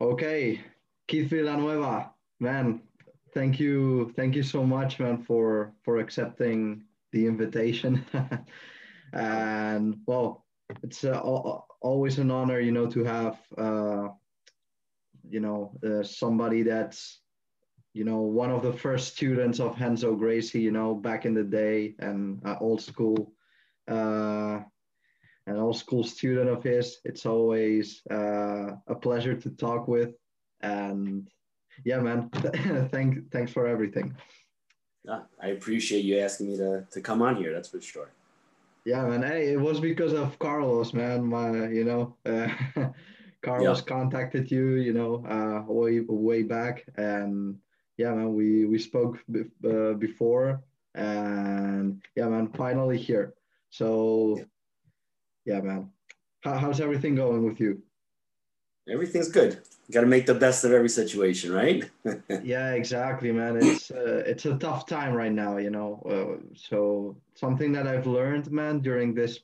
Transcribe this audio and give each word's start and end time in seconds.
Okay, 0.00 0.60
Keith 1.06 1.30
Villanueva, 1.30 2.10
man, 2.40 2.82
thank 3.32 3.60
you, 3.60 4.12
thank 4.16 4.34
you 4.34 4.42
so 4.42 4.64
much, 4.64 4.98
man, 4.98 5.22
for 5.22 5.72
for 5.84 5.98
accepting 5.98 6.82
the 7.12 7.26
invitation. 7.26 8.04
and 9.12 9.98
well, 10.04 10.46
it's 10.82 11.04
uh, 11.04 11.20
always 11.80 12.18
an 12.18 12.32
honor, 12.32 12.58
you 12.58 12.72
know, 12.72 12.86
to 12.88 13.04
have, 13.04 13.38
uh, 13.56 14.08
you 15.28 15.38
know, 15.38 15.78
uh, 15.86 16.02
somebody 16.02 16.64
that's, 16.64 17.20
you 17.92 18.04
know, 18.04 18.20
one 18.20 18.50
of 18.50 18.62
the 18.62 18.72
first 18.72 19.16
students 19.16 19.58
of 19.58 19.80
Renzo 19.80 20.14
Gracie, 20.14 20.60
you 20.60 20.70
know, 20.70 20.94
back 20.94 21.24
in 21.26 21.34
the 21.34 21.42
day 21.42 21.94
and 21.98 22.40
uh, 22.44 22.56
old 22.60 22.80
school, 22.80 23.32
uh, 23.88 24.60
an 25.46 25.56
old 25.56 25.76
school 25.76 26.04
student 26.04 26.48
of 26.48 26.62
his. 26.62 26.98
It's 27.04 27.26
always 27.26 28.02
uh, 28.10 28.76
a 28.86 28.94
pleasure 28.94 29.34
to 29.34 29.50
talk 29.50 29.88
with, 29.88 30.14
and 30.60 31.28
yeah, 31.84 31.98
man, 31.98 32.30
thank 32.92 33.30
thanks 33.32 33.52
for 33.52 33.66
everything. 33.66 34.14
Yeah, 35.04 35.22
I 35.42 35.48
appreciate 35.48 36.04
you 36.04 36.18
asking 36.18 36.48
me 36.48 36.56
to 36.58 36.86
to 36.90 37.00
come 37.00 37.22
on 37.22 37.36
here. 37.36 37.52
That's 37.52 37.68
for 37.68 37.80
sure. 37.80 38.12
Yeah, 38.84 39.04
man. 39.04 39.22
Hey, 39.22 39.52
it 39.52 39.60
was 39.60 39.80
because 39.80 40.12
of 40.12 40.38
Carlos, 40.38 40.94
man. 40.94 41.26
My, 41.26 41.68
you 41.68 41.84
know, 41.84 42.16
uh, 42.24 42.48
Carlos 43.42 43.78
yeah. 43.80 43.84
contacted 43.84 44.50
you, 44.50 44.76
you 44.76 44.92
know, 44.92 45.24
uh, 45.26 45.70
way 45.70 46.00
way 46.00 46.42
back, 46.42 46.84
and 46.96 47.58
yeah, 48.00 48.14
man, 48.14 48.34
we 48.34 48.64
we 48.64 48.78
spoke 48.78 49.22
b- 49.30 49.52
uh, 49.62 49.92
before, 49.92 50.62
and 50.94 52.00
yeah, 52.16 52.28
man, 52.28 52.48
finally 52.48 52.96
here. 52.96 53.34
So, 53.68 54.36
yeah, 55.44 55.56
yeah 55.56 55.60
man, 55.60 55.90
How, 56.40 56.54
how's 56.56 56.80
everything 56.80 57.14
going 57.14 57.44
with 57.44 57.60
you? 57.60 57.82
Everything's 58.88 59.28
good. 59.28 59.60
Got 59.92 60.00
to 60.00 60.06
make 60.06 60.24
the 60.24 60.34
best 60.46 60.64
of 60.64 60.72
every 60.72 60.88
situation, 60.88 61.52
right? 61.52 61.90
yeah, 62.42 62.72
exactly, 62.72 63.32
man. 63.32 63.56
It's 63.56 63.90
uh, 63.90 64.22
it's 64.26 64.46
a 64.46 64.56
tough 64.56 64.86
time 64.86 65.12
right 65.12 65.36
now, 65.44 65.58
you 65.58 65.70
know. 65.70 65.90
Uh, 66.14 66.40
so 66.56 67.16
something 67.34 67.70
that 67.72 67.86
I've 67.86 68.06
learned, 68.06 68.50
man, 68.50 68.80
during 68.80 69.14
this 69.14 69.40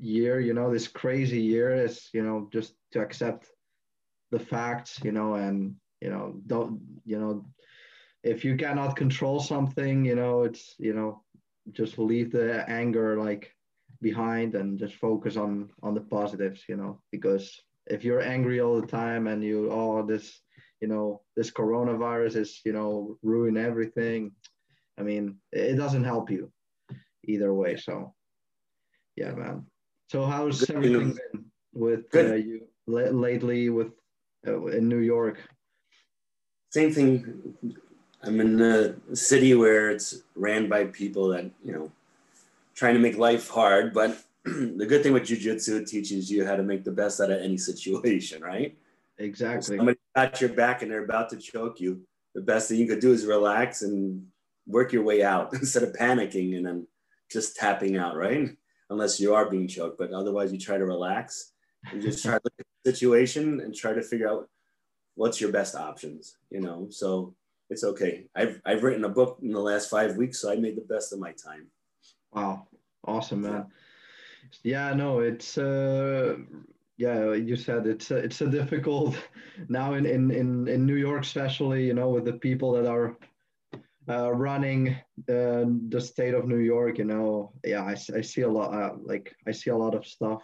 year, 0.00 0.40
you 0.40 0.54
know, 0.54 0.72
this 0.72 0.88
crazy 0.88 1.40
year, 1.40 1.70
is 1.86 2.10
you 2.12 2.24
know 2.24 2.48
just 2.52 2.74
to 2.92 3.00
accept 3.00 3.52
the 4.32 4.40
facts, 4.40 4.98
you 5.04 5.12
know, 5.12 5.34
and 5.34 5.76
you 6.00 6.10
know 6.10 6.34
don't 6.48 6.80
you 7.06 7.18
know 7.20 7.44
if 8.22 8.44
you 8.44 8.56
cannot 8.56 8.96
control 8.96 9.40
something, 9.40 10.04
you 10.04 10.14
know, 10.14 10.42
it's 10.42 10.74
you 10.78 10.94
know 10.94 11.22
just 11.72 11.98
leave 11.98 12.32
the 12.32 12.68
anger 12.68 13.18
like 13.18 13.54
behind 14.00 14.54
and 14.54 14.78
just 14.78 14.94
focus 14.96 15.36
on 15.36 15.70
on 15.82 15.94
the 15.94 16.00
positives, 16.00 16.64
you 16.68 16.76
know, 16.76 17.00
because 17.10 17.60
if 17.86 18.04
you're 18.04 18.20
angry 18.20 18.60
all 18.60 18.80
the 18.80 18.86
time 18.86 19.26
and 19.26 19.42
you 19.42 19.68
oh 19.70 20.04
this 20.06 20.40
you 20.80 20.88
know 20.88 21.20
this 21.36 21.50
coronavirus 21.50 22.36
is 22.36 22.60
you 22.64 22.72
know 22.72 23.16
ruin 23.22 23.56
everything 23.56 24.32
i 24.98 25.02
mean 25.02 25.36
it 25.52 25.76
doesn't 25.76 26.04
help 26.04 26.30
you 26.30 26.50
either 27.24 27.52
way 27.52 27.76
so 27.76 28.14
yeah 29.16 29.32
man. 29.32 29.66
So 30.08 30.26
how's 30.26 30.60
Good. 30.60 30.76
everything 30.76 31.18
been 31.32 31.44
with 31.72 32.14
uh, 32.14 32.34
you 32.34 32.66
lately 32.86 33.70
with 33.70 33.92
uh, 34.46 34.66
in 34.66 34.88
new 34.88 34.98
york? 34.98 35.38
Same 36.70 36.92
thing 36.92 37.54
i'm 38.24 38.40
in 38.40 38.60
a 38.60 39.16
city 39.16 39.54
where 39.54 39.90
it's 39.90 40.22
ran 40.34 40.68
by 40.68 40.84
people 40.84 41.28
that 41.28 41.50
you 41.62 41.72
know 41.72 41.90
trying 42.74 42.94
to 42.94 43.00
make 43.00 43.16
life 43.16 43.48
hard 43.48 43.92
but 43.92 44.24
the 44.44 44.86
good 44.86 45.04
thing 45.04 45.12
with 45.12 45.22
jujitsu, 45.22 45.80
it 45.80 45.86
teaches 45.86 46.28
you 46.28 46.44
how 46.44 46.56
to 46.56 46.64
make 46.64 46.82
the 46.82 46.90
best 46.90 47.20
out 47.20 47.30
of 47.30 47.40
any 47.40 47.56
situation, 47.70 48.42
right? 48.42 48.76
Exactly. 49.18 49.76
If 49.76 49.78
somebody 49.78 49.98
got 50.16 50.40
your 50.40 50.50
back 50.50 50.82
and 50.82 50.90
they're 50.90 51.04
about 51.04 51.28
to 51.30 51.36
choke 51.36 51.80
you. 51.80 52.02
The 52.34 52.40
best 52.40 52.68
thing 52.68 52.78
you 52.78 52.86
could 52.86 53.00
do 53.00 53.12
is 53.12 53.26
relax 53.26 53.82
and 53.82 54.26
work 54.66 54.92
your 54.92 55.04
way 55.04 55.22
out 55.22 55.52
instead 55.54 55.84
of 55.84 55.92
panicking 55.92 56.56
and 56.56 56.66
then 56.66 56.86
just 57.30 57.54
tapping 57.54 57.96
out, 57.96 58.16
right? 58.16 58.50
Unless 58.90 59.20
you 59.20 59.34
are 59.34 59.48
being 59.48 59.68
choked, 59.68 59.96
but 59.96 60.12
otherwise 60.12 60.52
you 60.52 60.58
try 60.58 60.76
to 60.76 60.84
relax 60.84 61.52
and 61.90 62.02
just 62.02 62.22
try 62.22 62.32
to 62.32 62.40
look 62.42 62.54
at 62.58 62.66
the 62.84 62.90
situation 62.90 63.60
and 63.60 63.74
try 63.74 63.92
to 63.92 64.02
figure 64.02 64.28
out 64.28 64.48
what's 65.14 65.40
your 65.40 65.52
best 65.52 65.76
options, 65.76 66.36
you 66.50 66.60
know? 66.60 66.88
So 66.90 67.34
it's 67.72 67.84
okay. 67.84 68.26
I've, 68.36 68.60
I've 68.64 68.82
written 68.82 69.04
a 69.04 69.08
book 69.08 69.38
in 69.42 69.50
the 69.50 69.60
last 69.60 69.90
five 69.90 70.16
weeks, 70.16 70.40
so 70.40 70.52
I 70.52 70.56
made 70.56 70.76
the 70.76 70.94
best 70.94 71.12
of 71.12 71.18
my 71.18 71.32
time. 71.32 71.66
Wow. 72.32 72.66
Awesome, 73.04 73.42
man. 73.42 73.66
Yeah, 74.62 74.92
no, 74.94 75.20
it's 75.20 75.58
uh, 75.58 76.36
yeah, 76.96 77.32
you 77.32 77.56
said 77.56 77.86
it's 77.86 78.10
a, 78.10 78.16
it's 78.16 78.40
a 78.42 78.46
difficult 78.46 79.16
now 79.68 79.94
in, 79.94 80.06
in 80.06 80.30
in 80.30 80.68
in 80.68 80.86
New 80.86 80.96
York, 80.96 81.22
especially 81.22 81.84
you 81.86 81.94
know 81.94 82.10
with 82.10 82.24
the 82.24 82.34
people 82.34 82.72
that 82.72 82.86
are 82.86 83.16
uh, 84.08 84.32
running 84.32 84.90
uh, 85.28 85.64
the 85.88 86.00
state 86.00 86.34
of 86.34 86.46
New 86.46 86.58
York. 86.58 86.98
You 86.98 87.06
know, 87.06 87.52
yeah, 87.64 87.82
I, 87.82 87.92
I 88.16 88.20
see 88.20 88.42
a 88.42 88.48
lot 88.48 88.72
uh, 88.74 88.94
like 89.02 89.34
I 89.48 89.52
see 89.52 89.70
a 89.70 89.76
lot 89.76 89.94
of 89.94 90.06
stuff. 90.06 90.42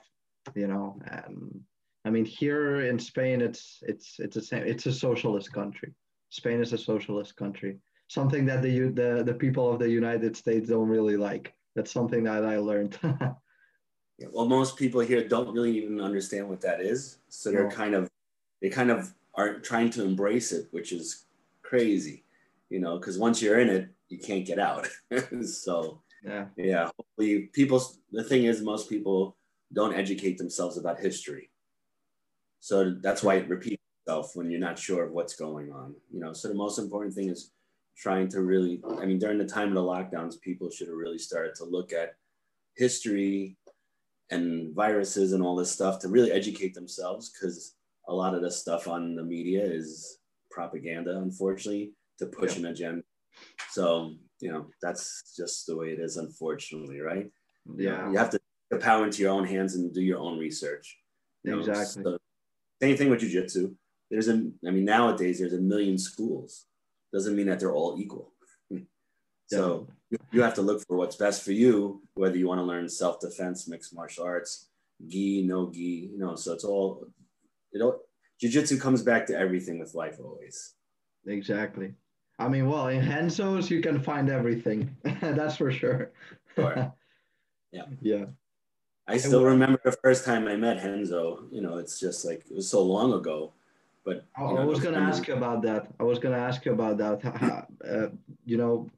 You 0.55 0.66
know, 0.66 0.99
and 1.06 1.60
I 2.05 2.10
mean 2.10 2.25
here 2.25 2.81
in 2.81 2.99
Spain, 2.99 3.41
it's 3.41 3.78
it's 3.83 4.16
it's 4.19 4.37
a 4.37 4.43
same 4.43 4.66
it's 4.66 4.87
a 4.87 4.93
socialist 4.93 5.53
country. 5.53 5.93
Spain 6.31 6.61
is 6.61 6.72
a 6.72 6.78
socialist 6.78 7.37
country. 7.37 7.78
Something 8.09 8.47
that 8.47 8.62
the 8.62 8.89
the 8.89 9.22
the 9.25 9.34
people 9.34 9.71
of 9.71 9.78
the 9.78 9.91
United 9.91 10.37
States 10.37 10.69
don't 10.69 10.89
really 10.89 11.16
like. 11.16 11.55
That's 11.75 11.93
something 11.93 12.25
that 12.25 12.44
I 12.44 12.59
learned. 12.59 12.99
well, 14.33 14.47
most 14.47 14.77
people 14.77 15.00
here 15.00 15.27
don't 15.27 15.53
really 15.53 15.77
even 15.78 16.00
understand 16.00 16.49
what 16.49 16.61
that 16.62 16.81
is. 16.81 17.19
So 17.28 17.50
they're 17.50 17.71
kind 17.71 17.94
of, 17.94 18.11
they 18.61 18.69
kind 18.69 18.91
of 18.91 19.15
are 19.34 19.61
trying 19.61 19.91
to 19.91 20.05
embrace 20.05 20.53
it, 20.53 20.66
which 20.72 20.93
is 20.93 21.27
crazy, 21.62 22.25
you 22.71 22.81
know, 22.81 22.99
because 22.99 23.19
once 23.19 23.41
you're 23.41 23.60
in 23.60 23.69
it, 23.69 23.89
you 24.09 24.19
can't 24.19 24.45
get 24.45 24.59
out. 24.59 24.89
so, 25.45 26.00
yeah. 26.25 26.47
Yeah. 26.56 26.91
Hopefully, 26.97 27.50
people, 27.53 27.83
the 28.10 28.25
thing 28.25 28.45
is, 28.45 28.60
most 28.60 28.89
people 28.89 29.37
don't 29.72 29.95
educate 29.95 30.39
themselves 30.39 30.78
about 30.78 30.99
history. 30.99 31.50
So 32.60 32.97
that's 33.00 33.22
why 33.22 33.37
it 33.37 33.49
repeats 33.49 33.78
itself 34.08 34.34
when 34.34 34.50
you're 34.50 34.60
not 34.60 34.78
sure 34.78 35.04
of 35.04 35.12
what's 35.12 35.36
going 35.36 35.70
on, 35.70 35.94
you 36.10 36.19
know. 36.19 36.32
So 36.32 36.48
the 36.48 36.54
most 36.54 36.78
important 36.78 37.14
thing 37.14 37.28
is 37.28 37.52
trying 37.96 38.28
to 38.28 38.41
really, 38.41 38.80
I 38.98 39.04
mean, 39.04 39.19
during 39.19 39.38
the 39.38 39.44
time 39.44 39.69
of 39.69 39.74
the 39.74 39.82
lockdowns, 39.82 40.41
people 40.41 40.70
should 40.70 40.88
have 40.88 40.96
really 40.96 41.19
started 41.19 41.54
to 41.56 41.64
look 41.64 41.92
at 41.92 42.14
history 42.76 43.56
and 44.30 44.74
viruses 44.74 45.32
and 45.32 45.42
all 45.42 45.56
this 45.56 45.70
stuff 45.70 45.98
to 45.98 46.08
really 46.08 46.32
educate 46.32 46.74
themselves 46.74 47.30
because 47.30 47.74
a 48.08 48.14
lot 48.14 48.34
of 48.34 48.41
the 48.41 48.50
stuff 48.50 48.88
on 48.88 49.14
the 49.14 49.22
media 49.22 49.62
is 49.62 50.18
propaganda, 50.50 51.18
unfortunately, 51.18 51.92
to 52.18 52.26
push 52.26 52.54
yeah. 52.54 52.60
an 52.60 52.66
agenda. 52.66 53.02
So, 53.70 54.14
you 54.41 54.50
know, 54.50 54.66
that's 54.80 55.34
just 55.36 55.66
the 55.66 55.76
way 55.76 55.88
it 55.88 56.00
is, 56.00 56.16
unfortunately, 56.16 57.00
right? 57.00 57.26
Yeah. 57.76 58.10
You, 58.10 58.16
have 58.16 58.30
to 58.30 58.38
take 58.38 58.70
the 58.70 58.78
power 58.78 59.04
into 59.04 59.22
your 59.22 59.32
own 59.32 59.44
hands 59.44 59.74
and 59.74 59.92
do 59.92 60.00
your 60.00 60.18
own 60.18 60.38
research. 60.38 60.98
You 61.44 61.58
exactly. 61.58 62.02
So, 62.04 62.18
same 62.80 62.97
thing 62.97 63.10
with 63.10 63.20
jujitsu. 63.20 63.74
There's 64.10 64.28
a, 64.28 64.50
I 64.66 64.70
mean, 64.70 64.84
nowadays 64.84 65.38
there's 65.38 65.52
a 65.52 65.58
million 65.58 65.98
schools. 65.98 66.66
Doesn't 67.12 67.36
mean 67.36 67.46
that 67.46 67.60
they're 67.60 67.74
all 67.74 67.96
equal. 67.98 68.32
so 69.46 69.88
you 70.30 70.42
have 70.42 70.54
to 70.54 70.62
look 70.62 70.86
for 70.86 70.96
what's 70.96 71.16
best 71.16 71.44
for 71.44 71.52
you, 71.52 72.02
whether 72.14 72.36
you 72.36 72.48
want 72.48 72.60
to 72.60 72.64
learn 72.64 72.88
self 72.88 73.20
defense, 73.20 73.68
mixed 73.68 73.94
martial 73.94 74.24
arts, 74.24 74.68
gi, 75.06 75.42
no 75.47 75.70
gi, 75.70 76.10
you 76.12 76.18
know. 76.18 76.36
So 76.36 76.52
it's 76.52 76.64
all, 76.64 77.06
you 77.72 77.80
know, 77.80 78.00
jujitsu 78.42 78.80
comes 78.80 79.02
back 79.02 79.26
to 79.26 79.38
everything 79.38 79.78
with 79.78 79.94
life 79.94 80.18
always. 80.22 80.74
Exactly. 81.26 81.94
I 82.38 82.48
mean, 82.48 82.68
well, 82.68 82.88
in 82.88 83.08
Renzo's 83.08 83.70
you 83.70 83.80
can 83.80 84.00
find 84.00 84.30
everything. 84.30 84.97
That's 85.21 85.56
for 85.56 85.72
sure. 85.72 86.12
sure. 86.54 86.92
Yeah. 87.71 87.83
Yeah. 88.00 88.24
I 89.06 89.18
still 89.18 89.44
remember 89.44 89.78
the 89.84 89.92
first 89.92 90.24
time 90.24 90.48
I 90.48 90.56
met 90.56 90.83
Renzo. 90.83 91.44
You 91.50 91.60
know, 91.60 91.77
it's 91.77 92.00
just 92.00 92.24
like 92.24 92.47
it 92.50 92.54
was 92.54 92.66
so 92.66 92.83
long 92.83 93.12
ago. 93.12 93.53
But 94.09 94.25
I, 94.37 94.41
know, 94.41 94.57
I 94.57 94.65
was 94.65 94.81
going 94.81 94.95
to 94.95 95.01
ask 95.01 95.28
you 95.28 95.34
about 95.34 95.60
that. 95.65 95.89
I 96.01 96.03
was 96.03 96.19
going 96.19 96.34
to 96.34 96.41
ask 96.41 96.65
you 96.65 96.72
about 96.72 96.97
that. 96.99 97.19
Uh, 97.89 98.09
you 98.45 98.57
know, 98.57 98.91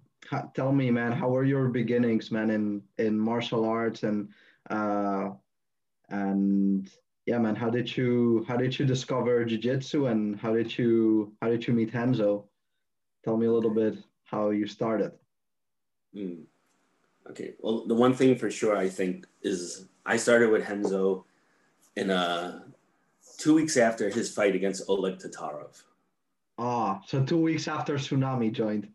tell 0.54 0.72
me, 0.72 0.90
man, 0.90 1.12
how 1.12 1.28
were 1.28 1.44
your 1.44 1.68
beginnings, 1.68 2.30
man, 2.30 2.48
in 2.50 2.82
in 2.98 3.18
martial 3.18 3.64
arts 3.64 4.02
and 4.04 4.28
uh, 4.70 5.28
and 6.08 6.90
yeah, 7.26 7.38
man, 7.38 7.54
how 7.54 7.70
did 7.70 7.94
you 7.96 8.44
how 8.48 8.56
did 8.56 8.76
you 8.78 8.86
discover 8.86 9.44
jiu-jitsu 9.44 10.06
and 10.06 10.40
how 10.40 10.52
did 10.54 10.76
you 10.78 11.32
how 11.42 11.48
did 11.48 11.66
you 11.66 11.74
meet 11.74 11.94
Renzo? 11.94 12.48
Tell 13.24 13.36
me 13.36 13.46
a 13.46 13.52
little 13.52 13.74
bit 13.82 13.94
how 14.24 14.50
you 14.50 14.66
started. 14.66 15.12
Mm. 16.16 16.44
Okay, 17.30 17.54
well, 17.60 17.86
the 17.86 17.94
one 17.94 18.14
thing 18.14 18.34
for 18.36 18.50
sure 18.50 18.76
I 18.76 18.88
think 18.88 19.26
is 19.42 19.86
I 20.06 20.16
started 20.16 20.50
with 20.50 20.64
Henzo 20.64 21.24
in 21.96 22.10
a 22.10 22.69
two 23.40 23.54
weeks 23.54 23.76
after 23.76 24.10
his 24.10 24.32
fight 24.32 24.54
against 24.54 24.84
Oleg 24.88 25.18
Taktarov. 25.18 25.82
Ah, 26.58 27.00
so 27.06 27.24
two 27.24 27.38
weeks 27.40 27.66
after 27.66 27.94
Tsunami 27.94 28.52
joined. 28.52 28.88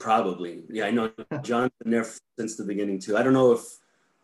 Probably. 0.00 0.64
Yeah, 0.68 0.86
I 0.86 0.90
know 0.90 1.12
John's 1.42 1.70
been 1.80 1.92
there 1.92 2.06
since 2.38 2.56
the 2.56 2.64
beginning 2.64 2.98
too. 2.98 3.16
I 3.16 3.22
don't 3.22 3.32
know 3.32 3.52
if 3.52 3.62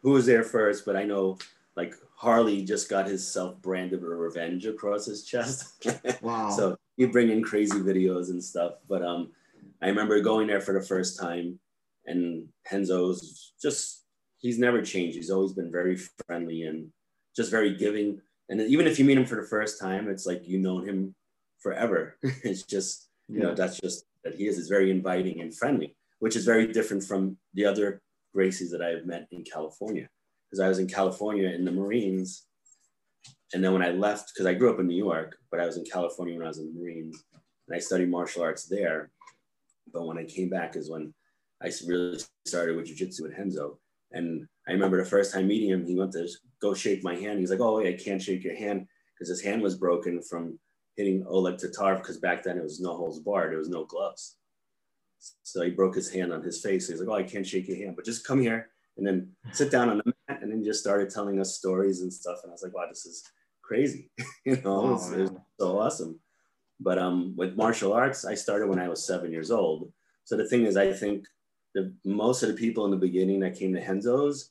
who 0.03 0.11
was 0.11 0.27
there 0.27 0.43
first, 0.43 0.85
but 0.85 0.97
I 0.97 1.05
know 1.05 1.39
like 1.77 1.95
Harley 2.17 2.65
just 2.65 2.91
got 2.91 3.07
his 3.07 3.27
self-branded 3.33 4.03
revenge 4.03 4.67
across 4.67 5.07
his 5.07 5.25
chest. 5.25 5.87
Wow. 6.23 6.51
so 6.51 6.77
he 6.97 7.07
bring 7.07 7.31
in 7.31 7.43
crazy 7.43 7.79
videos 7.79 8.31
and 8.31 8.43
stuff. 8.43 8.75
But 8.89 9.03
um, 9.03 9.31
I 9.81 9.87
remember 9.87 10.21
going 10.21 10.49
there 10.49 10.61
for 10.61 10.75
the 10.75 10.85
first 10.85 11.19
time, 11.19 11.59
and 12.05 12.49
Renzo's 12.71 13.53
just 13.63 14.05
he's 14.39 14.59
never 14.59 14.83
changed. 14.83 15.17
He's 15.17 15.31
always 15.31 15.53
been 15.53 15.71
very 15.71 15.97
friendly 16.27 16.65
and 16.65 16.89
just 17.37 17.51
very 17.51 17.77
giving. 17.77 18.21
And 18.51 18.61
even 18.61 18.87
if 18.87 18.99
you 18.99 19.05
meet 19.05 19.17
him 19.17 19.25
for 19.25 19.37
the 19.37 19.49
first 19.49 19.81
time, 19.81 20.09
it's 20.09 20.27
like 20.27 20.47
you 20.47 20.59
known 20.59 20.87
him 20.87 21.15
forever. 21.61 22.19
it's 22.23 22.65
just 22.65 23.09
you 23.29 23.39
know 23.39 23.55
that's 23.55 23.79
just 23.79 24.05
that 24.25 24.35
he 24.35 24.47
is 24.47 24.59
is 24.59 24.69
very 24.69 24.91
inviting 24.91 25.41
and 25.41 25.57
friendly, 25.57 25.97
which 26.19 26.37
is 26.37 26.45
very 26.45 26.67
different 26.67 27.03
from 27.05 27.39
the 27.55 27.65
other 27.65 28.03
Gracies 28.37 28.71
that 28.71 28.83
I've 28.83 29.07
met 29.07 29.27
in 29.31 29.45
California. 29.45 30.09
Because 30.51 30.61
I 30.61 30.69
was 30.69 30.81
in 30.81 30.89
California 30.89 31.49
in 31.49 31.65
the 31.65 31.71
Marines, 31.71 32.47
and 33.55 33.63
then 33.65 33.73
when 33.73 33.83
I 33.83 33.91
left, 33.91 34.33
because 34.35 34.47
I 34.47 34.55
grew 34.55 34.73
up 34.73 34.81
in 34.81 34.89
New 34.89 34.97
York, 34.97 35.37
but 35.51 35.61
I 35.61 35.67
was 35.67 35.77
in 35.77 35.85
California 35.85 36.35
when 36.35 36.45
I 36.45 36.49
was 36.49 36.59
in 36.59 36.75
the 36.75 36.81
Marines, 36.81 37.25
and 37.69 37.77
I 37.77 37.79
studied 37.79 38.11
martial 38.11 38.43
arts 38.43 38.67
there. 38.67 39.11
But 39.93 40.07
when 40.07 40.19
I 40.19 40.25
came 40.25 40.49
back 40.49 40.75
is 40.77 40.91
when 40.91 41.15
I 41.63 41.71
really 41.87 42.19
started 42.47 42.77
with 42.77 42.87
jujitsu 42.87 43.23
with 43.23 43.37
Renzo. 43.37 43.79
And 44.13 44.47
I 44.67 44.73
remember 44.73 44.97
the 44.97 45.09
first 45.09 45.33
time 45.33 45.47
meeting 45.47 45.71
him, 45.71 45.87
he 45.87 45.97
went 45.97 46.13
to 46.13 46.29
go 46.61 46.75
shake 46.75 47.03
my 47.03 47.17
hand. 47.17 47.39
He's 47.39 47.51
like, 47.51 47.61
"Oh, 47.61 47.77
wait, 47.77 47.95
I 47.95 48.03
can't 48.03 48.23
shake 48.23 48.45
your 48.45 48.57
hand 48.57 48.87
because 49.15 49.29
his 49.29 49.43
hand 49.43 49.63
was 49.63 49.77
broken 49.77 50.23
from 50.23 50.59
hitting 50.97 51.25
Oleg 51.27 51.57
Taktarov 51.57 51.99
because 51.99 52.19
back 52.19 52.43
then 52.43 52.59
it 52.59 52.63
was 52.63 52.81
no 52.81 52.97
holds 52.97 53.21
barred, 53.21 53.53
there 53.53 53.59
was 53.59 53.69
no 53.69 53.85
gloves. 53.85 54.37
So 55.43 55.63
he 55.63 55.71
broke 55.71 55.95
his 55.95 56.11
hand 56.11 56.33
on 56.33 56.43
his 56.43 56.61
face. 56.61 56.89
He's 56.89 57.01
like, 57.01 57.09
"Oh, 57.09 57.15
I 57.15 57.23
can't 57.23 57.47
shake 57.47 57.69
your 57.69 57.77
hand, 57.77 57.97
but 57.97 58.05
just 58.05 58.27
come 58.27 58.41
here 58.41 58.71
and 58.97 59.07
then 59.07 59.33
sit 59.53 59.71
down 59.71 59.91
on 59.91 59.99
the 59.99 60.05
mat." 60.29 60.43
And 60.43 60.51
then 60.51 60.65
just 60.65 60.81
started 60.81 61.11
telling 61.11 61.41
us 61.41 61.57
stories 61.57 62.03
and 62.03 62.13
stuff. 62.13 62.41
And 62.43 62.51
I 62.51 62.55
was 62.55 62.63
like, 62.63 62.75
"Wow, 62.75 62.87
this 62.89 63.07
is 63.07 63.23
crazy!" 63.63 64.11
you 64.45 64.57
know, 64.57 64.81
oh, 64.81 64.89
it, 64.89 64.93
was, 64.93 65.13
it, 65.13 65.21
was, 65.21 65.33
so 65.59 65.79
awesome. 65.81 66.21
But 66.79 66.99
um, 66.99 67.35
with 67.37 67.57
martial 67.57 67.93
arts, 67.93 68.25
I 68.25 68.35
started 68.35 68.69
when 68.69 68.79
I 68.79 68.89
was 68.89 69.07
seven 69.07 69.31
years 69.31 69.51
old. 69.51 69.93
So 70.25 70.37
the 70.37 70.49
thing 70.49 70.65
is, 70.65 70.77
I 70.77 70.93
think 70.93 71.27
the 71.75 71.93
most 72.05 72.43
of 72.43 72.49
the 72.49 72.55
people 72.55 72.85
in 72.87 72.91
the 72.91 72.97
beginning 72.97 73.41
that 73.41 73.59
came 73.59 73.75
to 73.75 73.81
Henzo's 73.81 74.51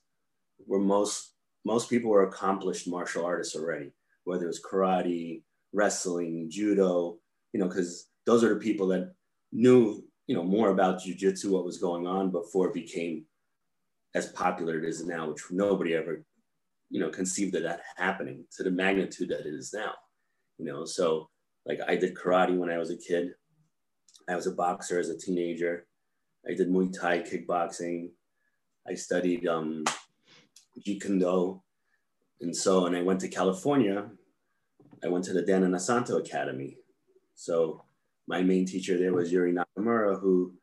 were 0.68 0.80
most 0.80 1.34
most 1.66 1.90
people 1.90 2.10
were 2.10 2.28
accomplished 2.28 2.88
martial 2.88 3.26
artists 3.26 3.56
already, 3.56 3.92
whether 4.24 4.46
it 4.46 4.48
was 4.48 4.62
karate, 4.62 5.44
wrestling, 5.74 6.48
judo, 6.50 7.18
you 7.54 7.60
know, 7.60 7.68
because 7.68 8.08
those 8.26 8.44
are 8.44 8.54
the 8.54 8.60
people 8.60 8.88
that 8.88 9.14
knew, 9.52 10.04
you 10.28 10.36
know, 10.36 10.44
more 10.44 10.70
about 10.70 11.02
jujitsu, 11.02 11.52
what 11.52 11.66
was 11.66 11.78
going 11.78 12.08
on 12.08 12.32
before 12.32 12.68
it 12.68 12.74
became 12.74 13.26
as 14.16 14.28
popular 14.32 14.78
as 14.78 14.84
it 14.84 14.88
is 14.88 15.06
now, 15.06 15.30
which 15.30 15.44
nobody 15.52 15.94
ever, 15.96 16.24
you 16.90 17.00
know, 17.00 17.10
conceived 17.10 17.56
of 17.56 17.64
that 17.64 17.82
happening 17.98 18.46
to 18.56 18.64
the 18.64 18.72
magnitude 18.72 19.30
that 19.30 19.46
it 19.46 19.54
is 19.54 19.74
now. 19.74 19.94
You 20.58 20.66
know, 20.66 20.86
so 20.86 21.30
like 21.66 21.80
I 21.88 21.96
did 21.96 22.16
karate 22.16 22.58
when 22.58 22.70
I 22.70 22.78
was 22.78 22.90
a 22.90 22.98
kid. 22.98 23.32
I 24.28 24.36
was 24.36 24.48
a 24.48 24.52
boxer 24.52 25.00
as 25.00 25.10
a 25.10 25.18
teenager. 25.18 25.86
I 26.48 26.54
did 26.54 26.70
Muay 26.70 26.94
Thai, 26.98 27.20
kickboxing. 27.20 28.10
I 28.88 28.94
studied 28.94 29.48
um, 29.48 29.84
Jeet 30.86 31.02
Kune 31.02 31.20
Do. 31.20 31.62
And 32.42 32.56
so, 32.56 32.86
and 32.86 32.96
I 32.96 33.02
went 33.02 33.20
to 33.22 33.28
California 33.28 34.10
I 35.04 35.08
went 35.08 35.24
to 35.26 35.34
the 35.34 35.42
Dan 35.42 35.64
Inosanto 35.64 36.20
Academy. 36.20 36.78
So 37.36 37.84
my 38.28 38.42
main 38.42 38.66
teacher 38.66 38.98
there 38.98 39.14
was 39.14 39.32
Yuri 39.32 39.54
Nakamura, 39.54 40.20
who 40.20 40.54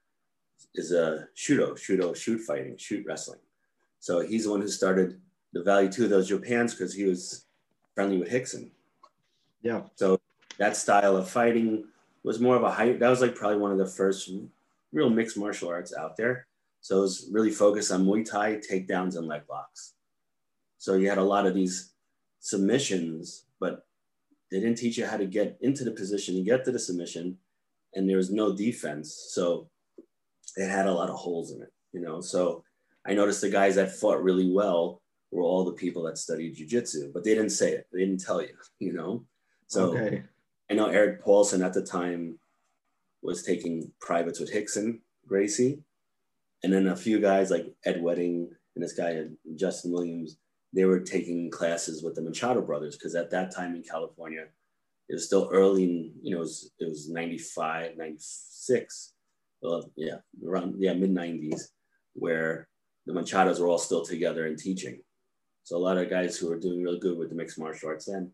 is 0.74 0.92
a 0.92 1.28
shooto, 1.34 1.72
shooto, 1.72 2.14
shoot 2.14 2.38
fighting, 2.40 2.76
shoot 2.76 3.04
wrestling. 3.06 3.40
So 3.98 4.20
he's 4.20 4.44
the 4.44 4.50
one 4.50 4.60
who 4.60 4.68
started 4.68 5.20
the 5.52 5.62
Vale 5.62 5.88
Tudo 5.88 6.08
those 6.08 6.28
Japans 6.28 6.74
because 6.74 6.94
he 6.94 7.04
was 7.04 7.46
friendly 7.94 8.18
with 8.18 8.28
Hickson. 8.28 8.70
Yeah. 9.62 9.82
So 9.94 10.20
that 10.58 10.76
style 10.76 11.16
of 11.16 11.30
fighting 11.30 11.86
was 12.22 12.40
more 12.40 12.56
of 12.56 12.62
a 12.62 12.70
height. 12.70 13.00
That 13.00 13.08
was 13.08 13.20
like 13.20 13.34
probably 13.34 13.58
one 13.58 13.72
of 13.72 13.78
the 13.78 13.86
first 13.86 14.30
real 14.92 15.10
mixed 15.10 15.38
martial 15.38 15.68
arts 15.68 15.94
out 15.94 16.16
there. 16.16 16.46
So 16.82 16.98
it 16.98 17.00
was 17.00 17.28
really 17.32 17.50
focused 17.50 17.90
on 17.90 18.04
Muay 18.04 18.28
Thai, 18.28 18.56
takedowns, 18.58 19.16
and 19.16 19.26
leg 19.26 19.42
locks. 19.48 19.94
So 20.78 20.94
you 20.94 21.08
had 21.08 21.18
a 21.18 21.24
lot 21.24 21.46
of 21.46 21.54
these 21.54 21.92
submissions, 22.40 23.44
but 23.60 23.86
they 24.50 24.60
didn't 24.60 24.78
teach 24.78 24.96
you 24.98 25.06
how 25.06 25.16
to 25.16 25.26
get 25.26 25.56
into 25.60 25.84
the 25.84 25.90
position, 25.90 26.36
you 26.36 26.44
get 26.44 26.64
to 26.64 26.72
the 26.72 26.78
submission, 26.78 27.38
and 27.94 28.08
there 28.08 28.16
was 28.16 28.30
no 28.30 28.54
defense. 28.54 29.28
So 29.30 29.68
it 30.56 30.68
had 30.68 30.86
a 30.86 30.92
lot 30.92 31.10
of 31.10 31.16
holes 31.16 31.52
in 31.52 31.62
it, 31.62 31.72
you 31.92 32.00
know. 32.00 32.20
So 32.20 32.62
I 33.06 33.14
noticed 33.14 33.40
the 33.40 33.50
guys 33.50 33.74
that 33.76 33.92
fought 33.92 34.22
really 34.22 34.50
well 34.50 35.02
were 35.30 35.42
all 35.42 35.64
the 35.64 35.72
people 35.72 36.02
that 36.04 36.18
studied 36.18 36.56
jujitsu, 36.56 37.12
but 37.12 37.24
they 37.24 37.34
didn't 37.34 37.50
say 37.50 37.72
it. 37.72 37.86
They 37.92 38.00
didn't 38.00 38.24
tell 38.24 38.40
you, 38.40 38.54
you 38.78 38.92
know. 38.92 39.24
So 39.66 39.96
okay. 39.96 40.22
I 40.70 40.74
know 40.74 40.86
Erik 40.86 41.22
Paulson 41.22 41.62
at 41.62 41.72
the 41.72 41.82
time 41.82 42.38
was 43.22 43.42
taking 43.42 43.90
privates 44.00 44.38
with 44.38 44.52
Rickson, 44.52 45.00
Gracie, 45.26 45.82
and 46.62 46.72
then 46.72 46.86
a 46.86 46.96
few 46.96 47.20
guys 47.20 47.50
like 47.50 47.74
Ed 47.84 48.02
Wedding 48.02 48.50
and 48.74 48.84
this 48.84 48.92
guy 48.92 49.24
Justin 49.56 49.92
Williams 49.92 50.36
they 50.76 50.84
were 50.84 51.00
taking 51.00 51.50
classes 51.50 52.02
with 52.02 52.14
the 52.14 52.20
Machado 52.20 52.60
brothers 52.60 52.96
because 52.96 53.14
at 53.14 53.30
that 53.30 53.54
time 53.54 53.74
in 53.74 53.82
California, 53.82 54.44
it 55.08 55.14
was 55.14 55.24
still 55.24 55.48
early, 55.50 55.84
in, 55.84 56.12
you 56.22 56.32
know, 56.32 56.38
it 56.38 56.40
was, 56.40 56.70
it 56.78 56.88
was 56.88 57.08
95, 57.08 57.96
96, 57.96 59.14
well, 59.62 59.90
yeah, 59.96 60.16
around, 60.46 60.74
yeah, 60.78 60.92
mid 60.92 61.14
90s, 61.14 61.68
where 62.12 62.68
the 63.06 63.12
Machados 63.14 63.58
were 63.58 63.68
all 63.68 63.78
still 63.78 64.04
together 64.04 64.46
and 64.46 64.58
teaching. 64.58 65.00
So 65.62 65.76
a 65.76 65.78
lot 65.78 65.96
of 65.96 66.10
guys 66.10 66.36
who 66.36 66.48
were 66.48 66.60
doing 66.60 66.82
really 66.82 66.98
good 66.98 67.16
with 67.16 67.30
the 67.30 67.34
mixed 67.34 67.58
martial 67.58 67.88
arts 67.88 68.04
then, 68.04 68.30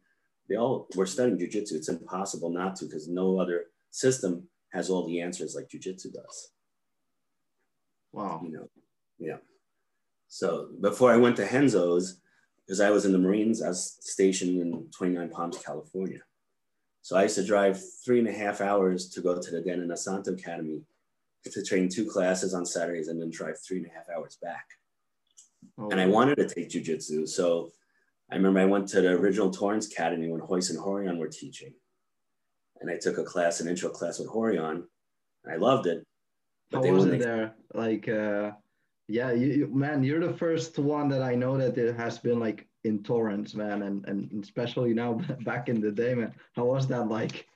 they 0.49 0.57
all 0.57 0.89
were 0.97 1.07
studying 1.07 1.39
jujitsu. 1.39 1.75
It's 1.75 1.89
impossible 1.89 2.51
not 2.51 2.75
to 2.77 2.87
because 2.87 3.09
no 3.09 3.39
other 3.39 3.67
system 3.91 4.49
has 4.73 4.91
all 4.91 5.07
the 5.07 5.21
answers 5.21 5.55
like 5.55 5.69
jujitsu 5.69 6.13
does. 6.13 6.51
Wow. 8.11 8.41
You 8.45 8.53
know, 8.53 8.69
yeah. 9.19 9.37
So 10.29 10.71
before 10.81 11.13
I 11.13 11.19
went 11.19 11.37
to 11.37 11.45
Renzo's, 11.45 12.22
because 12.67 12.81
I 12.81 12.91
was 12.91 13.05
in 13.05 13.13
the 13.13 13.19
Marines, 13.19 13.63
I 13.63 13.69
was 13.69 13.99
stationed 14.01 14.61
in 14.61 14.87
29 14.97 15.29
Palms, 15.31 15.59
California. 15.59 16.21
So 17.03 17.17
I 17.17 17.25
used 17.25 17.35
to 17.35 17.45
drive 17.45 17.83
three 18.05 18.21
and 18.21 18.29
a 18.29 18.33
half 18.33 18.61
hours 18.61 19.09
to 19.11 19.21
go 19.21 19.41
to 19.41 19.51
the 19.51 19.61
Dan 19.61 19.87
Inosanto 19.87 20.39
Academy 20.39 20.83
to 21.45 21.65
train 21.65 21.89
two 21.89 22.07
classes 22.07 22.55
on 22.55 22.65
Saturdays 22.65 23.09
and 23.09 23.21
then 23.21 23.31
drive 23.31 23.57
three 23.61 23.79
and 23.79 23.87
a 23.87 23.91
half 23.91 24.09
hours 24.09 24.39
back. 24.41 24.65
Oh. 25.79 25.91
And 25.91 26.01
I 26.01 26.07
wanted 26.07 26.37
to 26.37 26.49
take 26.49 26.71
jujitsu. 26.71 27.29
So 27.29 27.73
I 28.31 28.37
remember 28.37 28.61
I 28.61 28.67
went 28.67 28.89
to 28.89 29.01
the 29.01 29.11
original 29.11 29.51
Torrance 29.51 29.91
Academy 29.91 30.29
when 30.29 30.41
Royce 30.41 30.71
and 30.71 30.79
Rorion 30.79 31.19
were 31.19 31.29
teaching. 31.29 31.75
And 32.81 32.91
I 32.91 32.97
took 32.97 33.19
a 33.19 33.25
class, 33.25 33.61
an 33.61 33.69
intro 33.69 33.91
class 33.91 34.19
with 34.19 34.29
Rorion, 34.29 34.85
and 35.45 35.53
I 35.53 35.57
loved 35.57 35.87
it. 35.87 36.05
But 36.71 36.85
How 36.85 36.93
was 36.93 37.07
it 37.07 37.19
there? 37.19 37.55
Like, 37.75 38.09
uh, 38.09 38.53
yeah, 39.09 39.33
you, 39.33 39.69
man, 39.73 40.03
you're 40.03 40.27
the 40.27 40.33
first 40.35 40.79
one 40.79 41.09
that 41.09 41.23
I 41.23 41.35
know 41.35 41.59
that 41.59 41.77
it 41.77 41.97
has 41.97 42.19
been 42.19 42.39
like 42.39 42.67
in 42.85 43.03
Torrance, 43.03 43.55
man, 43.55 43.83
and 43.83 44.05
and 44.07 44.43
especially 44.43 44.95
now 44.95 45.15
back 45.45 45.69
in 45.69 45.81
the 45.81 45.91
day, 45.91 46.15
man. 46.15 46.35
How 46.55 46.65
was 46.65 46.87
that 46.89 47.09
like? 47.09 47.47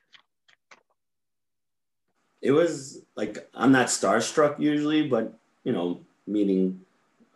It 2.43 2.51
was 2.53 3.03
like 3.17 3.49
I'm 3.55 3.73
not 3.73 3.87
starstruck 3.87 4.59
usually, 4.61 5.09
but 5.09 5.39
you 5.65 5.73
know, 5.73 6.01
meeting 6.27 6.81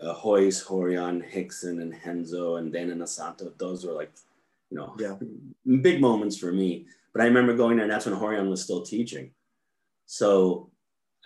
uh, 0.03 0.15
Royce, 0.25 0.65
Rorion, 0.65 1.23
Rickson, 1.33 1.81
and 1.83 1.95
Renzo, 2.05 2.57
and 2.57 2.73
Dan 2.73 2.91
Inosanto, 2.91 3.57
those 3.59 3.85
were 3.85 3.93
like, 3.93 4.13
you 4.71 4.77
know, 4.77 4.95
yeah. 4.99 5.17
big 5.83 6.01
moments 6.01 6.37
for 6.37 6.53
me. 6.53 6.87
But 7.13 7.23
I 7.23 7.27
remember 7.27 7.57
going 7.57 7.77
there, 7.77 7.85
and 7.85 7.93
that's 7.93 8.07
when 8.07 8.15
Rorion 8.15 8.49
was 8.49 8.63
still 8.63 8.83
teaching. 8.83 9.33
So 10.07 10.71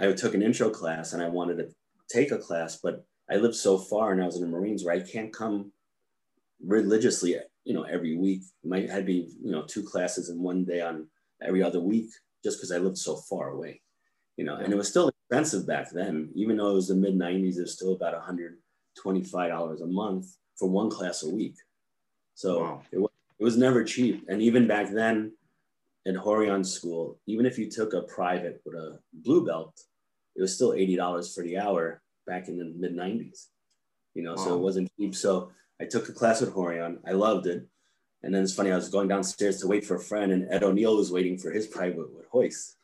I 0.00 0.12
took 0.12 0.34
an 0.34 0.42
intro 0.42 0.70
class, 0.70 1.12
and 1.12 1.22
I 1.22 1.28
wanted 1.28 1.58
to 1.58 1.68
take 2.08 2.30
a 2.30 2.38
class, 2.38 2.78
but 2.82 3.04
I 3.30 3.36
lived 3.36 3.54
so 3.54 3.78
far 3.78 4.12
and 4.12 4.22
I 4.22 4.26
was 4.26 4.36
in 4.36 4.42
the 4.42 4.48
Marines 4.48 4.84
where 4.84 4.94
I 4.94 5.00
can't 5.00 5.32
come 5.32 5.72
religiously, 6.64 7.36
you 7.64 7.74
know, 7.74 7.84
every 7.84 8.16
week. 8.16 8.42
Might 8.64 8.90
had 8.90 9.06
be, 9.06 9.28
you 9.42 9.50
know, 9.50 9.62
two 9.62 9.82
classes 9.82 10.28
in 10.28 10.42
one 10.42 10.64
day 10.64 10.80
on 10.80 11.06
every 11.42 11.62
other 11.62 11.80
week 11.80 12.10
just 12.42 12.58
because 12.58 12.70
I 12.70 12.78
lived 12.78 12.98
so 12.98 13.16
far 13.16 13.50
away, 13.50 13.80
you 14.36 14.44
know, 14.44 14.56
and 14.56 14.72
it 14.72 14.76
was 14.76 14.88
still 14.88 15.08
expensive 15.08 15.66
back 15.66 15.90
then, 15.90 16.30
even 16.34 16.56
though 16.56 16.72
it 16.72 16.74
was 16.74 16.88
the 16.88 16.94
mid 16.94 17.14
90s, 17.14 17.56
it 17.56 17.62
was 17.62 17.72
still 17.72 17.94
about 17.94 18.14
$125 18.22 19.82
a 19.82 19.86
month 19.86 20.36
for 20.56 20.68
one 20.68 20.90
class 20.90 21.22
a 21.22 21.30
week. 21.30 21.56
So 22.34 22.60
wow. 22.60 22.82
it, 22.92 22.98
was, 22.98 23.10
it 23.38 23.44
was 23.44 23.56
never 23.56 23.82
cheap. 23.84 24.24
And 24.28 24.42
even 24.42 24.66
back 24.66 24.90
then 24.90 25.32
in 26.04 26.16
Rorion 26.16 26.64
school, 26.64 27.18
even 27.26 27.46
if 27.46 27.58
you 27.58 27.70
took 27.70 27.94
a 27.94 28.02
private 28.02 28.60
with 28.64 28.74
a 28.74 28.98
blue 29.12 29.46
belt, 29.46 29.80
it 30.36 30.40
was 30.40 30.54
still 30.54 30.70
$80 30.70 31.34
for 31.34 31.42
the 31.42 31.58
hour 31.58 32.02
back 32.26 32.48
in 32.48 32.58
the 32.58 32.64
mid 32.64 32.96
90s, 32.96 33.46
you 34.14 34.22
know, 34.22 34.34
wow. 34.34 34.44
so 34.44 34.54
it 34.54 34.60
wasn't 34.60 34.90
cheap. 34.98 35.14
So 35.14 35.50
I 35.80 35.84
took 35.84 36.08
a 36.08 36.12
class 36.12 36.40
with 36.40 36.54
Horion. 36.54 36.98
I 37.06 37.12
loved 37.12 37.46
it. 37.46 37.66
And 38.22 38.34
then 38.34 38.42
it's 38.42 38.54
funny, 38.54 38.72
I 38.72 38.76
was 38.76 38.88
going 38.88 39.08
downstairs 39.08 39.60
to 39.60 39.66
wait 39.66 39.84
for 39.84 39.96
a 39.96 40.00
friend, 40.00 40.32
and 40.32 40.46
Ed 40.50 40.62
O'Neill 40.62 40.96
was 40.96 41.12
waiting 41.12 41.36
for 41.36 41.50
his 41.50 41.66
private 41.66 42.14
with 42.14 42.26
Hoist. 42.32 42.76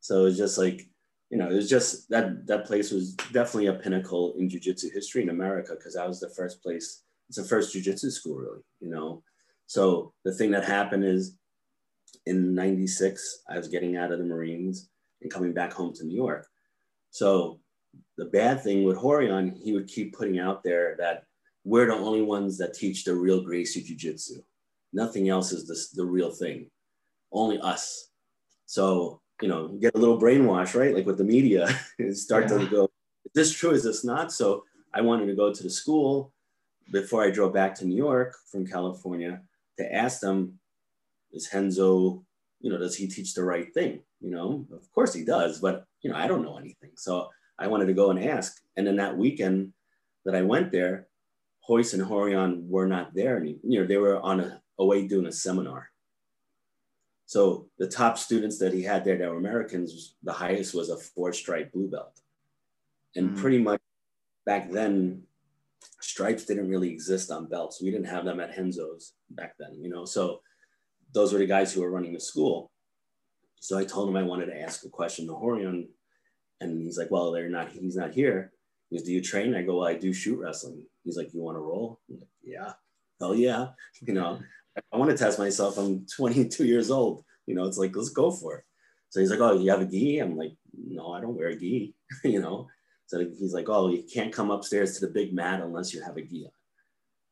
So 0.00 0.20
it 0.20 0.24
was 0.24 0.38
just 0.38 0.56
like, 0.56 0.88
you 1.28 1.36
know, 1.36 1.50
it 1.50 1.54
was 1.54 1.68
just 1.68 2.08
that 2.08 2.46
that 2.46 2.64
place 2.64 2.90
was 2.90 3.14
definitely 3.32 3.66
a 3.66 3.74
pinnacle 3.74 4.34
in 4.38 4.48
jujitsu 4.48 4.90
history 4.90 5.22
in 5.22 5.28
America 5.28 5.74
because 5.76 5.94
that 5.94 6.08
was 6.08 6.20
the 6.20 6.30
first 6.30 6.62
place. 6.62 7.02
It's 7.28 7.36
the 7.36 7.44
first 7.44 7.74
jujitsu 7.74 8.10
school, 8.10 8.36
really. 8.36 8.62
You 8.80 8.88
know, 8.88 9.22
so 9.66 10.14
the 10.24 10.32
thing 10.32 10.50
that 10.52 10.64
happened 10.64 11.04
is 11.04 11.36
in 12.24 12.54
96, 12.54 13.42
I 13.50 13.58
was 13.58 13.68
getting 13.68 13.98
out 13.98 14.12
of 14.12 14.18
the 14.18 14.24
Marines 14.24 14.88
and 15.22 15.30
coming 15.30 15.52
back 15.52 15.72
home 15.72 15.92
to 15.94 16.04
New 16.04 16.16
York. 16.16 16.46
So 17.10 17.60
the 18.16 18.26
bad 18.26 18.62
thing 18.62 18.84
with 18.84 18.98
Rorion, 18.98 19.56
he 19.62 19.72
would 19.72 19.88
keep 19.88 20.16
putting 20.16 20.38
out 20.38 20.62
there 20.62 20.96
that 20.98 21.24
we're 21.64 21.86
the 21.86 21.94
only 21.94 22.22
ones 22.22 22.58
that 22.58 22.74
teach 22.74 23.04
the 23.04 23.14
real 23.14 23.42
Gracie 23.42 23.82
Jiu 23.82 23.96
Jitsu. 23.96 24.42
Nothing 24.92 25.28
else 25.28 25.52
is 25.52 25.66
this, 25.66 25.90
the 25.90 26.04
real 26.04 26.30
thing, 26.30 26.70
only 27.32 27.58
us. 27.60 28.10
So, 28.66 29.20
you 29.42 29.48
know, 29.48 29.68
get 29.68 29.94
a 29.94 29.98
little 29.98 30.20
brainwash, 30.20 30.78
right? 30.78 30.94
Like 30.94 31.06
with 31.06 31.18
the 31.18 31.24
media, 31.24 31.68
start 32.12 32.50
yeah. 32.50 32.58
to 32.58 32.66
go, 32.66 32.84
is 33.24 33.32
this 33.34 33.52
true? 33.52 33.70
Is 33.70 33.84
this 33.84 34.04
not? 34.04 34.32
So 34.32 34.64
I 34.94 35.00
wanted 35.00 35.26
to 35.26 35.34
go 35.34 35.52
to 35.52 35.62
the 35.62 35.70
school 35.70 36.32
before 36.90 37.22
I 37.22 37.30
drove 37.30 37.52
back 37.52 37.74
to 37.76 37.86
New 37.86 37.96
York 37.96 38.34
from 38.50 38.66
California 38.66 39.42
to 39.78 39.94
ask 39.94 40.20
them, 40.20 40.58
is 41.32 41.48
Renzo, 41.52 42.24
you 42.60 42.70
know, 42.70 42.78
does 42.78 42.96
he 42.96 43.06
teach 43.06 43.34
the 43.34 43.44
right 43.44 43.72
thing? 43.72 44.02
You 44.20 44.30
know, 44.30 44.66
of 44.72 44.90
course 44.92 45.14
he 45.14 45.24
does, 45.24 45.60
but 45.60 45.84
you 46.02 46.10
know, 46.10 46.16
I 46.16 46.26
don't 46.26 46.42
know 46.42 46.58
anything. 46.58 46.90
So 46.96 47.28
I 47.58 47.66
wanted 47.66 47.86
to 47.86 47.94
go 47.94 48.10
and 48.10 48.22
ask. 48.22 48.60
And 48.76 48.86
then 48.86 48.96
that 48.96 49.16
weekend 49.16 49.72
that 50.24 50.34
I 50.34 50.42
went 50.42 50.72
there, 50.72 51.08
Royce 51.68 51.92
and 51.92 52.02
Horion 52.02 52.66
were 52.66 52.86
not 52.86 53.14
there. 53.14 53.44
You 53.44 53.58
know, 53.80 53.86
they 53.86 53.98
were 53.98 54.20
on 54.20 54.40
a 54.40 54.62
away 54.78 55.06
doing 55.06 55.26
a 55.26 55.32
seminar. 55.32 55.90
So 57.26 57.68
the 57.78 57.86
top 57.86 58.16
students 58.16 58.58
that 58.58 58.72
he 58.72 58.82
had 58.82 59.04
there 59.04 59.18
that 59.18 59.30
were 59.30 59.36
Americans, 59.36 60.14
the 60.22 60.32
highest 60.32 60.74
was 60.74 60.88
a 60.88 60.96
four 60.96 61.32
stripe 61.32 61.72
blue 61.72 61.88
belt. 61.88 62.20
And 63.16 63.30
mm. 63.30 63.36
pretty 63.36 63.58
much 63.58 63.80
back 64.46 64.70
then, 64.70 65.24
stripes 66.00 66.46
didn't 66.46 66.70
really 66.70 66.90
exist 66.90 67.30
on 67.30 67.46
belts. 67.46 67.82
We 67.82 67.90
didn't 67.90 68.06
have 68.06 68.24
them 68.24 68.40
at 68.40 68.56
Henzo's 68.56 69.12
back 69.30 69.56
then, 69.58 69.74
you 69.78 69.90
know. 69.90 70.06
So 70.06 70.40
those 71.12 71.32
were 71.32 71.38
the 71.38 71.46
guys 71.46 71.72
who 71.72 71.80
were 71.80 71.90
running 71.90 72.12
the 72.12 72.20
school. 72.20 72.70
So 73.60 73.78
I 73.78 73.84
told 73.84 74.08
him 74.08 74.16
I 74.16 74.22
wanted 74.22 74.46
to 74.46 74.60
ask 74.60 74.84
a 74.84 74.88
question 74.88 75.26
to 75.26 75.32
Rorion, 75.32 75.88
and 76.60 76.82
he's 76.82 76.98
like, 76.98 77.10
"Well, 77.10 77.32
they're 77.32 77.48
not. 77.48 77.70
He's 77.70 77.96
not 77.96 78.12
here." 78.12 78.52
He 78.88 78.96
goes, 78.96 79.06
"Do 79.06 79.12
you 79.12 79.22
train?" 79.22 79.54
I 79.54 79.62
go, 79.62 79.78
"Well, 79.78 79.88
I 79.88 79.94
do 79.94 80.12
shoot 80.12 80.38
wrestling." 80.38 80.86
He's 81.04 81.16
like, 81.16 81.32
"You 81.34 81.40
want 81.40 81.56
to 81.56 81.60
roll?" 81.60 82.00
Like, 82.08 82.28
"Yeah, 82.42 82.72
hell 83.20 83.34
yeah." 83.34 83.68
You 84.02 84.14
know, 84.14 84.40
I 84.92 84.96
want 84.96 85.10
to 85.10 85.16
test 85.16 85.38
myself. 85.38 85.78
I'm 85.78 86.06
22 86.16 86.64
years 86.64 86.90
old. 86.90 87.24
You 87.46 87.54
know, 87.54 87.64
it's 87.64 87.78
like 87.78 87.96
let's 87.96 88.10
go 88.10 88.30
for 88.30 88.58
it. 88.58 88.64
So 89.10 89.20
he's 89.20 89.30
like, 89.30 89.40
"Oh, 89.40 89.58
you 89.58 89.70
have 89.70 89.80
a 89.80 89.86
gi?" 89.86 90.18
I'm 90.18 90.36
like, 90.36 90.52
"No, 90.72 91.12
I 91.12 91.20
don't 91.20 91.36
wear 91.36 91.48
a 91.48 91.56
gi." 91.56 91.94
you 92.24 92.40
know, 92.40 92.68
so 93.06 93.18
he's 93.18 93.54
like, 93.54 93.68
"Oh, 93.68 93.88
you 93.88 94.04
can't 94.12 94.32
come 94.32 94.50
upstairs 94.50 94.98
to 94.98 95.06
the 95.06 95.12
big 95.12 95.34
mat 95.34 95.62
unless 95.62 95.92
you 95.94 96.02
have 96.02 96.16
a 96.16 96.22
gi." 96.22 96.48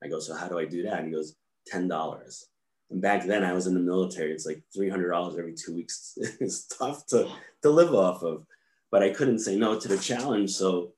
I 0.03 0.09
go, 0.09 0.19
"So 0.21 0.35
how 0.35 0.49
do 0.49 0.59
I 0.59 0.65
do 0.65 0.83
that?" 0.85 0.99
And 0.99 1.07
he 1.07 1.13
goes, 1.15 1.37
ten 1.67 1.89
dollars." 1.89 2.49
And 2.91 3.03
back 3.03 3.25
then 3.25 3.45
I 3.45 3.53
was 3.53 3.67
in 3.67 3.75
the 3.75 3.81
military. 3.81 4.33
It's 4.33 4.47
like 4.47 4.63
$300 4.77 5.39
every 5.39 5.55
two 5.55 5.75
weeks. 5.75 6.17
it's 6.41 6.67
tough 6.67 7.07
to, 7.07 7.29
to 7.63 7.71
live 7.71 7.95
off 7.95 8.23
of, 8.23 8.47
but 8.91 9.03
I 9.03 9.11
couldn't 9.11 9.41
say 9.41 9.57
no 9.57 9.79
to 9.79 9.89
the 9.89 9.99
challenge. 9.99 10.51
So 10.51 10.93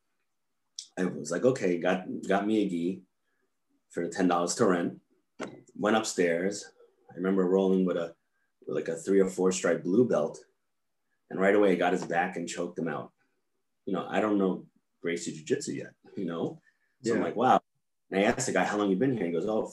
I 0.99 1.05
was 1.05 1.31
like, 1.31 1.45
okay, 1.45 1.79
got, 1.79 2.05
got 2.29 2.47
me 2.47 2.65
a 2.65 2.69
gi 2.69 3.03
for 3.91 4.07
$10 4.07 4.57
to 4.57 4.67
rent, 4.67 5.01
went 5.77 5.97
upstairs. 5.97 6.65
I 7.11 7.17
remember 7.17 7.45
rolling 7.45 7.87
with 7.87 7.97
a, 7.97 8.15
with 8.67 8.77
like 8.77 8.89
a 8.89 8.97
three 8.97 9.21
or 9.21 9.29
four 9.29 9.51
stripe 9.51 9.83
blue 9.83 10.07
belt. 10.07 10.39
And 11.31 11.41
right 11.41 11.55
away 11.55 11.73
I 11.73 11.77
got 11.77 11.93
his 11.93 12.05
back 12.05 12.37
and 12.37 12.49
choked 12.49 12.79
him 12.79 12.89
out. 12.89 13.13
You 13.87 13.95
know, 13.95 14.07
I 14.11 14.21
don't 14.21 14.39
know 14.39 14.67
Gracie 15.01 15.33
Jiu 15.33 15.45
Jitsu 15.45 15.73
yet, 15.73 15.93
you 16.17 16.27
know? 16.27 16.61
So 17.03 17.11
yeah. 17.11 17.17
I'm 17.17 17.23
like, 17.23 17.37
wow. 17.37 17.61
And 18.11 18.21
I 18.21 18.25
asked 18.25 18.47
the 18.47 18.53
guy, 18.53 18.65
how 18.65 18.77
long 18.77 18.91
you 18.91 18.97
been 18.97 19.17
here? 19.17 19.27
He 19.27 19.33
goes, 19.33 19.47
oh, 19.47 19.73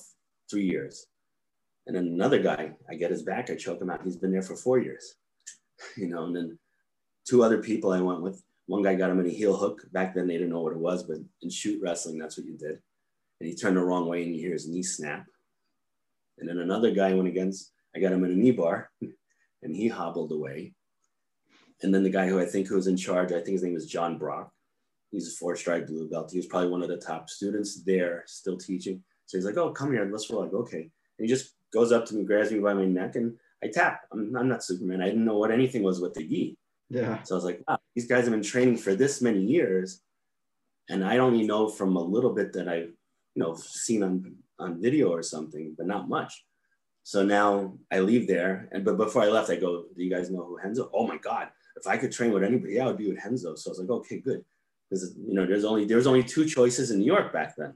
three 0.50 0.66
years. 0.66 1.08
And 1.88 1.96
then 1.96 2.08
another 2.08 2.42
guy, 2.42 2.72
I 2.90 2.96
get 2.96 3.12
his 3.12 3.24
back, 3.24 3.50
I 3.50 3.56
choke 3.56 3.82
him 3.82 3.90
out. 3.90 4.04
He's 4.04 4.18
been 4.18 4.32
there 4.32 4.42
for 4.42 4.56
four 4.56 4.80
years, 4.80 5.16
you 5.98 6.08
know. 6.08 6.26
And 6.26 6.36
then 6.36 6.60
two 7.28 7.44
other 7.44 7.62
people 7.62 7.92
I 7.92 8.02
went 8.02 8.22
with. 8.22 8.44
One 8.68 8.82
guy 8.82 8.96
got 8.96 9.12
him 9.12 9.20
in 9.20 9.28
a 9.28 9.30
heel 9.30 9.56
hook. 9.56 9.82
Back 9.92 10.16
then 10.16 10.28
they 10.28 10.34
didn't 10.34 10.50
know 10.50 10.62
what 10.62 10.74
it 10.74 10.80
was, 10.80 11.04
but 11.04 11.18
in 11.42 11.50
shoot 11.50 11.80
wrestling, 11.82 12.18
that's 12.18 12.38
what 12.38 12.48
you 12.48 12.58
did. 12.58 12.80
And 13.40 13.50
he 13.50 13.56
turned 13.56 13.78
the 13.78 13.84
wrong 13.84 14.08
way, 14.08 14.24
and 14.24 14.34
you 14.34 14.42
hear 14.42 14.54
his 14.54 14.68
knee 14.68 14.82
snap. 14.82 15.26
And 16.40 16.50
then 16.50 16.58
another 16.58 16.92
guy 16.92 17.14
went 17.14 17.28
against. 17.28 17.72
I 17.96 18.00
got 18.00 18.12
him 18.12 18.24
in 18.24 18.32
a 18.32 18.36
knee 18.36 18.52
bar, 18.52 18.90
and 19.62 19.76
he 19.76 19.88
hobbled 19.88 20.32
away. 20.32 20.74
And 21.82 21.94
then 21.94 22.04
the 22.04 22.10
guy 22.10 22.28
who 22.28 22.40
I 22.40 22.46
think 22.46 22.68
who 22.68 22.76
was 22.76 22.88
in 22.88 22.98
charge, 22.98 23.32
I 23.32 23.36
think 23.36 23.50
his 23.50 23.64
name 23.64 23.76
is 23.76 23.86
John 23.86 24.18
Brock. 24.18 24.52
He's 25.12 25.28
a 25.28 25.38
four 25.38 25.56
stripe 25.56 25.88
blue 25.88 26.10
belt. 26.10 26.32
He 26.32 26.38
was 26.38 26.48
probably 26.48 26.70
one 26.70 26.82
of 26.82 26.90
the 26.90 26.98
top 26.98 27.30
students 27.30 27.84
there, 27.84 28.24
still 28.26 28.58
teaching. 28.58 29.04
So 29.26 29.38
he's 29.38 29.46
like, 29.46 29.58
"Oh, 29.58 29.72
come 29.72 29.92
here, 29.92 30.10
let's 30.12 30.30
roll." 30.30 30.46
Go, 30.48 30.58
"Okay." 30.60 30.82
And 30.82 30.92
he 31.20 31.28
just 31.28 31.55
goes 31.76 31.92
up 31.92 32.06
to 32.06 32.16
me, 32.16 32.24
grabs 32.24 32.52
me 32.52 32.60
by 32.60 32.74
my 32.74 32.86
neck, 32.86 33.16
and 33.18 33.38
I 33.64 33.68
tap. 33.68 34.02
I'm, 34.12 34.36
I'm 34.36 34.48
not 34.48 34.64
Superman. 34.64 35.02
I 35.02 35.10
didn't 35.10 35.26
know 35.26 35.38
what 35.38 35.52
anything 35.52 35.84
was 35.84 36.00
with 36.00 36.14
the 36.14 36.24
gi. 36.24 36.58
Yeah. 36.90 37.22
So 37.24 37.36
I 37.36 37.38
was 37.38 37.46
like, 37.46 37.62
wow, 37.68 37.78
these 37.94 38.08
guys 38.08 38.24
have 38.24 38.32
been 38.32 38.42
training 38.42 38.78
for 38.78 38.96
this 38.96 39.22
many 39.22 39.42
years, 39.42 40.02
and 40.90 41.04
I 41.04 41.18
only 41.18 41.46
know 41.46 41.68
from 41.68 41.96
a 41.98 42.02
little 42.02 42.34
bit 42.34 42.54
that 42.54 42.68
I've 42.68 42.94
you 43.36 43.44
know 43.44 43.56
seen 43.56 44.02
on 44.04 44.36
on 44.58 44.82
video 44.82 45.10
or 45.10 45.22
something, 45.22 45.76
but 45.78 45.88
not 45.88 46.10
much. 46.10 46.46
So 47.04 47.24
now 47.24 47.78
I 47.92 48.00
leave 48.00 48.28
there, 48.28 48.70
and 48.72 48.86
but 48.86 48.98
before 48.98 49.24
I 49.24 49.28
left, 49.28 49.50
I 49.50 49.58
go, 49.58 49.86
"Do 49.96 50.04
you 50.04 50.10
guys 50.16 50.32
know 50.32 50.44
who 50.46 50.58
Renzo? 50.58 50.90
Oh 50.94 51.06
my 51.06 51.18
God! 51.18 51.50
If 51.76 51.86
I 51.88 51.98
could 51.98 52.12
train 52.12 52.32
with 52.32 52.44
anybody, 52.44 52.74
yeah, 52.76 52.86
I 52.86 52.88
would 52.88 52.98
be 52.98 53.10
with 53.10 53.24
Renzo." 53.24 53.56
So 53.56 53.70
I 53.70 53.72
was 53.72 53.80
like, 53.80 53.90
"Okay, 53.90 54.20
good," 54.20 54.46
because 54.90 55.16
you 55.28 55.34
know, 55.34 55.46
there's 55.46 55.66
only 55.66 55.86
there 55.86 55.98
was 55.98 56.08
only 56.08 56.24
two 56.24 56.46
choices 56.46 56.92
in 56.92 57.00
New 57.00 57.12
York 57.16 57.34
back 57.34 57.56
then. 57.58 57.74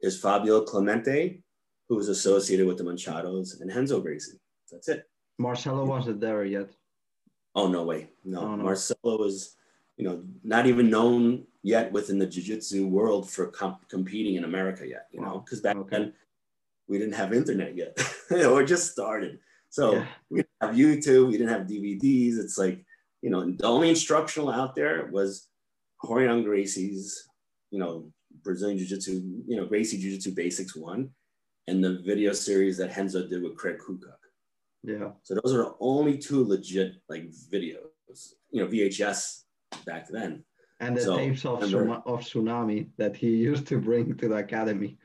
Is 0.00 0.18
Fabio 0.18 0.62
Clemente 0.62 1.42
who 1.90 1.96
was 1.96 2.08
associated 2.08 2.68
with 2.68 2.78
the 2.78 2.84
Machados, 2.84 3.60
and 3.60 3.74
Renzo 3.74 4.00
Gracie. 4.00 4.38
That's 4.70 4.88
it. 4.88 5.10
Marcelo 5.38 5.84
wasn't 5.84 6.20
there 6.20 6.44
yet. 6.44 6.70
Oh 7.56 7.66
no 7.66 7.82
way, 7.82 8.10
no. 8.24 8.42
Oh, 8.42 8.54
no. 8.54 8.62
Marcelo 8.62 9.18
was, 9.18 9.56
you 9.96 10.04
know, 10.04 10.22
not 10.44 10.66
even 10.66 10.88
known 10.88 11.46
yet 11.64 11.90
within 11.90 12.20
the 12.20 12.26
jiu-jitsu 12.26 12.86
world 12.86 13.28
for 13.28 13.48
comp- 13.48 13.88
competing 13.88 14.36
in 14.36 14.44
America 14.44 14.86
yet. 14.86 15.08
You 15.10 15.20
know, 15.20 15.40
because 15.40 15.60
back 15.60 15.76
okay. 15.76 15.88
then 15.90 16.12
we 16.86 16.96
didn't 16.96 17.14
have 17.14 17.34
internet 17.34 17.76
yet, 17.76 17.98
or 18.46 18.62
just 18.62 18.92
started. 18.92 19.40
So 19.68 19.94
yeah. 19.94 20.06
we 20.30 20.36
didn't 20.38 20.60
have 20.60 20.74
YouTube, 20.76 21.26
we 21.26 21.38
didn't 21.38 21.48
have 21.48 21.66
DVDs. 21.66 22.38
It's 22.38 22.56
like, 22.56 22.84
you 23.20 23.30
know, 23.30 23.50
the 23.50 23.66
only 23.66 23.90
instructional 23.90 24.48
out 24.48 24.76
there 24.76 25.08
was 25.10 25.48
Rorion 26.04 26.44
Gracie's, 26.44 27.28
you 27.72 27.80
know, 27.80 28.12
Brazilian 28.44 28.78
Jiu 28.78 28.86
Jitsu, 28.86 29.22
you 29.48 29.56
know, 29.56 29.66
Gracie 29.66 29.98
Jiu 29.98 30.12
Jitsu 30.12 30.32
Basics 30.36 30.76
One 30.76 31.10
and 31.70 31.82
the 31.82 31.98
video 32.04 32.32
series 32.32 32.76
that 32.78 32.96
Renzo 32.96 33.26
did 33.26 33.42
with 33.42 33.56
Craig 33.56 33.78
Kukuk. 33.78 34.20
Yeah. 34.82 35.10
So 35.22 35.34
those 35.34 35.54
are 35.54 35.64
the 35.64 35.74
only 35.78 36.18
two 36.18 36.44
legit 36.44 36.94
like 37.08 37.30
videos, 37.30 38.34
you 38.50 38.60
know, 38.60 38.66
VHS 38.66 39.42
back 39.86 40.08
then. 40.08 40.42
And 40.80 40.96
the 40.96 41.02
so, 41.02 41.16
tapes 41.16 41.44
of, 41.44 41.62
remember, 41.62 42.02
of 42.06 42.20
Tsunami 42.20 42.88
that 42.96 43.14
he 43.14 43.28
used 43.28 43.66
to 43.68 43.78
bring 43.78 44.16
to 44.16 44.28
the 44.28 44.36
academy. 44.36 44.98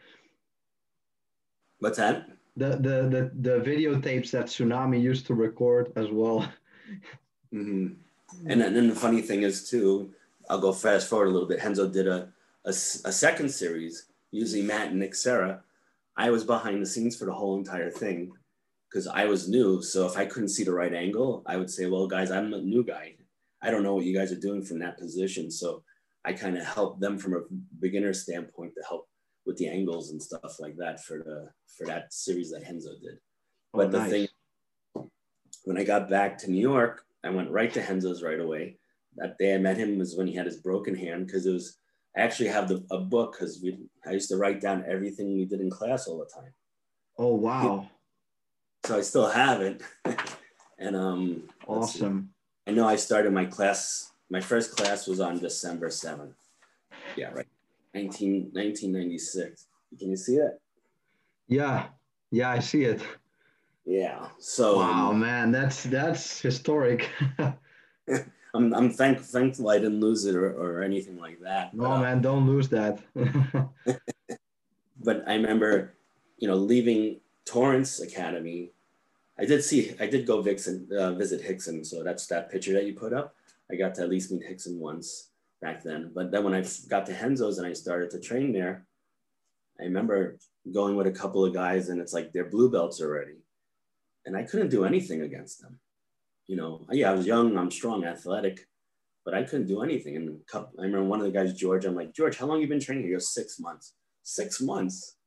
What's 1.80 1.98
that? 1.98 2.30
The 2.58 2.70
the 2.70 2.98
the, 3.14 3.32
the 3.48 3.56
videotapes 3.60 4.32
that 4.32 4.46
Tsunami 4.46 5.00
used 5.02 5.28
to 5.28 5.34
record 5.36 5.92
as 5.96 6.08
well. 6.10 6.48
Mm-hmm. 7.54 7.88
And 8.50 8.62
then, 8.62 8.74
then 8.74 8.90
the 8.90 8.96
funny 8.96 9.22
thing 9.22 9.44
is 9.44 9.70
too, 9.70 10.12
I'll 10.50 10.60
go 10.60 10.74
fast 10.74 11.10
forward 11.10 11.28
a 11.28 11.32
little 11.32 11.48
bit. 11.48 11.64
Renzo 11.64 11.88
did 11.88 12.08
a, 12.08 12.30
a, 12.66 12.70
a 12.70 13.12
second 13.12 13.50
series 13.50 14.08
using 14.32 14.66
Matt 14.66 14.90
and 14.90 15.00
Nick 15.00 15.16
Serra 15.16 15.64
I 16.18 16.30
was 16.30 16.44
behind 16.44 16.82
the 16.82 16.86
scenes 16.86 17.18
for 17.18 17.26
the 17.26 17.34
whole 17.34 17.58
entire 17.58 17.90
thing 17.90 18.32
because 18.90 19.08
I 19.08 19.26
was 19.26 19.50
new. 19.50 19.82
So 19.82 20.06
if 20.06 20.18
I 20.18 20.26
couldn't 20.26 20.50
see 20.50 20.64
the 20.64 20.74
right 20.74 20.94
angle, 20.94 21.44
I 21.46 21.58
would 21.58 21.70
say, 21.70 21.86
well, 21.88 22.08
guys, 22.08 22.32
I'm 22.32 22.54
a 22.54 22.62
new 22.62 22.84
guy. 22.84 23.16
I 23.62 23.72
don't 23.72 23.84
know 23.84 23.96
what 23.96 24.06
you 24.06 24.16
guys 24.16 24.32
are 24.32 24.40
doing 24.40 24.64
from 24.64 24.80
that 24.80 24.98
position. 24.98 25.52
So 25.52 25.84
I 26.24 26.34
kind 26.34 26.58
of 26.58 26.66
helped 26.66 27.02
them 27.02 27.18
from 27.18 27.34
a 27.34 27.42
beginner 27.80 28.14
standpoint 28.14 28.74
to 28.76 28.84
help 28.88 29.08
with 29.46 29.58
the 29.58 29.68
angles 29.68 30.12
and 30.12 30.22
stuff 30.22 30.60
like 30.60 30.76
that 30.78 31.04
for 31.04 31.18
the 31.20 31.50
for 31.78 31.86
that 31.86 32.14
series 32.14 32.52
that 32.52 32.64
Renzo 32.64 32.92
did. 33.02 33.18
Oh, 33.74 33.80
but 33.80 33.92
the 33.92 34.00
nice. 34.00 34.10
thing 34.10 34.28
when 35.66 35.78
I 35.78 35.84
got 35.84 36.10
back 36.10 36.38
to 36.40 36.52
New 36.52 36.62
York, 36.62 37.04
I 37.24 37.30
went 37.30 37.52
right 37.52 37.74
to 37.74 37.82
Renzo's 37.82 38.24
right 38.24 38.40
away. 38.40 38.78
That 39.18 39.38
day 39.38 39.56
I 39.56 39.58
met 39.58 39.78
him 39.78 39.98
was 39.98 40.16
when 40.16 40.28
he 40.28 40.36
had 40.36 40.46
his 40.46 40.58
broken 40.58 40.96
hand 40.96 41.28
because 41.28 41.46
it 41.46 41.52
was 41.52 41.78
I 42.16 42.22
actually 42.22 42.50
have 42.50 42.68
the, 42.68 42.84
a 42.92 43.00
book 43.00 43.34
because 43.34 43.62
we 43.62 43.78
I 44.06 44.12
used 44.12 44.30
to 44.30 44.38
write 44.38 44.62
down 44.62 44.86
everything 44.88 45.36
we 45.36 45.46
did 45.46 45.60
in 45.60 45.70
class 45.70 46.08
all 46.08 46.18
the 46.18 46.26
time. 46.26 46.54
Oh 47.18 47.36
wow! 47.36 47.90
So 48.86 48.98
I 48.98 49.02
still 49.02 49.28
have 49.28 49.62
it, 49.62 49.82
and 50.80 50.96
um, 50.96 51.44
awesome. 51.68 52.30
I 52.68 52.72
know 52.72 52.88
I 52.88 52.96
started 52.96 53.34
my 53.34 53.46
class. 53.46 54.12
My 54.30 54.42
first 54.42 54.76
class 54.76 55.08
was 55.08 55.20
on 55.20 55.40
December 55.40 55.90
seventh. 55.90 56.36
Yeah, 57.16 57.32
right. 57.32 57.48
19, 57.94 58.50
1996. 58.52 59.68
Can 59.98 60.10
you 60.10 60.18
see 60.18 60.36
it? 60.36 60.60
Yeah, 61.48 61.88
yeah, 62.32 62.50
I 62.50 62.60
see 62.60 62.84
it. 62.84 63.02
Yeah. 63.86 64.28
So 64.40 64.78
wow, 64.78 65.12
um, 65.12 65.20
man, 65.20 65.52
that's 65.52 65.84
that's 65.84 66.42
historic. 66.42 67.10
I'm, 68.56 68.74
I'm 68.74 68.90
thank, 68.90 69.20
thankful 69.20 69.70
I 69.70 69.78
didn't 69.78 70.00
lose 70.00 70.26
it 70.26 70.36
or, 70.36 70.50
or 70.52 70.82
anything 70.82 71.20
like 71.20 71.40
that. 71.42 71.74
No, 71.74 71.84
but, 71.84 71.92
uh, 71.92 72.02
man, 72.02 72.22
don't 72.22 72.48
lose 72.48 72.70
that. 72.70 73.00
but 75.04 75.24
I 75.28 75.34
remember, 75.34 75.94
you 76.38 76.48
know, 76.48 76.56
leaving 76.56 77.20
Torrance 77.44 78.00
Academy. 78.00 78.72
I 79.38 79.46
did 79.46 79.64
see, 79.64 79.94
I 80.00 80.08
did 80.08 80.26
go 80.26 80.42
Vixen, 80.42 80.88
uh, 80.98 81.14
visit 81.14 81.42
Hickson, 81.42 81.84
So 81.84 82.04
that's 82.04 82.26
that 82.28 82.50
picture 82.50 82.74
that 82.74 82.86
you 82.86 82.94
put 82.94 83.14
up. 83.14 83.36
I 83.70 83.76
got 83.76 83.96
to 83.96 84.04
at 84.04 84.10
least 84.10 84.32
meet 84.32 84.44
Hickson 84.44 84.80
once 84.80 85.30
back 85.62 85.84
then. 85.84 86.12
But 86.16 86.32
then 86.32 86.44
when 86.44 86.54
I 86.54 86.64
got 86.88 87.06
to 87.08 87.14
Renzo's 87.14 87.58
and 87.58 87.68
I 87.68 87.74
started 87.74 88.10
to 88.12 88.20
train 88.20 88.54
there, 88.54 88.86
I 89.80 89.84
remember 89.84 90.38
going 90.72 90.96
with 90.96 91.08
a 91.08 91.12
couple 91.12 91.44
of 91.44 91.54
guys 91.54 91.90
and 91.90 92.00
it's 92.00 92.14
like 92.14 92.32
they're 92.32 92.50
blue 92.50 92.72
belts 92.72 93.02
already. 93.02 93.40
And 94.26 94.38
I 94.38 94.44
couldn't 94.44 94.70
do 94.70 94.86
anything 94.86 95.22
against 95.22 95.62
them. 95.62 95.80
You 96.48 96.56
know, 96.58 96.86
yeah, 96.92 97.12
I 97.12 97.14
was 97.16 97.26
young, 97.26 97.58
I'm 97.58 97.72
strong, 97.72 98.06
athletic, 98.06 98.68
but 99.24 99.34
I 99.34 99.44
couldn't 99.44 99.68
do 99.68 99.82
anything. 99.82 100.16
And 100.16 100.40
I 100.54 100.84
remember 100.84 101.04
one 101.04 101.20
of 101.20 101.26
the 101.26 101.32
guys, 101.32 101.54
George, 101.54 101.86
I'm 101.86 101.96
like, 101.96 102.14
George, 102.14 102.38
how 102.38 102.46
long 102.46 102.62
you 102.62 102.68
been 102.68 102.80
training? 102.80 103.06
He 103.06 103.12
goes, 103.12 103.34
six 103.34 103.60
months. 103.60 103.94
Six 104.24 104.62
months. 104.62 105.18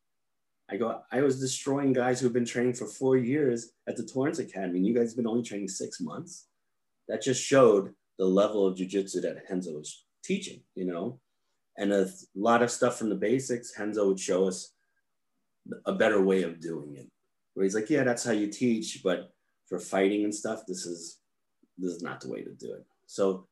I 0.71 0.77
go, 0.77 1.01
I 1.11 1.23
was 1.23 1.41
destroying 1.41 1.93
guys 1.93 2.21
who've 2.21 2.33
been 2.33 2.45
training 2.45 2.75
for 2.75 2.87
four 2.87 3.17
years 3.17 3.73
at 3.89 3.97
the 3.97 4.05
Torrance 4.05 4.39
Academy, 4.39 4.79
and 4.79 4.87
you 4.87 4.95
guys 4.95 5.11
have 5.11 5.17
been 5.17 5.27
only 5.27 5.43
training 5.43 5.69
six 5.69 6.01
months. 6.01 6.47
That 7.09 7.23
just 7.23 7.43
showed 7.43 7.95
the 8.19 8.27
level 8.27 8.67
of 8.67 8.77
jujitsu 8.77 9.23
that 9.23 9.43
Renzo 9.49 9.73
was 9.73 10.05
teaching, 10.23 10.61
you 10.75 10.85
know, 10.85 11.21
and 11.79 11.93
a 11.93 12.11
lot 12.35 12.63
of 12.63 12.71
stuff 12.71 12.99
from 12.99 13.09
the 13.09 13.15
basics. 13.15 13.73
Renzo 13.79 14.09
would 14.09 14.21
show 14.21 14.47
us 14.47 14.73
a 15.87 15.95
better 15.95 16.23
way 16.23 16.43
of 16.43 16.61
doing 16.61 16.97
it. 16.97 17.09
Where 17.55 17.65
he's 17.65 17.75
like, 17.75 17.89
yeah, 17.89 18.05
that's 18.05 18.25
how 18.25 18.33
you 18.33 18.49
teach, 18.49 19.01
but 19.03 19.31
for 19.69 19.79
fighting 19.79 20.25
and 20.25 20.35
stuff, 20.35 20.63
this 20.67 20.87
is 20.87 21.19
this 21.77 21.93
is 21.93 22.03
not 22.03 22.21
the 22.21 22.29
way 22.29 22.43
to 22.43 22.51
do 22.51 22.73
it. 22.73 22.85
So, 23.07 23.47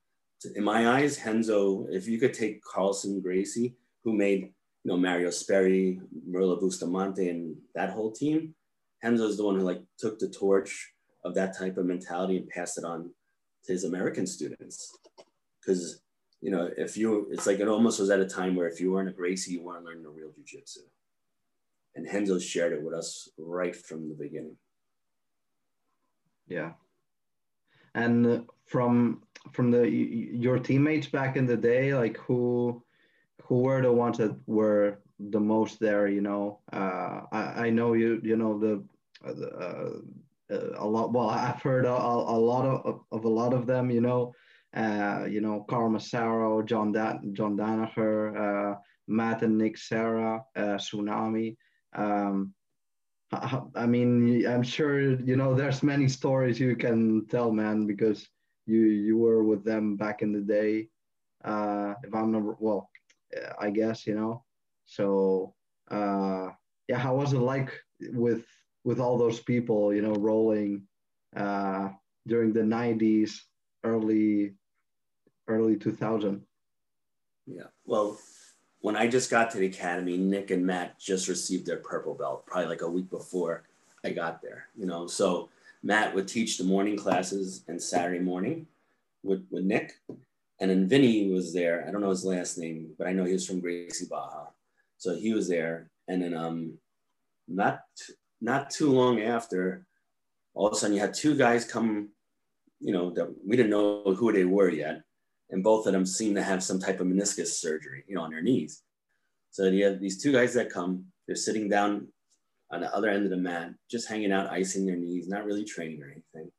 in 0.54 0.64
my 0.64 0.88
eyes, 0.88 1.20
Renzo, 1.24 1.86
if 1.90 2.08
you 2.08 2.18
could 2.18 2.34
take 2.34 2.62
Carlson 2.62 3.20
Gracie, 3.20 3.74
who 4.04 4.12
made 4.12 4.42
you 4.84 4.90
know 4.90 4.96
Mario 4.96 5.30
Sperry, 5.30 6.00
Murilo 6.28 6.60
Bustamante, 6.60 7.28
and 7.28 7.56
that 7.74 7.90
whole 7.90 8.12
team, 8.12 8.54
Renzo 9.02 9.26
is 9.26 9.36
the 9.36 9.44
one 9.44 9.58
who 9.58 9.64
like 9.64 9.82
took 9.98 10.18
the 10.18 10.28
torch 10.28 10.92
of 11.24 11.34
that 11.34 11.56
type 11.56 11.76
of 11.76 11.86
mentality 11.86 12.36
and 12.36 12.48
passed 12.48 12.78
it 12.78 12.84
on 12.84 13.10
to 13.64 13.72
his 13.72 13.84
American 13.84 14.26
students. 14.26 14.96
Because 15.60 16.00
you 16.40 16.50
know, 16.50 16.70
if 16.76 16.96
you, 16.96 17.26
it's 17.30 17.46
like 17.46 17.60
it 17.60 17.68
almost 17.68 17.98
was 17.98 18.10
at 18.10 18.20
a 18.20 18.26
time 18.26 18.54
where 18.54 18.68
if 18.68 18.80
you 18.80 18.92
weren't 18.92 19.08
a 19.08 19.12
Gracie, 19.12 19.52
you 19.52 19.62
weren't 19.62 19.84
learning 19.84 20.02
the 20.02 20.10
real 20.10 20.28
jujitsu. 20.28 20.78
And 21.94 22.06
Renzo 22.06 22.38
shared 22.38 22.72
it 22.72 22.82
with 22.82 22.94
us 22.94 23.28
right 23.38 23.74
from 23.74 24.08
the 24.08 24.14
beginning. 24.14 24.56
Yeah. 26.48 26.72
And 27.94 28.46
from 28.66 29.22
from 29.52 29.70
the 29.70 29.88
your 29.88 30.58
teammates 30.58 31.06
back 31.06 31.36
in 31.36 31.46
the 31.46 31.56
day, 31.56 31.94
like 31.94 32.16
who 32.18 32.82
who 33.42 33.60
were 33.60 33.80
the 33.80 33.92
ones 33.92 34.18
that 34.18 34.36
were 34.46 34.98
the 35.18 35.40
most 35.40 35.80
there? 35.80 36.08
You 36.08 36.20
know, 36.20 36.60
uh, 36.72 37.22
I 37.32 37.66
I 37.66 37.70
know 37.70 37.94
you 37.94 38.20
you 38.22 38.36
know 38.36 38.58
the. 38.58 38.84
Uh, 39.24 40.00
a 40.78 40.86
lot 40.86 41.12
well 41.12 41.28
i've 41.46 41.60
heard 41.60 41.84
a, 41.84 41.90
a 41.90 42.38
lot 42.38 42.64
of, 42.64 43.00
of 43.10 43.24
a 43.24 43.28
lot 43.28 43.52
of 43.52 43.66
them 43.66 43.90
you 43.90 44.00
know 44.00 44.32
uh, 44.76 45.24
you 45.28 45.40
know, 45.40 45.64
Carl 45.68 45.88
Massaro, 45.88 46.62
John, 46.62 46.92
da- 46.92 47.18
John 47.32 47.56
Danaher, 47.56 48.74
uh, 48.74 48.78
Matt 49.08 49.42
and 49.42 49.56
Nick 49.56 49.78
Serra, 49.78 50.42
uh, 50.54 50.76
Tsunami. 50.76 51.56
Um, 51.94 52.52
I 53.32 53.86
mean, 53.86 54.46
I'm 54.46 54.62
sure 54.62 55.00
you 55.00 55.36
know 55.36 55.54
there's 55.54 55.82
many 55.82 56.08
stories 56.08 56.60
you 56.60 56.76
can 56.76 57.26
tell, 57.26 57.50
man, 57.50 57.86
because 57.86 58.28
you 58.66 58.80
you 58.80 59.16
were 59.16 59.42
with 59.42 59.64
them 59.64 59.96
back 59.96 60.22
in 60.22 60.32
the 60.32 60.40
day. 60.40 60.88
Uh, 61.44 61.94
if 62.04 62.14
I'm 62.14 62.32
not 62.32 62.60
well, 62.60 62.88
I 63.58 63.70
guess 63.70 64.06
you 64.06 64.14
know. 64.14 64.44
So 64.84 65.54
uh, 65.90 66.50
yeah, 66.88 66.98
how 66.98 67.16
was 67.16 67.32
it 67.32 67.38
like 67.40 67.72
with 68.12 68.44
with 68.84 69.00
all 69.00 69.18
those 69.18 69.40
people, 69.40 69.92
you 69.92 70.02
know, 70.02 70.14
rolling 70.14 70.86
uh, 71.36 71.90
during 72.26 72.52
the 72.52 72.62
'90s, 72.62 73.32
early 73.82 74.54
early 75.48 75.76
2000. 75.76 76.42
Yeah. 77.46 77.70
Well, 77.84 78.18
when 78.80 78.96
I 78.96 79.08
just 79.08 79.30
got 79.30 79.50
to 79.50 79.58
the 79.58 79.66
academy, 79.66 80.16
Nick 80.16 80.50
and 80.50 80.64
Matt 80.64 80.98
just 80.98 81.28
received 81.28 81.66
their 81.66 81.78
purple 81.78 82.14
belt, 82.14 82.46
probably 82.46 82.68
like 82.68 82.82
a 82.82 82.90
week 82.90 83.10
before 83.10 83.64
I 84.04 84.10
got 84.10 84.42
there, 84.42 84.68
you 84.76 84.86
know. 84.86 85.06
So 85.06 85.48
Matt 85.82 86.14
would 86.14 86.28
teach 86.28 86.58
the 86.58 86.64
morning 86.64 86.96
classes 86.96 87.64
and 87.68 87.82
Saturday 87.82 88.20
morning 88.20 88.66
with, 89.22 89.46
with 89.50 89.64
Nick. 89.64 90.00
And 90.60 90.70
then 90.70 90.88
Vinny 90.88 91.30
was 91.30 91.52
there. 91.52 91.84
I 91.86 91.90
don't 91.90 92.00
know 92.00 92.10
his 92.10 92.24
last 92.24 92.58
name, 92.58 92.92
but 92.98 93.06
I 93.06 93.12
know 93.12 93.24
he 93.24 93.32
was 93.32 93.46
from 93.46 93.60
Gracie 93.60 94.06
Barra. 94.06 94.48
So 94.98 95.14
he 95.14 95.34
was 95.34 95.48
there. 95.48 95.90
And 96.08 96.22
then 96.22 96.34
um 96.34 96.78
not 97.48 97.80
not 98.40 98.70
too 98.70 98.90
long 98.90 99.20
after, 99.20 99.84
all 100.54 100.66
of 100.66 100.72
a 100.72 100.76
sudden 100.76 100.94
you 100.94 101.00
had 101.00 101.14
two 101.14 101.36
guys 101.36 101.64
come, 101.64 102.10
you 102.80 102.92
know, 102.92 103.10
that 103.10 103.34
we 103.46 103.56
didn't 103.56 103.70
know 103.70 104.14
who 104.16 104.32
they 104.32 104.44
were 104.44 104.70
yet 104.70 105.02
and 105.50 105.62
both 105.62 105.86
of 105.86 105.92
them 105.92 106.06
seem 106.06 106.34
to 106.34 106.42
have 106.42 106.62
some 106.62 106.78
type 106.78 107.00
of 107.00 107.06
meniscus 107.06 107.48
surgery, 107.48 108.04
you 108.08 108.14
know, 108.14 108.22
on 108.22 108.30
their 108.30 108.42
knees. 108.42 108.82
So 109.50 109.64
you 109.64 109.84
have 109.84 110.00
these 110.00 110.22
two 110.22 110.32
guys 110.32 110.54
that 110.54 110.70
come, 110.70 111.06
they're 111.26 111.36
sitting 111.36 111.68
down 111.68 112.08
on 112.70 112.80
the 112.80 112.94
other 112.94 113.08
end 113.08 113.24
of 113.24 113.30
the 113.30 113.36
mat, 113.36 113.70
just 113.90 114.08
hanging 114.08 114.32
out, 114.32 114.50
icing 114.50 114.86
their 114.86 114.96
knees, 114.96 115.28
not 115.28 115.44
really 115.44 115.64
training 115.64 116.02
or 116.02 116.06
anything. 116.06 116.50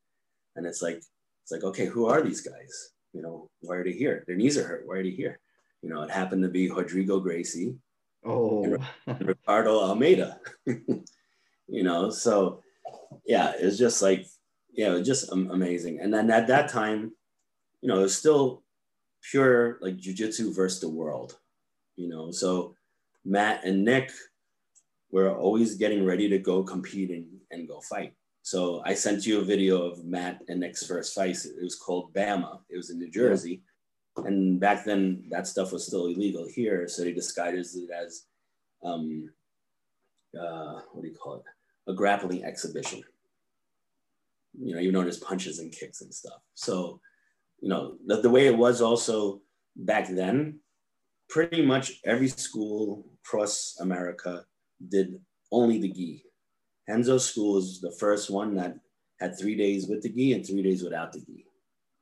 And 0.55 0.65
it's 0.65 0.81
like, 0.81 0.97
it's 0.97 1.51
like, 1.51 1.63
okay, 1.63 1.85
who 1.85 2.07
are 2.07 2.21
these 2.21 2.41
guys? 2.41 2.91
You 3.13 3.21
know, 3.21 3.49
why 3.61 3.75
are 3.75 3.83
they 3.83 3.91
here? 3.91 4.23
Their 4.27 4.35
knees 4.35 4.57
are 4.57 4.67
hurt. 4.67 4.87
Why 4.87 4.97
are 4.97 5.03
they 5.03 5.11
here? 5.11 5.39
You 5.81 5.89
know, 5.89 6.01
it 6.01 6.11
happened 6.11 6.43
to 6.43 6.49
be 6.49 6.69
Rodrigo 6.69 7.19
Gracie. 7.19 7.75
Oh, 8.25 8.77
Ricardo 9.05 9.79
Almeida. 9.79 10.39
you 10.65 11.83
know, 11.83 12.09
so 12.09 12.63
yeah, 13.25 13.53
it 13.59 13.65
was 13.65 13.77
just 13.77 14.01
like, 14.01 14.25
yeah, 14.71 14.87
it 14.87 14.99
was 14.99 15.07
just 15.07 15.31
amazing. 15.31 15.99
And 15.99 16.13
then 16.13 16.29
at 16.31 16.47
that 16.47 16.69
time, 16.69 17.11
you 17.81 17.89
know, 17.89 17.99
it 17.99 18.03
was 18.03 18.17
still 18.17 18.63
pure 19.29 19.77
like 19.81 19.97
jujitsu 19.97 20.55
versus 20.55 20.79
the 20.79 20.89
world, 20.89 21.37
you 21.95 22.07
know. 22.07 22.31
So 22.31 22.75
Matt 23.25 23.63
and 23.65 23.83
Nick 23.83 24.11
were 25.11 25.35
always 25.35 25.75
getting 25.75 26.05
ready 26.05 26.29
to 26.29 26.37
go 26.37 26.63
compete 26.63 27.11
and, 27.11 27.25
and 27.51 27.67
go 27.67 27.81
fight. 27.81 28.13
So 28.41 28.81
I 28.85 28.93
sent 28.93 29.25
you 29.25 29.39
a 29.39 29.43
video 29.43 29.81
of 29.81 30.05
Matt 30.05 30.41
and 30.47 30.59
Nick's 30.59 30.85
first 30.85 31.13
fight. 31.13 31.37
It 31.43 31.61
was 31.61 31.75
called 31.75 32.13
Bama. 32.13 32.59
It 32.69 32.77
was 32.77 32.89
in 32.89 32.97
New 32.97 33.11
Jersey. 33.11 33.61
And 34.17 34.59
back 34.59 34.85
then 34.85 35.25
that 35.29 35.47
stuff 35.47 35.73
was 35.73 35.85
still 35.85 36.07
illegal 36.07 36.47
here. 36.47 36.87
So 36.87 37.03
they 37.03 37.11
disguised 37.11 37.77
it 37.77 37.89
as 37.91 38.23
um, 38.83 39.29
uh, 40.39 40.81
what 40.91 41.01
do 41.01 41.07
you 41.07 41.15
call 41.15 41.35
it? 41.35 41.43
A 41.91 41.93
grappling 41.93 42.43
exhibition. 42.43 43.03
You 44.59 44.75
know, 44.75 44.81
even 44.81 44.95
though 44.95 45.03
there's 45.03 45.19
punches 45.19 45.59
and 45.59 45.71
kicks 45.71 46.01
and 46.01 46.13
stuff. 46.13 46.41
So 46.55 46.99
you 47.59 47.69
know, 47.69 47.95
the, 48.05 48.21
the 48.21 48.29
way 48.29 48.47
it 48.47 48.57
was 48.57 48.81
also 48.81 49.41
back 49.75 50.07
then, 50.07 50.59
pretty 51.29 51.65
much 51.65 51.99
every 52.05 52.27
school 52.27 53.05
across 53.23 53.77
America 53.79 54.45
did 54.89 55.19
only 55.51 55.79
the 55.79 55.91
gi. 55.91 56.23
Renzo 56.87 57.17
School 57.17 57.57
is 57.57 57.81
the 57.81 57.91
first 57.99 58.29
one 58.29 58.55
that 58.55 58.77
had 59.19 59.37
three 59.37 59.55
days 59.55 59.87
with 59.87 60.01
the 60.01 60.09
gi 60.09 60.33
and 60.33 60.45
three 60.45 60.63
days 60.63 60.83
without 60.83 61.11
the 61.11 61.19
gi, 61.19 61.45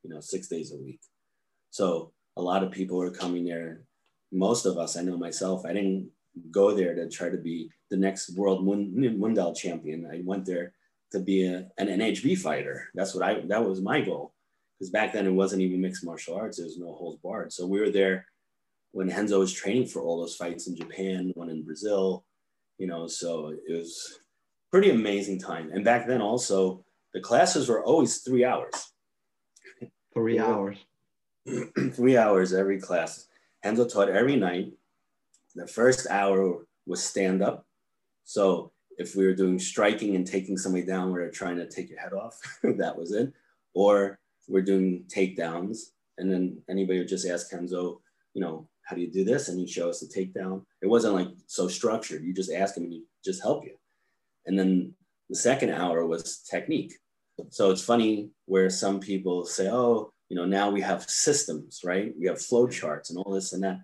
you 0.04 0.10
know, 0.10 0.20
six 0.20 0.48
days 0.48 0.74
a 0.74 0.78
week. 0.78 1.00
So 1.72 2.12
a 2.38 2.41
lot 2.41 2.63
of 2.63 2.72
people 2.72 2.98
were 2.98 3.12
coming 3.12 3.46
there. 3.46 3.82
Most 4.32 4.65
of 4.65 4.78
us, 4.78 4.98
I 4.98 5.02
know 5.02 5.18
myself, 5.18 5.65
I 5.65 5.74
didn't 5.74 6.10
go 6.52 6.76
there 6.76 6.94
to 6.94 7.10
try 7.10 7.30
to 7.30 7.38
be 7.38 7.70
the 7.89 7.98
next 7.98 8.36
world 8.36 8.65
Mundial 8.65 9.56
champion. 9.56 10.08
I 10.12 10.22
went 10.24 10.46
there 10.46 10.74
to 11.13 11.20
be 11.20 11.48
a, 11.48 11.68
an 11.78 11.88
NHB 11.88 12.38
fighter. 12.39 12.89
That's 12.94 13.15
what 13.15 13.24
I, 13.24 13.39
that 13.48 13.65
was 13.65 13.82
my 13.82 14.02
goal 14.02 14.35
because 14.77 14.91
back 14.91 15.13
then 15.13 15.25
it 15.25 15.31
wasn't 15.31 15.61
even 15.61 15.81
mixed 15.81 16.05
martial 16.05 16.35
arts. 16.35 16.57
There 16.57 16.65
was 16.65 16.77
no 16.77 16.93
holds 16.93 17.19
barred. 17.21 17.53
So 17.53 17.65
we 17.65 17.79
were 17.79 17.91
there 17.91 18.25
when 18.91 19.09
Renzo 19.09 19.39
was 19.39 19.53
training 19.53 19.88
for 19.88 20.01
all 20.01 20.19
those 20.19 20.35
fights 20.35 20.67
in 20.67 20.75
Japan, 20.75 21.31
one 21.35 21.49
in 21.49 21.63
Brazil, 21.63 22.25
you 22.77 22.88
know, 22.88 23.07
so 23.07 23.53
it 23.67 23.73
was 23.73 24.19
pretty 24.71 24.89
amazing 24.89 25.39
time. 25.39 25.69
And 25.73 25.83
back 25.83 26.07
then 26.07 26.21
also 26.21 26.83
the 27.13 27.21
classes 27.21 27.69
were 27.69 27.83
always 27.83 28.19
three 28.19 28.45
hours. 28.45 28.93
Three 30.13 30.39
hours. 30.39 30.77
three 31.93 32.17
hours 32.17 32.53
every 32.53 32.79
class. 32.79 33.27
Renzo 33.63 33.85
taught 33.85 34.09
every 34.09 34.35
night. 34.35 34.73
The 35.55 35.67
first 35.67 36.07
hour 36.09 36.65
was 36.85 37.03
stand 37.03 37.41
up. 37.41 37.65
So 38.23 38.71
if 38.97 39.15
we 39.15 39.25
were 39.25 39.35
doing 39.35 39.59
striking 39.59 40.15
and 40.15 40.25
taking 40.25 40.57
somebody 40.57 40.85
down, 40.85 41.07
we 41.07 41.19
were 41.19 41.29
trying 41.29 41.57
to 41.57 41.69
take 41.69 41.89
your 41.89 41.99
head 41.99 42.13
off. 42.13 42.39
that 42.63 42.97
was 42.97 43.11
it. 43.11 43.33
Or 43.73 44.19
we're 44.47 44.62
doing 44.62 45.05
takedowns. 45.08 45.91
And 46.17 46.31
then 46.31 46.62
anybody 46.69 46.99
would 46.99 47.08
just 47.08 47.27
ask 47.27 47.51
Kenzo, 47.51 47.99
you 48.34 48.41
know, 48.41 48.67
how 48.84 48.95
do 48.95 49.01
you 49.01 49.12
do 49.12 49.23
this? 49.23 49.49
And 49.49 49.60
he'd 49.60 49.69
show 49.69 49.89
us 49.89 49.99
the 49.99 50.08
takedown. 50.08 50.63
It 50.81 50.88
wasn't 50.88 51.15
like 51.15 51.29
so 51.47 51.67
structured. 51.67 52.23
You 52.23 52.34
just 52.34 52.51
ask 52.51 52.77
him 52.77 52.84
and 52.84 52.93
he 52.93 53.03
just 53.23 53.41
help 53.41 53.65
you. 53.65 53.75
And 54.45 54.58
then 54.58 54.93
the 55.29 55.36
second 55.36 55.71
hour 55.71 56.05
was 56.05 56.39
technique. 56.49 56.93
So 57.49 57.71
it's 57.71 57.84
funny 57.84 58.29
where 58.45 58.69
some 58.69 58.99
people 58.99 59.45
say, 59.45 59.69
oh, 59.69 60.12
You 60.29 60.38
know, 60.38 60.45
now 60.45 60.69
we 60.71 60.81
have 60.81 61.10
systems, 61.10 61.81
right? 61.84 62.13
We 62.19 62.27
have 62.27 62.41
flow 62.41 62.67
charts 62.67 63.10
and 63.10 63.19
all 63.19 63.34
this 63.34 63.53
and 63.53 63.63
that. 63.63 63.79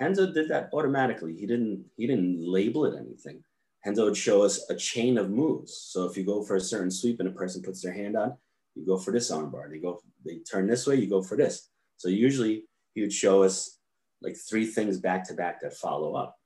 Renzo 0.00 0.32
did 0.32 0.48
that 0.48 0.70
automatically. 0.72 1.36
He 1.36 1.46
didn't 1.46 1.84
he 1.96 2.06
didn't 2.06 2.40
label 2.40 2.84
it 2.86 2.98
anything. 2.98 3.42
Renzo 3.84 4.04
would 4.04 4.16
show 4.16 4.42
us 4.42 4.68
a 4.70 4.74
chain 4.74 5.18
of 5.18 5.30
moves. 5.30 5.72
So 5.92 6.04
if 6.04 6.16
you 6.16 6.24
go 6.24 6.42
for 6.42 6.56
a 6.56 6.60
certain 6.60 6.90
sweep 6.90 7.20
and 7.20 7.28
a 7.28 7.32
person 7.32 7.62
puts 7.62 7.82
their 7.82 7.92
hand 7.92 8.16
on, 8.16 8.36
you 8.74 8.84
go 8.86 8.98
for 8.98 9.12
this 9.12 9.30
armbar. 9.30 9.70
They 9.70 9.78
go, 9.78 10.00
they 10.24 10.38
turn 10.38 10.66
this 10.66 10.86
way, 10.86 10.96
you 10.96 11.08
go 11.08 11.22
for 11.22 11.36
this. 11.36 11.68
So 11.96 12.08
usually 12.08 12.64
he 12.94 13.02
would 13.02 13.12
show 13.12 13.42
us 13.42 13.78
like 14.22 14.36
three 14.36 14.66
things 14.66 14.98
back 14.98 15.26
to 15.28 15.34
back 15.34 15.60
that 15.60 15.74
follow 15.74 16.14
up. 16.14 16.36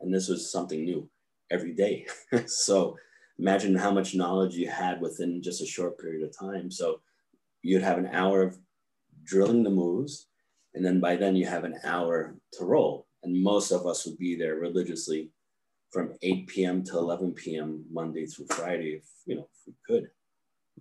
And 0.00 0.12
this 0.12 0.28
was 0.28 0.50
something 0.50 0.84
new 0.84 1.08
every 1.50 1.72
day. 1.72 2.06
so 2.46 2.96
imagine 3.38 3.74
how 3.74 3.90
much 3.90 4.14
knowledge 4.14 4.54
you 4.54 4.68
had 4.68 5.00
within 5.00 5.42
just 5.42 5.62
a 5.62 5.66
short 5.66 5.98
period 5.98 6.22
of 6.22 6.36
time. 6.36 6.70
So 6.70 7.00
you'd 7.62 7.82
have 7.82 7.98
an 7.98 8.08
hour 8.12 8.42
of 8.42 8.58
drilling 9.24 9.62
the 9.62 9.70
moves, 9.70 10.26
and 10.74 10.84
then 10.84 11.00
by 11.00 11.16
then 11.16 11.36
you 11.36 11.46
have 11.46 11.64
an 11.64 11.78
hour 11.84 12.36
to 12.54 12.64
roll. 12.64 13.06
And 13.22 13.42
most 13.42 13.72
of 13.72 13.86
us 13.86 14.06
would 14.06 14.18
be 14.18 14.36
there 14.36 14.56
religiously 14.56 15.30
from 15.90 16.12
8 16.22 16.46
p.m. 16.46 16.84
to 16.84 16.98
11 16.98 17.32
p.m. 17.34 17.84
Monday 17.90 18.26
through 18.26 18.46
Friday, 18.46 18.96
if 18.96 19.04
you 19.26 19.36
know, 19.36 19.48
if 19.52 19.66
we 19.66 19.74
could. 19.86 20.08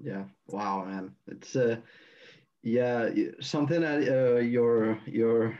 Yeah. 0.01 0.25
Wow, 0.47 0.85
man. 0.85 1.15
It's 1.27 1.55
uh, 1.55 1.77
yeah, 2.63 3.09
something 3.41 3.81
that 3.81 4.07
uh, 4.07 4.39
your 4.39 4.99
your 5.05 5.57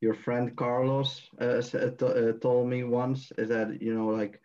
your 0.00 0.14
friend 0.14 0.56
Carlos 0.56 1.28
uh, 1.40 1.62
uh, 1.74 2.32
told 2.40 2.68
me 2.68 2.84
once 2.84 3.32
is 3.38 3.48
that 3.48 3.80
you 3.82 3.94
know 3.94 4.08
like 4.08 4.40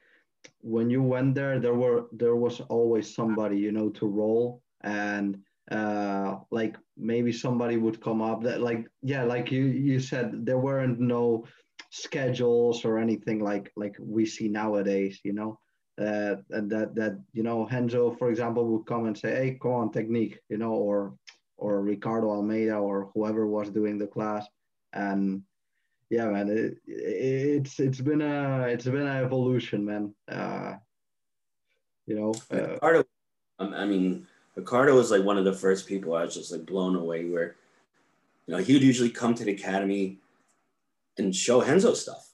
when 0.61 0.89
you 0.89 1.03
went 1.03 1.35
there, 1.35 1.59
there 1.59 1.75
were 1.75 2.07
there 2.11 2.35
was 2.35 2.61
always 2.61 3.13
somebody 3.15 3.57
you 3.57 3.71
know 3.71 3.89
to 3.91 4.07
roll 4.07 4.61
and 4.81 5.37
uh 5.71 6.37
like 6.51 6.77
maybe 6.97 7.31
somebody 7.31 7.77
would 7.77 8.01
come 8.01 8.21
up 8.21 8.43
that 8.43 8.61
like 8.61 8.85
yeah 9.01 9.23
like 9.23 9.51
you 9.51 9.63
you 9.65 9.99
said 9.99 10.45
there 10.45 10.59
weren't 10.59 10.99
no 10.99 11.45
schedules 11.91 12.83
or 12.85 12.99
anything 12.99 13.39
like 13.39 13.71
like 13.77 13.95
we 13.99 14.25
see 14.25 14.49
nowadays 14.49 15.21
you 15.23 15.33
know 15.33 15.57
uh, 15.99 16.35
and 16.49 16.71
that 16.71 16.95
that 16.95 17.19
you 17.33 17.43
know 17.43 17.67
Renzo 17.71 18.11
for 18.15 18.29
example 18.29 18.65
would 18.65 18.85
come 18.85 19.05
and 19.05 19.17
say 19.17 19.35
hey 19.35 19.57
come 19.61 19.71
on 19.71 19.91
technique 19.91 20.39
you 20.49 20.57
know 20.57 20.71
or 20.71 21.13
or 21.57 21.81
Ricardo 21.81 22.29
Almeida 22.29 22.75
or 22.75 23.11
whoever 23.13 23.45
was 23.47 23.69
doing 23.69 23.97
the 23.97 24.07
class. 24.07 24.45
And 24.93 25.43
yeah 26.09 26.25
man 26.25 26.49
it, 26.49 26.77
it's 26.87 27.79
it's 27.79 28.01
been 28.01 28.21
a 28.21 28.67
it's 28.67 28.85
been 28.85 29.07
an 29.07 29.23
evolution 29.23 29.85
man. 29.85 30.13
Uh 30.27 30.73
you 32.07 32.15
know 32.15 32.33
uh, 32.51 32.73
Ricardo 32.73 33.03
I 33.59 33.85
mean 33.85 34.25
Ricardo 34.55 34.95
was 34.95 35.11
like 35.11 35.23
one 35.23 35.37
of 35.37 35.45
the 35.45 35.53
first 35.53 35.87
people 35.87 36.15
I 36.15 36.23
was 36.23 36.33
just 36.33 36.51
like 36.51 36.65
blown 36.65 36.95
away 36.95 37.25
where 37.25 37.55
you 38.47 38.55
know 38.55 38.61
he 38.61 38.73
would 38.73 38.83
usually 38.83 39.11
come 39.11 39.35
to 39.35 39.45
the 39.45 39.53
academy 39.53 40.17
and 41.19 41.35
show 41.35 41.61
Renzo 41.61 41.93
stuff 41.93 42.32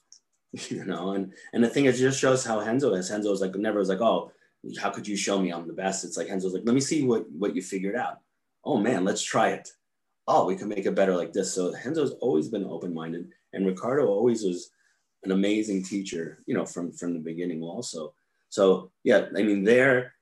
you 0.68 0.84
know 0.84 1.12
and 1.12 1.32
and 1.52 1.62
the 1.62 1.68
thing 1.68 1.84
is 1.84 2.00
it 2.00 2.04
just 2.04 2.20
shows 2.20 2.44
how 2.44 2.60
Renzo 2.60 2.92
is 2.94 3.10
Renzo's 3.10 3.40
like 3.40 3.54
never 3.54 3.78
was 3.78 3.88
like 3.88 4.00
oh 4.00 4.32
how 4.80 4.90
could 4.90 5.06
you 5.06 5.16
show 5.16 5.40
me 5.40 5.50
I'm 5.50 5.66
the 5.66 5.72
best 5.72 6.04
it's 6.04 6.16
like 6.16 6.28
Renzo's 6.28 6.54
like 6.54 6.64
let 6.64 6.74
me 6.74 6.80
see 6.80 7.06
what 7.06 7.30
what 7.30 7.54
you 7.54 7.62
figured 7.62 7.96
out 7.96 8.20
oh 8.64 8.76
man 8.76 9.04
let's 9.04 9.22
try 9.22 9.50
it 9.50 9.68
oh 10.26 10.46
we 10.46 10.56
can 10.56 10.68
make 10.68 10.86
it 10.86 10.94
better 10.94 11.16
like 11.16 11.32
this 11.32 11.54
so 11.54 11.72
Renzo's 11.84 12.12
always 12.20 12.48
been 12.48 12.64
open-minded 12.64 13.28
and 13.52 13.66
Ricardo 13.66 14.06
always 14.06 14.42
was 14.42 14.70
an 15.24 15.32
amazing 15.32 15.82
teacher, 15.82 16.42
you 16.46 16.54
know, 16.54 16.64
from 16.64 16.92
from 16.92 17.12
the 17.14 17.20
beginning 17.20 17.62
also. 17.62 18.14
So 18.48 18.90
yeah, 19.04 19.26
I 19.36 19.42
mean, 19.42 19.64
there 19.64 20.14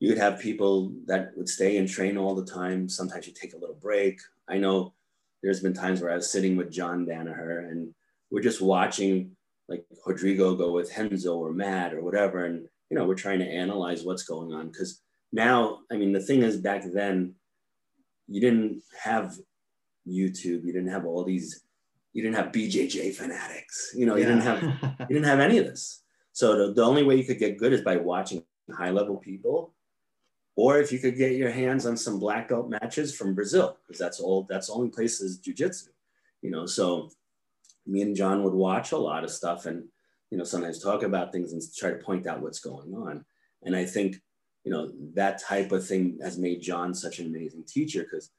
you 0.00 0.08
would 0.08 0.18
have 0.18 0.40
people 0.40 0.92
that 1.06 1.36
would 1.36 1.48
stay 1.48 1.76
and 1.76 1.88
train 1.88 2.16
all 2.16 2.34
the 2.34 2.44
time. 2.44 2.88
Sometimes 2.88 3.26
you 3.26 3.32
take 3.32 3.54
a 3.54 3.58
little 3.58 3.76
break. 3.76 4.20
I 4.48 4.58
know 4.58 4.92
there's 5.42 5.60
been 5.60 5.74
times 5.74 6.00
where 6.00 6.10
I 6.10 6.16
was 6.16 6.30
sitting 6.30 6.56
with 6.56 6.72
John 6.72 7.06
Danaher 7.06 7.70
and 7.70 7.94
we're 8.30 8.42
just 8.42 8.60
watching 8.60 9.36
like 9.68 9.84
Rodrigo 10.06 10.54
go 10.54 10.72
with 10.72 10.96
Renzo 10.96 11.36
or 11.36 11.52
Matt 11.52 11.94
or 11.94 12.02
whatever, 12.02 12.44
and 12.44 12.68
you 12.90 12.98
know, 12.98 13.06
we're 13.06 13.14
trying 13.14 13.38
to 13.38 13.48
analyze 13.48 14.04
what's 14.04 14.24
going 14.24 14.52
on 14.52 14.68
because 14.68 15.00
now, 15.32 15.80
I 15.90 15.96
mean, 15.96 16.12
the 16.12 16.20
thing 16.20 16.42
is, 16.42 16.56
back 16.58 16.84
then, 16.84 17.34
you 18.28 18.40
didn't 18.40 18.82
have 19.02 19.36
YouTube, 20.06 20.64
you 20.64 20.72
didn't 20.72 20.88
have 20.88 21.04
all 21.06 21.24
these 21.24 21.64
you 22.14 22.22
didn't 22.22 22.36
have 22.36 22.52
BJJ 22.52 23.14
fanatics. 23.14 23.92
You 23.94 24.06
know, 24.06 24.16
you 24.16 24.24
didn't 24.24 24.42
have 24.42 24.62
you 25.00 25.14
didn't 25.14 25.24
have 25.24 25.40
any 25.40 25.58
of 25.58 25.66
this. 25.66 26.02
So 26.32 26.68
the, 26.68 26.72
the 26.72 26.82
only 26.82 27.02
way 27.02 27.16
you 27.16 27.24
could 27.24 27.38
get 27.38 27.58
good 27.58 27.72
is 27.72 27.82
by 27.82 27.96
watching 27.96 28.42
high 28.72 28.90
level 28.90 29.16
people, 29.16 29.74
or 30.56 30.78
if 30.78 30.92
you 30.92 30.98
could 30.98 31.16
get 31.16 31.32
your 31.32 31.50
hands 31.50 31.84
on 31.84 31.96
some 31.96 32.18
black 32.18 32.48
belt 32.48 32.70
matches 32.70 33.14
from 33.14 33.34
Brazil, 33.34 33.76
because 33.86 33.98
that's 33.98 34.20
all 34.20 34.46
that's 34.48 34.68
the 34.68 34.72
only 34.72 34.88
place 34.88 35.20
is 35.20 35.40
jujitsu. 35.40 35.88
You 36.40 36.50
know, 36.50 36.66
so 36.66 37.10
me 37.86 38.02
and 38.02 38.16
John 38.16 38.42
would 38.42 38.54
watch 38.54 38.92
a 38.92 38.98
lot 38.98 39.24
of 39.24 39.30
stuff 39.30 39.66
and 39.66 39.84
you 40.30 40.38
know 40.38 40.44
sometimes 40.44 40.82
talk 40.82 41.02
about 41.02 41.32
things 41.32 41.52
and 41.52 41.62
try 41.76 41.90
to 41.90 41.96
point 41.96 42.26
out 42.26 42.40
what's 42.40 42.60
going 42.60 42.94
on. 42.94 43.24
And 43.62 43.76
I 43.76 43.84
think 43.84 44.16
you 44.64 44.72
know 44.72 44.90
that 45.14 45.42
type 45.42 45.72
of 45.72 45.86
thing 45.86 46.18
has 46.22 46.38
made 46.38 46.62
John 46.62 46.94
such 46.94 47.18
an 47.18 47.26
amazing 47.26 47.64
teacher 47.66 48.02
because 48.02 48.30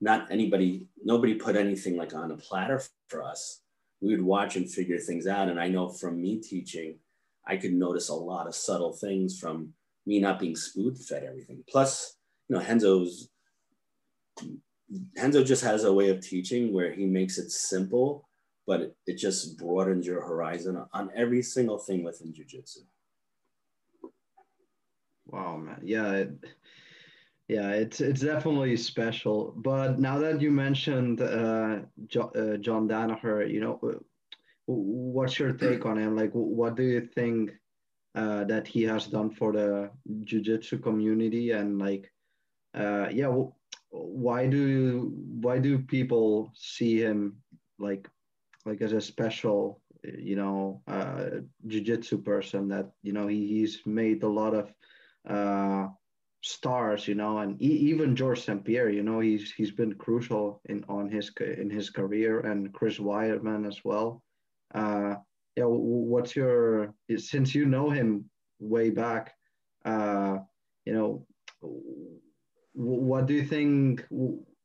not 0.00 0.30
anybody, 0.30 0.86
nobody 1.02 1.34
put 1.34 1.56
anything 1.56 1.96
like 1.96 2.14
on 2.14 2.30
a 2.30 2.36
platter 2.36 2.82
for 3.08 3.22
us. 3.22 3.62
We 4.00 4.10
would 4.14 4.24
watch 4.24 4.56
and 4.56 4.70
figure 4.70 4.98
things 4.98 5.26
out. 5.26 5.48
And 5.48 5.58
I 5.58 5.68
know 5.68 5.88
from 5.88 6.20
me 6.20 6.40
teaching, 6.40 6.98
I 7.46 7.56
could 7.56 7.72
notice 7.72 8.10
a 8.10 8.14
lot 8.14 8.46
of 8.46 8.54
subtle 8.54 8.92
things 8.92 9.38
from 9.38 9.72
me 10.06 10.20
not 10.20 10.38
being 10.38 10.56
spoon 10.56 10.94
fed 10.94 11.24
everything. 11.24 11.64
Plus, 11.68 12.16
you 12.48 12.56
know, 12.56 12.62
Renzo's 12.62 13.30
Renzo 15.16 15.42
just 15.42 15.64
has 15.64 15.84
a 15.84 15.92
way 15.92 16.10
of 16.10 16.20
teaching 16.20 16.72
where 16.72 16.92
he 16.92 17.06
makes 17.06 17.38
it 17.38 17.50
simple, 17.50 18.28
but 18.66 18.80
it, 18.80 18.96
it 19.06 19.16
just 19.16 19.58
broadens 19.58 20.06
your 20.06 20.22
horizon 20.22 20.84
on 20.92 21.10
every 21.14 21.42
single 21.42 21.78
thing 21.78 22.04
within 22.04 22.32
jujitsu. 22.32 22.78
Wow, 25.26 25.56
man. 25.56 25.80
Yeah. 25.82 26.12
It, 26.12 26.30
yeah, 27.48 27.72
it's 27.72 28.00
it's 28.00 28.22
definitely 28.22 28.76
special. 28.76 29.52
But 29.56 29.98
now 29.98 30.18
that 30.18 30.40
you 30.40 30.50
mentioned 30.50 31.20
uh, 31.20 31.80
jo- 32.06 32.32
uh, 32.34 32.56
John 32.56 32.88
Danaher, 32.88 33.50
you 33.50 33.60
know, 33.60 34.00
what's 34.66 35.38
your 35.38 35.52
take 35.52 35.84
on 35.84 35.98
him? 35.98 36.16
Like, 36.16 36.32
what 36.32 36.74
do 36.74 36.82
you 36.82 37.02
think 37.02 37.52
uh, 38.14 38.44
that 38.44 38.66
he 38.66 38.82
has 38.84 39.06
done 39.06 39.30
for 39.30 39.52
the 39.52 39.90
jiu-jitsu 40.24 40.78
community? 40.78 41.50
And 41.50 41.78
like, 41.78 42.10
uh, 42.74 43.08
yeah, 43.12 43.30
why 43.90 44.46
do 44.46 45.12
why 45.42 45.58
do 45.58 45.78
people 45.78 46.50
see 46.54 46.98
him 46.98 47.42
like 47.78 48.08
like 48.64 48.80
as 48.80 48.92
a 48.92 49.00
special, 49.00 49.80
you 50.02 50.36
know, 50.36 50.82
uh, 50.86 51.40
jiu-jitsu 51.66 52.22
person 52.22 52.68
that 52.68 52.90
you 53.02 53.12
know 53.12 53.26
he, 53.26 53.46
he's 53.46 53.80
made 53.86 54.22
a 54.22 54.28
lot 54.28 54.54
of 54.54 54.72
uh, 55.28 55.88
stars, 56.42 57.08
you 57.08 57.14
know, 57.14 57.38
and 57.38 57.60
even 57.60 58.14
George 58.14 58.42
St. 58.42 58.64
Pierre, 58.64 58.90
you 58.90 59.02
know, 59.02 59.20
he's 59.20 59.52
he's 59.52 59.70
been 59.70 59.94
crucial 59.94 60.60
in 60.66 60.84
on 60.88 61.10
his 61.10 61.30
in 61.40 61.70
his 61.70 61.90
career, 61.90 62.40
and 62.40 62.72
Chris 62.72 62.98
Weidman 62.98 63.66
as 63.66 63.80
well. 63.84 64.22
Uh, 64.74 65.14
yeah, 65.56 65.64
what's 65.64 66.34
your 66.36 66.94
since 67.16 67.54
you 67.54 67.66
know 67.66 67.90
him 67.90 68.28
way 68.58 68.90
back, 68.90 69.34
uh, 69.84 70.38
you 70.84 70.92
know, 70.92 71.26
what 72.72 73.26
do 73.26 73.34
you 73.34 73.44
think 73.44 74.04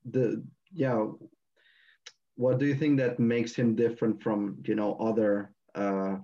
the 0.06 0.44
yeah, 0.72 1.06
what 2.40 2.58
do 2.58 2.66
you 2.66 2.76
think 2.76 2.98
that 2.98 3.20
makes 3.20 3.54
him 3.54 3.76
different 3.76 4.24
from 4.24 4.58
you 4.64 4.76
know 4.76 4.96
other 4.96 5.52
uh, 5.76 6.16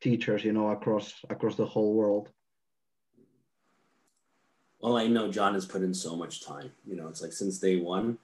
teachers, 0.00 0.44
you 0.44 0.52
know, 0.52 0.70
across 0.70 1.14
across 1.30 1.54
the 1.54 1.64
whole 1.64 1.94
world? 1.94 2.28
well, 4.80 4.96
I 4.96 5.06
know 5.06 5.30
John 5.30 5.54
has 5.54 5.66
put 5.66 5.82
in 5.82 5.92
so 5.92 6.16
much 6.16 6.44
time. 6.44 6.70
You 6.86 6.96
know, 6.96 7.08
it's 7.08 7.22
like 7.22 7.32
since 7.32 7.58
day 7.58 7.76
one, 7.80 8.18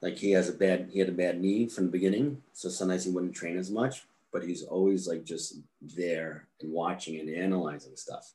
like 0.00 0.16
he 0.16 0.30
has 0.32 0.48
a 0.48 0.52
bad, 0.52 0.88
he 0.92 0.98
had 0.98 1.08
a 1.08 1.12
bad 1.24 1.40
knee 1.40 1.68
from 1.68 1.86
the 1.86 1.92
beginning. 1.92 2.42
So 2.52 2.68
sometimes 2.68 3.04
he 3.04 3.10
wouldn't 3.10 3.34
train 3.34 3.56
as 3.56 3.70
much, 3.70 4.04
but 4.32 4.44
he's 4.44 4.64
always 4.64 5.06
like 5.06 5.24
just 5.24 5.60
there 5.80 6.48
and 6.60 6.72
watching 6.72 7.20
and 7.20 7.28
analyzing 7.28 7.96
stuff, 7.96 8.32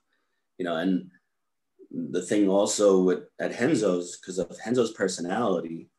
you 0.57 0.65
know. 0.65 0.77
And 0.77 1.09
the 1.91 2.21
thing 2.21 2.47
also 2.47 3.01
with 3.01 3.23
at 3.39 3.53
henzo's 3.53 4.17
because 4.17 4.39
of 4.39 4.49
henzo's 4.59 4.93
personality, 4.93 5.89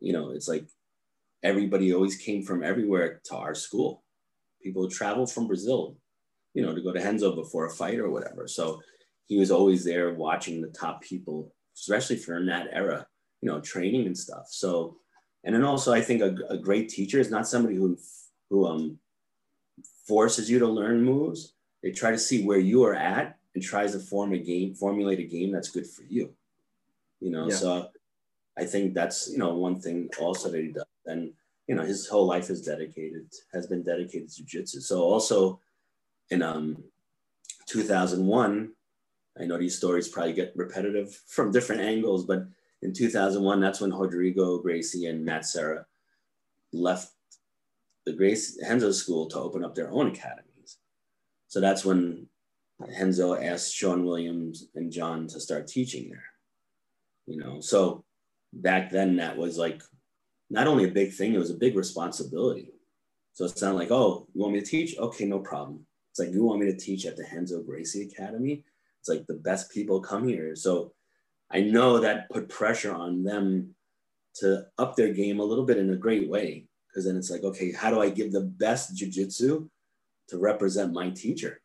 you 0.00 0.12
know, 0.12 0.30
it's 0.30 0.48
like 0.48 0.66
everybody 1.42 1.94
always 1.94 2.16
came 2.16 2.42
from 2.42 2.62
everywhere 2.62 3.20
to 3.24 3.36
our 3.36 3.54
school. 3.54 4.02
People 4.62 4.88
travel 4.88 5.26
from 5.26 5.46
Brazil, 5.46 5.96
you 6.54 6.62
know, 6.62 6.74
to 6.74 6.80
go 6.80 6.92
to 6.92 7.00
Renzo 7.00 7.34
before 7.34 7.66
a 7.66 7.70
fight 7.70 7.98
or 7.98 8.10
whatever. 8.10 8.48
So 8.48 8.80
he 9.26 9.38
was 9.38 9.50
always 9.50 9.84
there 9.84 10.14
watching 10.14 10.60
the 10.60 10.68
top 10.68 11.02
people, 11.02 11.52
especially 11.76 12.16
from 12.16 12.46
that 12.46 12.68
era, 12.72 13.06
you 13.40 13.50
know, 13.50 13.60
training 13.60 14.06
and 14.06 14.16
stuff. 14.16 14.46
So, 14.50 14.96
and 15.44 15.54
then 15.54 15.64
also 15.64 15.92
I 15.92 16.00
think 16.00 16.22
a, 16.22 16.36
a 16.48 16.58
great 16.58 16.88
teacher 16.88 17.20
is 17.20 17.30
not 17.30 17.46
somebody 17.46 17.76
who 17.76 17.96
who 18.50 18.66
um, 18.66 18.98
forces 20.06 20.50
you 20.50 20.58
to 20.58 20.66
learn 20.66 21.02
moves. 21.02 21.54
They 21.82 21.90
try 21.90 22.10
to 22.10 22.18
see 22.18 22.44
where 22.44 22.58
you 22.58 22.84
are 22.84 22.94
at 22.94 23.38
and 23.54 23.62
tries 23.62 23.92
to 23.92 23.98
form 23.98 24.32
a 24.32 24.38
game, 24.38 24.74
formulate 24.74 25.18
a 25.18 25.24
game 25.24 25.52
that's 25.52 25.70
good 25.70 25.86
for 25.86 26.02
you. 26.02 26.32
You 27.20 27.30
know, 27.30 27.48
yeah. 27.48 27.54
so 27.54 27.88
I 28.56 28.64
think 28.64 28.94
that's 28.94 29.30
you 29.30 29.38
know 29.38 29.54
one 29.54 29.80
thing 29.80 30.08
also 30.20 30.50
that 30.50 30.62
he 30.62 30.68
does. 30.68 30.84
And 31.06 31.32
you 31.66 31.74
know 31.74 31.82
his 31.82 32.06
whole 32.06 32.26
life 32.26 32.50
is 32.50 32.62
dedicated 32.62 33.26
has 33.52 33.66
been 33.66 33.82
dedicated 33.82 34.28
to 34.30 34.44
jiu-jitsu. 34.44 34.80
So 34.80 35.02
also 35.02 35.60
in 36.30 36.42
um 36.42 36.82
2001, 37.66 38.72
I 39.38 39.44
know 39.44 39.58
these 39.58 39.76
stories 39.76 40.08
probably 40.08 40.32
get 40.32 40.52
repetitive 40.56 41.14
from 41.26 41.50
different 41.50 41.82
angles, 41.82 42.24
but 42.24 42.46
in 42.82 42.92
2001, 42.92 43.60
that's 43.60 43.80
when 43.80 43.92
Rodrigo 43.92 44.58
Gracie 44.58 45.06
and 45.06 45.24
Matt 45.24 45.44
Serra 45.44 45.86
left 46.72 47.12
the 48.04 48.12
Grace 48.12 48.58
Renzo 48.62 48.92
school 48.92 49.26
to 49.26 49.38
open 49.38 49.64
up 49.64 49.74
their 49.74 49.90
own 49.90 50.08
academies. 50.08 50.78
So 51.48 51.60
that's 51.60 51.84
when 51.84 52.28
Renzo 52.78 53.34
asked 53.34 53.74
Sean 53.74 54.04
Williams 54.04 54.68
and 54.74 54.92
John 54.92 55.26
to 55.28 55.40
start 55.40 55.66
teaching 55.66 56.08
there. 56.10 56.24
You 57.26 57.38
know, 57.38 57.60
so 57.60 58.04
back 58.52 58.90
then 58.90 59.16
that 59.16 59.36
was 59.36 59.58
like 59.58 59.82
not 60.50 60.66
only 60.66 60.84
a 60.84 60.92
big 60.92 61.12
thing, 61.12 61.34
it 61.34 61.38
was 61.38 61.50
a 61.50 61.54
big 61.54 61.76
responsibility. 61.76 62.72
So 63.32 63.44
it's 63.44 63.60
not 63.60 63.74
like, 63.74 63.90
oh, 63.90 64.26
you 64.32 64.40
want 64.40 64.54
me 64.54 64.60
to 64.60 64.66
teach? 64.66 64.96
Okay, 64.98 65.24
no 65.26 65.40
problem. 65.40 65.86
It's 66.10 66.18
like, 66.18 66.32
you 66.32 66.44
want 66.44 66.60
me 66.60 66.72
to 66.72 66.78
teach 66.78 67.04
at 67.04 67.16
the 67.16 67.26
Renzo 67.32 67.62
Gracie 67.62 68.02
Academy? 68.02 68.64
It's 69.00 69.08
like 69.08 69.26
the 69.26 69.34
best 69.34 69.70
people 69.70 70.00
come 70.00 70.26
here. 70.26 70.56
So 70.56 70.92
I 71.50 71.60
know 71.60 71.98
that 72.00 72.30
put 72.30 72.48
pressure 72.48 72.94
on 72.94 73.22
them 73.22 73.74
to 74.36 74.66
up 74.78 74.96
their 74.96 75.12
game 75.12 75.40
a 75.40 75.44
little 75.44 75.64
bit 75.64 75.78
in 75.78 75.92
a 75.92 75.96
great 75.96 76.28
way 76.28 76.66
because 76.88 77.04
then 77.04 77.16
it's 77.16 77.30
like, 77.30 77.42
okay, 77.42 77.72
how 77.72 77.90
do 77.90 78.00
I 78.00 78.08
give 78.08 78.32
the 78.32 78.40
best 78.40 78.96
jujitsu 78.96 79.68
to 80.28 80.38
represent 80.38 80.92
my 80.92 81.10
teacher? 81.10 81.60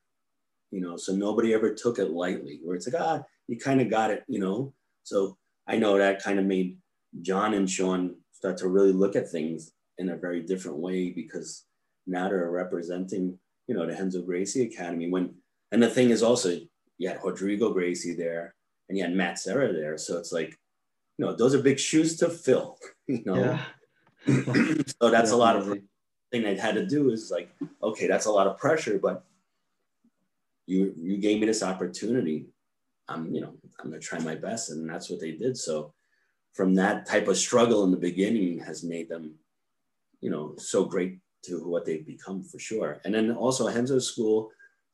You 0.72 0.82
know, 0.82 0.98
so 0.98 1.13
nobody 1.13 1.54
ever 1.54 1.74
took 1.74 2.00
it 2.00 2.12
lightly, 2.12 2.60
where 2.63 2.76
it's 2.76 2.88
like, 2.88 3.02
ah, 3.02 3.24
you 3.48 3.58
kind 3.58 3.82
of 3.82 3.89
got 3.89 4.12
it, 4.12 4.24
you 4.28 4.39
know. 4.39 4.74
So 5.04 5.38
I 5.67 5.78
know 5.78 5.98
that 5.98 6.24
kind 6.24 6.39
of 6.39 6.46
made 6.46 6.78
John 7.22 7.54
and 7.54 7.70
Sean 7.70 8.15
start 8.41 8.58
to 8.58 8.67
really 8.69 8.91
look 8.91 9.15
at 9.15 9.30
things 9.30 9.71
in 9.99 10.10
a 10.10 10.17
very 10.17 10.41
different 10.41 10.80
way 10.80 11.12
because 11.12 11.65
now 12.08 12.27
they're 12.27 12.49
representing, 12.49 13.38
you 13.67 13.75
know, 13.75 13.86
the 13.86 13.93
Henzo 13.93 14.25
Gracie 14.25 14.63
Academy. 14.63 15.12
When 15.12 15.36
and 15.71 15.82
the 15.82 15.89
thing 15.89 16.10
is 16.10 16.23
also 16.23 16.58
you 16.97 17.08
had 17.08 17.19
Rodrigo 17.23 17.71
Gracie 17.71 18.15
there 18.15 18.56
and 18.89 18.97
you 18.97 19.04
had 19.04 19.13
Matt 19.13 19.38
Serra 19.38 19.71
there. 19.71 19.95
So 19.99 20.17
it's 20.17 20.32
like, 20.32 20.58
you 21.19 21.25
know, 21.25 21.36
those 21.36 21.54
are 21.54 21.62
big 21.62 21.77
shoes 21.77 22.17
to 22.17 22.30
fill, 22.30 22.80
you 23.08 23.21
know. 23.27 23.60
Yeah. 24.25 24.43
so 24.99 25.12
that's 25.12 25.32
a 25.32 25.38
lot 25.38 25.56
of 25.56 25.77
thing 26.32 26.45
I 26.47 26.56
had 26.56 26.73
to 26.73 26.86
do 26.86 27.12
is 27.12 27.30
like, 27.30 27.51
okay, 27.84 28.08
that's 28.08 28.25
a 28.25 28.32
lot 28.32 28.47
of 28.47 28.58
pressure, 28.58 28.97
but 28.97 29.23
you 30.65 30.95
you 30.97 31.17
gave 31.17 31.39
me 31.39 31.45
this 31.45 31.62
opportunity. 31.62 32.47
I'm, 33.08 33.32
you 33.36 33.41
know, 33.41 33.54
I'm 33.80 33.91
gonna 33.91 33.99
try 33.99 34.17
my 34.17 34.36
best. 34.36 34.71
And 34.71 34.89
that's 34.89 35.12
what 35.12 35.19
they 35.19 35.34
did. 35.34 35.58
So 35.58 35.93
from 36.54 36.76
that 36.76 37.06
type 37.06 37.28
of 37.28 37.38
struggle 37.38 37.84
in 37.84 37.92
the 37.92 37.98
beginning 37.98 38.60
has 38.60 38.84
made 38.84 39.10
them, 39.10 39.36
you 40.20 40.30
know, 40.30 40.56
so 40.58 40.86
great 40.86 41.20
to 41.46 41.68
what 41.68 41.86
they've 41.86 42.06
become 42.06 42.44
for 42.44 42.60
sure. 42.60 43.02
And 43.06 43.14
then 43.14 43.32
also 43.32 43.68
Renzo 43.68 44.00
School 44.00 44.52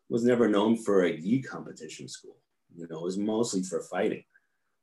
was 0.10 0.24
never 0.24 0.48
known 0.48 0.78
for 0.78 1.04
a 1.04 1.18
gi 1.18 1.42
competition 1.42 2.08
school. 2.08 2.38
You 2.76 2.88
know, 2.90 3.00
it 3.00 3.04
was 3.04 3.18
mostly 3.18 3.64
for 3.64 3.82
fighting. 3.82 4.24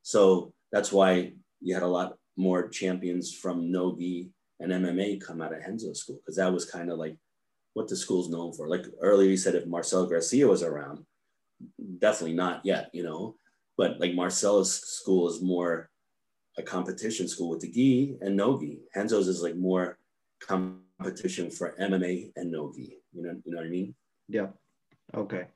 So 0.03 0.53
that's 0.73 0.93
why 0.93 1.33
you 1.61 1.75
had 1.75 1.83
a 1.83 1.89
lot 1.89 2.17
more 2.37 2.69
champions 2.69 3.33
from 3.33 3.71
no 3.71 3.97
gi 3.97 4.31
and 4.61 4.73
MMA 4.73 5.25
come 5.25 5.41
out 5.41 5.55
of 5.55 5.61
Renzo 5.61 5.93
school 5.93 6.17
because 6.17 6.37
that 6.37 6.53
was 6.53 6.71
kind 6.71 6.91
of 6.91 6.99
like 6.99 7.17
what 7.75 7.89
the 7.89 7.97
school's 7.97 8.29
known 8.29 8.53
for. 8.53 8.69
Like 8.69 8.87
earlier, 9.01 9.31
you 9.31 9.37
said 9.37 9.55
if 9.55 9.67
Marcel 9.67 10.07
Garcia 10.07 10.47
was 10.47 10.63
around, 10.63 11.05
definitely 11.99 12.37
not 12.37 12.65
yet, 12.65 12.91
you 12.93 13.03
know. 13.03 13.37
But 13.77 13.99
like 14.01 14.15
Marcelo's 14.15 14.73
school 14.73 15.29
is 15.29 15.43
more 15.43 15.91
a 16.57 16.62
competition 16.62 17.29
school 17.29 17.51
with 17.51 17.61
the 17.61 17.71
gi 17.71 18.17
and 18.21 18.37
no 18.37 18.59
gi. 18.59 18.81
Renzo's 18.95 19.29
is 19.29 19.43
like 19.43 19.57
more 19.57 19.99
competition 20.40 21.51
for 21.51 21.75
MMA 21.81 22.33
and 22.37 22.51
no 22.51 22.73
gi. 22.75 22.99
You 23.12 23.23
know, 23.23 23.40
you 23.45 23.53
know 23.53 23.59
what 23.59 23.67
I 23.67 23.71
mean? 23.71 23.95
Yeah. 24.29 24.49
Okay. 25.14 25.47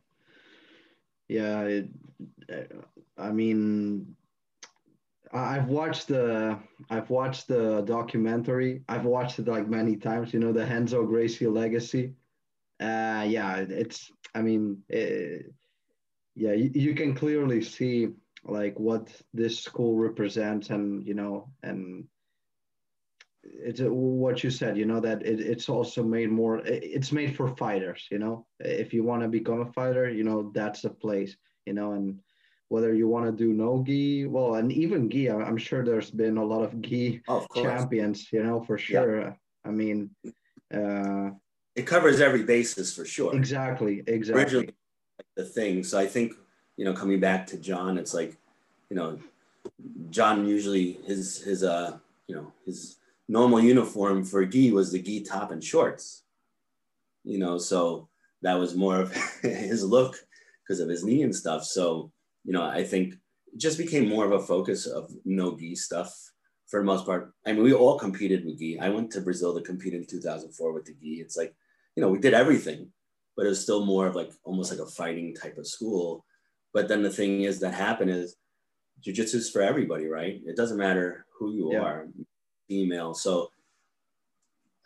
Yeah, 1.28 1.62
it, 1.62 1.88
I 3.18 3.30
mean, 3.30 4.16
I've 5.32 5.68
watched 5.68 6.08
the 6.08 6.58
I've 6.88 7.10
watched 7.10 7.48
the 7.48 7.82
documentary. 7.82 8.82
I've 8.88 9.04
watched 9.04 9.38
it 9.38 9.48
like 9.48 9.68
many 9.68 9.96
times. 9.96 10.32
You 10.32 10.40
know, 10.40 10.52
the 10.52 10.64
Renzo 10.64 11.04
Gracie 11.04 11.46
legacy. 11.46 12.14
Uh, 12.80 13.26
yeah, 13.28 13.56
it's. 13.56 14.10
I 14.34 14.42
mean, 14.42 14.82
it, 14.88 15.52
yeah, 16.34 16.52
you, 16.52 16.70
you 16.74 16.94
can 16.94 17.14
clearly 17.14 17.60
see 17.62 18.08
like 18.48 18.78
what 18.78 19.10
this 19.34 19.60
school 19.60 19.96
represents, 19.96 20.70
and 20.70 21.06
you 21.06 21.14
know, 21.14 21.50
and 21.62 22.04
it's 23.44 23.80
what 23.82 24.42
you 24.42 24.50
said. 24.50 24.76
You 24.76 24.86
know 24.86 25.00
that 25.00 25.22
it, 25.22 25.40
it's 25.40 25.68
also 25.68 26.02
made 26.02 26.30
more. 26.30 26.60
It's 26.64 27.12
made 27.12 27.36
for 27.36 27.54
fighters. 27.56 28.06
You 28.10 28.18
know, 28.18 28.46
if 28.60 28.92
you 28.92 29.04
want 29.04 29.22
to 29.22 29.28
become 29.28 29.60
a 29.60 29.72
fighter, 29.72 30.08
you 30.08 30.24
know 30.24 30.50
that's 30.54 30.84
a 30.84 30.90
place. 30.90 31.36
You 31.66 31.74
know, 31.74 31.92
and 31.92 32.20
whether 32.68 32.94
you 32.94 33.08
want 33.08 33.26
to 33.26 33.32
do 33.32 33.52
no 33.52 33.82
gi, 33.86 34.26
well, 34.26 34.56
and 34.56 34.72
even 34.72 35.10
gi, 35.10 35.30
I'm 35.30 35.56
sure 35.56 35.84
there's 35.84 36.10
been 36.10 36.36
a 36.36 36.44
lot 36.44 36.62
of 36.62 36.80
gi 36.80 37.22
of 37.28 37.46
champions, 37.54 38.32
you 38.32 38.42
know, 38.42 38.62
for 38.62 38.78
sure. 38.78 39.20
Yeah. 39.20 39.32
I 39.64 39.70
mean, 39.70 40.10
uh, 40.74 41.30
it 41.74 41.86
covers 41.86 42.20
every 42.20 42.42
basis 42.42 42.94
for 42.94 43.04
sure. 43.04 43.34
Exactly, 43.34 44.02
exactly. 44.06 44.42
Originally, 44.42 44.74
the 45.36 45.44
thing. 45.44 45.84
So 45.84 45.98
I 45.98 46.06
think 46.06 46.34
you 46.78 46.84
know, 46.84 46.94
coming 46.94 47.18
back 47.18 47.46
to 47.48 47.58
John, 47.58 47.98
it's 47.98 48.14
like, 48.14 48.36
you 48.88 48.96
know, 48.96 49.18
John 50.10 50.46
usually 50.46 50.92
his 51.04 51.42
his 51.42 51.62
uh 51.64 51.98
you 52.28 52.36
know 52.36 52.52
his 52.64 52.96
normal 53.28 53.60
uniform 53.60 54.24
for 54.24 54.46
gi 54.46 54.72
was 54.72 54.90
the 54.90 55.02
gi 55.02 55.24
top 55.24 55.50
and 55.50 55.62
shorts. 55.62 56.22
You 57.24 57.38
know, 57.38 57.58
so 57.58 58.08
that 58.42 58.58
was 58.58 58.76
more 58.76 59.00
of 59.00 59.12
his 59.42 59.84
look 59.84 60.16
because 60.62 60.80
of 60.80 60.88
his 60.88 61.04
knee 61.04 61.22
and 61.22 61.34
stuff. 61.34 61.64
So 61.64 62.12
you 62.44 62.52
know, 62.52 62.62
I 62.62 62.84
think 62.84 63.14
it 63.52 63.58
just 63.58 63.76
became 63.76 64.08
more 64.08 64.24
of 64.24 64.32
a 64.32 64.46
focus 64.46 64.86
of 64.86 65.10
no 65.24 65.58
gi 65.58 65.74
stuff 65.74 66.14
for 66.68 66.78
the 66.78 66.86
most 66.86 67.04
part. 67.04 67.34
I 67.44 67.52
mean, 67.52 67.64
we 67.64 67.72
all 67.72 67.98
competed 67.98 68.44
with 68.44 68.60
gi. 68.60 68.78
I 68.78 68.88
went 68.88 69.10
to 69.12 69.20
Brazil 69.20 69.52
to 69.54 69.62
compete 69.62 69.94
in 69.94 70.06
2004 70.06 70.72
with 70.72 70.84
the 70.84 70.94
gi. 70.94 71.20
It's 71.20 71.36
like, 71.36 71.54
you 71.96 72.02
know, 72.02 72.08
we 72.08 72.20
did 72.20 72.34
everything, 72.34 72.92
but 73.36 73.46
it 73.46 73.48
was 73.48 73.60
still 73.60 73.84
more 73.84 74.06
of 74.06 74.14
like 74.14 74.30
almost 74.44 74.70
like 74.70 74.80
a 74.80 74.90
fighting 74.90 75.34
type 75.34 75.58
of 75.58 75.66
school. 75.66 76.24
But 76.78 76.86
then 76.86 77.02
the 77.02 77.10
thing 77.10 77.42
is 77.42 77.58
that 77.58 77.74
happened 77.74 78.12
is 78.12 78.36
jujitsu 79.04 79.34
is 79.34 79.50
for 79.50 79.62
everybody, 79.62 80.06
right? 80.06 80.40
It 80.46 80.56
doesn't 80.56 80.78
matter 80.78 81.26
who 81.36 81.52
you 81.52 81.72
yeah. 81.72 81.80
are, 81.80 82.06
female. 82.68 83.14
So 83.14 83.50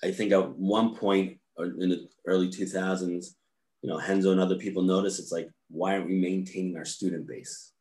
I 0.02 0.11
think 0.11 0.33
at 0.33 0.57
one 0.57 0.96
point 0.96 1.37
in 1.59 1.90
the 1.90 2.09
early 2.26 2.48
2000s, 2.48 3.35
you 3.83 3.90
know, 3.90 3.98
Renzo 3.98 4.33
and 4.33 4.40
other 4.40 4.55
people 4.55 4.83
noticed 4.83 5.20
it's 5.20 5.33
like, 5.33 5.50
why 5.68 5.92
aren't 5.92 6.09
we 6.09 6.18
maintaining 6.18 6.78
our 6.78 6.87
student 6.87 7.28
base? 7.28 7.72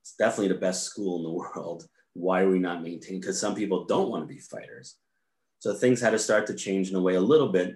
It's 0.00 0.16
definitely 0.16 0.54
the 0.54 0.60
best 0.60 0.84
school 0.84 1.18
in 1.18 1.24
the 1.24 1.30
world. 1.58 1.86
Why 2.14 2.40
are 2.40 2.48
we 2.48 2.58
not 2.58 2.82
maintaining? 2.82 3.20
Because 3.20 3.38
some 3.38 3.54
people 3.54 3.84
don't 3.84 4.08
want 4.08 4.22
to 4.22 4.34
be 4.34 4.40
fighters. 4.40 4.96
So 5.58 5.74
things 5.74 6.00
had 6.00 6.12
to 6.12 6.18
start 6.18 6.46
to 6.46 6.54
change 6.54 6.88
in 6.88 6.96
a 6.96 7.02
way 7.02 7.16
a 7.16 7.20
little 7.20 7.52
bit 7.52 7.74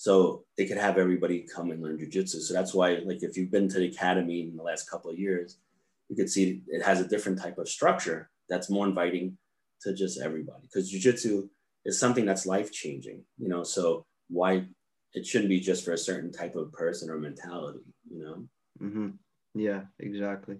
so 0.00 0.44
they 0.56 0.64
could 0.64 0.76
have 0.76 0.96
everybody 0.96 1.40
come 1.40 1.72
and 1.72 1.82
learn 1.82 1.98
jujitsu. 1.98 2.40
So 2.40 2.54
that's 2.54 2.72
why, 2.72 3.00
like, 3.04 3.24
if 3.24 3.36
you've 3.36 3.50
been 3.50 3.68
to 3.68 3.80
the 3.80 3.88
academy 3.88 4.42
in 4.42 4.56
the 4.56 4.62
last 4.62 4.88
couple 4.88 5.10
of 5.10 5.18
years, 5.18 5.58
you 6.08 6.14
could 6.14 6.30
see 6.30 6.62
it 6.68 6.84
has 6.84 7.00
a 7.00 7.08
different 7.08 7.40
type 7.40 7.58
of 7.58 7.68
structure 7.68 8.30
that's 8.48 8.70
more 8.70 8.86
inviting 8.86 9.36
to 9.80 9.92
just 9.92 10.20
everybody. 10.20 10.62
Because 10.62 10.92
jujitsu 10.92 11.48
is 11.84 11.98
something 11.98 12.24
that's 12.24 12.46
life 12.46 12.70
changing, 12.70 13.24
you 13.38 13.48
know. 13.48 13.64
So 13.64 14.06
why 14.28 14.66
it 15.14 15.26
shouldn't 15.26 15.50
be 15.50 15.58
just 15.58 15.84
for 15.84 15.94
a 15.94 15.98
certain 15.98 16.30
type 16.30 16.54
of 16.54 16.70
person 16.70 17.10
or 17.10 17.18
mentality, 17.18 17.80
you 18.08 18.22
know? 18.22 18.44
Mm-hmm. 18.80 19.08
Yeah, 19.56 19.80
exactly. 19.98 20.58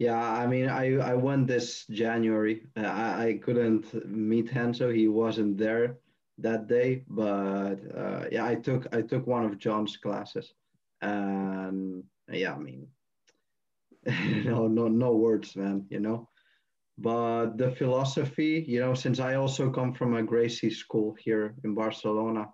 Yeah, 0.00 0.20
I 0.20 0.48
mean, 0.48 0.68
I, 0.68 0.96
I 0.96 1.14
went 1.14 1.46
this 1.46 1.86
January. 1.86 2.66
Uh, 2.76 2.80
I, 2.80 3.26
I 3.26 3.40
couldn't 3.40 4.10
meet 4.10 4.52
Renzo. 4.52 4.90
He 4.90 5.06
wasn't 5.06 5.56
there 5.56 5.98
that 6.42 6.66
day, 6.66 7.04
but 7.08 7.76
uh, 7.96 8.24
yeah, 8.30 8.46
I 8.46 8.54
took 8.54 8.86
I 8.94 9.02
took 9.02 9.26
one 9.26 9.44
of 9.44 9.58
John's 9.58 9.96
classes, 9.96 10.52
and 11.00 12.04
yeah, 12.30 12.54
I 12.54 12.58
mean, 12.58 12.86
no, 14.44 14.66
no, 14.66 14.88
no 14.88 15.16
words, 15.16 15.56
man. 15.56 15.86
You 15.90 16.00
know, 16.00 16.28
but 16.98 17.56
the 17.56 17.70
philosophy, 17.70 18.64
you 18.66 18.80
know, 18.80 18.94
since 18.94 19.20
I 19.20 19.34
also 19.34 19.70
come 19.70 19.94
from 19.94 20.14
a 20.14 20.22
Gracie 20.22 20.70
school 20.70 21.16
here 21.18 21.54
in 21.64 21.74
Barcelona, 21.74 22.48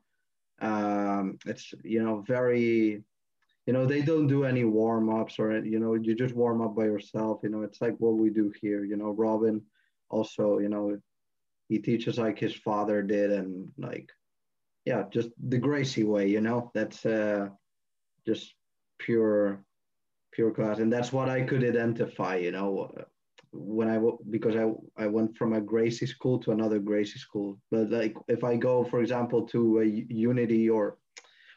um, 0.60 1.38
it's 1.46 1.74
you 1.82 2.02
know 2.02 2.24
very 2.26 3.02
you 3.66 3.72
know 3.72 3.84
they 3.84 4.00
don't 4.00 4.26
do 4.26 4.44
any 4.44 4.64
warm-ups 4.64 5.38
or 5.38 5.58
you 5.64 5.78
know 5.78 5.94
you 5.94 6.14
just 6.14 6.34
warm 6.34 6.62
up 6.62 6.74
by 6.74 6.84
yourself 6.84 7.40
you 7.42 7.50
know? 7.50 7.62
It's 7.62 7.80
like 7.80 7.96
what 7.98 8.16
we 8.16 8.30
do 8.30 8.52
here 8.60 8.84
you 8.84 8.96
know? 8.96 9.10
Robin 9.10 9.60
also 10.08 10.58
you 10.58 10.68
know 10.68 10.96
he 11.68 11.78
teaches 11.78 12.18
like 12.18 12.38
his 12.38 12.54
father 12.54 13.02
did 13.02 13.30
and 13.30 13.68
like 13.78 14.10
yeah 14.84 15.04
just 15.10 15.30
the 15.48 15.58
gracie 15.58 16.04
way 16.04 16.28
you 16.28 16.40
know 16.40 16.70
that's 16.74 17.04
uh 17.06 17.48
just 18.26 18.54
pure 18.98 19.64
pure 20.32 20.50
class 20.50 20.78
and 20.78 20.92
that's 20.92 21.12
what 21.12 21.28
i 21.28 21.42
could 21.42 21.64
identify 21.64 22.36
you 22.36 22.52
know 22.52 22.90
when 23.58 23.88
I 23.88 23.98
because 24.30 24.56
I 24.56 24.72
I 25.02 25.06
went 25.06 25.36
from 25.36 25.52
a 25.52 25.60
Gracie 25.60 26.06
school 26.06 26.38
to 26.40 26.52
another 26.52 26.78
Gracie 26.78 27.18
school. 27.18 27.58
But 27.70 27.90
like 27.90 28.16
if 28.28 28.44
I 28.44 28.56
go, 28.56 28.84
for 28.84 29.00
example, 29.00 29.46
to 29.48 29.80
a 29.80 29.84
Unity 29.84 30.68
or 30.68 30.98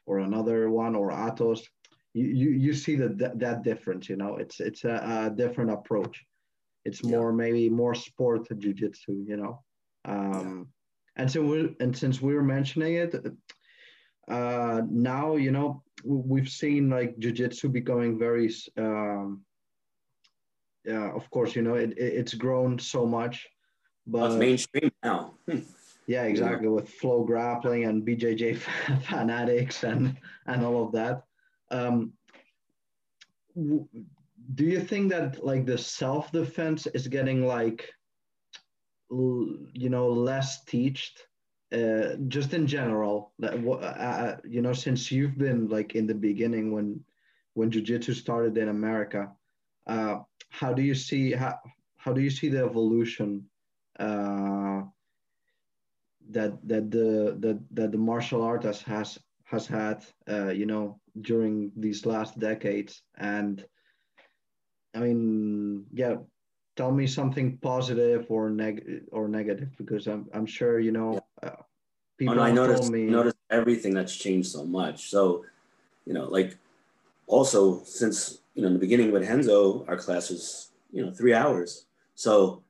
or 0.06 0.20
another 0.20 0.70
one 0.70 0.96
or 0.96 1.12
Atos, 1.12 1.62
you 2.14 2.26
you, 2.26 2.50
you 2.52 2.74
see 2.74 2.96
that 2.96 3.40
that 3.40 3.64
difference. 3.64 4.10
You 4.10 4.18
know, 4.18 4.38
it's 4.38 4.60
it's 4.60 4.84
a, 4.84 5.28
a 5.28 5.36
different 5.36 5.72
approach. 5.72 6.26
It's 6.86 7.04
more 7.04 7.32
yeah. 7.32 7.38
maybe 7.38 7.70
more 7.70 7.96
sport 7.96 8.48
jiu-jitsu. 8.58 9.26
You 9.28 9.38
know, 9.38 9.64
um, 10.10 10.68
yeah. 11.16 11.22
and 11.22 11.32
so 11.32 11.42
we 11.42 11.76
and 11.80 11.96
since 11.96 12.22
we 12.22 12.34
were 12.34 12.44
mentioning 12.44 12.96
it, 12.96 13.16
uh, 14.30 14.82
now 14.90 15.36
you 15.36 15.52
know 15.52 15.84
we've 16.04 16.50
seen 16.50 16.90
like 16.90 17.18
jiu-jitsu 17.20 17.70
becoming 17.70 18.18
very 18.18 18.50
um, 18.78 19.44
yeah, 20.86 21.12
of 21.12 21.30
course, 21.30 21.56
you 21.56 21.62
know, 21.62 21.76
it, 21.76 21.92
it 21.98 22.14
it's 22.20 22.34
grown 22.34 22.80
so 22.80 23.06
much. 23.06 23.48
But 24.08 24.22
well, 24.22 24.32
it's 24.32 24.40
mainstream 24.40 24.92
now. 25.04 25.36
Hmm. 25.48 25.60
yeah, 26.08 26.24
exactly. 26.24 26.68
Yeah. 26.68 26.74
With 26.74 27.00
FloGrappling 27.00 27.88
and 27.88 28.06
BJJ 28.06 28.58
fanatics 29.04 29.84
and 29.84 30.18
and 30.48 30.66
all 30.66 30.86
of 30.86 30.92
that. 30.94 31.24
Um, 31.72 32.14
do 33.56 34.64
you 34.64 34.80
think 34.80 35.12
that 35.12 35.46
like 35.46 35.66
the 35.66 35.78
self 35.78 36.32
defense 36.32 36.88
is 36.88 37.08
getting 37.08 37.46
like 37.46 37.92
you 39.12 39.90
know 39.90 40.08
less 40.10 40.64
teached 40.66 41.26
uh, 41.72 42.16
just 42.28 42.54
in 42.54 42.68
general 42.68 43.32
uh, 43.44 43.48
uh, 43.48 44.38
you 44.44 44.62
know 44.62 44.74
since 44.74 45.12
you've 45.12 45.38
been 45.38 45.68
like 45.68 45.96
in 45.96 46.08
the 46.08 46.16
beginning 46.16 46.72
when 46.72 47.00
when 47.54 47.72
jiu-jitsu 47.72 48.14
started 48.14 48.58
in 48.58 48.70
america 48.70 49.30
uh, 49.88 50.20
how 50.50 50.74
do 50.74 50.82
you 50.82 50.96
see 50.96 51.32
how, 51.32 51.56
how 51.98 52.14
do 52.14 52.22
you 52.22 52.30
see 52.30 52.50
the 52.50 52.64
evolution 52.64 53.44
uh, 54.00 54.82
that 56.30 56.54
that 56.68 56.92
the 56.92 57.38
that, 57.40 57.60
that 57.72 57.92
the 57.92 57.98
martial 57.98 58.42
art 58.42 58.64
has 58.64 58.82
has, 58.82 59.18
has 59.44 59.68
had 59.68 60.06
uh, 60.30 60.50
you 60.50 60.66
know 60.66 61.00
during 61.22 61.72
these 61.76 62.06
last 62.06 62.40
decades? 62.40 63.02
And 63.18 63.66
I 64.96 65.00
mean 65.00 65.86
yeah 65.92 66.18
tell 66.80 66.92
me 66.92 67.06
something 67.20 67.48
positive 67.70 68.22
or 68.30 68.44
neg 68.50 68.76
or 69.12 69.24
negative 69.28 69.70
because 69.82 70.04
I'm 70.14 70.24
I'm 70.36 70.48
sure 70.58 70.80
you 70.88 70.94
know 70.98 71.10
uh, 71.44 71.62
people 72.18 72.36
no, 72.36 72.44
I 72.50 72.52
noticed 72.52 72.92
me 72.98 73.04
noticed 73.20 73.42
everything 73.60 73.94
that's 73.98 74.16
changed 74.26 74.50
so 74.56 74.64
much 74.80 75.10
so 75.16 75.22
you 76.08 76.14
know 76.18 76.26
like 76.38 76.52
also 77.28 77.62
since 77.84 78.40
you 78.60 78.64
know, 78.64 78.68
in 78.68 78.74
the 78.74 78.80
beginning 78.80 79.14
with 79.14 79.26
Renzo, 79.26 79.86
our 79.88 79.96
class 79.96 80.30
was, 80.30 80.72
you 80.92 81.06
know, 81.06 81.14
three 81.14 81.34
hours. 81.34 81.86
So, 82.16 82.62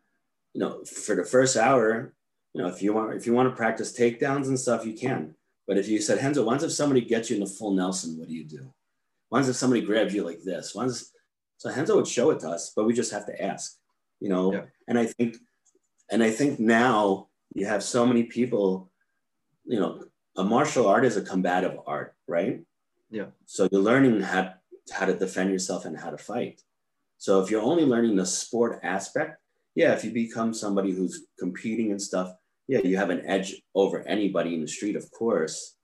you 0.53 0.61
know, 0.61 0.83
for 0.83 1.15
the 1.15 1.23
first 1.23 1.57
hour, 1.57 2.13
you 2.53 2.61
know, 2.61 2.67
if 2.67 2.83
you 2.83 2.93
want, 2.93 3.15
if 3.15 3.25
you 3.25 3.33
want 3.33 3.49
to 3.49 3.55
practice 3.55 3.97
takedowns 3.97 4.49
and 4.49 4.59
stuff, 4.59 4.85
you 4.85 4.93
can. 4.93 5.33
But 5.67 5.79
if 5.79 5.87
you 5.87 5.99
said, 5.99 6.21
Renzo, 6.21 6.43
once 6.43 6.61
if 6.61 6.71
somebody 6.73 7.01
gets 7.01 7.31
you 7.31 7.37
in 7.37 7.43
the 7.43 7.49
full 7.49 7.71
Nelson, 7.71 8.19
what 8.19 8.27
do 8.27 8.35
you 8.35 8.43
do? 8.43 8.71
Once 9.31 9.47
if 9.47 9.55
somebody 9.55 9.81
grabs 9.81 10.13
you 10.13 10.23
like 10.23 10.43
this, 10.43 10.75
once, 10.75 11.11
so 11.57 11.71
Renzo 11.71 11.95
would 11.95 12.07
show 12.07 12.29
it 12.29 12.39
to 12.41 12.49
us, 12.49 12.71
but 12.75 12.85
we 12.85 12.93
just 12.93 13.11
have 13.11 13.25
to 13.25 13.43
ask, 13.43 13.78
you 14.19 14.29
know? 14.29 14.53
Yeah. 14.53 14.65
And 14.87 14.97
I 14.97 15.05
think, 15.05 15.37
and 16.11 16.23
I 16.23 16.31
think 16.31 16.59
now 16.59 17.27
you 17.53 17.65
have 17.65 17.83
so 17.83 18.05
many 18.05 18.23
people, 18.23 18.91
you 19.65 19.79
know, 19.79 20.03
a 20.37 20.43
martial 20.43 20.87
art 20.87 21.05
is 21.05 21.17
a 21.17 21.21
combative 21.21 21.77
art, 21.85 22.15
right? 22.27 22.61
Yeah. 23.09 23.27
So 23.45 23.67
you're 23.71 23.81
learning 23.81 24.21
how 24.21 24.53
how 24.91 25.05
to 25.05 25.13
defend 25.13 25.51
yourself 25.51 25.85
and 25.85 25.97
how 25.97 26.09
to 26.09 26.17
fight. 26.17 26.61
So 27.17 27.41
if 27.41 27.51
you're 27.51 27.61
only 27.61 27.85
learning 27.85 28.15
the 28.15 28.25
sport 28.25 28.79
aspect, 28.81 29.39
yeah, 29.75 29.93
if 29.93 30.03
you 30.03 30.11
become 30.11 30.53
somebody 30.53 30.91
who's 30.91 31.27
competing 31.37 31.91
and 31.91 32.01
stuff, 32.01 32.33
yeah, 32.67 32.79
you 32.79 32.97
have 32.97 33.09
an 33.09 33.25
edge 33.25 33.61
over 33.75 34.07
anybody 34.07 34.55
in 34.55 34.61
the 34.61 34.67
street, 34.67 34.95
of 34.95 35.09
course. 35.11 35.75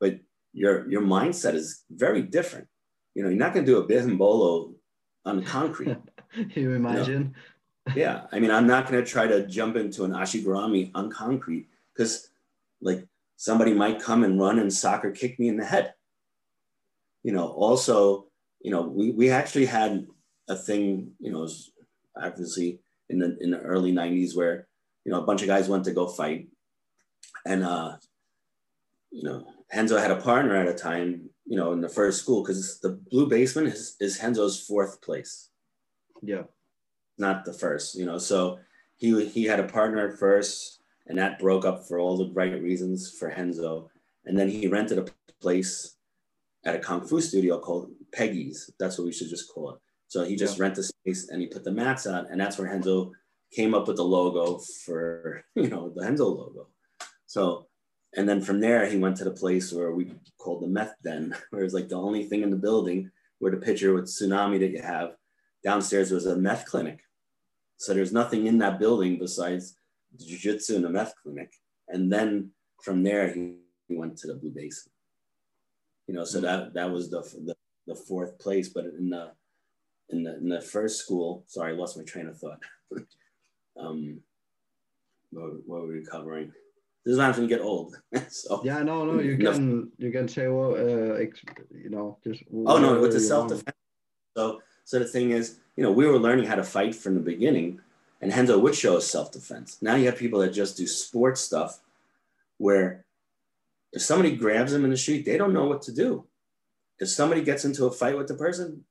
But 0.00 0.20
your 0.52 0.90
your 0.90 1.02
mindset 1.02 1.54
is 1.54 1.84
very 1.90 2.22
different. 2.22 2.66
You 3.14 3.22
know, 3.22 3.28
you're 3.28 3.38
not 3.38 3.54
going 3.54 3.66
to 3.66 3.72
do 3.72 3.78
a 3.78 3.86
berimbolo 3.86 4.74
on 5.24 5.42
concrete. 5.44 5.96
you 6.54 6.72
imagine? 6.72 7.34
Yeah, 7.96 8.26
I 8.32 8.38
mean, 8.38 8.50
I'm 8.50 8.66
not 8.66 8.88
going 8.88 9.02
to 9.02 9.10
try 9.10 9.26
to 9.26 9.46
jump 9.46 9.76
into 9.76 10.04
an 10.04 10.12
ashigarami 10.12 10.90
on 10.94 11.10
concrete 11.10 11.68
because, 11.94 12.28
like, 12.80 13.06
somebody 13.36 13.72
might 13.72 14.00
come 14.00 14.24
and 14.24 14.40
run 14.40 14.58
and 14.58 14.72
soccer 14.72 15.10
kick 15.10 15.38
me 15.38 15.48
in 15.48 15.56
the 15.56 15.64
head. 15.64 15.94
You 17.22 17.32
know, 17.32 17.48
also 17.48 18.30
you 18.60 18.70
know, 18.70 18.82
we, 18.82 19.10
we 19.10 19.30
actually 19.30 19.66
had 19.66 20.06
a 20.48 20.56
thing, 20.56 21.12
you 21.18 21.32
know, 21.32 21.48
obviously 22.20 22.80
in 23.08 23.18
the 23.18 23.36
in 23.40 23.50
the 23.50 23.60
early 23.60 23.92
90s 23.92 24.36
where, 24.36 24.68
you 25.04 25.12
know, 25.12 25.20
a 25.20 25.26
bunch 25.26 25.42
of 25.42 25.48
guys 25.48 25.68
went 25.68 25.84
to 25.84 25.92
go 25.92 26.06
fight. 26.06 26.48
And 27.46 27.64
uh, 27.64 27.96
you 29.10 29.22
know, 29.22 29.46
Renzo 29.74 29.96
had 29.96 30.10
a 30.10 30.20
partner 30.20 30.54
at 30.56 30.68
a 30.68 30.74
time, 30.74 31.30
you 31.46 31.56
know, 31.56 31.72
in 31.72 31.80
the 31.80 31.88
first 31.88 32.20
school, 32.20 32.42
because 32.42 32.80
the 32.80 33.00
blue 33.10 33.28
basement 33.28 33.68
is, 33.68 33.96
is 34.00 34.20
Renzo's 34.22 34.60
fourth 34.60 35.00
place. 35.00 35.48
Yeah. 36.22 36.42
Not 37.20 37.44
the 37.44 37.52
first, 37.52 37.94
you 37.94 38.06
know. 38.06 38.18
So 38.18 38.58
he 38.96 39.26
he 39.26 39.44
had 39.44 39.60
a 39.60 39.64
partner 39.64 40.08
at 40.08 40.18
first, 40.18 40.80
and 41.06 41.18
that 41.18 41.38
broke 41.38 41.64
up 41.64 41.86
for 41.86 41.98
all 41.98 42.16
the 42.16 42.32
right 42.32 42.60
reasons 42.60 43.10
for 43.10 43.28
Renzo. 43.28 43.90
And 44.24 44.38
then 44.38 44.48
he 44.48 44.66
rented 44.66 44.98
a 44.98 45.06
place 45.40 45.96
at 46.64 46.74
a 46.74 46.78
kung 46.78 47.06
fu 47.06 47.20
studio 47.20 47.58
called 47.58 47.90
Peggy's. 48.12 48.70
That's 48.78 48.98
what 48.98 49.04
we 49.04 49.12
should 49.12 49.28
just 49.28 49.52
call 49.52 49.70
it. 49.72 49.78
So 50.08 50.24
he 50.24 50.34
just 50.34 50.58
yeah. 50.58 50.64
rent 50.64 50.74
the 50.74 50.82
space 50.82 51.28
and 51.28 51.40
he 51.40 51.46
put 51.46 51.62
the 51.62 51.72
mats 51.72 52.06
out, 52.06 52.30
and 52.30 52.40
that's 52.40 52.58
where 52.58 52.68
Renzo 52.68 53.12
came 53.52 53.74
up 53.74 53.86
with 53.86 53.96
the 53.96 54.04
logo 54.04 54.58
for 54.84 55.44
you 55.54 55.68
know 55.68 55.90
the 55.94 56.02
Renzo 56.02 56.26
logo. 56.26 56.68
So, 57.26 57.68
and 58.16 58.28
then 58.28 58.40
from 58.40 58.60
there 58.60 58.86
he 58.86 58.96
went 58.96 59.16
to 59.18 59.24
the 59.24 59.30
place 59.30 59.72
where 59.72 59.92
we 59.92 60.12
called 60.38 60.62
the 60.62 60.68
meth 60.68 60.94
den, 61.04 61.36
where 61.50 61.64
it's 61.64 61.74
like 61.74 61.88
the 61.88 61.96
only 61.96 62.24
thing 62.24 62.42
in 62.42 62.50
the 62.50 62.56
building 62.56 63.10
where 63.40 63.50
the 63.50 63.56
picture 63.58 63.94
with 63.94 64.04
tsunami 64.04 64.58
that 64.60 64.70
you 64.70 64.82
have 64.82 65.16
downstairs 65.64 66.10
was 66.10 66.26
a 66.26 66.36
meth 66.36 66.66
clinic. 66.66 67.00
So 67.80 67.94
there's 67.94 68.12
nothing 68.12 68.46
in 68.46 68.58
that 68.58 68.78
building 68.78 69.18
besides 69.18 69.74
jiu-jitsu 70.18 70.76
and 70.76 70.84
a 70.84 70.90
meth 70.90 71.14
clinic. 71.22 71.50
And 71.88 72.12
then 72.12 72.50
from 72.82 73.02
there 73.02 73.32
he, 73.32 73.54
went 73.88 74.16
to 74.18 74.28
the 74.28 74.34
Blue 74.34 74.52
Basin. 74.54 74.92
You 76.06 76.14
know, 76.14 76.24
so 76.24 76.38
mm-hmm. 76.38 76.46
that 76.46 76.74
that 76.74 76.88
was 76.92 77.10
the, 77.10 77.22
the 77.44 77.56
the 77.88 77.96
fourth 77.96 78.38
place, 78.38 78.68
but 78.68 78.84
in 78.84 79.10
the 79.10 79.32
in 80.10 80.22
the 80.22 80.36
in 80.36 80.48
the 80.48 80.60
first 80.60 81.00
school, 81.00 81.42
sorry, 81.48 81.72
I 81.72 81.74
lost 81.74 81.96
my 81.96 82.04
train 82.04 82.28
of 82.28 82.38
thought. 82.38 82.62
um, 83.80 84.20
what, 85.32 85.50
what, 85.66 85.82
were 85.82 85.94
we 85.94 86.04
covering? 86.04 86.52
This 87.04 87.12
is 87.12 87.18
not 87.18 87.34
going 87.34 87.48
to 87.48 87.52
get 87.52 87.64
old. 87.64 87.96
so 88.28 88.60
yeah, 88.62 88.80
no, 88.84 89.04
no, 89.04 89.20
you 89.20 89.36
can 89.38 89.90
you 89.98 90.12
can 90.12 90.28
say 90.28 90.46
well, 90.46 90.74
uh, 90.74 91.18
you 91.84 91.90
know, 91.90 92.18
just 92.22 92.44
oh 92.54 92.78
no, 92.78 93.00
with 93.00 93.12
the 93.12 93.20
self 93.20 93.48
defense. 93.48 93.76
So 94.36 94.60
so 94.84 95.00
the 95.00 95.06
thing 95.06 95.32
is, 95.32 95.58
you 95.80 95.86
know, 95.86 95.92
we 95.92 96.06
were 96.06 96.18
learning 96.18 96.44
how 96.44 96.56
to 96.56 96.62
fight 96.62 96.94
from 96.94 97.14
the 97.14 97.20
beginning, 97.20 97.80
and 98.20 98.30
Renzo 98.30 98.58
would 98.58 98.74
show 98.74 98.98
us 98.98 99.06
self 99.06 99.32
defense. 99.32 99.78
Now 99.80 99.94
you 99.94 100.04
have 100.06 100.18
people 100.18 100.40
that 100.40 100.52
just 100.52 100.76
do 100.76 100.86
sports 100.86 101.40
stuff, 101.40 101.80
where 102.58 103.06
if 103.92 104.02
somebody 104.02 104.36
grabs 104.36 104.72
them 104.72 104.84
in 104.84 104.90
the 104.90 104.96
street, 104.96 105.24
they 105.24 105.38
don't 105.38 105.54
know 105.54 105.64
what 105.64 105.82
to 105.82 105.92
do 105.92 106.26
if 107.00 107.08
somebody 107.08 107.42
gets 107.42 107.64
into 107.64 107.86
a 107.86 107.90
fight 107.90 108.16
with 108.16 108.28
the 108.28 108.34
person, 108.34 108.84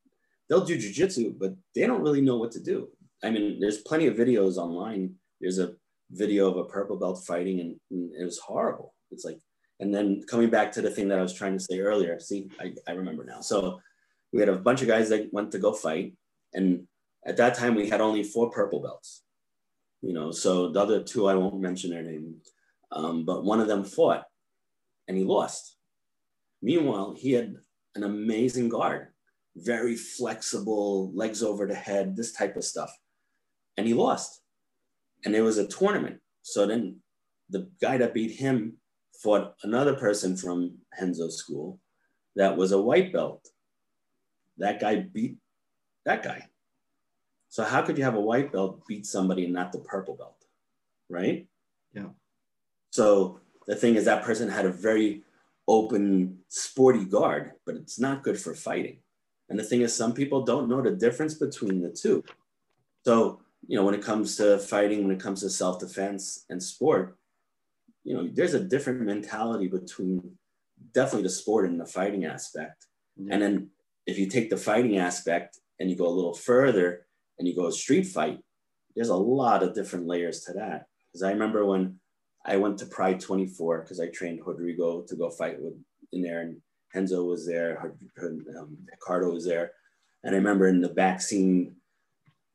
they'll 0.47 0.65
do 0.65 0.77
jujitsu, 0.77 1.37
but 1.37 1.53
they 1.75 1.85
don't 1.85 2.01
really 2.01 2.21
know 2.21 2.37
what 2.37 2.51
to 2.53 2.59
do. 2.59 2.89
I 3.23 3.29
mean, 3.29 3.59
there's 3.59 3.77
plenty 3.77 4.07
of 4.07 4.15
videos 4.15 4.57
online. 4.57 5.15
There's 5.39 5.59
a 5.59 5.73
video 6.11 6.49
of 6.49 6.57
a 6.57 6.65
purple 6.65 6.97
belt 6.97 7.23
fighting, 7.25 7.59
and, 7.59 7.79
and 7.91 8.11
it 8.19 8.25
was 8.25 8.39
horrible. 8.39 8.95
It's 9.11 9.23
like, 9.23 9.39
and 9.79 9.93
then 9.93 10.23
coming 10.27 10.49
back 10.49 10.71
to 10.73 10.81
the 10.81 10.89
thing 10.89 11.07
that 11.09 11.19
I 11.19 11.21
was 11.21 11.33
trying 11.33 11.57
to 11.57 11.63
say 11.63 11.79
earlier. 11.79 12.19
See, 12.19 12.49
I, 12.59 12.73
I 12.87 12.93
remember 12.93 13.23
now. 13.23 13.41
So 13.41 13.79
we 14.33 14.39
had 14.39 14.49
a 14.49 14.55
bunch 14.55 14.81
of 14.81 14.87
guys 14.87 15.09
that 15.09 15.31
went 15.31 15.51
to 15.51 15.59
go 15.59 15.71
fight, 15.71 16.13
and 16.53 16.87
at 17.25 17.37
that 17.37 17.55
time 17.55 17.75
we 17.75 17.89
had 17.89 18.01
only 18.01 18.23
four 18.23 18.49
purple 18.49 18.81
belts. 18.81 19.23
You 20.01 20.13
know, 20.13 20.31
so 20.31 20.69
the 20.69 20.79
other 20.79 21.03
two 21.03 21.27
I 21.27 21.35
won't 21.35 21.59
mention 21.59 21.89
their 21.89 22.03
name, 22.03 22.35
um, 22.91 23.25
but 23.25 23.43
one 23.43 23.59
of 23.59 23.67
them 23.67 23.83
fought, 23.83 24.23
and 25.07 25.17
he 25.17 25.23
lost. 25.23 25.75
Meanwhile, 26.61 27.15
he 27.17 27.33
had 27.33 27.55
an 27.95 28.03
amazing 28.03 28.69
guard, 28.69 29.07
very 29.55 29.95
flexible, 29.95 31.11
legs 31.13 31.43
over 31.43 31.65
the 31.65 31.75
head, 31.75 32.15
this 32.15 32.31
type 32.31 32.55
of 32.55 32.63
stuff. 32.63 32.91
And 33.77 33.87
he 33.87 33.93
lost. 33.93 34.41
And 35.25 35.35
it 35.35 35.41
was 35.41 35.57
a 35.57 35.67
tournament. 35.67 36.19
So 36.41 36.65
then 36.65 36.97
the 37.49 37.69
guy 37.81 37.97
that 37.97 38.13
beat 38.13 38.39
him 38.39 38.77
fought 39.21 39.55
another 39.63 39.95
person 39.95 40.37
from 40.37 40.77
Renzo's 40.99 41.37
school 41.37 41.79
that 42.35 42.55
was 42.55 42.71
a 42.71 42.81
white 42.81 43.11
belt. 43.11 43.45
That 44.57 44.79
guy 44.79 45.07
beat 45.13 45.37
that 46.09 46.23
guy. 46.23 46.41
So 47.49 47.63
how 47.63 47.81
could 47.81 47.97
you 47.97 48.03
have 48.03 48.15
a 48.15 48.21
white 48.21 48.51
belt 48.51 48.85
beat 48.87 49.05
somebody 49.05 49.45
and 49.45 49.53
not 49.53 49.71
the 49.71 49.79
purple 49.79 50.15
belt? 50.15 50.45
Right? 51.09 51.47
Yeah. 51.93 52.09
So 52.91 53.39
the 53.67 53.75
thing 53.75 53.95
is 53.95 54.05
that 54.05 54.23
person 54.23 54.49
had 54.49 54.65
a 54.65 54.71
very 54.71 55.23
open, 55.67 56.39
sporty 56.47 57.05
guard, 57.05 57.53
but 57.65 57.75
it's 57.75 57.99
not 57.99 58.23
good 58.23 58.39
for 58.39 58.53
fighting. 58.53 58.97
And 59.49 59.57
the 59.57 59.63
thing 59.63 59.81
is, 59.81 59.95
some 59.95 60.13
people 60.13 60.43
don't 60.43 60.69
know 60.69 60.81
the 60.81 60.91
difference 60.91 61.35
between 61.35 61.81
the 61.81 61.89
two. 61.89 62.23
So 63.05 63.41
you 63.67 63.75
know, 63.77 63.83
when 63.83 63.95
it 63.95 64.03
comes 64.03 64.37
to 64.37 64.57
fighting, 64.57 65.03
when 65.03 65.15
it 65.15 65.21
comes 65.21 65.41
to 65.41 65.49
self-defense 65.49 66.45
and 66.49 66.61
sport, 66.61 67.17
you 68.03 68.13
know, 68.15 68.29
there's 68.31 68.53
a 68.53 68.63
different 68.63 69.01
mentality 69.01 69.67
between 69.67 70.37
definitely 70.93 71.23
the 71.23 71.29
sport 71.41 71.69
and 71.69 71.79
the 71.79 71.85
fighting 71.85 72.25
aspect. 72.25 72.87
Yeah. 73.17 73.33
And 73.33 73.41
then 73.41 73.69
if 74.05 74.17
you 74.17 74.27
take 74.27 74.49
the 74.49 74.57
fighting 74.57 74.97
aspect 74.97 75.59
and 75.79 75.89
you 75.89 75.95
go 75.95 76.07
a 76.07 76.09
little 76.09 76.33
further 76.33 77.05
and 77.37 77.47
you 77.47 77.55
go 77.55 77.67
a 77.67 77.71
street 77.71 78.07
fight, 78.07 78.39
there's 78.95 79.09
a 79.09 79.15
lot 79.15 79.63
of 79.63 79.73
different 79.73 80.07
layers 80.07 80.41
to 80.41 80.53
that. 80.53 80.87
Because 81.07 81.23
I 81.23 81.31
remember 81.31 81.65
when 81.65 81.99
I 82.45 82.57
went 82.57 82.77
to 82.79 82.85
Pride 82.85 83.19
24 83.19 83.81
because 83.81 83.99
I 83.99 84.07
trained 84.07 84.41
Rodrigo 84.45 85.01
to 85.07 85.15
go 85.15 85.29
fight 85.29 85.61
with 85.61 85.73
in 86.11 86.21
there, 86.21 86.41
and 86.41 86.57
Renzo 86.93 87.23
was 87.23 87.45
there, 87.45 87.93
um, 88.21 88.77
Ricardo 88.89 89.31
was 89.31 89.45
there, 89.45 89.71
and 90.23 90.33
I 90.33 90.37
remember 90.37 90.67
in 90.67 90.81
the 90.81 90.89
back 90.89 91.21
scene, 91.21 91.75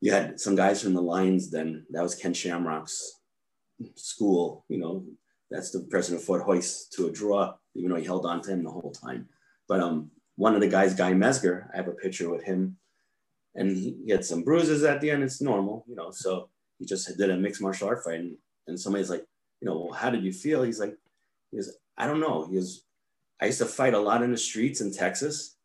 you 0.00 0.12
had 0.12 0.38
some 0.40 0.54
guys 0.54 0.82
from 0.82 0.94
the 0.94 1.02
Lions. 1.02 1.50
Then 1.50 1.86
that 1.90 2.02
was 2.02 2.14
Ken 2.14 2.34
Shamrock's 2.34 3.20
school. 3.94 4.64
You 4.68 4.78
know, 4.78 5.04
that's 5.50 5.70
the 5.70 5.80
person 5.80 6.16
who 6.16 6.20
fought 6.20 6.46
Royce 6.46 6.86
to 6.94 7.06
a 7.06 7.12
draw, 7.12 7.54
even 7.74 7.90
though 7.90 7.96
he 7.96 8.04
held 8.04 8.26
on 8.26 8.42
to 8.42 8.50
him 8.50 8.64
the 8.64 8.70
whole 8.70 8.92
time. 8.92 9.28
But 9.68 9.80
um, 9.80 10.10
one 10.36 10.54
of 10.54 10.60
the 10.60 10.68
guys, 10.68 10.94
Guy 10.94 11.12
Mezger, 11.12 11.68
I 11.72 11.76
have 11.76 11.88
a 11.88 11.92
picture 11.92 12.28
with 12.28 12.44
him, 12.44 12.76
and 13.55 13.76
he, 13.76 14.11
had 14.11 14.24
some 14.24 14.42
bruises 14.42 14.82
at 14.82 15.00
the 15.00 15.11
end. 15.11 15.22
It's 15.22 15.40
normal, 15.40 15.84
you 15.88 15.94
know. 15.94 16.11
So 16.11 16.48
he 16.78 16.86
just 16.86 17.16
did 17.16 17.30
a 17.30 17.36
mixed 17.36 17.62
martial 17.62 17.88
art 17.88 18.05
fight, 18.05 18.20
and, 18.20 18.36
and 18.66 18.78
somebody's 18.78 19.11
like, 19.11 19.24
you 19.61 19.68
know, 19.68 19.78
well, 19.78 19.92
how 19.92 20.11
did 20.11 20.24
you 20.24 20.32
feel? 20.32 20.62
He's 20.62 20.80
like, 20.80 20.96
he 21.50 21.57
goes, 21.57 21.76
I 21.96 22.07
don't 22.07 22.20
know. 22.20 22.46
He 22.46 22.57
goes, 22.57 22.82
I 23.40 23.46
used 23.46 23.59
to 23.59 23.66
fight 23.66 23.94
a 23.94 23.98
lot 23.98 24.22
in 24.22 24.30
the 24.30 24.36
streets 24.36 24.80
in 24.80 24.92
Texas. 24.92 25.57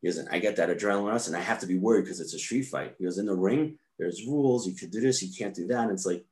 He 0.00 0.08
goes, 0.08 0.18
I 0.30 0.38
get 0.38 0.56
that 0.56 0.68
adrenaline 0.68 1.08
rush 1.08 1.26
and 1.26 1.36
I 1.36 1.40
have 1.40 1.58
to 1.60 1.66
be 1.66 1.78
worried 1.78 2.02
because 2.02 2.20
it's 2.20 2.34
a 2.34 2.38
street 2.38 2.64
fight. 2.64 2.94
He 2.98 3.04
goes, 3.04 3.18
in 3.18 3.26
the 3.26 3.34
ring, 3.34 3.78
there's 3.98 4.26
rules. 4.26 4.66
You 4.66 4.74
could 4.74 4.90
do 4.90 5.00
this, 5.00 5.22
you 5.22 5.32
can't 5.36 5.54
do 5.54 5.66
that. 5.68 5.82
And 5.82 5.92
it's 5.92 6.06
like, 6.06 6.24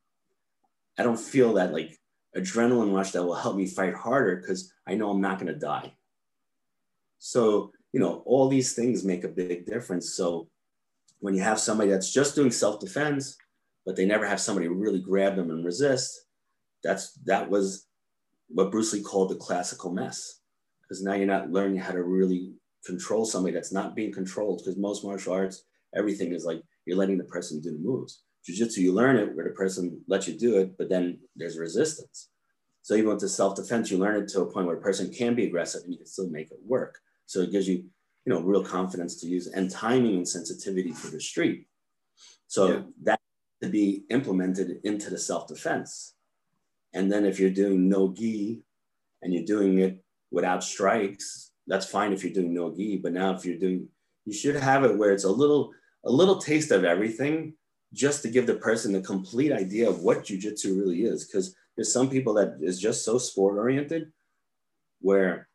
I 0.99 1.03
don't 1.03 1.19
feel 1.19 1.55
that 1.55 1.73
like 1.73 1.99
adrenaline 2.37 2.95
rush 2.95 3.13
that 3.13 3.25
will 3.25 3.35
help 3.35 3.57
me 3.57 3.67
fight 3.67 3.95
harder 3.95 4.37
because 4.37 4.73
I 4.87 4.95
know 4.95 5.11
I'm 5.11 5.21
not 5.21 5.39
going 5.39 5.53
to 5.53 5.59
die. 5.59 5.93
So, 7.19 7.73
you 7.93 8.01
know, 8.01 8.23
all 8.27 8.49
these 8.49 8.75
things 8.75 9.05
make 9.05 9.25
a 9.25 9.29
big 9.29 9.67
difference. 9.67 10.15
So 10.15 10.49
when 11.21 11.35
you 11.35 11.43
have 11.43 11.59
somebody 11.59 11.91
that's 11.91 12.13
just 12.13 12.35
doing 12.35 12.51
self-defense, 12.51 13.37
but 13.85 13.97
they 13.97 14.05
never 14.05 14.27
have 14.27 14.41
somebody 14.41 14.69
really 14.69 15.01
grab 15.01 15.37
them 15.37 15.51
and 15.51 15.65
resist, 15.65 16.27
that's 16.83 17.13
that 17.25 17.49
was 17.51 17.87
what 18.49 18.71
Bruce 18.71 18.93
Lee 18.93 19.03
called 19.03 19.31
the 19.31 19.37
classical 19.37 19.93
mess. 19.93 20.41
Because 20.83 21.03
now 21.03 21.15
you're 21.15 21.27
not 21.27 21.51
learning 21.51 21.79
how 21.79 21.93
to 21.93 22.03
really 22.03 22.53
control 22.85 23.25
somebody 23.25 23.53
that's 23.53 23.73
not 23.73 23.97
being 23.97 24.13
controlled. 24.13 24.63
Because 24.63 24.79
most 24.79 25.05
martial 25.05 25.33
arts, 25.33 25.65
everything 25.97 26.33
is 26.33 26.45
like 26.45 26.63
you're 26.85 26.97
letting 26.97 27.19
the 27.19 27.25
person 27.25 27.61
do 27.61 27.73
the 27.73 27.79
moves. 27.79 28.23
Jiu-jitsu, 28.45 28.81
you 28.81 28.93
learn 28.93 29.17
it 29.17 29.35
where 29.35 29.47
the 29.47 29.55
person 29.55 30.01
lets 30.07 30.29
you 30.29 30.39
do 30.39 30.59
it, 30.59 30.79
but 30.79 30.89
then 30.89 31.19
there's 31.35 31.59
resistance. 31.59 32.29
So 32.83 32.95
even 32.95 33.11
with 33.11 33.19
the 33.19 33.29
self-defense, 33.29 33.91
you 33.91 33.99
learn 33.99 34.23
it 34.23 34.29
to 34.29 34.43
a 34.43 34.53
point 34.53 34.69
where 34.69 34.77
a 34.77 34.81
person 34.81 35.13
can 35.13 35.35
be 35.35 35.47
aggressive 35.47 35.83
and 35.83 35.93
you 35.93 35.99
can 35.99 36.07
still 36.07 36.31
make 36.31 36.53
it 36.53 36.59
work. 36.65 37.01
So 37.27 37.41
it 37.41 37.51
gives 37.51 37.67
you, 37.67 37.87
you 38.27 38.35
know, 38.35 38.41
real 38.41 38.65
confidence 38.65 39.21
to 39.21 39.27
use 39.29 39.47
and 39.47 39.71
timing 39.71 40.17
and 40.17 40.29
sensitivity 40.29 40.91
for 40.91 41.11
the 41.11 41.21
street. 41.21 41.69
So 42.49 42.69
yeah. 42.69 42.83
that 43.05 43.21
to 43.63 43.69
be 43.69 44.05
implemented 44.11 44.81
into 44.85 45.11
the 45.11 45.19
self-defense. 45.19 46.15
And 46.93 47.11
then 47.11 47.25
if 47.25 47.39
you're 47.39 47.51
doing 47.51 47.89
no 47.89 48.13
gi 48.13 48.63
and 49.23 49.33
you're 49.33 49.45
doing 49.45 49.79
it 49.79 50.05
without 50.31 50.65
strikes, 50.65 51.53
that's 51.67 51.87
fine 51.87 52.13
if 52.13 52.25
you're 52.25 52.33
doing 52.33 52.53
no 52.53 52.75
gi. 52.75 52.99
But 52.99 53.13
now 53.13 53.35
if 53.35 53.45
you're 53.45 53.59
doing, 53.59 53.89
you 54.25 54.33
should 54.33 54.57
have 54.57 54.85
it 54.85 54.99
where 54.99 55.13
it's 55.13 55.25
a 55.25 55.31
little, 55.31 55.73
a 56.05 56.11
little 56.11 56.39
taste 56.39 56.73
of 56.73 56.85
everything 56.85 57.55
just 57.95 58.23
to 58.23 58.29
give 58.29 58.47
the 58.47 58.57
person 58.57 58.95
a 58.97 59.01
complete 59.01 59.53
idea 59.53 59.89
of 59.89 60.01
what 60.01 60.25
jujitsu 60.25 60.77
really 60.77 61.05
is. 61.05 61.25
Because 61.25 61.55
there's 61.77 61.93
some 61.93 62.11
people 62.11 62.35
that 62.35 62.59
is 62.61 62.81
just 62.81 63.05
so 63.05 63.19
sport 63.19 63.57
oriented 63.57 64.11
where 65.01 65.49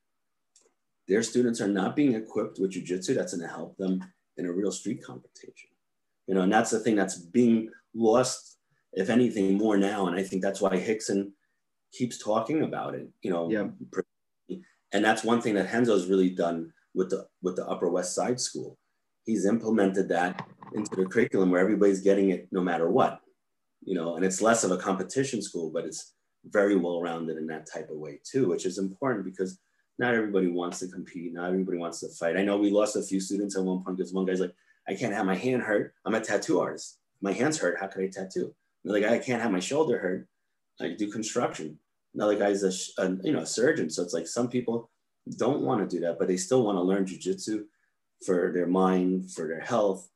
their 1.11 1.21
students 1.21 1.59
are 1.59 1.67
not 1.67 1.93
being 1.93 2.15
equipped 2.15 2.57
with 2.57 2.71
jujitsu 2.71 3.13
that's 3.15 3.33
going 3.33 3.45
to 3.45 3.53
help 3.53 3.75
them 3.75 4.01
in 4.37 4.45
a 4.45 4.51
real 4.51 4.71
street 4.71 5.03
competition. 5.03 5.69
You 6.25 6.35
know, 6.35 6.41
and 6.41 6.53
that's 6.53 6.71
the 6.71 6.79
thing 6.79 6.95
that's 6.95 7.17
being 7.17 7.69
lost 7.93 8.57
if 8.93 9.09
anything, 9.09 9.57
more 9.57 9.77
now. 9.77 10.07
And 10.07 10.17
I 10.17 10.23
think 10.23 10.41
that's 10.41 10.61
why 10.61 10.71
Rickson 10.71 11.31
keeps 11.91 12.17
talking 12.17 12.63
about 12.63 12.95
it, 12.95 13.09
you 13.21 13.31
know. 13.31 13.49
Yeah. 13.49 13.67
And 14.93 15.03
that's 15.03 15.23
one 15.23 15.41
thing 15.41 15.55
that 15.55 15.69
Renzo's 15.69 16.07
really 16.07 16.29
done 16.29 16.71
with 16.93 17.09
the 17.09 17.27
with 17.41 17.57
the 17.57 17.67
Upper 17.67 17.89
West 17.89 18.15
Side 18.15 18.39
School. 18.39 18.77
He's 19.25 19.45
implemented 19.45 20.07
that 20.09 20.47
into 20.73 20.95
the 20.95 21.05
curriculum 21.05 21.51
where 21.51 21.61
everybody's 21.61 22.01
getting 22.01 22.29
it 22.29 22.47
no 22.51 22.61
matter 22.61 22.89
what, 22.89 23.19
you 23.81 23.95
know, 23.95 24.15
and 24.15 24.25
it's 24.25 24.41
less 24.41 24.63
of 24.63 24.71
a 24.71 24.77
competition 24.77 25.41
school, 25.41 25.71
but 25.73 25.85
it's 25.85 26.13
very 26.45 26.75
well 26.77 27.01
rounded 27.01 27.37
in 27.37 27.47
that 27.47 27.67
type 27.71 27.89
of 27.89 27.97
way 27.97 28.19
too, 28.23 28.47
which 28.49 28.65
is 28.65 28.77
important 28.77 29.23
because 29.23 29.59
not 30.01 30.15
everybody 30.15 30.47
wants 30.47 30.79
to 30.79 30.87
compete, 30.87 31.31
not 31.31 31.49
everybody 31.49 31.77
wants 31.77 31.99
to 31.99 32.09
fight. 32.09 32.35
I 32.35 32.43
know 32.43 32.57
we 32.57 32.71
lost 32.71 32.95
a 32.95 33.03
few 33.03 33.19
students 33.19 33.55
at 33.55 33.63
one 33.63 33.83
point 33.83 33.97
because 33.97 34.11
one 34.11 34.25
guy's 34.25 34.39
like, 34.39 34.55
I 34.87 34.95
can't 34.95 35.13
have 35.13 35.27
my 35.27 35.35
hand 35.35 35.61
hurt. 35.61 35.93
I'm 36.03 36.15
a 36.15 36.19
tattoo 36.19 36.59
artist. 36.59 36.97
My 37.21 37.31
hand's 37.31 37.59
hurt. 37.59 37.79
How 37.79 37.85
could 37.85 38.03
I 38.03 38.07
tattoo? 38.07 38.53
Another 38.83 38.99
guy, 38.99 39.13
I 39.13 39.19
can't 39.19 39.41
have 39.41 39.51
my 39.51 39.59
shoulder 39.59 39.99
hurt. 39.99 40.27
I 40.81 40.95
do 40.97 41.11
construction. 41.11 41.77
Another 42.15 42.35
guy's 42.35 42.63
a, 42.63 43.01
a 43.01 43.11
you 43.23 43.31
know 43.31 43.41
a 43.41 43.45
surgeon. 43.45 43.91
So 43.91 44.01
it's 44.01 44.13
like 44.13 44.27
some 44.27 44.49
people 44.49 44.89
don't 45.37 45.61
want 45.61 45.87
to 45.87 45.95
do 45.95 46.01
that, 46.01 46.17
but 46.17 46.27
they 46.27 46.35
still 46.35 46.63
want 46.63 46.77
to 46.77 46.81
learn 46.81 47.05
jujitsu 47.05 47.65
for 48.25 48.51
their 48.51 48.65
mind, 48.65 49.31
for 49.31 49.47
their 49.47 49.61
health, 49.61 50.09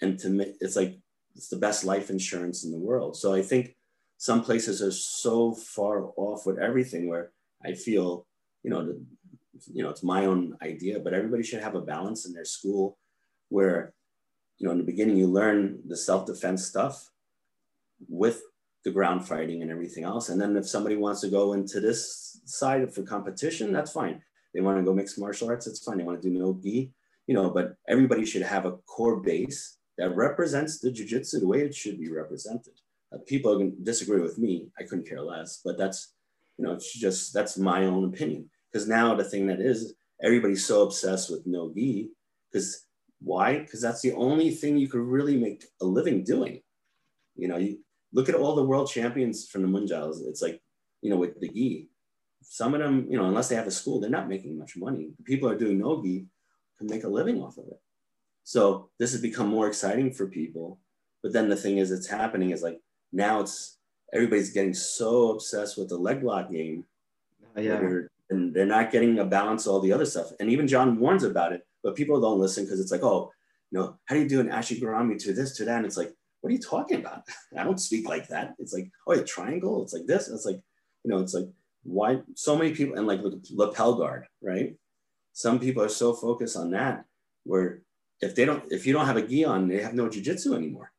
and 0.00 0.16
to 0.20 0.54
it's 0.60 0.76
like 0.76 0.96
it's 1.34 1.48
the 1.48 1.56
best 1.56 1.84
life 1.84 2.08
insurance 2.08 2.64
in 2.64 2.70
the 2.70 2.78
world. 2.78 3.16
So 3.16 3.34
I 3.34 3.42
think 3.42 3.74
some 4.16 4.44
places 4.44 4.80
are 4.80 4.92
so 4.92 5.54
far 5.54 6.12
off 6.16 6.46
with 6.46 6.58
everything 6.58 7.08
where 7.08 7.32
I 7.64 7.74
feel, 7.74 8.26
you 8.62 8.70
know, 8.70 8.86
the, 8.86 9.04
you 9.72 9.82
know, 9.82 9.90
it's 9.90 10.02
my 10.02 10.26
own 10.26 10.56
idea, 10.62 10.98
but 10.98 11.14
everybody 11.14 11.42
should 11.42 11.62
have 11.62 11.74
a 11.74 11.80
balance 11.80 12.26
in 12.26 12.32
their 12.32 12.44
school 12.44 12.98
where, 13.48 13.94
you 14.58 14.66
know, 14.66 14.72
in 14.72 14.78
the 14.78 14.84
beginning 14.84 15.16
you 15.16 15.26
learn 15.26 15.80
the 15.86 15.96
self-defense 15.96 16.64
stuff, 16.64 17.10
with 18.08 18.42
the 18.84 18.90
ground 18.90 19.26
fighting 19.26 19.62
and 19.62 19.70
everything 19.70 20.04
else. 20.04 20.28
And 20.28 20.40
then 20.40 20.56
if 20.56 20.68
somebody 20.68 20.96
wants 20.96 21.20
to 21.22 21.28
go 21.28 21.54
into 21.54 21.80
this 21.80 22.40
side 22.44 22.92
for 22.92 23.02
competition, 23.02 23.72
that's 23.72 23.92
fine. 23.92 24.20
They 24.52 24.60
want 24.60 24.78
to 24.78 24.84
go 24.84 24.94
mixed 24.94 25.18
martial 25.18 25.48
arts, 25.48 25.66
it's 25.66 25.82
fine. 25.82 25.98
They 25.98 26.04
want 26.04 26.20
to 26.20 26.28
do 26.28 26.36
no 26.36 26.58
gi, 26.62 26.92
you 27.26 27.34
know, 27.34 27.50
but 27.50 27.76
everybody 27.88 28.24
should 28.26 28.42
have 28.42 28.66
a 28.66 28.72
core 28.86 29.20
base 29.20 29.78
that 29.96 30.14
represents 30.14 30.80
the 30.80 30.90
jujitsu 30.90 31.40
the 31.40 31.46
way 31.46 31.60
it 31.62 31.74
should 31.74 31.98
be 31.98 32.10
represented. 32.10 32.74
Uh, 33.12 33.18
people 33.26 33.72
disagree 33.82 34.20
with 34.20 34.38
me. 34.38 34.68
I 34.78 34.82
couldn't 34.82 35.08
care 35.08 35.22
less, 35.22 35.60
but 35.64 35.78
that's, 35.78 36.12
you 36.58 36.64
know, 36.64 36.72
it's 36.72 36.92
just, 36.92 37.32
that's 37.32 37.56
my 37.56 37.86
own 37.86 38.04
opinion. 38.04 38.50
Because 38.74 38.88
now 38.88 39.14
the 39.14 39.22
thing 39.22 39.46
that 39.46 39.60
is, 39.60 39.94
everybody's 40.20 40.66
so 40.66 40.82
obsessed 40.82 41.30
with 41.30 41.46
no 41.46 41.72
gi 41.72 42.10
because 42.50 42.86
why? 43.20 43.60
Because 43.60 43.80
that's 43.80 44.02
the 44.02 44.12
only 44.14 44.50
thing 44.50 44.76
you 44.76 44.88
could 44.88 45.00
really 45.00 45.36
make 45.36 45.64
a 45.80 45.84
living 45.84 46.24
doing. 46.24 46.60
You 47.36 47.46
know, 47.46 47.56
you, 47.56 47.78
look 48.12 48.28
at 48.28 48.34
all 48.34 48.56
the 48.56 48.64
world 48.64 48.90
champions 48.90 49.46
from 49.46 49.62
the 49.62 49.68
Mundials. 49.68 50.26
It's 50.26 50.42
like, 50.42 50.60
you 51.02 51.10
know, 51.10 51.16
with 51.16 51.40
the 51.40 51.48
gi, 51.48 51.88
some 52.42 52.74
of 52.74 52.80
them, 52.80 53.06
you 53.08 53.16
know, 53.16 53.26
unless 53.26 53.48
they 53.48 53.54
have 53.54 53.68
a 53.68 53.70
school, 53.70 54.00
they're 54.00 54.10
not 54.10 54.28
making 54.28 54.58
much 54.58 54.76
money. 54.76 55.10
The 55.18 55.22
people 55.22 55.48
are 55.48 55.58
doing 55.58 55.78
no 55.78 56.02
gi 56.02 56.26
can 56.76 56.88
make 56.88 57.04
a 57.04 57.08
living 57.08 57.40
off 57.40 57.58
of 57.58 57.68
it. 57.68 57.80
So 58.42 58.90
this 58.98 59.12
has 59.12 59.20
become 59.20 59.46
more 59.46 59.68
exciting 59.68 60.12
for 60.12 60.26
people. 60.26 60.80
But 61.22 61.32
then 61.32 61.48
the 61.48 61.56
thing 61.56 61.78
is, 61.78 61.92
it's 61.92 62.08
happening 62.08 62.50
is 62.50 62.62
like 62.64 62.80
now 63.12 63.40
it's 63.40 63.78
everybody's 64.12 64.50
getting 64.50 64.74
so 64.74 65.30
obsessed 65.30 65.78
with 65.78 65.90
the 65.90 65.96
leg 65.96 66.24
lock 66.24 66.50
game. 66.50 66.84
Uh, 67.56 67.60
yeah. 67.60 67.76
They're, 67.76 68.10
and 68.30 68.54
they're 68.54 68.66
not 68.66 68.90
getting 68.90 69.18
a 69.18 69.24
balance 69.24 69.66
of 69.66 69.72
all 69.72 69.80
the 69.80 69.92
other 69.92 70.06
stuff. 70.06 70.30
And 70.40 70.50
even 70.50 70.66
John 70.66 70.98
warns 70.98 71.24
about 71.24 71.52
it, 71.52 71.66
but 71.82 71.96
people 71.96 72.20
don't 72.20 72.40
listen 72.40 72.64
because 72.64 72.80
it's 72.80 72.92
like, 72.92 73.02
oh, 73.02 73.30
you 73.70 73.78
know, 73.78 73.98
how 74.06 74.14
do 74.14 74.22
you 74.22 74.28
do 74.28 74.40
an 74.40 74.48
ashigarami 74.48 75.18
to 75.24 75.32
this, 75.32 75.56
to 75.56 75.64
that? 75.64 75.76
And 75.76 75.86
it's 75.86 75.96
like, 75.96 76.12
what 76.40 76.50
are 76.50 76.52
you 76.52 76.60
talking 76.60 76.98
about? 76.98 77.22
I 77.58 77.64
don't 77.64 77.80
speak 77.80 78.08
like 78.08 78.28
that. 78.28 78.54
It's 78.58 78.72
like, 78.72 78.90
oh, 79.06 79.12
a 79.12 79.24
triangle. 79.24 79.82
It's 79.82 79.92
like 79.92 80.06
this. 80.06 80.28
It's 80.28 80.44
like, 80.44 80.60
you 81.04 81.10
know, 81.10 81.18
it's 81.18 81.34
like, 81.34 81.48
why 81.84 82.20
so 82.34 82.56
many 82.56 82.74
people 82.74 82.96
and 82.96 83.06
like 83.06 83.20
lapel 83.50 83.94
guard, 83.96 84.26
right? 84.42 84.76
Some 85.32 85.58
people 85.58 85.82
are 85.82 85.88
so 85.88 86.14
focused 86.14 86.56
on 86.56 86.70
that 86.70 87.04
where 87.44 87.82
if 88.20 88.34
they 88.34 88.44
don't, 88.44 88.64
if 88.72 88.86
you 88.86 88.92
don't 88.92 89.06
have 89.06 89.16
a 89.16 89.26
gi 89.26 89.44
on, 89.44 89.68
they 89.68 89.82
have 89.82 89.94
no 89.94 90.08
jujitsu 90.08 90.56
anymore. 90.56 90.92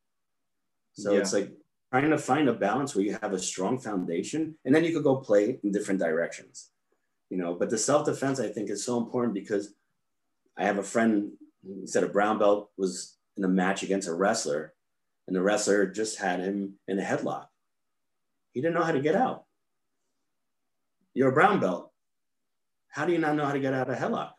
So 0.93 1.13
yeah. 1.13 1.19
it's 1.19 1.33
like 1.33 1.51
trying 1.91 2.09
to 2.11 2.17
find 2.17 2.49
a 2.49 2.53
balance 2.53 2.95
where 2.95 3.03
you 3.03 3.17
have 3.21 3.33
a 3.33 3.39
strong 3.39 3.79
foundation 3.79 4.55
and 4.63 4.75
then 4.75 4.83
you 4.83 4.93
could 4.93 5.03
go 5.03 5.17
play 5.17 5.59
in 5.63 5.71
different 5.71 5.99
directions, 5.99 6.69
you 7.29 7.37
know. 7.37 7.55
But 7.55 7.69
the 7.69 7.77
self 7.77 8.05
defense, 8.05 8.39
I 8.39 8.47
think, 8.47 8.69
is 8.69 8.85
so 8.85 8.97
important 8.97 9.33
because 9.33 9.73
I 10.57 10.65
have 10.65 10.77
a 10.77 10.83
friend 10.83 11.31
who 11.65 11.85
said 11.87 12.03
a 12.03 12.09
brown 12.09 12.39
belt 12.39 12.71
was 12.77 13.17
in 13.37 13.43
a 13.43 13.49
match 13.49 13.83
against 13.83 14.07
a 14.07 14.13
wrestler 14.13 14.73
and 15.27 15.35
the 15.35 15.41
wrestler 15.41 15.85
just 15.87 16.19
had 16.19 16.39
him 16.39 16.75
in 16.87 16.99
a 16.99 17.03
headlock. 17.03 17.47
He 18.53 18.61
didn't 18.61 18.75
know 18.75 18.83
how 18.83 18.91
to 18.91 19.01
get 19.01 19.15
out. 19.15 19.45
You're 21.13 21.29
a 21.29 21.33
brown 21.33 21.59
belt. 21.59 21.91
How 22.89 23.05
do 23.05 23.11
you 23.11 23.19
not 23.19 23.35
know 23.35 23.45
how 23.45 23.53
to 23.53 23.59
get 23.59 23.73
out 23.73 23.89
of 23.89 23.95
a 23.95 23.99
headlock? 23.99 24.31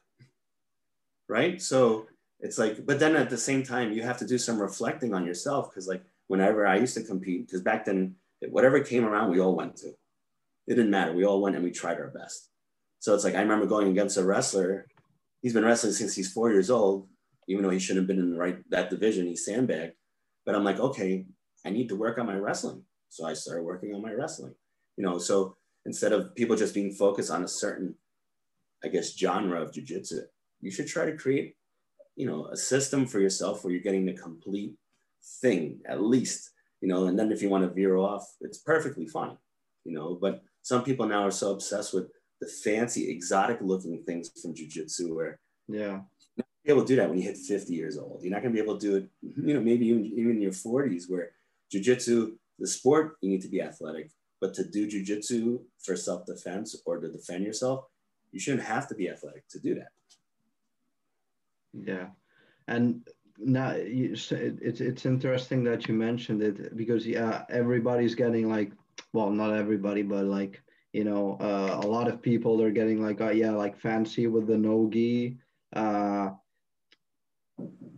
Right? 1.28 1.60
So 1.60 2.06
it's 2.40 2.58
like, 2.58 2.86
but 2.86 2.98
then 2.98 3.16
at 3.16 3.30
the 3.30 3.36
same 3.36 3.62
time, 3.62 3.92
you 3.92 4.02
have 4.02 4.18
to 4.18 4.26
do 4.26 4.38
some 4.38 4.60
reflecting 4.60 5.12
on 5.12 5.26
yourself 5.26 5.70
because, 5.70 5.88
like, 5.88 6.02
whenever 6.28 6.66
I 6.66 6.76
used 6.76 6.94
to 6.94 7.02
compete, 7.02 7.46
because 7.46 7.62
back 7.62 7.84
then, 7.84 8.14
whatever 8.48 8.80
came 8.80 9.04
around, 9.04 9.30
we 9.30 9.40
all 9.40 9.56
went 9.56 9.76
to. 9.76 9.88
It 9.88 10.74
didn't 10.74 10.90
matter. 10.90 11.12
We 11.12 11.24
all 11.24 11.42
went 11.42 11.56
and 11.56 11.64
we 11.64 11.70
tried 11.70 11.98
our 11.98 12.08
best. 12.08 12.48
So 12.98 13.14
it's 13.14 13.24
like 13.24 13.34
I 13.34 13.40
remember 13.40 13.66
going 13.66 13.88
against 13.88 14.16
a 14.16 14.24
wrestler. 14.24 14.86
He's 15.42 15.52
been 15.52 15.64
wrestling 15.64 15.92
since 15.92 16.14
he's 16.14 16.32
four 16.32 16.50
years 16.50 16.70
old, 16.70 17.08
even 17.48 17.62
though 17.62 17.70
he 17.70 17.78
shouldn't 17.78 18.04
have 18.04 18.08
been 18.08 18.24
in 18.24 18.32
the 18.32 18.38
right 18.38 18.58
that 18.70 18.90
division. 18.90 19.26
He 19.26 19.36
sandbagged. 19.36 19.94
But 20.44 20.54
I'm 20.54 20.64
like, 20.64 20.80
okay, 20.80 21.26
I 21.64 21.70
need 21.70 21.88
to 21.88 21.96
work 21.96 22.18
on 22.18 22.26
my 22.26 22.36
wrestling. 22.36 22.82
So 23.08 23.26
I 23.26 23.34
started 23.34 23.62
working 23.64 23.94
on 23.94 24.02
my 24.02 24.12
wrestling. 24.12 24.54
You 24.96 25.04
know, 25.04 25.18
so 25.18 25.56
instead 25.84 26.12
of 26.12 26.34
people 26.34 26.56
just 26.56 26.74
being 26.74 26.92
focused 26.92 27.30
on 27.30 27.44
a 27.44 27.48
certain, 27.48 27.94
I 28.84 28.88
guess, 28.88 29.16
genre 29.16 29.62
of 29.62 29.72
jujitsu, 29.72 30.22
you 30.60 30.70
should 30.70 30.88
try 30.88 31.06
to 31.06 31.16
create, 31.16 31.56
you 32.16 32.26
know, 32.26 32.46
a 32.46 32.56
system 32.56 33.06
for 33.06 33.20
yourself 33.20 33.62
where 33.62 33.72
you're 33.72 33.82
getting 33.82 34.06
the 34.06 34.14
complete 34.14 34.74
thing 35.40 35.80
at 35.86 36.02
least, 36.02 36.50
you 36.80 36.88
know, 36.88 37.06
and 37.06 37.18
then 37.18 37.32
if 37.32 37.42
you 37.42 37.48
want 37.48 37.64
to 37.64 37.74
veer 37.74 37.96
off, 37.96 38.24
it's 38.40 38.58
perfectly 38.58 39.06
fine, 39.06 39.36
you 39.84 39.92
know. 39.92 40.18
But 40.20 40.42
some 40.62 40.82
people 40.82 41.06
now 41.06 41.26
are 41.26 41.30
so 41.30 41.52
obsessed 41.52 41.92
with 41.92 42.10
the 42.40 42.46
fancy, 42.46 43.10
exotic 43.10 43.58
looking 43.60 44.02
things 44.04 44.30
from 44.40 44.54
jujitsu 44.54 45.14
where 45.14 45.38
yeah, 45.68 46.00
be 46.66 46.72
able 46.72 46.82
to 46.82 46.88
do 46.88 46.96
that 46.96 47.08
when 47.08 47.18
you 47.18 47.24
hit 47.24 47.36
50 47.36 47.72
years 47.72 47.96
old. 47.96 48.22
You're 48.22 48.32
not 48.32 48.42
going 48.42 48.52
to 48.52 48.60
be 48.60 48.62
able 48.62 48.78
to 48.78 48.86
do 48.86 48.96
it, 48.96 49.08
you 49.22 49.54
know, 49.54 49.60
maybe 49.60 49.86
even, 49.86 50.04
even 50.04 50.32
in 50.32 50.42
your 50.42 50.52
40s, 50.52 51.04
where 51.08 51.30
jujitsu, 51.72 52.32
the 52.58 52.66
sport, 52.66 53.16
you 53.20 53.30
need 53.30 53.42
to 53.42 53.48
be 53.48 53.62
athletic. 53.62 54.10
But 54.40 54.52
to 54.54 54.64
do 54.64 54.88
jujitsu 54.88 55.60
for 55.82 55.96
self 55.96 56.26
defense 56.26 56.76
or 56.84 56.98
to 56.98 57.08
defend 57.08 57.44
yourself, 57.44 57.84
you 58.32 58.40
shouldn't 58.40 58.64
have 58.64 58.88
to 58.88 58.94
be 58.94 59.08
athletic 59.08 59.48
to 59.50 59.60
do 59.60 59.76
that. 59.76 59.88
Yeah. 61.72 62.08
And 62.68 63.06
now 63.38 63.72
it's, 63.76 64.32
it's 64.32 65.06
interesting 65.06 65.62
that 65.64 65.86
you 65.88 65.94
mentioned 65.94 66.42
it 66.42 66.76
because, 66.76 67.06
yeah, 67.06 67.44
everybody's 67.48 68.14
getting 68.14 68.50
like, 68.50 68.72
well, 69.12 69.30
not 69.30 69.54
everybody, 69.54 70.02
but 70.02 70.24
like, 70.24 70.60
you 70.96 71.04
know, 71.04 71.36
uh, 71.42 71.80
a 71.82 71.86
lot 71.86 72.08
of 72.08 72.22
people 72.22 72.62
are 72.62 72.70
getting 72.70 73.02
like, 73.02 73.20
oh 73.20 73.28
yeah, 73.30 73.50
like 73.50 73.78
fancy 73.78 74.28
with 74.28 74.46
the 74.46 74.56
no 74.56 74.88
gi. 74.90 75.36
Uh, 75.74 76.30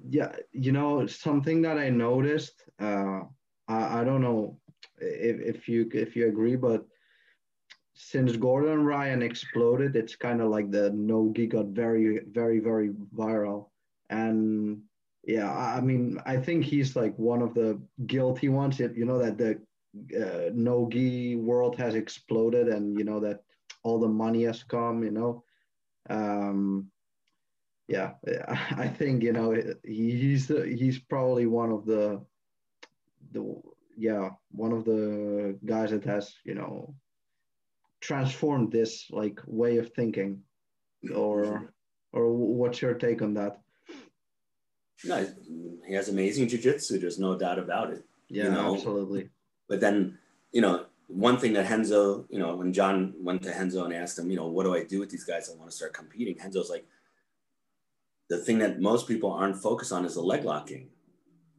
yeah, 0.09 0.32
you 0.51 0.72
know, 0.72 1.07
something 1.07 1.62
that 1.62 1.78
I 1.78 1.90
noticed, 1.90 2.64
uh, 2.80 3.20
I, 3.68 4.01
I 4.01 4.05
don't 4.05 4.20
know 4.20 4.59
if, 4.99 5.57
if 5.57 5.68
you 5.68 5.88
if 5.94 6.16
you 6.16 6.26
agree, 6.26 6.57
but 6.57 6.86
since 7.94 8.36
Gordon 8.36 8.84
Ryan 8.84 9.22
exploded, 9.22 9.94
it's 9.94 10.16
kind 10.16 10.40
of 10.40 10.49
like 10.49 10.72
the 10.72 10.90
Nogi 10.90 11.46
got 11.46 11.66
very, 11.66 12.20
very, 12.32 12.59
very 12.59 12.90
viral. 13.14 13.68
And 14.11 14.82
yeah, 15.24 15.53
I 15.53 15.80
mean, 15.80 16.18
I 16.26 16.36
think 16.36 16.64
he's 16.64 16.96
like 16.96 17.16
one 17.16 17.42
of 17.42 17.55
the 17.55 17.80
guilty 18.07 18.49
ones. 18.49 18.80
You 18.80 19.05
know 19.05 19.18
that 19.18 19.38
the 19.38 19.61
uh, 20.16 20.51
Nogi 20.53 21.36
world 21.36 21.76
has 21.76 21.95
exploded, 21.95 22.68
and 22.68 22.99
you 22.99 23.05
know 23.05 23.20
that 23.20 23.43
all 23.82 23.99
the 23.99 24.09
money 24.09 24.45
has 24.45 24.62
come. 24.62 25.03
You 25.03 25.11
know, 25.11 25.45
um, 26.11 26.91
yeah, 27.89 28.12
I 28.76 28.89
think 28.89 29.22
you 29.22 29.32
know 29.32 29.57
he's 29.84 30.49
he's 30.49 30.99
probably 30.99 31.47
one 31.47 31.72
of 31.72 31.86
the 31.86 32.20
the 33.32 33.61
yeah 33.97 34.30
one 34.53 34.72
of 34.72 34.84
the 34.84 35.59
guys 35.64 35.91
that 35.91 36.05
has 36.05 36.34
you 36.45 36.55
know 36.55 36.95
transformed 38.01 38.70
this 38.70 39.07
like 39.11 39.41
way 39.47 39.78
of 39.78 39.93
thinking 39.93 40.41
or 41.14 41.72
or 42.12 42.32
what's 42.32 42.80
your 42.80 42.95
take 42.95 43.22
on 43.22 43.34
that 43.34 43.61
no 45.05 45.26
he 45.86 45.95
has 45.95 46.09
amazing 46.09 46.49
jiu-jitsu 46.49 46.99
there's 46.99 47.18
no 47.18 47.36
doubt 47.36 47.59
about 47.59 47.93
it 47.93 48.05
yeah 48.28 48.45
you 48.45 48.51
know? 48.51 48.74
absolutely 48.74 49.28
but 49.68 49.80
then 49.80 50.18
you 50.52 50.60
know 50.60 50.86
one 51.08 51.38
thing 51.38 51.54
that 51.54 51.68
Renzo, 51.70 52.26
you 52.28 52.38
know, 52.38 52.54
when 52.54 52.72
John 52.72 53.14
went 53.18 53.42
to 53.42 53.50
Renzo 53.50 53.84
and 53.84 53.94
asked 53.94 54.18
him, 54.18 54.30
you 54.30 54.36
know, 54.36 54.46
what 54.46 54.64
do 54.64 54.74
I 54.74 54.84
do 54.84 55.00
with 55.00 55.08
these 55.08 55.24
guys? 55.24 55.48
I 55.50 55.56
want 55.56 55.70
to 55.70 55.76
start 55.76 55.94
competing. 55.94 56.36
Renzo's 56.38 56.68
like, 56.68 56.86
the 58.28 58.36
thing 58.36 58.58
that 58.58 58.80
most 58.80 59.08
people 59.08 59.32
aren't 59.32 59.56
focused 59.56 59.90
on 59.90 60.04
is 60.04 60.14
the 60.14 60.20
leg 60.20 60.44
locking. 60.44 60.90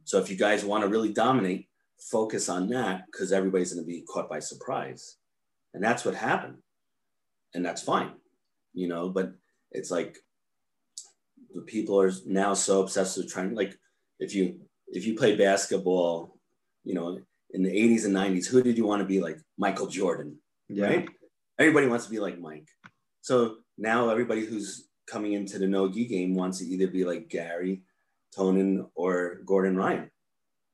So 0.04 0.18
if 0.18 0.30
you 0.30 0.36
guys 0.36 0.64
want 0.64 0.84
to 0.84 0.88
really 0.88 1.12
dominate, 1.12 1.68
focus 1.98 2.48
on 2.48 2.68
that 2.68 3.06
because 3.06 3.32
everybody's 3.32 3.74
going 3.74 3.84
to 3.84 3.86
be 3.86 4.02
caught 4.02 4.30
by 4.30 4.38
surprise. 4.38 5.16
And 5.74 5.82
that's 5.82 6.04
what 6.04 6.14
happened. 6.14 6.58
And 7.54 7.64
that's 7.64 7.82
fine, 7.82 8.12
you 8.72 8.86
know, 8.86 9.08
but 9.08 9.32
it's 9.72 9.90
like 9.90 10.16
the 11.52 11.62
people 11.62 12.00
are 12.00 12.12
now 12.24 12.54
so 12.54 12.82
obsessed 12.82 13.16
with 13.16 13.32
trying 13.32 13.56
like 13.56 13.76
if 14.20 14.32
you 14.34 14.60
if 14.86 15.04
you 15.04 15.16
play 15.16 15.34
basketball, 15.34 16.38
you 16.84 16.94
know, 16.94 17.20
in 17.54 17.62
the 17.62 17.70
80s 17.70 18.04
and 18.04 18.14
90s, 18.14 18.46
who 18.46 18.62
did 18.62 18.76
you 18.76 18.86
want 18.86 19.00
to 19.00 19.06
be 19.06 19.20
like 19.20 19.38
Michael 19.58 19.86
Jordan? 19.86 20.38
Yeah. 20.68 20.86
Right? 20.86 21.08
Everybody 21.58 21.86
wants 21.86 22.06
to 22.06 22.10
be 22.10 22.20
like 22.20 22.38
Mike. 22.38 22.68
So 23.20 23.56
now 23.76 24.08
everybody 24.08 24.44
who's 24.44 24.88
coming 25.06 25.32
into 25.32 25.58
the 25.58 25.66
no 25.66 25.88
gi 25.88 26.06
game 26.06 26.34
wants 26.34 26.58
to 26.58 26.64
either 26.64 26.86
be 26.86 27.04
like 27.04 27.28
Garry, 27.28 27.82
Tonon, 28.36 28.86
or 28.94 29.40
Gordon 29.44 29.76
Ryan, 29.76 30.10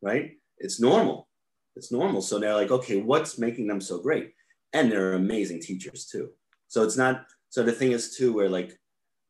right? 0.02 0.32
It's 0.58 0.80
normal. 0.80 1.28
It's 1.74 1.90
normal. 1.90 2.22
So 2.22 2.38
they're 2.38 2.54
like, 2.54 2.70
okay, 2.70 3.00
what's 3.00 3.38
making 3.38 3.66
them 3.66 3.80
so 3.80 3.98
great? 3.98 4.32
And 4.72 4.90
they're 4.90 5.14
amazing 5.14 5.60
teachers 5.62 6.06
too. 6.06 6.30
So 6.68 6.82
it's 6.82 6.96
not. 6.96 7.26
So 7.48 7.62
the 7.62 7.72
thing 7.72 7.92
is 7.92 8.16
too, 8.16 8.32
where 8.32 8.48
like, 8.48 8.78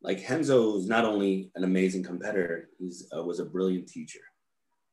like 0.03 0.25
Renzo 0.29 0.79
is 0.79 0.89
not 0.89 1.05
only 1.05 1.51
an 1.55 1.65
amazing 1.65 2.03
competitor, 2.03 2.69
he's 2.79 3.09
uh, 3.17 3.23
was 3.23 3.41
a 3.41 3.45
brilliant 3.45 3.89
teacher. 3.89 4.21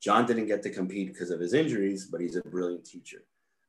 John 0.03 0.25
didn't 0.25 0.47
get 0.47 0.61
to 0.63 0.69
compete 0.69 1.13
because 1.13 1.29
of 1.29 1.39
his 1.39 1.53
injuries, 1.53 2.07
but 2.07 2.19
he's 2.19 2.35
a 2.35 2.41
brilliant 2.41 2.85
teacher. 2.85 3.23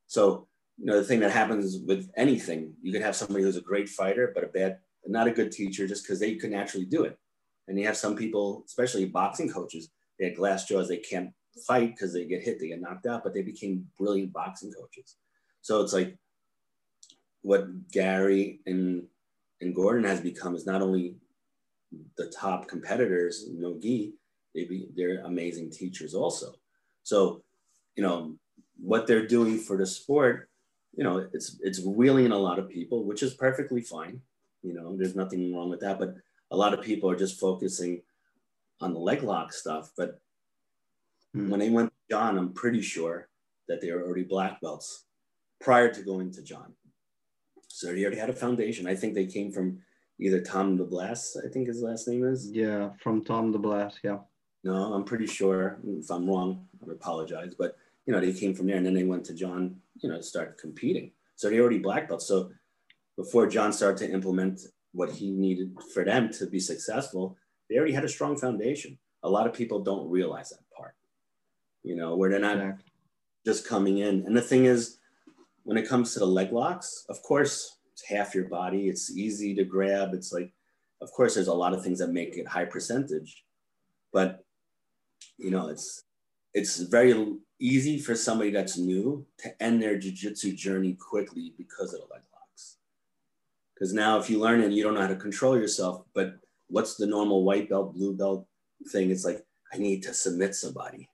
So 0.08 0.48
you 0.78 0.86
know 0.86 0.98
the 0.98 1.04
thing 1.04 1.20
that 1.20 1.30
happens 1.30 1.78
with 1.86 2.10
anything, 2.16 2.72
you 2.82 2.92
could 2.92 3.02
have 3.02 3.14
somebody 3.14 3.44
who's 3.44 3.56
a 3.56 3.60
great 3.62 3.88
fighter 3.88 4.32
but 4.34 4.42
a 4.42 4.48
bad 4.48 4.78
not 5.06 5.28
a 5.28 5.32
good 5.32 5.52
teacher 5.52 5.86
just 5.86 6.02
because 6.02 6.18
they 6.18 6.34
could 6.34 6.50
naturally 6.50 6.86
do 6.86 7.04
it. 7.04 7.18
And 7.68 7.78
you 7.78 7.86
have 7.86 7.96
some 7.96 8.16
people, 8.16 8.64
especially 8.66 9.04
boxing 9.04 9.50
coaches, 9.50 9.90
they 10.18 10.26
had 10.26 10.36
glass 10.36 10.64
jaws, 10.64 10.88
they 10.88 10.96
can't 10.96 11.30
fight 11.66 11.94
because 11.94 12.12
they 12.12 12.24
get 12.24 12.42
hit, 12.42 12.58
they 12.58 12.68
get 12.68 12.80
knocked 12.80 13.06
out, 13.06 13.22
but 13.22 13.34
they 13.34 13.42
became 13.42 13.86
brilliant 13.98 14.32
boxing 14.32 14.72
coaches. 14.72 15.16
So 15.60 15.82
it's 15.82 15.92
like 15.92 16.16
what 17.42 17.90
Garry 17.90 18.60
and 18.66 19.04
and 19.60 19.74
Gordon 19.74 20.04
has 20.04 20.20
become 20.20 20.56
is 20.56 20.66
not 20.66 20.82
only 20.82 21.16
the 22.16 22.26
top 22.26 22.66
competitors, 22.66 23.46
no 23.52 23.78
gi, 23.78 24.14
they 24.54 24.64
be 24.64 24.88
they're 24.94 25.22
amazing 25.24 25.70
teachers 25.70 26.14
also. 26.14 26.54
So, 27.02 27.42
you 27.96 28.02
know, 28.02 28.36
what 28.80 29.06
they're 29.06 29.26
doing 29.26 29.58
for 29.58 29.76
the 29.76 29.86
sport, 29.86 30.48
you 30.96 31.04
know, 31.04 31.28
it's 31.32 31.58
it's 31.60 31.80
wheeling 31.84 32.32
a 32.32 32.38
lot 32.38 32.58
of 32.58 32.68
people, 32.68 33.04
which 33.04 33.22
is 33.22 33.34
perfectly 33.34 33.82
fine. 33.82 34.20
You 34.62 34.74
know, 34.74 34.96
there's 34.96 35.16
nothing 35.16 35.54
wrong 35.54 35.68
with 35.68 35.80
that. 35.80 35.98
But 35.98 36.14
a 36.50 36.56
lot 36.56 36.72
of 36.72 36.84
people 36.84 37.10
are 37.10 37.16
just 37.16 37.40
focusing 37.40 38.02
on 38.80 38.92
the 38.92 39.00
leg 39.00 39.22
lock 39.22 39.52
stuff. 39.52 39.90
But 39.96 40.20
mm. 41.36 41.48
when 41.48 41.60
they 41.60 41.70
went 41.70 41.90
to 41.90 42.14
John, 42.14 42.38
I'm 42.38 42.52
pretty 42.52 42.82
sure 42.82 43.28
that 43.68 43.80
they 43.80 43.92
were 43.92 44.02
already 44.02 44.24
black 44.24 44.60
belts 44.60 45.04
prior 45.60 45.92
to 45.92 46.02
going 46.02 46.30
to 46.32 46.42
John. 46.42 46.74
So 47.68 47.94
he 47.94 48.02
already 48.02 48.20
had 48.20 48.30
a 48.30 48.34
foundation. 48.34 48.86
I 48.86 48.94
think 48.94 49.14
they 49.14 49.26
came 49.26 49.50
from 49.50 49.80
either 50.20 50.40
Tom 50.40 50.78
DeBlass, 50.78 51.36
I 51.44 51.48
think 51.48 51.66
his 51.66 51.82
last 51.82 52.06
name 52.06 52.24
is. 52.24 52.50
Yeah, 52.50 52.90
from 53.02 53.24
Tom 53.24 53.52
DeBlass, 53.52 53.94
yeah. 54.02 54.18
No, 54.64 54.94
I'm 54.94 55.04
pretty 55.04 55.26
sure. 55.26 55.78
If 55.86 56.10
I'm 56.10 56.26
wrong, 56.26 56.66
I 56.82 56.92
apologize. 56.92 57.54
But 57.56 57.76
you 58.06 58.12
know, 58.12 58.20
they 58.20 58.32
came 58.32 58.54
from 58.54 58.66
there 58.66 58.76
and 58.76 58.84
then 58.84 58.94
they 58.94 59.04
went 59.04 59.24
to 59.26 59.34
John, 59.34 59.76
you 60.00 60.08
know, 60.08 60.16
to 60.16 60.22
start 60.22 60.58
competing. 60.58 61.12
So 61.36 61.48
they 61.48 61.60
already 61.60 61.78
black 61.78 62.08
belts. 62.08 62.26
So 62.26 62.50
before 63.16 63.46
John 63.46 63.72
started 63.72 63.98
to 64.06 64.12
implement 64.12 64.60
what 64.92 65.10
he 65.10 65.30
needed 65.30 65.76
for 65.92 66.04
them 66.04 66.30
to 66.32 66.46
be 66.46 66.60
successful, 66.60 67.36
they 67.68 67.76
already 67.76 67.92
had 67.92 68.04
a 68.04 68.08
strong 68.08 68.36
foundation. 68.36 68.98
A 69.22 69.28
lot 69.28 69.46
of 69.46 69.52
people 69.52 69.80
don't 69.80 70.10
realize 70.10 70.50
that 70.50 70.68
part, 70.76 70.94
you 71.82 71.96
know, 71.96 72.16
where 72.16 72.30
they're 72.30 72.38
not 72.38 72.76
just 73.44 73.66
coming 73.66 73.98
in. 73.98 74.24
And 74.26 74.36
the 74.36 74.42
thing 74.42 74.66
is, 74.66 74.98
when 75.64 75.78
it 75.78 75.88
comes 75.88 76.12
to 76.12 76.18
the 76.18 76.26
leg 76.26 76.52
locks, 76.52 77.06
of 77.08 77.22
course, 77.22 77.78
it's 77.92 78.04
half 78.06 78.34
your 78.34 78.48
body. 78.48 78.88
It's 78.88 79.10
easy 79.10 79.54
to 79.54 79.64
grab. 79.64 80.12
It's 80.12 80.32
like, 80.32 80.52
of 81.00 81.10
course, 81.12 81.34
there's 81.34 81.48
a 81.48 81.54
lot 81.54 81.72
of 81.72 81.82
things 81.82 81.98
that 82.00 82.10
make 82.10 82.36
it 82.36 82.46
high 82.46 82.66
percentage, 82.66 83.44
but 84.12 84.43
you 85.38 85.50
know, 85.50 85.68
it's 85.68 86.04
it's 86.52 86.78
very 86.78 87.36
easy 87.58 87.98
for 87.98 88.14
somebody 88.14 88.50
that's 88.50 88.78
new 88.78 89.26
to 89.38 89.62
end 89.62 89.82
their 89.82 89.96
jujitsu 89.96 90.54
journey 90.56 90.94
quickly 90.94 91.52
because 91.58 91.92
of 91.92 92.00
the 92.00 92.14
leg 92.14 92.22
locks. 92.32 92.76
because 93.74 93.92
now 93.92 94.18
if 94.18 94.30
you 94.30 94.38
learn 94.38 94.60
and 94.60 94.72
you 94.72 94.84
don't 94.84 94.94
know 94.94 95.00
how 95.00 95.08
to 95.08 95.16
control 95.16 95.58
yourself, 95.58 96.04
but 96.14 96.36
what's 96.68 96.94
the 96.94 97.06
normal 97.06 97.44
white 97.44 97.68
belt, 97.68 97.94
blue 97.94 98.14
belt 98.16 98.46
thing? 98.88 99.10
It's 99.10 99.24
like, 99.24 99.44
I 99.72 99.78
need 99.78 100.02
to 100.04 100.14
submit 100.14 100.54
somebody. 100.54 101.08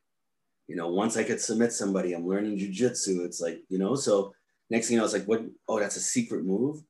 You 0.66 0.76
know, 0.76 0.88
once 0.88 1.16
I 1.16 1.24
could 1.24 1.40
submit 1.40 1.72
somebody, 1.72 2.12
I'm 2.12 2.28
learning 2.28 2.58
jujitsu. 2.58 3.24
It's 3.24 3.40
like, 3.40 3.62
you 3.68 3.78
know, 3.78 3.94
so 3.94 4.34
next 4.68 4.88
thing 4.88 4.98
know, 4.98 5.04
it's 5.04 5.14
like, 5.14 5.24
what? 5.24 5.42
Oh, 5.68 5.80
that's 5.80 5.96
a 5.96 6.00
secret 6.00 6.44
move, 6.44 6.82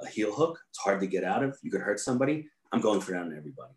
a 0.00 0.06
heel 0.06 0.32
hook. 0.32 0.58
It's 0.70 0.78
hard 0.78 1.00
to 1.00 1.06
get 1.06 1.24
out 1.24 1.42
of. 1.42 1.58
You 1.62 1.70
could 1.70 1.82
hurt 1.82 2.00
somebody. 2.00 2.48
I'm 2.72 2.80
going 2.80 3.00
for 3.00 3.12
that 3.12 3.22
on 3.22 3.36
everybody. 3.36 3.74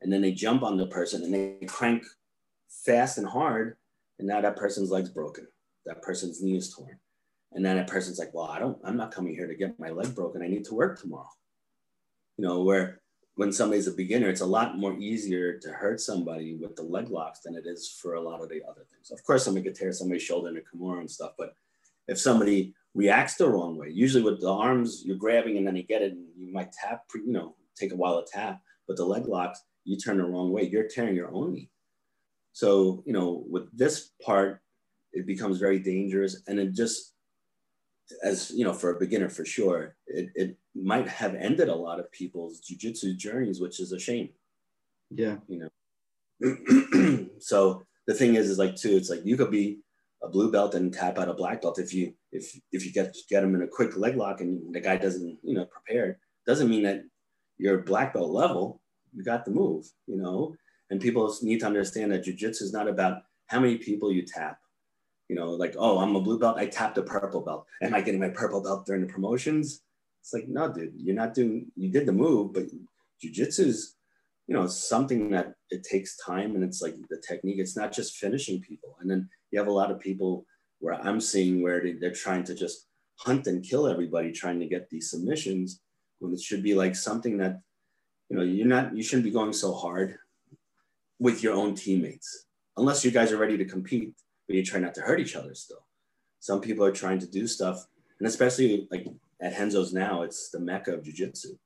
And 0.00 0.12
then 0.12 0.22
they 0.22 0.32
jump 0.32 0.62
on 0.62 0.76
the 0.76 0.86
person 0.86 1.22
and 1.22 1.34
they 1.34 1.66
crank 1.66 2.04
fast 2.84 3.18
and 3.18 3.26
hard. 3.26 3.76
and 4.18 4.28
now 4.28 4.40
that 4.40 4.56
person's 4.56 4.90
leg's 4.90 5.10
broken, 5.10 5.46
that 5.86 6.02
person's 6.02 6.42
knee 6.42 6.56
is 6.56 6.72
torn, 6.72 6.98
and 7.52 7.64
then 7.64 7.76
that 7.76 7.88
person's 7.88 8.18
like, 8.18 8.32
well, 8.34 8.46
I 8.46 8.58
don't, 8.58 8.78
I'm 8.84 8.96
not 8.96 9.12
coming 9.12 9.34
here 9.34 9.46
to 9.46 9.54
get 9.54 9.78
my 9.78 9.90
leg 9.90 10.14
broken. 10.14 10.42
I 10.42 10.48
need 10.48 10.64
to 10.66 10.74
work 10.74 11.00
tomorrow. 11.00 11.30
You 12.36 12.46
know, 12.46 12.62
where 12.62 13.00
when 13.36 13.52
somebody's 13.52 13.86
a 13.86 13.92
beginner, 13.92 14.28
it's 14.28 14.40
a 14.40 14.46
lot 14.46 14.78
more 14.78 14.96
easier 14.98 15.58
to 15.58 15.70
hurt 15.70 16.00
somebody 16.00 16.56
with 16.56 16.76
the 16.76 16.82
leg 16.82 17.10
locks 17.10 17.40
than 17.40 17.54
it 17.56 17.66
is 17.66 17.88
for 18.00 18.14
a 18.14 18.20
lot 18.20 18.42
of 18.42 18.48
the 18.48 18.62
other 18.68 18.84
things. 18.90 19.10
Of 19.10 19.22
course, 19.24 19.44
somebody 19.44 19.64
could 19.64 19.74
tear 19.74 19.92
somebody's 19.92 20.22
shoulder 20.22 20.50
in 20.50 20.56
a 20.56 20.60
Kimura 20.60 21.00
and 21.00 21.10
stuff, 21.10 21.32
but 21.36 21.56
if 22.06 22.18
somebody 22.18 22.74
reacts 22.94 23.34
the 23.34 23.48
wrong 23.48 23.76
way, 23.76 23.90
usually 23.90 24.22
with 24.22 24.40
the 24.40 24.50
arms, 24.50 25.02
you're 25.04 25.16
grabbing 25.16 25.56
and 25.56 25.66
then 25.66 25.76
you 25.76 25.82
get 25.82 26.02
it 26.02 26.12
and 26.12 26.26
you 26.36 26.52
might 26.52 26.72
tap, 26.72 27.04
you 27.14 27.32
know, 27.32 27.56
take 27.76 27.92
a 27.92 27.96
while 27.96 28.22
to 28.22 28.30
tap, 28.30 28.60
but 28.86 28.96
the 28.96 29.04
leg 29.04 29.26
locks, 29.26 29.62
you 29.84 29.96
turn 29.96 30.18
the 30.18 30.24
wrong 30.24 30.52
way, 30.52 30.62
you're 30.62 30.88
tearing 30.88 31.16
your 31.16 31.32
own 31.32 31.54
knee. 31.54 31.70
So, 32.54 33.02
you 33.04 33.12
know, 33.12 33.44
with 33.50 33.64
this 33.76 34.12
part, 34.24 34.60
it 35.12 35.26
becomes 35.26 35.58
very 35.58 35.80
dangerous 35.80 36.42
and 36.46 36.58
it 36.58 36.72
just, 36.72 37.12
as 38.22 38.50
you 38.52 38.64
know, 38.64 38.72
for 38.72 38.90
a 38.90 38.98
beginner 38.98 39.28
for 39.28 39.44
sure, 39.44 39.96
it, 40.06 40.30
it 40.34 40.56
might 40.74 41.08
have 41.08 41.34
ended 41.34 41.68
a 41.68 41.74
lot 41.74 41.98
of 41.98 42.10
people's 42.12 42.60
jujitsu 42.60 43.16
journeys, 43.16 43.60
which 43.60 43.80
is 43.80 43.92
a 43.92 43.98
shame. 43.98 44.28
Yeah. 45.10 45.36
You 45.48 45.68
know, 46.40 47.28
so 47.40 47.82
the 48.06 48.14
thing 48.14 48.36
is, 48.36 48.48
is 48.48 48.58
like 48.58 48.76
too, 48.76 48.96
it's 48.96 49.10
like 49.10 49.24
you 49.24 49.36
could 49.36 49.50
be 49.50 49.80
a 50.22 50.28
blue 50.28 50.50
belt 50.50 50.76
and 50.76 50.92
tap 50.92 51.18
out 51.18 51.28
a 51.28 51.34
black 51.34 51.60
belt 51.60 51.78
if 51.78 51.92
you 51.92 52.14
if 52.32 52.58
if 52.72 52.86
you 52.86 52.92
get 52.92 53.14
get 53.28 53.42
them 53.42 53.54
in 53.54 53.62
a 53.62 53.68
quick 53.68 53.96
leg 53.96 54.16
lock 54.16 54.40
and 54.40 54.74
the 54.74 54.80
guy 54.80 54.96
doesn't 54.96 55.38
you 55.42 55.54
know 55.54 55.66
prepare 55.66 56.18
doesn't 56.46 56.70
mean 56.70 56.82
that 56.82 57.02
you're 57.58 57.82
black 57.82 58.14
belt 58.14 58.30
level 58.30 58.80
you 59.12 59.22
got 59.22 59.44
the 59.44 59.50
move 59.50 59.84
you 60.06 60.16
know 60.16 60.54
and 60.90 61.00
people 61.00 61.34
need 61.42 61.60
to 61.60 61.66
understand 61.66 62.12
that 62.12 62.24
jiu-jitsu 62.24 62.64
is 62.64 62.72
not 62.72 62.88
about 62.88 63.22
how 63.46 63.60
many 63.60 63.76
people 63.78 64.12
you 64.12 64.22
tap. 64.22 64.58
You 65.28 65.36
know 65.36 65.52
like 65.52 65.74
oh 65.78 65.98
i'm 65.98 66.16
a 66.16 66.20
blue 66.20 66.38
belt 66.38 66.58
i 66.58 66.66
tapped 66.66 66.98
a 66.98 67.02
purple 67.02 67.40
belt. 67.40 67.66
Am 67.82 67.94
i 67.94 68.02
getting 68.02 68.20
my 68.20 68.28
purple 68.28 68.62
belt 68.62 68.84
during 68.84 69.00
the 69.00 69.12
promotions? 69.12 69.80
It's 70.20 70.34
like 70.34 70.48
no 70.48 70.70
dude 70.70 70.92
you're 70.96 71.14
not 71.14 71.34
doing 71.34 71.72
you 71.76 71.90
did 71.90 72.06
the 72.06 72.12
move 72.12 72.52
but 72.52 72.64
jiu-jitsu 73.20 73.64
is 73.64 73.96
you 74.46 74.54
know 74.54 74.66
something 74.66 75.30
that 75.30 75.54
it 75.70 75.82
takes 75.82 76.18
time 76.18 76.54
and 76.54 76.62
it's 76.62 76.82
like 76.82 76.94
the 77.08 77.22
technique. 77.26 77.58
It's 77.58 77.76
not 77.76 77.90
just 77.90 78.16
finishing 78.16 78.60
people. 78.60 78.96
And 79.00 79.10
then 79.10 79.28
you 79.50 79.58
have 79.58 79.68
a 79.68 79.72
lot 79.72 79.90
of 79.90 79.98
people 79.98 80.44
where 80.80 81.00
i'm 81.06 81.20
seeing 81.20 81.62
where 81.62 81.80
they, 81.80 81.92
they're 81.92 82.12
trying 82.12 82.44
to 82.44 82.54
just 82.54 82.88
hunt 83.16 83.46
and 83.46 83.64
kill 83.64 83.86
everybody 83.86 84.30
trying 84.30 84.60
to 84.60 84.66
get 84.66 84.90
these 84.90 85.10
submissions 85.10 85.80
when 86.18 86.32
it 86.32 86.40
should 86.40 86.62
be 86.62 86.74
like 86.74 86.94
something 86.94 87.38
that 87.38 87.60
you 88.28 88.36
know 88.36 88.42
you're 88.42 88.66
not 88.66 88.94
you 88.96 89.02
shouldn't 89.02 89.24
be 89.24 89.30
going 89.30 89.52
so 89.52 89.72
hard 89.72 90.18
with 91.18 91.42
your 91.42 91.54
own 91.54 91.74
teammates 91.74 92.46
unless 92.76 93.04
you 93.04 93.10
guys 93.10 93.32
are 93.32 93.38
ready 93.38 93.56
to 93.56 93.64
compete 93.64 94.14
but 94.46 94.56
you 94.56 94.64
try 94.64 94.78
not 94.78 94.94
to 94.94 95.00
hurt 95.00 95.20
each 95.20 95.36
other 95.36 95.54
still. 95.54 95.86
Some 96.40 96.60
people 96.60 96.84
are 96.84 96.92
trying 96.92 97.18
to 97.20 97.26
do 97.26 97.46
stuff 97.46 97.86
and 98.18 98.28
especially 98.28 98.88
like 98.90 99.06
at 99.40 99.58
Renzo's 99.58 99.92
now 99.92 100.22
it's 100.22 100.50
the 100.50 100.60
mecca 100.60 100.94
of 100.94 101.02
jiu-jitsu. 101.02 101.56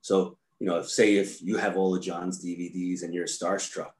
So 0.00 0.36
you 0.58 0.66
know 0.66 0.78
if 0.78 0.88
say 0.88 1.16
if 1.16 1.42
you 1.42 1.56
have 1.56 1.76
all 1.76 1.94
of 1.94 2.02
john's 2.02 2.44
dvds 2.44 3.02
and 3.02 3.12
you're 3.12 3.26
starstruck 3.26 3.90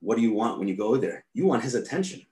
what 0.00 0.16
do 0.16 0.22
you 0.22 0.32
want 0.32 0.58
when 0.58 0.68
you 0.68 0.76
go 0.76 0.96
there? 0.96 1.24
You 1.34 1.44
want 1.44 1.64
his 1.64 1.74
attention. 1.74 2.22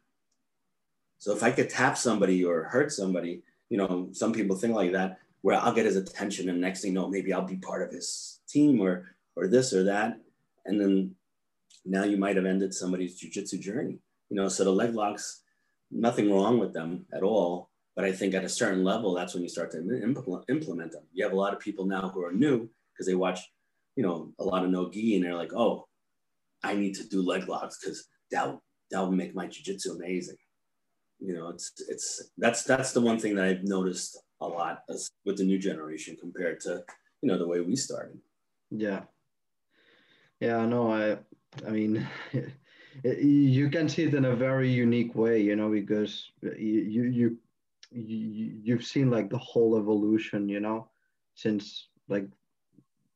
So 1.18 1.32
if 1.34 1.42
i 1.42 1.50
could 1.50 1.70
tap 1.70 1.98
somebody 1.98 2.44
or 2.44 2.64
hurt 2.64 2.92
somebody 2.92 3.42
you 3.68 3.78
know 3.78 4.09
some 4.12 4.32
people 4.32 4.57
think 4.57 4.74
like 4.74 4.92
that 4.92 5.18
where 5.46 5.57
I'll 5.57 5.72
get 5.72 5.86
his 5.86 5.94
attention 5.94 6.48
and 6.48 6.61
next 6.61 6.82
thing 6.82 6.90
you 6.92 6.98
know, 6.98 7.09
maybe 7.09 7.32
I'll 7.32 7.46
be 7.46 7.54
part 7.54 7.82
of 7.82 7.92
his 7.92 8.40
team 8.48 8.80
or 8.80 9.14
or 9.36 9.46
this 9.46 9.72
or 9.72 9.84
that. 9.84 10.18
And 10.64 10.80
then 10.80 11.14
now 11.87 12.05
you 12.05 12.16
might 12.16 12.37
have 12.37 12.47
ended 12.47 12.74
somebody's 12.74 13.20
jujitsu 13.20 13.61
journey. 13.61 13.99
You 14.28 14.37
know, 14.37 14.49
so 14.49 14.64
the 14.64 14.70
leg 14.70 14.95
locks, 14.95 15.43
nothing 15.91 16.32
wrong 16.32 16.59
with 16.59 16.72
them 16.72 17.07
at 17.14 17.22
all. 17.22 17.70
But 17.95 18.05
I 18.05 18.12
think 18.12 18.34
at 18.34 18.45
a 18.45 18.49
certain 18.49 18.84
level, 18.84 19.14
that's 19.14 19.32
when 19.32 19.43
you 19.43 19.49
start 19.49 19.70
to 19.70 19.78
implement 20.49 20.93
them. 20.93 21.05
You 21.12 21.24
have 21.24 21.32
a 21.32 21.37
lot 21.37 21.55
of 21.55 21.61
people 21.61 21.87
now 21.87 22.11
who 22.11 22.22
are 22.24 22.32
new 22.32 22.68
because 22.93 23.07
they 23.07 23.14
watch, 23.14 23.41
you 23.95 24.03
know, 24.03 24.32
a 24.39 24.45
lot 24.45 24.64
of 24.64 24.70
no 24.70 24.91
gi 24.91 25.16
and 25.16 25.24
they're 25.24 25.34
like, 25.34 25.55
oh, 25.55 25.87
I 26.62 26.74
need 26.74 26.95
to 26.97 27.09
do 27.09 27.22
leg 27.22 27.49
locks 27.49 27.78
because 27.80 28.07
that 28.30 28.59
that 28.91 29.01
will 29.01 29.12
make 29.12 29.34
my 29.34 29.47
jujitsu 29.47 29.97
amazing. 29.97 30.37
You 31.20 31.34
know, 31.34 31.49
it's 31.49 31.72
it's 31.89 32.30
that's 32.37 32.64
that's 32.64 32.93
the 32.93 33.01
one 33.01 33.18
thing 33.18 33.34
that 33.37 33.47
I've 33.47 33.64
noticed 33.64 34.18
a 34.41 34.47
lot 34.47 34.82
as, 34.91 35.11
with 35.24 35.39
the 35.39 35.45
new 35.45 35.59
generation 35.59 36.16
compared 36.20 36.61
to 36.61 36.82
you 37.22 37.28
know 37.28 37.39
the 37.39 37.49
way 37.49 37.61
we 37.61 37.76
started. 37.76 38.18
Yeah, 38.70 39.03
yeah, 40.41 40.66
no, 40.66 40.93
I, 40.93 41.18
I 41.66 41.70
mean, 41.70 42.07
you 43.05 43.70
can 43.70 43.89
see 43.89 44.05
it 44.05 44.14
in 44.14 44.24
a 44.24 44.37
very 44.37 44.70
unique 44.70 45.14
way, 45.14 45.41
you 45.41 45.57
know, 45.57 45.70
because 45.70 46.30
you 46.43 47.05
you 47.05 47.05
you 47.05 47.39
you've 48.62 48.84
seen 48.84 49.11
like 49.11 49.30
the 49.30 49.39
whole 49.39 49.76
evolution, 49.76 50.49
you 50.49 50.61
know, 50.61 50.89
since 51.34 51.89
like 52.09 52.26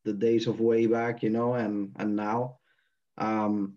the 0.05 0.13
days 0.13 0.47
of 0.47 0.61
way 0.61 0.87
back, 0.87 1.23
you 1.23 1.31
know, 1.31 1.55
and 1.55 1.93
and 1.97 2.17
now. 2.17 2.59
Um, 3.19 3.75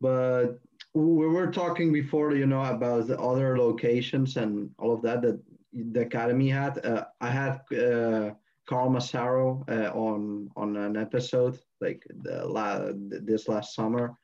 but 0.00 0.58
we 0.94 1.26
were 1.26 1.52
talking 1.52 1.92
before, 1.92 2.34
you 2.34 2.46
know, 2.46 2.64
about 2.64 3.06
the 3.06 3.20
other 3.20 3.58
locations 3.58 4.36
and 4.36 4.70
all 4.78 4.92
of 4.92 5.02
that 5.02 5.22
that 5.22 5.40
the 5.72 6.00
academy 6.00 6.48
had. 6.48 6.84
Uh, 6.84 7.04
I 7.20 7.30
had 7.30 7.60
uh, 7.78 8.30
Carl 8.68 8.90
Massaro 8.90 9.64
uh, 9.68 9.90
on 9.94 10.50
on 10.56 10.76
an 10.76 10.96
episode 10.96 11.58
like 11.80 12.02
the 12.22 12.46
la- 12.46 12.92
this 12.94 13.48
last 13.48 13.74
summer, 13.74 14.14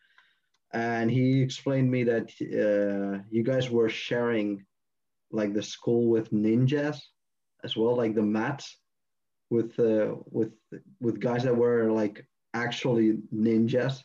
and 0.73 1.11
he 1.11 1.43
explained 1.43 1.91
me 1.91 2.05
that 2.05 2.31
uh, 2.43 3.23
you 3.31 3.43
guys 3.43 3.71
were 3.71 3.89
sharing 3.89 4.65
like 5.31 5.53
the 5.53 5.63
school 5.63 6.09
with 6.09 6.31
ninjas 6.31 6.99
as 7.65 7.77
well, 7.77 7.97
like 7.97 8.15
the 8.15 8.23
mats 8.23 8.79
with 9.51 9.79
uh, 9.79 10.15
with 10.31 10.53
with 11.01 11.21
guys 11.21 11.43
that 11.45 11.57
were 11.57 11.91
like 11.91 12.27
actually 12.55 13.19
ninjas. 13.35 14.03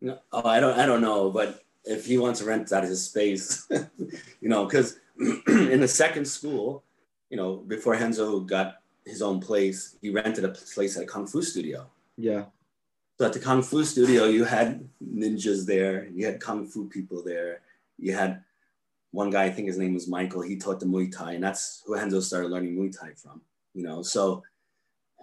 No, 0.00 0.18
oh, 0.32 0.48
I 0.48 0.60
don't 0.60 0.78
I 0.78 0.86
don't 0.86 1.02
know, 1.02 1.30
but 1.30 1.62
if 1.84 2.06
he 2.06 2.18
wants 2.18 2.40
to 2.40 2.46
rent 2.46 2.72
out 2.72 2.84
his 2.84 3.04
space, 3.04 3.66
you 4.40 4.48
know, 4.48 4.64
because 4.64 4.98
in 5.18 5.80
the 5.80 5.88
second 5.88 6.26
school, 6.26 6.84
you 7.30 7.36
know, 7.36 7.56
before 7.56 7.94
Renzo 7.94 8.40
got 8.40 8.79
his 9.04 9.22
own 9.22 9.40
place, 9.40 9.96
he 10.00 10.10
rented 10.10 10.44
a 10.44 10.50
place 10.50 10.96
at 10.96 11.04
a 11.04 11.06
kung 11.06 11.26
fu 11.26 11.42
studio. 11.42 11.86
Yeah. 12.16 12.44
So 13.18 13.26
at 13.26 13.32
the 13.32 13.38
kung 13.38 13.62
fu 13.62 13.84
studio, 13.84 14.24
you 14.24 14.44
had 14.44 14.88
ninjas 15.02 15.66
there, 15.66 16.08
you 16.08 16.26
had 16.26 16.40
kung 16.40 16.66
fu 16.66 16.88
people 16.88 17.22
there, 17.22 17.60
you 17.98 18.14
had 18.14 18.42
one 19.12 19.30
guy, 19.30 19.44
I 19.44 19.50
think 19.50 19.66
his 19.66 19.78
name 19.78 19.94
was 19.94 20.08
Michael, 20.08 20.42
he 20.42 20.56
taught 20.56 20.80
the 20.80 20.86
Muay 20.86 21.14
Thai, 21.14 21.32
and 21.32 21.44
that's 21.44 21.82
who 21.84 21.94
Renzo 21.94 22.20
started 22.20 22.50
learning 22.50 22.76
Muay 22.76 22.96
Thai 22.96 23.12
from, 23.14 23.40
you 23.74 23.82
know. 23.82 24.02
So, 24.02 24.42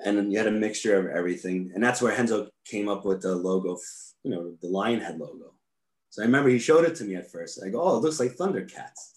and 0.04 0.18
then 0.18 0.30
you 0.30 0.38
had 0.38 0.48
a 0.48 0.52
mixture 0.52 1.00
of 1.00 1.08
everything, 1.08 1.72
and 1.74 1.84
that's 1.84 2.02
where 2.02 2.16
Renzo 2.16 2.50
came 2.66 2.90
up 2.90 3.06
with 3.06 3.22
the 3.22 3.36
logo, 3.36 3.78
you 4.24 4.32
know, 4.32 4.56
the 4.62 4.68
lion 4.68 5.00
head 5.00 5.18
logo. 5.18 5.54
So 6.10 6.22
I 6.22 6.26
remember 6.26 6.50
he 6.50 6.60
showed 6.60 6.86
it 6.86 6.96
to 6.96 7.04
me 7.04 7.16
at 7.16 7.32
first. 7.32 7.64
I 7.64 7.70
go, 7.70 7.82
oh, 7.82 7.98
it 7.98 8.02
looks 8.02 8.20
like 8.20 8.36
Thundercats. 8.36 9.14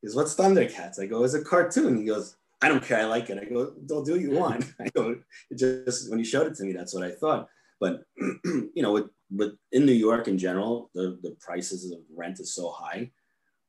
He 0.00 0.06
goes, 0.06 0.14
what's 0.14 0.34
Thundercats? 0.34 1.00
I 1.00 1.06
go, 1.06 1.24
it's 1.24 1.34
a 1.34 1.42
cartoon. 1.42 1.96
He 1.96 2.04
goes, 2.04 2.36
I 2.66 2.68
don't 2.68 2.82
care. 2.82 2.98
I 2.98 3.04
like 3.04 3.30
it. 3.30 3.38
I 3.38 3.44
go, 3.44 3.74
don't 3.86 4.04
do 4.04 4.12
what 4.12 4.20
you 4.20 4.32
want. 4.32 4.64
I 4.80 4.88
go, 4.88 5.14
it 5.50 5.56
just, 5.56 6.10
when 6.10 6.18
you 6.18 6.24
showed 6.24 6.48
it 6.48 6.56
to 6.56 6.64
me, 6.64 6.72
that's 6.72 6.92
what 6.92 7.04
I 7.04 7.12
thought. 7.12 7.46
But, 7.78 8.02
you 8.18 8.82
know, 8.82 8.90
with, 8.90 9.06
with 9.30 9.52
in 9.70 9.86
New 9.86 9.92
York 9.92 10.26
in 10.26 10.36
general, 10.36 10.90
the, 10.92 11.16
the 11.22 11.36
prices 11.40 11.92
of 11.92 12.00
rent 12.12 12.40
is 12.40 12.56
so 12.56 12.70
high 12.70 13.12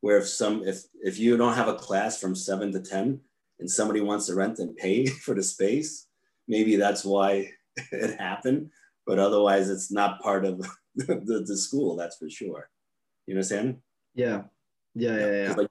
where 0.02 0.18
if 0.18 0.28
some, 0.28 0.64
if, 0.68 0.82
if 0.95 1.20
you 1.20 1.38
don't 1.38 1.54
have 1.54 1.68
a 1.68 1.76
class 1.76 2.20
from 2.20 2.34
seven 2.34 2.72
to 2.72 2.80
10 2.80 3.20
and 3.60 3.70
somebody 3.70 4.02
wants 4.02 4.26
to 4.28 4.36
rent 4.36 4.58
and 4.58 4.76
pay 4.76 5.06
for 5.26 5.36
the 5.36 5.43
space, 5.43 6.08
maybe 6.48 6.76
that's 6.76 7.06
why 7.06 7.52
it 7.91 8.20
happened. 8.20 8.72
But 9.06 9.20
otherwise 9.20 9.70
it's 9.70 9.91
not 9.91 10.22
part 10.22 10.43
of 10.43 10.58
the, 10.95 11.43
the 11.45 11.58
school, 11.58 11.95
that's 11.95 12.18
for 12.18 12.32
sure. 12.32 12.72
You 13.28 13.36
understand? 13.36 13.78
Yeah. 14.16 14.43
Yeah, 14.95 15.18
yeah, 15.18 15.43
yeah. 15.43 15.54
Like, 15.54 15.66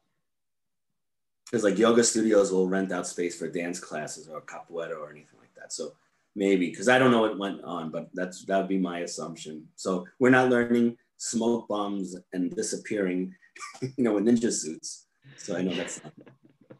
because 1.46 1.62
like 1.64 1.78
yoga 1.78 2.02
studios 2.02 2.52
will 2.52 2.68
rent 2.68 2.92
out 2.92 3.06
space 3.06 3.38
for 3.38 3.48
dance 3.48 3.78
classes 3.78 4.28
or 4.28 4.40
capoeira 4.42 4.98
or 4.98 5.10
anything 5.10 5.38
like 5.38 5.54
that. 5.56 5.72
So 5.72 5.92
maybe 6.34 6.70
because 6.70 6.88
I 6.88 6.98
don't 6.98 7.12
know 7.12 7.22
what 7.22 7.38
went 7.38 7.62
on, 7.62 7.90
but 7.90 8.08
that's 8.14 8.44
that 8.46 8.58
would 8.58 8.68
be 8.68 8.78
my 8.78 9.00
assumption. 9.00 9.66
So 9.76 10.06
we're 10.18 10.30
not 10.30 10.50
learning 10.50 10.96
smoke 11.18 11.68
bombs 11.68 12.16
and 12.32 12.54
disappearing, 12.54 13.34
you 13.80 14.04
know, 14.04 14.14
with 14.14 14.24
ninja 14.24 14.52
suits. 14.52 15.06
So 15.36 15.56
I 15.56 15.62
know 15.62 15.74
that's 15.74 16.02
not. 16.02 16.12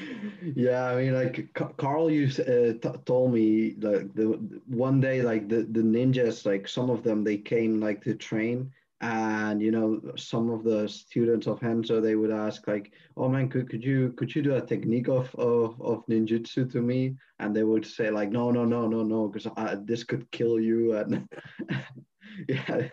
yeah, 0.55 0.85
I 0.85 0.95
mean, 0.95 1.13
like 1.13 1.49
Carl, 1.77 2.11
you 2.11 2.27
uh, 2.27 2.73
t- 2.81 2.99
told 3.05 3.33
me 3.33 3.75
like 3.79 4.13
the 4.13 4.25
one 4.67 4.99
day, 5.01 5.21
like 5.21 5.49
the 5.49 5.63
the 5.63 5.81
ninjas, 5.81 6.45
like 6.45 6.67
some 6.67 6.89
of 6.89 7.03
them, 7.03 7.23
they 7.23 7.37
came 7.37 7.79
like 7.79 8.03
to 8.03 8.13
train, 8.13 8.71
and 9.01 9.61
you 9.61 9.71
know 9.71 9.99
some 10.15 10.49
of 10.49 10.63
the 10.63 10.87
students 10.87 11.47
of 11.47 11.61
Renzo 11.61 11.99
they 11.99 12.15
would 12.15 12.31
ask 12.31 12.67
like 12.67 12.93
oh 13.17 13.27
man 13.27 13.49
could, 13.49 13.69
could 13.69 13.83
you 13.83 14.13
could 14.13 14.33
you 14.33 14.41
do 14.41 14.55
a 14.55 14.61
technique 14.61 15.09
of, 15.09 15.33
of 15.35 15.81
of 15.81 16.05
ninjutsu 16.07 16.71
to 16.71 16.81
me 16.81 17.15
and 17.39 17.55
they 17.55 17.63
would 17.63 17.85
say 17.85 18.11
like 18.11 18.31
no 18.31 18.51
no 18.51 18.63
no 18.63 18.87
no 18.87 19.03
no 19.03 19.27
because 19.27 19.51
this 19.85 20.03
could 20.03 20.29
kill 20.31 20.59
you 20.59 20.95
and 20.95 21.27
yeah, 22.47 22.87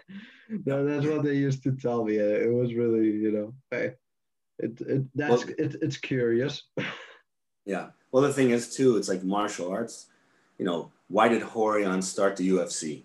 no, 0.64 0.84
that's 0.84 1.06
what 1.06 1.22
they 1.22 1.34
used 1.34 1.62
to 1.64 1.72
tell 1.72 2.04
me. 2.04 2.16
It 2.16 2.52
was 2.52 2.74
really, 2.74 3.06
you 3.06 3.32
know, 3.32 3.54
hey, 3.70 3.94
it, 4.59 4.80
it 4.80 5.04
that's 5.14 5.44
well, 5.44 5.54
it, 5.59 5.76
it's 5.82 5.96
curious. 5.96 6.62
yeah. 7.64 7.88
Well, 8.11 8.22
the 8.22 8.32
thing 8.32 8.50
is 8.50 8.74
too, 8.74 8.96
it's 8.96 9.09
like 9.09 9.22
martial 9.22 9.70
arts. 9.70 10.06
You 10.59 10.64
know, 10.64 10.90
why 11.09 11.28
did 11.28 11.42
Rorion 11.42 12.02
start 12.02 12.36
the 12.36 12.48
UFC? 12.48 13.04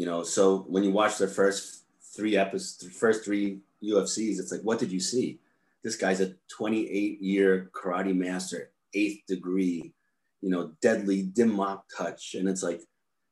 You 0.00 0.06
know, 0.06 0.22
so 0.22 0.60
when 0.60 0.82
you 0.82 0.92
watch 0.92 1.18
the 1.18 1.28
first 1.28 1.84
three 2.16 2.34
episodes, 2.34 2.96
first 2.96 3.22
three 3.22 3.58
UFCs, 3.84 4.38
it's 4.38 4.50
like, 4.50 4.62
what 4.62 4.78
did 4.78 4.90
you 4.90 4.98
see? 4.98 5.40
This 5.84 5.94
guy's 5.94 6.22
a 6.22 6.36
28 6.48 7.20
year 7.20 7.70
karate 7.74 8.16
master, 8.16 8.70
eighth 8.94 9.26
degree, 9.28 9.92
you 10.40 10.48
know, 10.48 10.72
deadly 10.80 11.24
dim 11.24 11.54
mak 11.54 11.80
touch. 11.94 12.34
And 12.34 12.48
it's 12.48 12.62
like, 12.62 12.80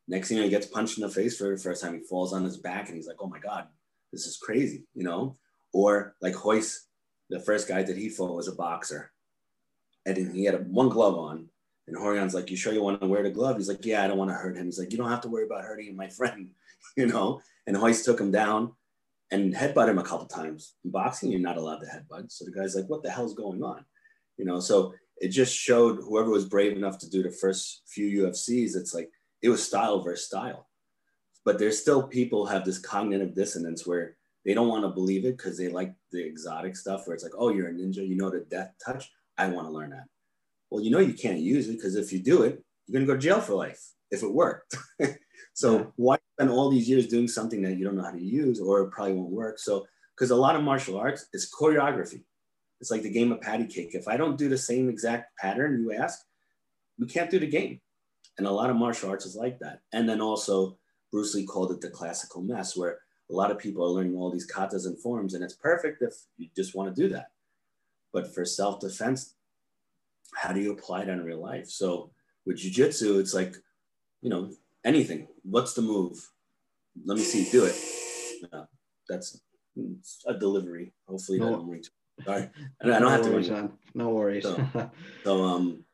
next 0.08 0.28
thing 0.28 0.36
you 0.36 0.42
know, 0.42 0.44
he 0.44 0.50
gets 0.50 0.66
punched 0.66 0.98
in 0.98 1.04
the 1.04 1.08
face 1.08 1.38
for 1.38 1.56
the 1.56 1.62
first 1.62 1.82
time. 1.82 1.94
He 1.94 2.00
falls 2.00 2.34
on 2.34 2.44
his 2.44 2.58
back 2.58 2.88
and 2.88 2.96
he's 2.96 3.08
like, 3.08 3.16
oh 3.18 3.28
my 3.28 3.38
God, 3.38 3.68
this 4.12 4.26
is 4.26 4.36
crazy, 4.36 4.84
you 4.94 5.04
know? 5.04 5.38
Or 5.72 6.16
like 6.20 6.44
Royce 6.44 6.86
the 7.30 7.40
first 7.40 7.66
guy 7.66 7.82
that 7.82 7.96
he 7.96 8.10
fought 8.10 8.36
was 8.36 8.46
a 8.46 8.54
boxer. 8.54 9.10
And 10.04 10.36
he 10.36 10.44
had 10.44 10.70
one 10.70 10.90
glove 10.90 11.16
on. 11.16 11.48
And 11.88 11.96
Rorion's 11.96 12.34
like, 12.34 12.50
you 12.50 12.56
sure 12.56 12.72
you 12.72 12.82
want 12.82 13.00
to 13.00 13.06
wear 13.06 13.22
the 13.22 13.30
glove? 13.30 13.56
He's 13.56 13.68
like, 13.68 13.84
yeah, 13.84 14.04
I 14.04 14.08
don't 14.08 14.18
want 14.18 14.30
to 14.30 14.36
hurt 14.36 14.56
him. 14.56 14.66
He's 14.66 14.78
like, 14.78 14.92
you 14.92 14.98
don't 14.98 15.10
have 15.10 15.22
to 15.22 15.28
worry 15.28 15.46
about 15.46 15.64
hurting 15.64 15.96
my 15.96 16.08
friend, 16.08 16.50
you 16.96 17.06
know? 17.06 17.40
And 17.66 17.76
Royce 17.76 18.04
took 18.04 18.20
him 18.20 18.30
down 18.30 18.72
and 19.30 19.54
headbutt 19.54 19.88
him 19.88 19.98
a 19.98 20.04
couple 20.04 20.26
times. 20.26 20.74
In 20.84 20.90
boxing, 20.90 21.30
you're 21.30 21.40
not 21.40 21.56
allowed 21.56 21.78
to 21.78 21.86
headbutt. 21.86 22.30
So 22.30 22.44
the 22.44 22.52
guy's 22.52 22.76
like, 22.76 22.88
what 22.88 23.02
the 23.02 23.10
hell's 23.10 23.34
going 23.34 23.62
on? 23.62 23.84
You 24.36 24.44
know, 24.44 24.60
so 24.60 24.94
it 25.16 25.28
just 25.28 25.56
showed 25.56 25.96
whoever 25.96 26.30
was 26.30 26.44
brave 26.44 26.76
enough 26.76 26.98
to 26.98 27.10
do 27.10 27.22
the 27.22 27.30
first 27.30 27.82
few 27.86 28.22
UFCs, 28.22 28.76
it's 28.76 28.94
like 28.94 29.10
it 29.42 29.48
was 29.48 29.62
style 29.64 30.02
versus 30.02 30.26
style. 30.26 30.68
But 31.44 31.58
there's 31.58 31.80
still 31.80 32.06
people 32.06 32.46
have 32.46 32.64
this 32.64 32.78
cognitive 32.78 33.34
dissonance 33.34 33.86
where 33.86 34.16
they 34.44 34.54
don't 34.54 34.68
want 34.68 34.84
to 34.84 34.90
believe 34.90 35.24
it 35.24 35.36
because 35.36 35.58
they 35.58 35.68
like 35.68 35.94
the 36.12 36.24
exotic 36.24 36.76
stuff 36.76 37.06
where 37.06 37.14
it's 37.14 37.24
like, 37.24 37.32
oh, 37.36 37.50
you're 37.50 37.68
a 37.68 37.72
ninja, 37.72 38.06
you 38.06 38.16
know 38.16 38.30
the 38.30 38.46
death 38.50 38.72
touch. 38.84 39.10
I 39.36 39.48
want 39.48 39.66
to 39.66 39.72
learn 39.72 39.90
that. 39.90 40.04
Well, 40.70 40.82
you 40.82 40.90
know 40.90 40.98
you 40.98 41.14
can't 41.14 41.38
use 41.38 41.68
it 41.68 41.74
because 41.74 41.96
if 41.96 42.12
you 42.12 42.20
do 42.20 42.42
it, 42.42 42.62
you're 42.86 43.00
gonna 43.00 43.06
go 43.06 43.14
to 43.14 43.20
jail 43.20 43.40
for 43.40 43.54
life 43.54 43.80
if 44.10 44.22
it 44.22 44.32
worked. 44.32 44.76
so 45.54 45.78
yeah. 45.78 45.84
why 45.96 46.18
spend 46.36 46.50
all 46.50 46.70
these 46.70 46.88
years 46.88 47.06
doing 47.06 47.28
something 47.28 47.62
that 47.62 47.76
you 47.76 47.84
don't 47.84 47.96
know 47.96 48.04
how 48.04 48.10
to 48.10 48.22
use 48.22 48.60
or 48.60 48.82
it 48.82 48.90
probably 48.90 49.14
won't 49.14 49.30
work? 49.30 49.58
So 49.58 49.86
because 50.16 50.30
a 50.30 50.36
lot 50.36 50.56
of 50.56 50.62
martial 50.62 50.98
arts 50.98 51.26
is 51.32 51.52
choreography. 51.52 52.24
It's 52.80 52.90
like 52.90 53.02
the 53.02 53.10
game 53.10 53.32
of 53.32 53.40
patty 53.40 53.66
cake. 53.66 53.90
If 53.92 54.08
I 54.08 54.16
don't 54.16 54.38
do 54.38 54.48
the 54.48 54.58
same 54.58 54.88
exact 54.88 55.36
pattern 55.38 55.80
you 55.80 55.92
ask, 55.92 56.20
we 56.98 57.06
can't 57.06 57.30
do 57.30 57.38
the 57.38 57.46
game. 57.46 57.80
And 58.36 58.46
a 58.46 58.50
lot 58.50 58.70
of 58.70 58.76
martial 58.76 59.10
arts 59.10 59.26
is 59.26 59.36
like 59.36 59.58
that. 59.60 59.80
And 59.92 60.08
then 60.08 60.20
also, 60.20 60.78
Bruce 61.10 61.34
Lee 61.34 61.46
called 61.46 61.72
it 61.72 61.80
the 61.80 61.90
classical 61.90 62.42
mess, 62.42 62.76
where 62.76 62.98
a 63.30 63.34
lot 63.34 63.50
of 63.50 63.58
people 63.58 63.84
are 63.84 63.88
learning 63.88 64.16
all 64.16 64.30
these 64.30 64.50
katas 64.50 64.86
and 64.86 64.98
forms, 65.00 65.34
and 65.34 65.42
it's 65.42 65.54
perfect 65.54 66.02
if 66.02 66.14
you 66.36 66.48
just 66.54 66.74
want 66.74 66.94
to 66.94 67.02
do 67.02 67.08
that. 67.14 67.30
But 68.12 68.32
for 68.32 68.44
self 68.44 68.80
defense, 68.80 69.34
how 70.34 70.52
do 70.52 70.60
you 70.60 70.72
apply 70.72 71.02
it 71.02 71.08
in 71.08 71.22
real 71.22 71.40
life? 71.40 71.68
So 71.68 72.10
with 72.46 72.58
jujitsu, 72.58 73.20
it's 73.20 73.34
like, 73.34 73.54
you 74.22 74.30
know, 74.30 74.50
anything. 74.84 75.28
What's 75.42 75.74
the 75.74 75.82
move? 75.82 76.30
Let 77.04 77.16
me 77.16 77.24
see, 77.24 77.44
you 77.44 77.50
do 77.50 77.64
it. 77.64 77.76
Yeah, 78.52 78.64
that's 79.08 79.40
a 80.26 80.34
delivery. 80.34 80.92
Hopefully, 81.06 81.38
no. 81.38 81.46
that 81.46 81.52
don't 81.52 81.68
ring 81.68 81.84
Sorry, 82.24 82.50
I 82.82 82.86
don't 82.86 83.02
no 83.02 83.08
have 83.08 83.22
to. 83.22 83.30
Worries. 83.30 83.50
No 83.94 84.08
worries. 84.10 84.42
So, 84.42 84.90
so, 85.24 85.44
um, 85.44 85.84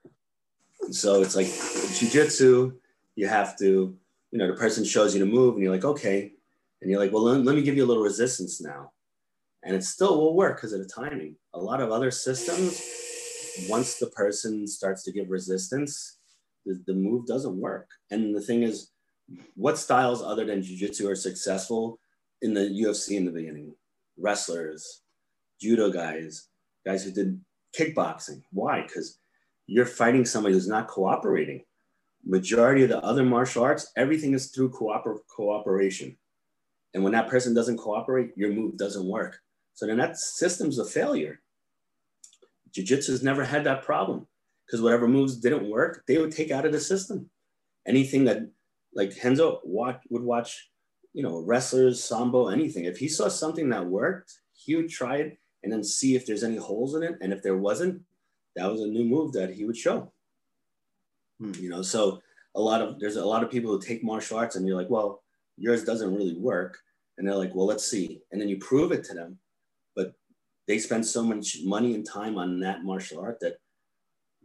so 0.90 1.22
it's 1.22 1.36
like 1.36 1.46
jujitsu. 1.46 2.74
You 3.16 3.28
have 3.28 3.58
to, 3.58 3.94
you 4.30 4.38
know, 4.38 4.46
the 4.46 4.54
person 4.54 4.84
shows 4.84 5.14
you 5.14 5.20
to 5.20 5.30
move, 5.30 5.54
and 5.54 5.62
you're 5.62 5.72
like, 5.72 5.84
okay, 5.84 6.32
and 6.80 6.90
you're 6.90 7.00
like, 7.00 7.12
well, 7.12 7.24
let, 7.24 7.44
let 7.44 7.56
me 7.56 7.62
give 7.62 7.76
you 7.76 7.84
a 7.84 7.86
little 7.86 8.02
resistance 8.02 8.60
now, 8.60 8.92
and 9.62 9.76
it 9.76 9.84
still 9.84 10.18
will 10.18 10.34
work 10.34 10.56
because 10.56 10.72
of 10.72 10.80
the 10.80 10.88
timing. 10.88 11.36
A 11.52 11.58
lot 11.58 11.80
of 11.80 11.90
other 11.90 12.10
systems, 12.10 12.80
once 13.68 13.96
the 13.96 14.08
person 14.08 14.66
starts 14.66 15.02
to 15.04 15.12
give 15.12 15.30
resistance, 15.30 16.18
the, 16.66 16.82
the 16.86 16.94
move 16.94 17.26
doesn't 17.26 17.60
work. 17.60 17.88
And 18.10 18.34
the 18.34 18.40
thing 18.40 18.62
is, 18.62 18.90
what 19.54 19.78
styles 19.78 20.22
other 20.22 20.44
than 20.44 20.62
jujitsu 20.62 21.10
are 21.10 21.16
successful 21.16 21.98
in 22.42 22.54
the 22.54 22.60
UFC 22.60 23.16
in 23.16 23.24
the 23.24 23.30
beginning? 23.30 23.74
Wrestlers, 24.18 25.02
judo 25.60 25.90
guys, 25.90 26.48
guys 26.84 27.04
who 27.04 27.10
did 27.10 27.40
kickboxing. 27.78 28.42
Why? 28.52 28.82
Because 28.82 29.18
you're 29.66 29.86
fighting 29.86 30.24
somebody 30.24 30.54
who's 30.54 30.68
not 30.68 30.88
cooperating. 30.88 31.64
Majority 32.24 32.84
of 32.84 32.88
the 32.90 33.00
other 33.00 33.24
martial 33.24 33.62
arts, 33.62 33.90
everything 33.96 34.34
is 34.34 34.50
through 34.50 34.70
cooper- 34.70 35.22
cooperation. 35.34 36.16
And 36.94 37.02
when 37.02 37.12
that 37.12 37.28
person 37.28 37.54
doesn't 37.54 37.78
cooperate, 37.78 38.30
your 38.36 38.52
move 38.52 38.76
doesn't 38.76 39.06
work. 39.06 39.38
So 39.74 39.86
then 39.86 39.98
that 39.98 40.16
system's 40.16 40.78
a 40.78 40.84
failure. 40.84 41.40
Jiu-Jitsu 42.74 43.12
has 43.12 43.22
never 43.22 43.44
had 43.44 43.64
that 43.64 43.82
problem 43.82 44.26
because 44.66 44.82
whatever 44.82 45.06
moves 45.06 45.36
didn't 45.36 45.70
work, 45.70 46.02
they 46.06 46.18
would 46.18 46.32
take 46.32 46.50
out 46.50 46.66
of 46.66 46.72
the 46.72 46.80
system. 46.80 47.30
Anything 47.86 48.24
that, 48.24 48.38
like 48.94 49.12
Renzo 49.22 49.60
watch, 49.64 50.02
would 50.10 50.22
watch, 50.22 50.70
you 51.12 51.22
know, 51.22 51.40
wrestlers, 51.40 52.02
sambo, 52.02 52.48
anything. 52.48 52.84
If 52.84 52.98
he 52.98 53.08
saw 53.08 53.28
something 53.28 53.68
that 53.70 53.86
worked, 53.86 54.32
he 54.52 54.74
would 54.74 54.88
try 54.88 55.16
it 55.16 55.38
and 55.62 55.72
then 55.72 55.84
see 55.84 56.16
if 56.16 56.26
there's 56.26 56.44
any 56.44 56.56
holes 56.56 56.94
in 56.94 57.02
it. 57.02 57.16
And 57.20 57.32
if 57.32 57.42
there 57.42 57.56
wasn't, 57.56 58.02
that 58.56 58.70
was 58.70 58.80
a 58.80 58.86
new 58.86 59.04
move 59.04 59.32
that 59.32 59.50
he 59.50 59.64
would 59.64 59.76
show. 59.76 60.12
Hmm. 61.40 61.52
You 61.58 61.70
know, 61.70 61.82
so 61.82 62.20
a 62.54 62.60
lot 62.60 62.82
of 62.82 63.00
there's 63.00 63.16
a 63.16 63.24
lot 63.24 63.42
of 63.42 63.50
people 63.50 63.72
who 63.72 63.80
take 63.80 64.04
martial 64.04 64.38
arts 64.38 64.56
and 64.56 64.66
you're 64.66 64.76
like, 64.76 64.90
well, 64.90 65.22
yours 65.56 65.84
doesn't 65.84 66.14
really 66.14 66.36
work. 66.36 66.78
And 67.18 67.26
they're 67.26 67.36
like, 67.36 67.54
well, 67.54 67.66
let's 67.66 67.88
see. 67.88 68.20
And 68.32 68.40
then 68.40 68.48
you 68.48 68.58
prove 68.58 68.92
it 68.92 69.04
to 69.04 69.14
them. 69.14 69.38
But 69.94 70.14
they 70.66 70.78
spend 70.78 71.06
so 71.06 71.22
much 71.22 71.58
money 71.64 71.94
and 71.94 72.06
time 72.06 72.38
on 72.38 72.60
that 72.60 72.84
martial 72.84 73.20
art 73.20 73.38
that 73.40 73.58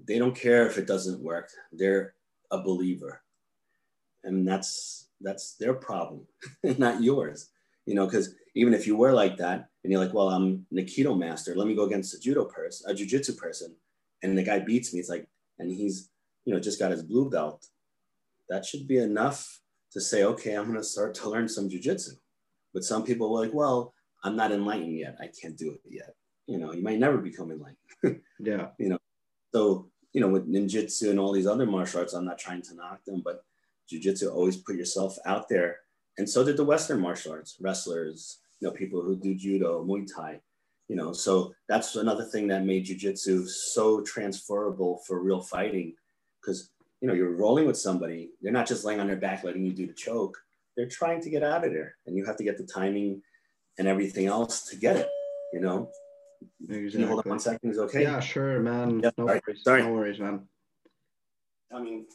they 0.07 0.17
don't 0.17 0.35
care 0.35 0.65
if 0.65 0.77
it 0.77 0.87
doesn't 0.87 1.21
work. 1.21 1.49
They're 1.71 2.13
a 2.51 2.61
believer. 2.61 3.21
And 4.23 4.47
that's 4.47 5.07
that's 5.21 5.55
their 5.55 5.73
problem, 5.73 6.27
not 6.63 7.03
yours. 7.03 7.49
You 7.85 7.95
know, 7.95 8.05
because 8.05 8.35
even 8.55 8.73
if 8.73 8.87
you 8.87 8.95
were 8.95 9.13
like 9.13 9.37
that 9.37 9.69
and 9.83 9.91
you're 9.91 10.03
like, 10.03 10.13
well, 10.13 10.29
I'm 10.29 10.65
Aikido 10.73 11.17
master, 11.17 11.55
let 11.55 11.67
me 11.67 11.75
go 11.75 11.83
against 11.83 12.13
a 12.13 12.19
judo 12.19 12.45
person, 12.45 12.89
a 12.89 12.93
jujitsu 12.93 13.37
person, 13.37 13.75
and 14.23 14.37
the 14.37 14.43
guy 14.43 14.59
beats 14.59 14.93
me. 14.93 14.99
It's 14.99 15.09
like, 15.09 15.27
and 15.59 15.71
he's, 15.71 16.09
you 16.45 16.53
know, 16.53 16.59
just 16.59 16.79
got 16.79 16.91
his 16.91 17.03
blue 17.03 17.29
belt. 17.29 17.67
That 18.49 18.65
should 18.65 18.87
be 18.87 18.97
enough 18.97 19.61
to 19.91 20.01
say, 20.01 20.23
okay, 20.23 20.53
I'm 20.53 20.65
going 20.65 20.77
to 20.77 20.83
start 20.83 21.13
to 21.15 21.29
learn 21.29 21.49
some 21.49 21.69
jujitsu. 21.69 22.11
But 22.73 22.83
some 22.83 23.03
people 23.03 23.31
were 23.31 23.41
like, 23.41 23.53
well, 23.53 23.93
I'm 24.23 24.35
not 24.35 24.51
enlightened 24.51 24.97
yet. 24.97 25.17
I 25.19 25.27
can't 25.27 25.57
do 25.57 25.71
it 25.71 25.81
yet. 25.89 26.15
You 26.47 26.57
know, 26.57 26.73
you 26.73 26.81
might 26.81 26.99
never 26.99 27.17
become 27.17 27.51
enlightened. 27.51 28.21
yeah. 28.39 28.67
You 28.77 28.89
know, 28.89 28.99
so, 29.53 29.89
you 30.13 30.21
know, 30.21 30.29
with 30.29 30.51
ninjutsu 30.51 31.09
and 31.09 31.19
all 31.19 31.31
these 31.31 31.47
other 31.47 31.65
martial 31.65 31.99
arts, 31.99 32.13
I'm 32.13 32.25
not 32.25 32.39
trying 32.39 32.61
to 32.63 32.75
knock 32.75 33.03
them, 33.05 33.21
but 33.23 33.43
jujitsu 33.91 34.33
always 34.33 34.57
put 34.57 34.75
yourself 34.75 35.17
out 35.25 35.47
there 35.49 35.79
and 36.19 36.29
so 36.29 36.43
did 36.43 36.57
the 36.57 36.65
Western 36.65 36.99
martial 36.99 37.31
arts 37.31 37.55
wrestlers, 37.61 38.39
you 38.59 38.67
know, 38.67 38.73
people 38.73 39.01
who 39.01 39.15
do 39.15 39.33
judo, 39.33 39.85
Muay 39.85 40.05
Thai, 40.05 40.41
you 40.89 40.97
know. 40.97 41.13
So 41.13 41.53
that's 41.69 41.95
another 41.95 42.25
thing 42.25 42.49
that 42.49 42.65
made 42.65 42.85
jujitsu 42.85 43.47
so 43.47 44.01
transferable 44.01 45.01
for 45.07 45.23
real 45.23 45.41
fighting, 45.41 45.95
because 46.41 46.71
you 46.99 47.07
know 47.07 47.13
you're 47.13 47.37
rolling 47.37 47.65
with 47.65 47.77
somebody, 47.77 48.31
they're 48.41 48.51
not 48.51 48.67
just 48.67 48.83
laying 48.83 48.99
on 48.99 49.07
their 49.07 49.15
back 49.15 49.45
letting 49.45 49.63
you 49.63 49.71
do 49.71 49.87
the 49.87 49.93
choke. 49.93 50.37
They're 50.75 50.89
trying 50.89 51.21
to 51.21 51.29
get 51.29 51.41
out 51.41 51.65
of 51.65 51.71
there, 51.71 51.95
and 52.05 52.17
you 52.17 52.25
have 52.25 52.35
to 52.35 52.43
get 52.43 52.57
the 52.57 52.65
timing 52.65 53.21
and 53.79 53.87
everything 53.87 54.27
else 54.27 54.67
to 54.69 54.75
get 54.75 54.97
it. 54.97 55.09
You 55.53 55.61
know. 55.61 55.89
Exactly. 56.61 56.91
Can 56.91 56.99
you 57.01 57.07
hold 57.07 57.25
on 57.25 57.29
one 57.31 57.39
second? 57.39 57.71
Is 57.71 57.79
okay? 57.79 58.03
Yeah, 58.03 58.19
sure, 58.19 58.59
man. 58.59 58.99
Yep. 58.99 59.13
No 59.17 59.25
right. 59.25 59.41
worries. 59.47 59.63
Sorry. 59.63 59.81
No 59.81 59.93
worries, 59.93 60.19
man. 60.19 60.47
I 61.73 61.81
mean. 61.81 62.05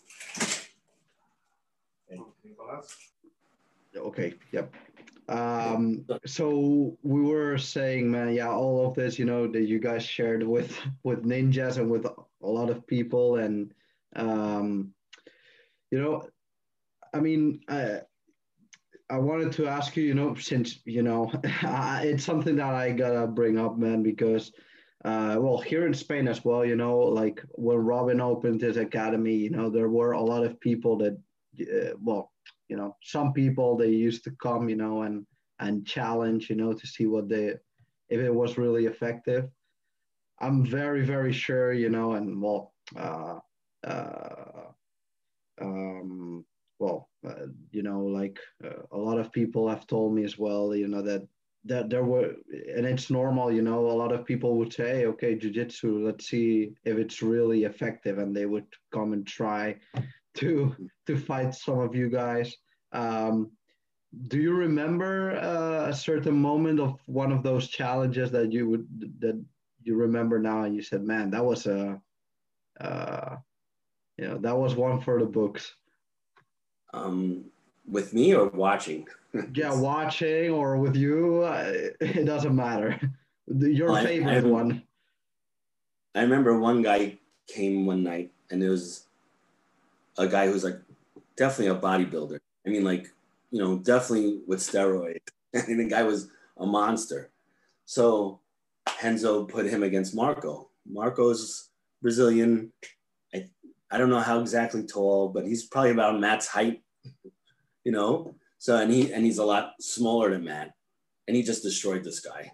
Okay. 3.97 4.35
Yep. 4.53 4.75
Um, 5.29 6.05
so 6.27 6.99
we 7.03 7.23
were 7.23 7.57
saying, 7.57 8.11
man, 8.11 8.35
yeah, 8.35 8.51
all 8.51 8.87
of 8.87 8.95
this, 8.95 9.19
you 9.19 9.25
know, 9.25 9.47
that 9.47 9.63
you 9.63 9.79
guys 9.79 10.05
shared 10.05 10.43
with 10.43 10.79
with 11.03 11.25
ninjas 11.25 11.79
and 11.79 11.91
with 11.91 12.05
a 12.05 12.15
lot 12.47 12.69
of 12.69 12.87
people, 12.87 13.37
and 13.37 13.73
um, 14.17 14.93
you 15.91 16.01
know, 16.01 16.29
I 17.15 17.21
mean, 17.21 17.61
I 17.69 18.01
I 19.15 19.19
wanted 19.19 19.53
to 19.53 19.69
ask 19.69 19.97
you, 19.97 20.05
you 20.05 20.15
know, 20.15 20.35
since 20.35 20.81
you 20.85 21.03
know, 21.03 21.31
it's 21.45 22.25
something 22.25 22.57
that 22.57 22.75
I 22.75 22.93
gotta 22.93 23.27
bring 23.27 23.59
up, 23.59 23.79
man, 23.79 24.03
because. 24.03 24.53
Uh, 25.05 25.37
well, 25.39 25.59
here 25.59 25.87
in 25.87 25.93
Spain 25.93 26.27
as 26.27 26.47
well, 26.47 26.65
you 26.65 26.77
know, 26.77 26.97
like 26.97 27.43
when 27.57 27.77
Robin 27.77 28.23
opened 28.23 28.63
his 28.63 28.79
academy, 28.79 29.35
you 29.35 29.51
know, 29.51 29.69
there 29.69 29.91
were 29.91 30.13
a 30.13 30.23
lot 30.23 30.47
of 30.47 30.59
people 30.61 30.97
that, 30.97 31.13
uh, 31.61 31.95
well, 32.01 32.33
you 32.69 32.77
know 32.77 32.97
some 33.03 33.33
people 33.33 33.77
they 33.77 33.89
used 33.89 34.25
to 34.25 34.31
come 34.43 34.69
you 34.69 34.77
know 34.77 35.03
and 35.03 35.27
and 35.61 35.87
challenge 35.87 36.51
you 36.51 36.57
know 36.57 36.73
to 36.73 36.87
see 36.87 37.07
what 37.07 37.29
they 37.29 37.55
if 38.09 38.21
it 38.21 38.35
was 38.35 38.59
really 38.59 38.87
effective 38.87 39.49
i'm 40.41 40.65
very 40.65 41.05
very 41.05 41.33
sure 41.33 41.73
you 41.73 41.89
know 41.89 42.15
and 42.15 42.41
well 42.41 42.73
uh, 42.97 43.39
uh, 43.87 44.69
um, 45.61 46.45
well 46.79 47.09
uh, 47.27 47.47
you 47.71 47.83
know, 47.83 48.01
like 48.01 48.39
uh, 48.65 48.83
a 48.93 48.99
lot 48.99 49.19
of 49.19 49.33
people 49.33 49.69
have 49.69 49.87
told 49.87 50.15
me 50.15 50.25
as 50.25 50.39
well, 50.39 50.75
you 50.75 50.89
know, 50.89 51.03
that 51.03 51.23
that 51.67 51.89
there 51.89 52.05
were, 52.05 52.35
and 52.77 52.85
it's 52.85 53.11
normal, 53.11 53.51
you 53.51 53.63
know, 53.63 53.87
a 53.87 53.99
lot 54.03 54.13
of 54.13 54.27
people 54.27 54.59
would 54.59 54.73
say, 54.73 55.07
okay, 55.07 55.35
jujitsu, 55.35 56.05
let's 56.05 56.29
see 56.29 56.75
if 56.85 56.99
it's 56.99 57.23
really 57.23 57.65
effective, 57.65 58.19
and 58.19 58.37
they 58.37 58.45
would 58.45 58.67
come 58.93 59.15
and 59.15 59.27
try 59.27 59.77
to 60.35 60.75
to 61.07 61.17
fight 61.17 61.55
some 61.55 61.79
of 61.79 61.95
you 61.95 62.11
guys. 62.11 62.55
Um, 62.93 63.51
do 64.29 64.39
you 64.39 64.55
remember 64.55 65.37
uh, 65.37 65.89
a 65.89 65.95
certain 65.95 66.37
moment 66.37 66.81
of 66.81 67.01
one 67.07 67.33
of 67.33 67.43
those 67.43 67.69
challenges 67.69 68.31
that 68.31 68.53
you 68.53 68.69
would 68.69 68.87
that 69.21 69.43
you 69.83 69.97
remember 69.97 70.39
now 70.39 70.63
and 70.63 70.75
you 70.75 70.83
said 70.83 71.03
man 71.03 71.31
that 71.31 71.45
was 71.45 71.67
a 71.67 72.01
uh, 72.81 73.37
you 74.17 74.29
know 74.29 74.39
that 74.39 74.57
was 74.57 74.75
one 74.75 75.01
for 75.01 75.19
the 75.19 75.27
books 75.27 75.75
um 76.95 77.45
with 77.87 78.13
me 78.15 78.35
or 78.35 78.49
watching 78.49 79.07
yeah 79.55 79.75
watching 79.75 80.51
or 80.51 80.79
with 80.79 80.97
you 80.97 81.43
uh, 81.43 81.73
it 82.01 82.25
doesn't 82.25 82.55
matter 82.55 82.99
your 83.47 83.93
well, 83.93 84.05
favorite 84.05 84.45
I, 84.45 84.49
I, 84.49 84.51
one 84.51 84.83
i 86.15 86.21
remember 86.23 86.59
one 86.59 86.83
guy 86.83 87.19
came 87.47 87.85
one 87.85 88.03
night 88.03 88.33
and 88.51 88.63
it 88.63 88.69
was 88.69 89.07
a 90.17 90.27
guy 90.27 90.47
who's 90.47 90.65
like 90.65 90.81
definitely 91.37 91.77
a 91.77 91.81
bodybuilder 91.81 92.39
i 92.67 92.71
mean 92.71 92.85
like 92.85 93.15
you 93.55 93.61
know, 93.61 93.79
definitely 93.79 94.41
with 94.49 94.59
steroids. 94.59 95.21
and 95.55 95.79
the 95.79 95.85
guy 95.85 96.03
was 96.03 96.29
a 96.59 96.67
monster. 96.67 97.31
So 97.85 98.41
Renzo 99.01 99.45
put 99.45 99.67
him 99.67 99.85
against 99.85 100.13
Marco. 100.13 100.71
Marco's 100.85 101.71
Brazilian. 102.03 102.73
I, 103.95 103.97
I 103.97 103.99
don't 103.99 104.11
know 104.11 104.21
how 104.21 104.41
exactly 104.41 104.85
tall, 104.85 105.29
but 105.29 105.47
he's 105.47 105.67
probably 105.67 105.93
about 105.93 106.21
Matt's 106.21 106.47
height, 106.47 106.83
you 107.85 107.93
know. 107.93 108.35
So 108.59 108.77
and 108.77 108.93
he 108.93 109.13
and 109.13 109.25
he's 109.25 109.39
a 109.39 109.45
lot 109.45 109.73
smaller 109.81 110.31
than 110.31 110.45
Matt. 110.45 110.73
And 111.27 111.37
he 111.37 111.43
just 111.43 111.63
destroyed 111.63 112.05
this 112.05 112.21
guy. 112.21 112.53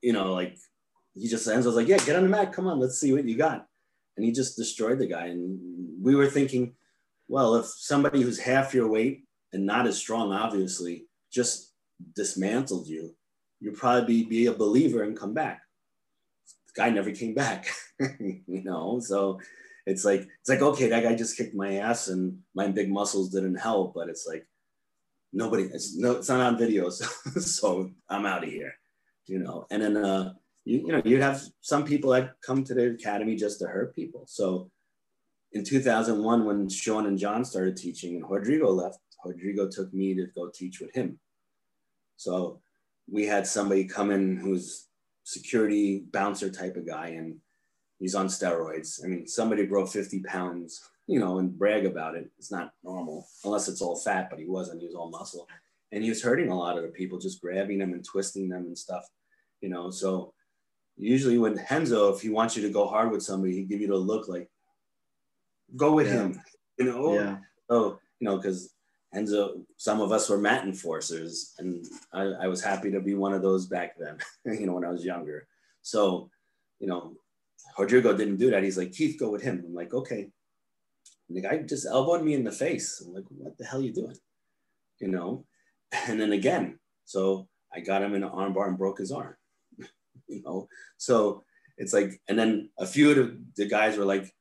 You 0.00 0.12
know, 0.12 0.32
like 0.32 0.56
he 1.14 1.28
just 1.28 1.46
Renzo's 1.46 1.76
like, 1.76 1.88
yeah, 1.88 1.98
get 1.98 2.16
on 2.16 2.24
the 2.24 2.28
mat. 2.28 2.52
Come 2.52 2.66
on, 2.66 2.80
let's 2.80 2.98
see 2.98 3.12
what 3.12 3.24
you 3.24 3.36
got. 3.36 3.66
And 4.16 4.24
he 4.24 4.32
just 4.32 4.56
destroyed 4.56 4.98
the 4.98 5.06
guy. 5.06 5.26
And 5.26 5.58
we 6.02 6.14
were 6.14 6.26
thinking, 6.26 6.74
well, 7.28 7.54
if 7.56 7.66
somebody 7.66 8.22
who's 8.22 8.38
half 8.38 8.74
your 8.74 8.88
weight 8.88 9.24
and 9.52 9.64
not 9.64 9.86
as 9.86 9.98
strong, 9.98 10.32
obviously, 10.32 11.06
just 11.30 11.72
dismantled 12.14 12.88
you, 12.88 13.14
you'd 13.60 13.76
probably 13.76 14.22
be, 14.22 14.28
be 14.28 14.46
a 14.46 14.52
believer 14.52 15.02
and 15.02 15.16
come 15.16 15.32
back. 15.32 15.62
The 16.66 16.82
guy 16.82 16.90
never 16.90 17.10
came 17.12 17.34
back, 17.34 17.70
you 18.00 18.62
know. 18.64 19.00
So 19.00 19.40
it's 19.86 20.04
like 20.04 20.28
it's 20.40 20.48
like 20.48 20.62
okay, 20.62 20.88
that 20.88 21.02
guy 21.02 21.14
just 21.14 21.36
kicked 21.36 21.54
my 21.54 21.76
ass 21.76 22.08
and 22.08 22.38
my 22.54 22.68
big 22.68 22.90
muscles 22.90 23.30
didn't 23.30 23.56
help, 23.56 23.94
but 23.94 24.08
it's 24.08 24.26
like 24.26 24.46
nobody. 25.32 25.64
It's 25.64 25.96
no, 25.96 26.12
it's 26.12 26.28
not 26.28 26.40
on 26.40 26.58
video, 26.58 26.88
so, 26.90 27.06
so 27.40 27.90
I'm 28.08 28.26
out 28.26 28.44
of 28.44 28.50
here, 28.50 28.74
you 29.26 29.38
know. 29.38 29.66
And 29.70 29.82
then 29.82 29.96
uh, 29.96 30.34
you 30.64 30.78
you 30.86 30.92
know 30.92 31.02
you'd 31.04 31.22
have 31.22 31.42
some 31.60 31.84
people 31.84 32.10
that 32.10 32.34
come 32.44 32.64
to 32.64 32.74
the 32.74 32.90
academy 32.90 33.36
just 33.36 33.58
to 33.60 33.66
hurt 33.66 33.94
people. 33.94 34.24
So 34.26 34.70
in 35.52 35.64
2001, 35.64 36.44
when 36.44 36.68
Sean 36.68 37.06
and 37.06 37.18
John 37.18 37.44
started 37.44 37.76
teaching 37.76 38.16
and 38.16 38.30
Rodrigo 38.30 38.70
left, 38.70 38.98
Rodrigo 39.24 39.68
took 39.68 39.92
me 39.92 40.14
to 40.14 40.26
go 40.34 40.50
teach 40.52 40.80
with 40.80 40.94
him. 40.94 41.18
So 42.16 42.60
we 43.10 43.26
had 43.26 43.46
somebody 43.46 43.84
come 43.84 44.10
in 44.10 44.36
who's 44.36 44.86
security 45.24 46.04
bouncer 46.12 46.50
type 46.50 46.76
of 46.76 46.86
guy 46.86 47.08
and 47.08 47.36
he's 48.02 48.16
on 48.16 48.26
steroids. 48.26 49.02
I 49.04 49.06
mean, 49.06 49.28
somebody 49.28 49.64
broke 49.64 49.88
50 49.88 50.20
pounds, 50.24 50.90
you 51.06 51.20
know, 51.20 51.38
and 51.38 51.56
brag 51.56 51.86
about 51.86 52.16
it. 52.16 52.28
It's 52.36 52.50
not 52.50 52.72
normal 52.82 53.28
unless 53.44 53.68
it's 53.68 53.80
all 53.80 53.96
fat, 53.96 54.28
but 54.28 54.40
he 54.40 54.46
wasn't. 54.46 54.80
He 54.80 54.86
was 54.86 54.96
all 54.96 55.08
muscle. 55.08 55.46
And 55.92 56.02
he 56.02 56.08
was 56.08 56.22
hurting 56.22 56.48
a 56.48 56.58
lot 56.58 56.76
of 56.76 56.82
the 56.82 56.88
people, 56.88 57.20
just 57.20 57.40
grabbing 57.40 57.78
them 57.78 57.92
and 57.92 58.04
twisting 58.04 58.48
them 58.48 58.62
and 58.62 58.76
stuff, 58.76 59.06
you 59.60 59.68
know. 59.68 59.90
So 59.90 60.34
usually 60.96 61.38
when 61.38 61.64
Renzo, 61.70 62.12
if 62.12 62.20
he 62.20 62.28
wants 62.28 62.56
you 62.56 62.62
to 62.62 62.72
go 62.72 62.88
hard 62.88 63.12
with 63.12 63.22
somebody, 63.22 63.54
he'd 63.54 63.68
give 63.68 63.80
you 63.80 63.88
the 63.88 63.96
look 63.96 64.26
like, 64.26 64.50
go 65.76 65.92
with 65.92 66.08
yeah. 66.08 66.14
him, 66.14 66.42
you 66.78 66.86
know. 66.86 67.14
Yeah. 67.14 67.36
So, 67.70 68.00
you 68.18 68.28
know, 68.28 68.36
because 68.36 68.74
so 69.26 69.62
some 69.76 70.00
of 70.00 70.10
us 70.10 70.28
were 70.28 70.38
mat 70.38 70.64
enforcers 70.64 71.54
and 71.58 71.86
I, 72.12 72.22
I, 72.22 72.46
was 72.48 72.62
happy 72.62 72.90
to 72.90 73.00
be 73.00 73.14
one 73.14 73.34
of 73.34 73.42
those 73.42 73.66
back 73.66 73.94
then 73.98 74.16
you 74.58 74.66
know 74.66 74.72
when 74.72 74.86
i 74.86 74.90
was 74.90 75.04
younger 75.04 75.46
so 75.82 76.30
you 76.80 76.86
know 76.86 77.14
rodrigo 77.78 78.16
didn't 78.16 78.36
do 78.36 78.50
that. 78.50 78.62
He's 78.62 78.78
like 78.78 78.92
keith 78.92 79.18
go 79.18 79.30
with 79.30 79.42
him. 79.42 79.62
I'm 79.66 79.74
like 79.74 79.94
okay. 79.94 80.30
And 81.28 81.36
the 81.36 81.40
guy 81.40 81.58
just 81.58 81.86
elbowed 81.86 82.24
me 82.24 82.34
in 82.34 82.44
the 82.44 82.52
face. 82.52 83.02
I'm 83.04 83.14
like 83.14 83.24
what 83.28 83.56
the 83.58 83.64
hell 83.64 83.80
are 83.80 83.82
you 83.82 83.92
doing? 83.92 84.16
You 85.00 85.08
know? 85.08 85.44
And 86.08 86.20
then 86.20 86.32
again 86.32 86.78
so 87.04 87.48
i 87.74 87.80
got 87.80 88.02
him 88.02 88.14
in 88.14 88.22
an 88.22 88.30
armbar 88.30 88.68
and 88.68 88.78
broke 88.78 88.98
his 88.98 89.12
arm. 89.12 89.36
You 90.28 90.42
know? 90.42 90.68
So 90.96 91.44
it's 91.76 91.92
like 91.92 92.20
and 92.28 92.38
then 92.38 92.70
a 92.78 92.86
few 92.86 93.10
of 93.10 93.36
the, 93.56 93.66
guys 93.66 93.96
were 93.96 94.04
like 94.04 94.32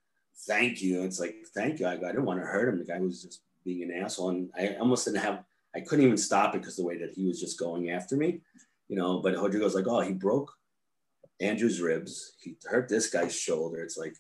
thank 0.48 0.82
you. 0.82 1.04
It's 1.04 1.20
like 1.20 1.36
thank 1.54 1.80
you. 1.80 1.86
I, 1.86 1.94
I 1.94 1.98
didn't 1.98 2.26
want 2.26 2.40
to 2.40 2.46
hurt 2.46 2.70
him. 2.70 2.80
The 2.80 2.86
guy 2.86 3.00
was 3.00 3.22
just 3.22 3.42
being 3.64 3.84
an 3.84 4.04
asshole. 4.04 4.30
And 4.30 4.50
I 4.58 4.76
almost 4.80 5.06
didn't 5.06 5.22
have, 5.22 5.44
I 5.76 5.82
couldn't 5.82 6.06
even 6.06 6.18
stop 6.18 6.56
it 6.56 6.60
because 6.60 6.76
the 6.76 6.86
way 6.86 6.98
that 6.98 7.14
he 7.14 7.26
was 7.28 7.40
just 7.40 7.60
going 7.60 7.92
after 7.92 8.16
me, 8.16 8.42
you 8.88 8.96
know. 8.96 9.20
But 9.20 9.36
Rodrigo's 9.36 9.76
like, 9.76 9.88
oh, 9.88 10.02
he 10.02 10.14
broke 10.14 10.52
Andrew's 11.42 11.82
ribs. 11.82 12.34
He 12.42 12.56
hurt 12.66 12.88
this 12.88 13.10
guy's 13.10 13.36
shoulder. 13.36 13.84
It's 13.84 13.98
like, 13.98 14.16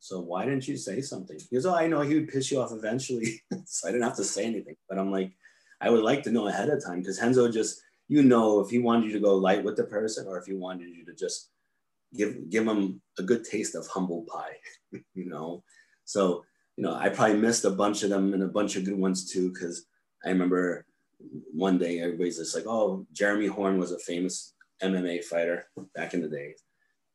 so 0.00 0.20
why 0.20 0.44
didn't 0.44 0.68
you 0.68 0.76
say 0.76 1.00
something? 1.00 1.38
He 1.38 1.56
goes, 1.56 1.66
oh, 1.66 1.74
I 1.74 1.86
know 1.86 2.02
he 2.02 2.14
would 2.14 2.28
piss 2.28 2.50
you 2.50 2.60
off 2.60 2.72
eventually. 2.72 3.42
so 3.64 3.88
I 3.88 3.92
didn't 3.92 4.04
have 4.04 4.16
to 4.16 4.24
say 4.24 4.44
anything. 4.44 4.76
But 4.88 4.98
I'm 4.98 5.10
like, 5.10 5.32
I 5.80 5.90
would 5.90 6.02
like 6.02 6.22
to 6.24 6.30
know 6.30 6.48
ahead 6.48 6.68
of 6.68 6.84
time 6.84 7.00
because 7.00 7.20
Renzo 7.20 7.50
just, 7.50 7.80
you 8.08 8.22
know, 8.22 8.60
if 8.60 8.70
he 8.70 8.78
wanted 8.78 9.06
you 9.06 9.12
to 9.12 9.20
go 9.20 9.36
light 9.36 9.64
with 9.64 9.76
the 9.76 9.84
person 9.84 10.26
or 10.26 10.38
if 10.38 10.46
he 10.46 10.54
wanted 10.54 10.88
you 10.88 11.04
to 11.06 11.14
just 11.14 11.50
give 12.14 12.48
give 12.50 12.66
him 12.66 13.00
a 13.18 13.22
good 13.22 13.44
taste 13.44 13.74
of 13.74 13.86
humble 13.86 14.26
pie, 14.28 14.56
you 15.14 15.26
know. 15.26 15.62
So 16.04 16.44
you 16.76 16.82
know, 16.84 16.94
I 16.94 17.08
probably 17.08 17.36
missed 17.36 17.64
a 17.64 17.70
bunch 17.70 18.02
of 18.02 18.10
them 18.10 18.34
and 18.34 18.42
a 18.42 18.48
bunch 18.48 18.76
of 18.76 18.84
good 18.84 18.98
ones 18.98 19.30
too, 19.30 19.52
because 19.52 19.86
I 20.24 20.30
remember 20.30 20.86
one 21.52 21.78
day 21.78 22.00
everybody's 22.00 22.38
just 22.38 22.54
like, 22.54 22.66
oh, 22.66 23.06
Jeremy 23.12 23.46
Horn 23.46 23.78
was 23.78 23.92
a 23.92 23.98
famous 23.98 24.53
MMA 24.84 25.24
fighter 25.24 25.66
back 25.94 26.14
in 26.14 26.22
the 26.22 26.28
day. 26.28 26.54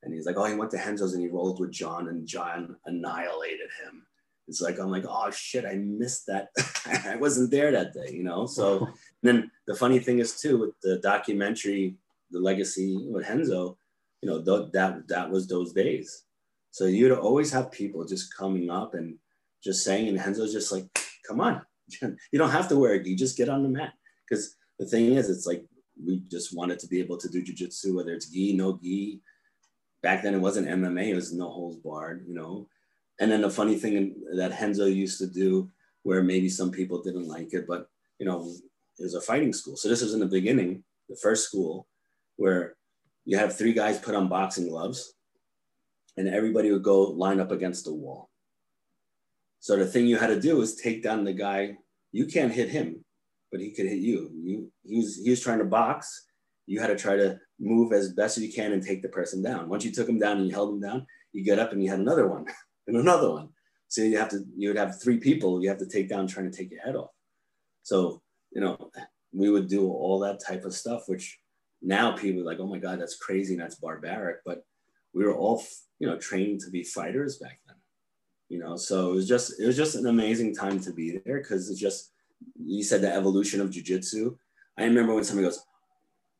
And 0.04 0.14
he's 0.14 0.26
like, 0.26 0.38
oh, 0.38 0.46
he 0.46 0.56
went 0.56 0.72
to 0.72 0.78
Renzo's 0.78 1.14
and 1.14 1.22
he 1.22 1.30
rolled 1.30 1.60
with 1.60 1.72
John, 1.72 2.08
and 2.08 2.26
John 2.26 2.76
annihilated 2.86 3.70
him. 3.84 4.06
It's 4.48 4.62
like, 4.62 4.80
I'm 4.80 4.90
like, 4.90 5.06
oh 5.08 5.30
shit, 5.30 5.66
I 5.66 5.76
missed 5.76 6.26
that. 6.28 6.50
I 7.06 7.18
wasn't 7.18 7.52
there 7.52 7.72
that 7.72 7.94
day, 7.94 8.12
you 8.12 8.24
know? 8.24 8.46
So 8.48 8.88
then 9.24 9.52
the 9.68 9.76
funny 9.76 10.00
thing 10.00 10.20
is, 10.20 10.40
too, 10.40 10.58
with 10.58 10.72
the 10.82 10.98
documentary, 11.00 11.96
The 12.32 12.40
Legacy 12.40 12.98
with 13.10 13.30
Renzo, 13.30 13.78
you 14.22 14.30
know, 14.30 14.42
th- 14.42 14.72
that, 14.74 15.08
that 15.08 15.30
was 15.30 15.48
those 15.48 15.74
days. 15.74 16.24
So 16.72 16.86
you'd 16.86 17.12
always 17.12 17.52
have 17.52 17.72
people 17.72 18.06
just 18.06 18.36
coming 18.36 18.70
up 18.70 18.94
and 18.94 19.18
just 19.64 19.84
saying. 19.84 20.08
And 20.08 20.18
Renzo's 20.18 20.54
just 20.54 20.72
like, 20.72 20.86
come 21.28 21.42
on, 21.42 21.62
you 22.02 22.40
don't 22.40 22.50
have 22.50 22.70
to 22.70 22.78
wear 22.78 22.94
a 22.94 23.04
gi, 23.04 23.16
just 23.16 23.38
get 23.38 23.50
on 23.50 23.64
the 23.64 23.70
mat. 23.70 23.94
Because 24.28 24.56
the 24.80 24.86
thing 24.86 25.14
is, 25.14 25.30
it's 25.30 25.46
like 25.46 25.64
we 26.06 26.22
just 26.30 26.56
wanted 26.56 26.80
to 26.80 26.88
be 26.88 27.00
able 27.00 27.18
to 27.18 27.30
do 27.30 27.44
jujitsu, 27.44 27.96
whether 27.96 28.14
it's 28.14 28.30
gi, 28.30 28.54
no 28.54 28.80
gi. 28.82 29.20
Back 30.02 30.24
then 30.24 30.34
it 30.34 30.40
wasn't 30.40 30.68
MMA, 30.68 31.08
it 31.08 31.16
was 31.16 31.34
no 31.34 31.50
holds 31.50 31.78
barred, 31.78 32.26
you 32.28 32.34
know. 32.34 32.68
And 33.20 33.32
then 33.32 33.42
the 33.42 33.50
funny 33.50 33.78
thing 33.78 34.16
that 34.36 34.60
Renzo 34.60 34.86
used 34.86 35.18
to 35.20 35.28
do, 35.28 35.70
where 36.04 36.24
maybe 36.24 36.48
some 36.48 36.72
people 36.72 37.02
didn't 37.02 37.28
like 37.28 37.54
it, 37.54 37.68
but 37.68 37.90
you 38.18 38.26
know, 38.26 38.50
it 38.98 39.04
was 39.04 39.14
a 39.14 39.22
fighting 39.22 39.54
school. 39.54 39.76
So 39.76 39.90
this 39.90 40.02
was 40.02 40.14
in 40.14 40.20
the 40.20 40.26
beginning, 40.26 40.84
the 41.10 41.18
first 41.18 41.48
school, 41.48 41.88
where 42.38 42.76
you 43.26 43.38
have 43.38 43.58
three 43.58 43.74
guys 43.74 44.00
put 44.00 44.16
on 44.16 44.30
boxing 44.30 44.70
gloves, 44.70 45.14
and 46.18 46.28
everybody 46.28 46.72
would 46.72 46.84
go 46.84 47.04
line 47.04 47.40
up 47.40 47.52
against 47.52 47.86
the 47.86 47.94
wall. 47.94 48.30
So 49.60 49.76
the 49.76 49.86
thing 49.86 50.08
you 50.08 50.18
had 50.18 50.28
to 50.28 50.40
do 50.40 50.62
is 50.62 50.76
take 50.76 51.04
down 51.04 51.26
the 51.26 51.34
guy. 51.34 51.78
You 52.12 52.26
can't 52.26 52.54
hit 52.54 52.70
him, 52.70 53.04
but 53.52 53.60
he 53.60 53.72
could 53.72 53.86
hit 53.86 54.00
you. 54.00 54.32
you 54.34 54.72
he, 54.84 54.98
was, 54.98 55.18
he 55.24 55.30
was 55.30 55.42
trying 55.42 55.60
to 55.60 55.66
box. 55.66 56.26
You 56.66 56.80
had 56.80 56.88
to 56.88 56.96
try 56.96 57.16
to 57.16 57.40
move 57.60 57.94
as 57.94 58.14
best 58.14 58.38
as 58.38 58.44
you 58.44 58.54
can 58.54 58.74
and 58.74 58.84
take 58.84 59.02
the 59.02 59.10
person 59.10 59.42
down. 59.42 59.70
Once 59.70 59.84
you 59.84 59.92
took 59.92 60.08
him 60.08 60.20
down 60.20 60.38
and 60.38 60.48
you 60.48 60.54
held 60.54 60.74
him 60.74 60.82
down, 60.82 61.06
you 61.34 61.44
get 61.44 61.60
up 61.60 61.72
and 61.72 61.84
you 61.84 61.90
had 61.90 62.00
another 62.00 62.28
one 62.28 62.46
and 62.88 62.98
another 62.98 63.32
one. 63.32 63.50
So 63.88 64.02
you 64.02 64.18
have 64.18 64.30
to, 64.30 64.44
you 64.56 64.70
would 64.70 64.78
have 64.78 65.02
three 65.02 65.18
people 65.18 65.62
you 65.62 65.70
have 65.70 65.80
to 65.80 65.88
take 65.88 66.10
down 66.10 66.28
trying 66.28 66.50
to 66.50 66.56
take 66.56 66.72
your 66.72 66.82
head 66.82 66.96
off. 66.96 67.10
So, 67.84 68.22
you 68.52 68.62
know, 68.62 68.92
we 69.34 69.50
would 69.50 69.68
do 69.68 69.90
all 69.90 70.20
that 70.20 70.40
type 70.46 70.64
of 70.64 70.76
stuff, 70.76 71.04
which 71.08 71.40
now 71.82 72.12
people 72.12 72.42
are 72.42 72.46
like, 72.46 72.60
oh 72.60 72.68
my 72.68 72.78
God, 72.78 73.02
that's 73.02 73.18
crazy 73.18 73.54
and 73.54 73.62
that's 73.62 73.76
barbaric. 73.76 74.38
But 74.46 74.64
we 75.14 75.24
were 75.24 75.36
all, 75.36 75.64
you 75.98 76.08
know, 76.08 76.18
trained 76.18 76.62
to 76.62 76.70
be 76.70 76.84
fighters 76.84 77.38
back 77.38 77.60
then 77.66 77.76
you 78.50 78.58
know 78.58 78.76
so 78.76 79.12
it 79.12 79.16
was 79.16 79.28
just 79.28 79.60
it 79.60 79.66
was 79.66 79.78
just 79.78 79.96
an 79.96 80.08
amazing 80.08 80.54
time 80.54 80.80
to 80.80 80.92
be 80.92 81.22
there 81.24 81.38
because 81.38 81.70
it's 81.70 81.80
just 81.80 82.12
you 82.56 82.84
said 82.84 83.02
the 83.02 83.14
evolution 83.14 83.62
of 83.62 83.72
jiu-jitsu 83.72 84.36
i 84.78 84.84
remember 84.84 85.14
when 85.14 85.24
somebody 85.24 85.48
goes 85.48 85.64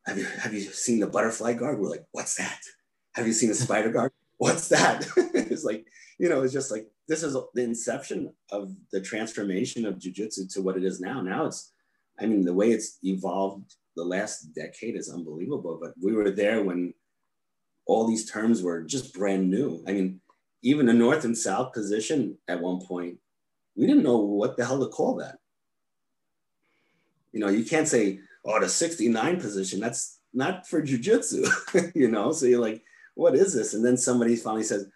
have 0.06 0.18
you 0.18 0.24
have 0.24 0.54
you 0.54 0.60
seen 0.60 1.00
the 1.00 1.06
butterfly 1.06 1.52
guard 1.52 1.78
we're 1.78 1.88
like 1.88 2.04
what's 2.12 2.36
that 2.36 2.60
have 3.14 3.26
you 3.26 3.32
seen 3.32 3.48
the 3.48 3.54
spider 3.54 3.90
guard 3.90 4.12
what's 4.38 4.68
that 4.68 5.06
it's 5.34 5.64
like 5.64 5.86
you 6.18 6.28
know 6.28 6.42
it's 6.42 6.52
just 6.52 6.70
like 6.70 6.86
this 7.08 7.22
is 7.22 7.36
the 7.54 7.62
inception 7.62 8.32
of 8.52 8.72
the 8.92 9.00
transformation 9.00 9.84
of 9.84 9.98
jiu-jitsu 9.98 10.46
to 10.48 10.62
what 10.62 10.76
it 10.76 10.84
is 10.84 11.00
now 11.00 11.20
now 11.20 11.46
it's 11.46 11.72
I 12.20 12.26
mean, 12.26 12.44
the 12.44 12.54
way 12.54 12.70
it's 12.70 12.98
evolved 13.02 13.74
the 13.96 14.04
last 14.04 14.54
decade 14.54 14.96
is 14.96 15.10
unbelievable. 15.10 15.78
But 15.80 15.94
we 16.00 16.12
were 16.12 16.30
there 16.30 16.62
when 16.62 16.94
all 17.86 18.06
these 18.06 18.30
terms 18.30 18.62
were 18.62 18.82
just 18.82 19.14
brand 19.14 19.50
new. 19.50 19.82
I 19.88 19.92
mean, 19.92 20.20
even 20.62 20.86
the 20.86 20.92
north 20.92 21.24
and 21.24 21.36
south 21.36 21.72
position 21.72 22.36
at 22.46 22.60
one 22.60 22.80
point, 22.80 23.18
we 23.74 23.86
didn't 23.86 24.04
know 24.04 24.18
what 24.18 24.56
the 24.56 24.64
hell 24.64 24.78
to 24.80 24.88
call 24.88 25.16
that. 25.16 25.38
You 27.32 27.40
know, 27.40 27.48
you 27.48 27.64
can't 27.64 27.88
say, 27.88 28.20
oh, 28.44 28.60
the 28.60 28.68
69 28.68 29.40
position, 29.40 29.80
that's 29.80 30.18
not 30.32 30.66
for 30.66 30.82
jujitsu, 30.82 31.92
you 31.94 32.08
know? 32.08 32.32
So 32.32 32.46
you're 32.46 32.60
like, 32.60 32.82
what 33.14 33.34
is 33.34 33.52
this? 33.52 33.74
And 33.74 33.84
then 33.84 33.96
somebody 33.96 34.36
finally 34.36 34.62
says, 34.62 34.86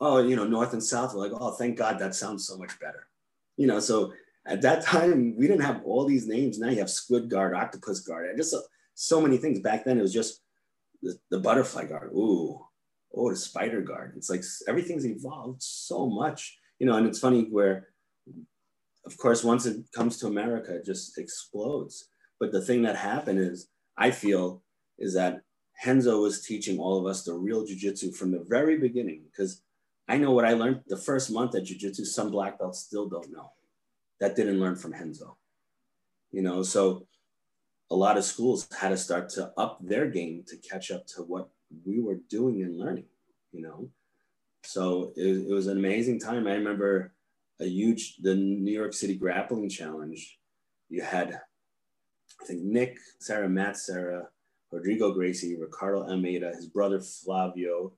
oh, 0.00 0.18
you 0.18 0.36
know, 0.36 0.44
north 0.44 0.72
and 0.72 0.82
south. 0.82 1.14
Like, 1.14 1.32
oh, 1.32 1.52
thank 1.52 1.78
God 1.78 1.98
that 1.98 2.14
sounds 2.14 2.46
so 2.46 2.56
much 2.56 2.78
better. 2.80 3.06
You 3.56 3.66
know, 3.66 3.80
so 3.80 4.12
at 4.46 4.62
that 4.62 4.82
time, 4.84 5.36
we 5.36 5.46
didn't 5.46 5.62
have 5.62 5.82
all 5.84 6.04
these 6.04 6.26
names. 6.26 6.58
Now 6.58 6.68
you 6.68 6.78
have 6.78 6.90
squid 6.90 7.30
guard, 7.30 7.54
octopus 7.54 8.00
guard, 8.00 8.28
and 8.28 8.36
just 8.36 8.50
so, 8.50 8.62
so 8.94 9.20
many 9.20 9.36
things. 9.36 9.60
Back 9.60 9.84
then, 9.84 9.98
it 9.98 10.02
was 10.02 10.12
just 10.12 10.40
the, 11.02 11.16
the 11.30 11.38
butterfly 11.38 11.86
guard. 11.86 12.10
Ooh, 12.12 12.64
oh, 13.14 13.30
the 13.30 13.36
spider 13.36 13.80
guard. 13.80 14.14
It's 14.16 14.30
like 14.30 14.42
everything's 14.68 15.06
evolved 15.06 15.62
so 15.62 16.06
much, 16.08 16.58
you 16.78 16.86
know. 16.86 16.96
And 16.96 17.06
it's 17.06 17.20
funny 17.20 17.46
where, 17.50 17.88
of 19.04 19.16
course, 19.16 19.42
once 19.42 19.66
it 19.66 19.76
comes 19.92 20.18
to 20.18 20.26
America, 20.26 20.76
it 20.76 20.84
just 20.84 21.18
explodes. 21.18 22.08
But 22.38 22.52
the 22.52 22.60
thing 22.60 22.82
that 22.82 22.96
happened 22.96 23.38
is, 23.38 23.68
I 23.96 24.10
feel, 24.10 24.62
is 24.98 25.14
that 25.14 25.42
Renzo 25.84 26.22
was 26.22 26.42
teaching 26.42 26.78
all 26.78 26.98
of 26.98 27.06
us 27.06 27.24
the 27.24 27.34
real 27.34 27.66
jujitsu 27.66 28.14
from 28.14 28.30
the 28.30 28.44
very 28.48 28.78
beginning. 28.78 29.22
Because 29.30 29.62
I 30.08 30.16
know 30.16 30.32
what 30.32 30.44
I 30.44 30.52
learned 30.52 30.82
the 30.86 30.96
first 30.96 31.30
month 31.30 31.54
at 31.54 31.64
jujitsu, 31.64 32.06
some 32.06 32.30
black 32.30 32.58
belts 32.58 32.80
still 32.80 33.08
don't 33.08 33.32
know 33.32 33.52
that 34.20 34.36
didn't 34.36 34.60
learn 34.60 34.76
from 34.76 34.92
Renzo. 34.92 35.36
You 36.30 36.42
know, 36.42 36.62
so 36.62 37.06
a 37.90 37.96
lot 37.96 38.16
of 38.16 38.24
schools 38.24 38.68
had 38.80 38.90
to 38.90 38.96
start 38.96 39.28
to 39.30 39.52
up 39.56 39.78
their 39.82 40.06
game 40.06 40.44
to 40.46 40.56
catch 40.56 40.90
up 40.90 41.06
to 41.08 41.22
what 41.22 41.48
we 41.84 42.00
were 42.00 42.20
doing 42.30 42.62
and 42.62 42.78
learning, 42.78 43.06
you 43.52 43.62
know. 43.62 43.90
So 44.64 45.12
it, 45.16 45.48
it 45.48 45.52
was 45.52 45.66
an 45.66 45.76
amazing 45.76 46.20
time. 46.20 46.46
I 46.46 46.52
remember 46.52 47.11
a 47.62 47.68
huge, 47.68 48.16
the 48.18 48.34
New 48.34 48.72
York 48.72 48.92
City 48.92 49.16
Grappling 49.16 49.68
Challenge. 49.68 50.38
You 50.88 51.02
had, 51.02 51.40
I 52.40 52.44
think, 52.44 52.62
Nick, 52.62 52.98
Serra 53.20 53.48
Matt 53.48 53.76
Serra, 53.76 54.28
Rodrigo 54.70 55.12
Gracie, 55.12 55.56
Ricardo 55.56 56.02
Almeida, 56.02 56.52
his 56.54 56.66
brother 56.66 57.00
Flavio, 57.00 57.92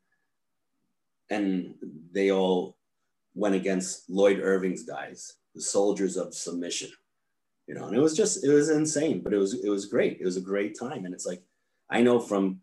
and 1.30 1.74
they 2.12 2.30
all 2.30 2.76
went 3.34 3.54
against 3.54 4.08
Lloyd 4.08 4.40
Irvin's 4.40 4.84
guys 4.84 5.36
the 5.54 5.60
soldiers 5.60 6.16
of 6.16 6.34
submission 6.34 6.90
you 7.66 7.74
know 7.74 7.86
and 7.86 7.96
it 7.96 8.00
was 8.00 8.16
just 8.16 8.44
it 8.44 8.52
was 8.52 8.70
insane 8.70 9.20
but 9.22 9.32
it 9.32 9.38
was 9.38 9.54
it 9.64 9.68
was 9.68 9.86
great 9.86 10.18
it 10.20 10.24
was 10.24 10.36
a 10.36 10.40
great 10.40 10.78
time 10.78 11.04
and 11.04 11.14
it's 11.14 11.26
like 11.26 11.42
i 11.90 12.02
know 12.02 12.18
from 12.18 12.60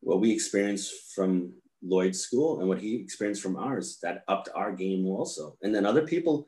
what 0.00 0.20
we 0.20 0.30
experienced 0.30 1.14
from 1.14 1.52
lloyd's 1.82 2.20
school 2.20 2.60
and 2.60 2.68
what 2.68 2.80
he 2.80 2.96
experienced 2.96 3.42
from 3.42 3.56
ours 3.56 3.98
that 4.02 4.24
upped 4.28 4.48
our 4.54 4.72
game 4.72 5.06
also. 5.06 5.56
And 5.62 5.74
then 5.74 5.86
other 5.86 6.06
people 6.06 6.46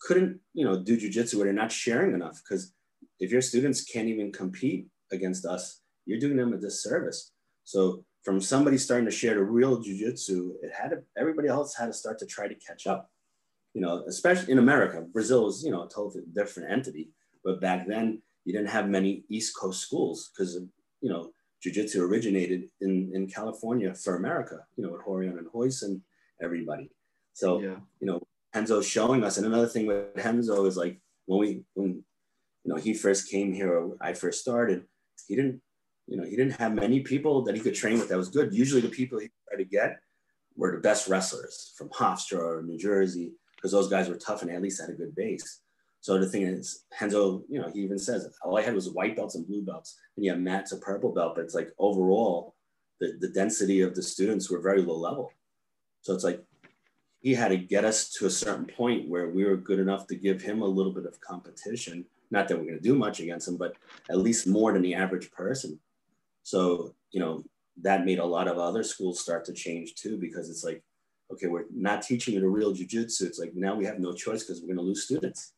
couldn't 0.00 0.38
you 0.54 0.64
know 0.64 0.82
do 0.82 0.96
jujitsu 0.96 1.36
where 1.36 1.44
they're 1.44 1.52
not 1.52 1.72
sharing 1.72 2.14
enough 2.14 2.40
because 2.42 2.72
if 3.18 3.32
your 3.32 3.40
students 3.40 3.84
can't 3.84 4.08
even 4.08 4.30
compete 4.30 4.86
against 5.10 5.44
us 5.44 5.80
you're 6.08 6.18
doing 6.18 6.36
them 6.38 6.54
a 6.54 6.56
disservice. 6.56 7.30
So 7.64 8.02
from 8.24 8.40
somebody 8.40 8.78
starting 8.78 9.04
to 9.04 9.12
share 9.12 9.34
the 9.34 9.42
real 9.42 9.84
jujitsu 9.84 10.54
it 10.62 10.72
had 10.72 10.88
to, 10.90 11.02
everybody 11.16 11.48
else 11.48 11.76
had 11.76 11.86
to 11.86 11.92
start 11.92 12.18
to 12.18 12.26
try 12.26 12.48
to 12.48 12.54
catch 12.54 12.86
up. 12.86 13.10
You 13.74 13.82
know, 13.82 14.02
especially 14.08 14.52
in 14.52 14.58
America, 14.58 15.02
Brazil 15.02 15.46
is, 15.46 15.62
you 15.62 15.70
know, 15.70 15.82
a 15.82 15.88
totally 15.88 16.24
different 16.34 16.72
entity. 16.72 17.10
But 17.44 17.60
back 17.60 17.86
then, 17.86 18.22
you 18.44 18.54
didn't 18.54 18.70
have 18.70 18.88
many 18.88 19.24
East 19.28 19.54
Coast 19.54 19.82
schools 19.82 20.30
because, 20.32 20.58
you 21.02 21.10
know, 21.10 21.30
jiu-jitsu 21.62 22.02
originated 22.02 22.68
in, 22.80 23.10
in 23.14 23.26
California 23.28 23.94
for 23.94 24.16
America, 24.16 24.60
you 24.76 24.84
know, 24.84 24.92
with 24.92 25.02
Rorion 25.02 25.38
and 25.38 25.48
Royce 25.52 25.82
and 25.82 26.00
everybody. 26.42 26.90
So, 27.32 27.60
yeah. 27.60 27.76
you 28.00 28.06
know, 28.06 28.20
Renzo's 28.54 28.86
showing 28.86 29.24
us. 29.24 29.36
And 29.36 29.46
another 29.46 29.66
thing 29.66 29.86
with 29.86 30.06
Renzo 30.16 30.64
is 30.66 30.76
like 30.76 31.00
when 31.26 31.40
we, 31.40 31.62
when, 31.74 32.04
you 32.64 32.74
know, 32.74 32.76
he 32.76 32.94
first 32.94 33.30
came 33.30 33.52
here, 33.52 33.72
or 33.72 33.96
I 34.00 34.12
first 34.12 34.40
started, 34.40 34.84
he 35.26 35.36
didn't, 35.36 35.60
you 36.06 36.16
know, 36.16 36.24
he 36.24 36.36
didn't 36.36 36.58
have 36.58 36.74
many 36.74 37.00
people 37.00 37.42
that 37.44 37.54
he 37.54 37.60
could 37.60 37.74
train 37.74 37.98
with 37.98 38.08
that 38.08 38.16
was 38.16 38.28
good. 38.28 38.54
Usually 38.54 38.80
the 38.80 38.88
people 38.88 39.18
he 39.18 39.30
tried 39.48 39.62
to 39.62 39.64
get 39.64 39.98
were 40.56 40.72
the 40.72 40.80
best 40.80 41.08
wrestlers 41.08 41.72
from 41.76 41.88
Hofstra 41.90 42.38
or 42.38 42.62
New 42.62 42.78
Jersey 42.78 43.32
because 43.56 43.72
those 43.72 43.88
guys 43.88 44.08
were 44.08 44.16
tough 44.16 44.42
and 44.42 44.50
at 44.50 44.62
least 44.62 44.80
had 44.80 44.90
a 44.90 44.94
good 44.94 45.14
base. 45.14 45.60
So 46.00 46.18
the 46.18 46.28
thing 46.28 46.42
is, 46.42 46.84
Renzo, 47.00 47.42
you 47.48 47.60
know, 47.60 47.70
he 47.72 47.80
even 47.80 47.98
says 47.98 48.28
all 48.42 48.56
I 48.56 48.62
had 48.62 48.74
was 48.74 48.90
white 48.90 49.16
belts 49.16 49.34
and 49.34 49.46
blue 49.46 49.62
belts, 49.62 49.98
and 50.16 50.24
yeah, 50.24 50.34
Matt's 50.34 50.72
a 50.72 50.78
purple 50.78 51.12
belt, 51.12 51.34
but 51.34 51.44
it's 51.44 51.54
like 51.54 51.70
overall, 51.78 52.54
the, 53.00 53.16
the 53.20 53.28
density 53.28 53.80
of 53.82 53.94
the 53.94 54.02
students 54.02 54.50
were 54.50 54.60
very 54.60 54.82
low 54.82 54.96
level. 54.96 55.32
So 56.02 56.14
it's 56.14 56.24
like 56.24 56.42
he 57.20 57.34
had 57.34 57.48
to 57.48 57.56
get 57.56 57.84
us 57.84 58.10
to 58.10 58.26
a 58.26 58.30
certain 58.30 58.66
point 58.66 59.08
where 59.08 59.28
we 59.28 59.44
were 59.44 59.56
good 59.56 59.80
enough 59.80 60.06
to 60.06 60.16
give 60.16 60.40
him 60.40 60.62
a 60.62 60.66
little 60.66 60.92
bit 60.92 61.06
of 61.06 61.20
competition. 61.20 62.04
Not 62.30 62.48
that 62.48 62.56
we're 62.56 62.64
going 62.64 62.76
to 62.76 62.80
do 62.80 62.94
much 62.94 63.20
against 63.20 63.48
him, 63.48 63.56
but 63.56 63.74
at 64.10 64.18
least 64.18 64.46
more 64.46 64.72
than 64.72 64.82
the 64.82 64.94
average 64.94 65.30
person. 65.30 65.78
So, 66.42 66.94
you 67.10 67.20
know, 67.20 67.44
that 67.82 68.04
made 68.04 68.18
a 68.18 68.24
lot 68.24 68.48
of 68.48 68.58
other 68.58 68.82
schools 68.82 69.20
start 69.20 69.44
to 69.46 69.52
change 69.52 69.94
too, 69.94 70.16
because 70.16 70.50
it's 70.50 70.64
like, 70.64 70.82
okay, 71.32 71.46
we're 71.46 71.66
not 71.74 72.02
teaching 72.02 72.34
you 72.34 72.40
the 72.40 72.48
real 72.48 72.74
jujitsu. 72.74 73.22
It's 73.22 73.38
like 73.38 73.54
now 73.54 73.74
we 73.74 73.84
have 73.84 73.98
no 73.98 74.12
choice 74.12 74.44
because 74.44 74.60
we're 74.60 74.68
going 74.68 74.78
to 74.78 74.82
lose 74.82 75.04
students. 75.04 75.52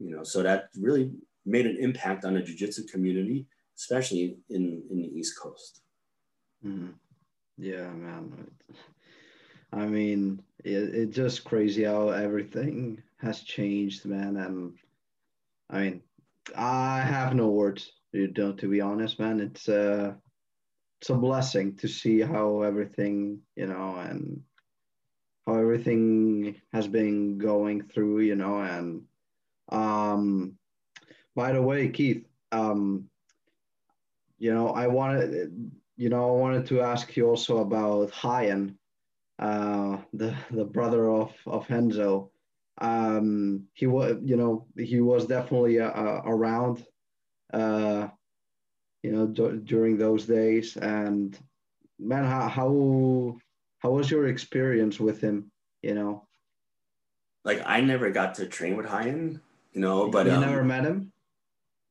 You 0.00 0.16
know, 0.16 0.24
so 0.24 0.42
that 0.42 0.70
really 0.78 1.12
made 1.44 1.66
an 1.66 1.76
impact 1.78 2.24
on 2.24 2.34
the 2.34 2.40
jujitsu 2.40 2.90
community, 2.90 3.46
especially 3.76 4.38
in 4.48 4.82
in 4.90 5.02
the 5.02 5.08
East 5.18 5.38
Coast. 5.38 5.82
Mm-hmm. 6.64 6.92
Yeah, 7.58 7.90
man. 7.90 8.50
I 9.72 9.86
mean, 9.86 10.42
it, 10.64 10.94
it's 10.94 11.16
just 11.16 11.44
crazy 11.44 11.84
how 11.84 12.08
everything 12.08 13.02
has 13.18 13.42
changed, 13.42 14.06
man. 14.06 14.36
And 14.36 14.74
I 15.68 15.80
mean, 15.80 16.02
I 16.56 17.00
have 17.00 17.34
no 17.34 17.48
words. 17.50 17.92
You 18.12 18.32
know, 18.36 18.52
to 18.54 18.68
be 18.68 18.80
honest, 18.80 19.20
man. 19.20 19.40
It's 19.40 19.68
uh 19.68 20.14
it's 21.00 21.10
a 21.10 21.14
blessing 21.14 21.76
to 21.76 21.88
see 21.88 22.20
how 22.20 22.62
everything 22.62 23.40
you 23.56 23.66
know 23.66 23.96
and 23.96 24.42
how 25.46 25.54
everything 25.54 26.60
has 26.72 26.86
been 26.86 27.38
going 27.38 27.82
through 27.82 28.20
you 28.20 28.36
know 28.36 28.60
and 28.60 29.02
um 29.70 30.56
by 31.34 31.52
the 31.52 31.62
way 31.62 31.88
keith 31.88 32.26
um 32.52 33.08
you 34.38 34.52
know 34.52 34.68
i 34.70 34.86
wanted 34.86 35.50
you 35.96 36.08
know 36.08 36.28
i 36.28 36.40
wanted 36.40 36.66
to 36.66 36.80
ask 36.80 37.16
you 37.16 37.26
also 37.28 37.58
about 37.58 38.10
Ryan, 38.24 38.78
uh 39.38 39.98
the 40.12 40.34
the 40.50 40.64
brother 40.64 41.10
of 41.10 41.32
of 41.46 41.68
Renzo 41.70 42.30
um 42.80 43.66
he 43.74 43.86
was 43.86 44.16
you 44.24 44.36
know 44.36 44.66
he 44.76 45.00
was 45.00 45.26
definitely 45.26 45.80
uh, 45.80 46.20
around 46.24 46.84
uh 47.52 48.08
you 49.02 49.12
know, 49.12 49.26
d- 49.26 49.60
during 49.64 49.96
those 49.98 50.26
days. 50.26 50.76
And 50.76 51.38
man, 51.98 52.24
how, 52.24 52.48
how 52.48 53.38
how 53.78 53.90
was 53.90 54.10
your 54.10 54.26
experience 54.28 55.00
with 55.00 55.20
him? 55.20 55.50
You 55.82 55.94
know, 55.94 56.26
like 57.44 57.62
I 57.66 57.80
never 57.80 58.10
got 58.10 58.34
to 58.36 58.46
train 58.46 58.76
with 58.76 58.86
Ryan, 58.86 59.40
you 59.72 59.80
know, 59.80 60.08
but 60.08 60.26
you 60.26 60.32
um, 60.32 60.40
never 60.40 60.64
met 60.64 60.84
him. 60.84 61.12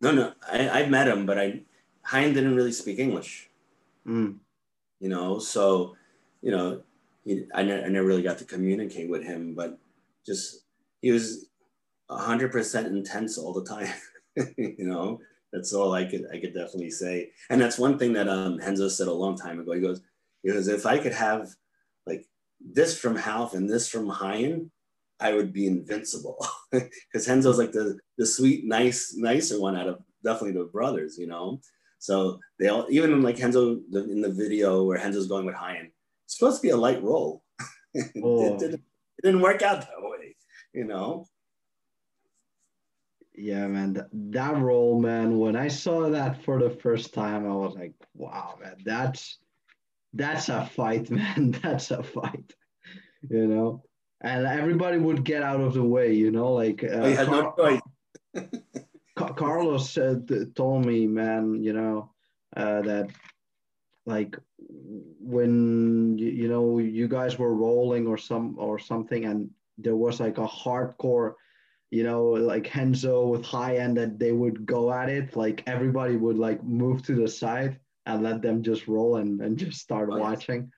No, 0.01 0.11
no, 0.11 0.33
I 0.51 0.69
I 0.69 0.89
met 0.89 1.07
him, 1.07 1.25
but 1.25 1.37
I 1.37 1.61
Ryan 2.11 2.33
didn't 2.33 2.55
really 2.55 2.71
speak 2.71 2.99
English. 2.99 3.49
Mm. 4.07 4.37
You 4.99 5.09
know, 5.09 5.39
so 5.39 5.95
you 6.41 6.51
know, 6.51 6.81
he, 7.25 7.45
I, 7.53 7.63
ne- 7.63 7.83
I 7.83 7.89
never 7.89 8.07
really 8.07 8.23
got 8.23 8.37
to 8.39 8.45
communicate 8.45 9.09
with 9.09 9.23
him, 9.23 9.53
but 9.55 9.77
just 10.25 10.65
he 11.01 11.11
was 11.11 11.49
hundred 12.09 12.51
percent 12.51 12.87
intense 12.87 13.37
all 13.37 13.53
the 13.53 13.65
time. 13.65 13.93
you 14.57 14.87
know, 14.87 15.19
that's 15.51 15.73
all 15.73 15.93
I 15.93 16.05
could 16.05 16.25
I 16.33 16.39
could 16.39 16.53
definitely 16.53 16.91
say. 16.91 17.31
And 17.49 17.61
that's 17.61 17.79
one 17.79 17.97
thing 17.97 18.13
that 18.13 18.27
um 18.27 18.57
Renzo 18.57 18.89
said 18.89 19.07
a 19.07 19.13
long 19.13 19.37
time 19.37 19.59
ago. 19.59 19.73
He 19.73 19.81
goes, 19.81 20.01
he 20.43 20.51
goes, 20.51 20.67
if 20.67 20.85
I 20.85 20.97
could 20.97 21.13
have 21.13 21.49
like 22.05 22.25
this 22.59 22.97
from 22.97 23.15
Ralph 23.15 23.53
and 23.53 23.69
this 23.69 23.87
from 23.87 24.09
Ryan, 24.09 24.71
I 25.19 25.33
would 25.33 25.53
be 25.53 25.67
invincible. 25.67 26.45
Because 26.71 27.27
Renzo's 27.27 27.57
like 27.57 27.71
the 27.71 27.97
the 28.19 28.25
sweet, 28.27 28.63
nice, 28.63 29.15
nicer 29.17 29.59
one 29.59 29.75
out 29.75 29.87
of 29.87 30.03
definitely 30.23 30.59
the 30.59 30.65
brothers, 30.65 31.17
you 31.17 31.25
know. 31.25 31.61
So 31.97 32.39
they 32.59 32.67
all 32.67 32.85
even 32.89 33.23
like 33.23 33.39
Renzo 33.39 33.79
the, 33.89 34.03
in 34.03 34.21
the 34.21 34.29
video 34.29 34.83
where 34.83 34.99
Renzo's 34.99 35.27
going 35.27 35.47
with 35.47 35.55
Ryan, 35.55 35.91
it's 36.25 36.37
supposed 36.37 36.61
to 36.61 36.67
be 36.67 36.69
a 36.69 36.77
light 36.77 37.01
roll. 37.03 37.43
Oh. 38.23 38.53
it, 38.53 38.59
didn't, 38.59 38.83
it 39.17 39.23
didn't 39.23 39.41
work 39.41 39.63
out 39.63 39.81
that 39.81 39.99
way, 39.99 40.35
you 40.73 40.85
know 40.85 41.25
yeah, 43.39 43.67
man, 43.67 43.93
that, 43.93 44.09
that 44.11 44.57
roll, 44.57 44.99
man. 44.99 45.39
When 45.39 45.55
I 45.55 45.69
saw 45.69 46.09
that 46.09 46.43
for 46.43 46.59
the 46.59 46.69
first 46.69 47.13
time, 47.13 47.45
I 47.45 47.55
was 47.55 47.73
like, 47.73 47.93
wow, 48.13 48.57
man, 48.61 48.75
that's 48.83 49.37
that's 50.13 50.49
a 50.49 50.65
fight, 50.65 51.09
man. 51.09 51.51
That's 51.63 51.91
a 51.91 52.03
fight, 52.03 52.53
you 53.29 53.47
know. 53.47 53.83
And 54.21 54.45
everybody 54.45 54.97
would 54.97 55.23
get 55.23 55.43
out 55.43 55.61
of 55.61 55.73
the 55.73 55.83
way, 55.83 56.13
you 56.13 56.31
know, 56.31 56.53
like 56.53 56.83
uh, 56.83 56.87
oh, 56.87 57.53
Car- 57.55 57.79
no 58.35 58.49
Carlos 59.35 59.89
said, 59.89 60.29
told 60.55 60.85
me, 60.85 61.07
man, 61.07 61.63
you 61.63 61.73
know, 61.73 62.11
uh, 62.55 62.81
that 62.81 63.09
like 64.05 64.37
when 65.19 66.17
you, 66.17 66.29
you 66.29 66.47
know 66.47 66.79
you 66.79 67.07
guys 67.07 67.37
were 67.37 67.53
rolling 67.53 68.07
or 68.07 68.17
some 68.17 68.55
or 68.57 68.79
something, 68.79 69.25
and 69.25 69.49
there 69.77 69.95
was 69.95 70.19
like 70.19 70.37
a 70.37 70.47
hardcore, 70.47 71.35
you 71.91 72.03
know, 72.03 72.25
like 72.25 72.69
Renzo 72.75 73.27
with 73.27 73.53
Ryan 73.53 73.93
that 73.95 74.19
they 74.19 74.31
would 74.31 74.65
go 74.65 74.91
at 74.91 75.09
it. 75.09 75.35
Like 75.35 75.63
everybody 75.67 76.15
would 76.17 76.37
like 76.37 76.63
move 76.63 77.03
to 77.03 77.15
the 77.15 77.27
side 77.27 77.79
and 78.05 78.23
let 78.23 78.41
them 78.41 78.63
just 78.63 78.87
roll 78.87 79.17
and, 79.17 79.41
and 79.41 79.57
just 79.57 79.79
start 79.79 80.09
oh, 80.11 80.17
watching. 80.17 80.71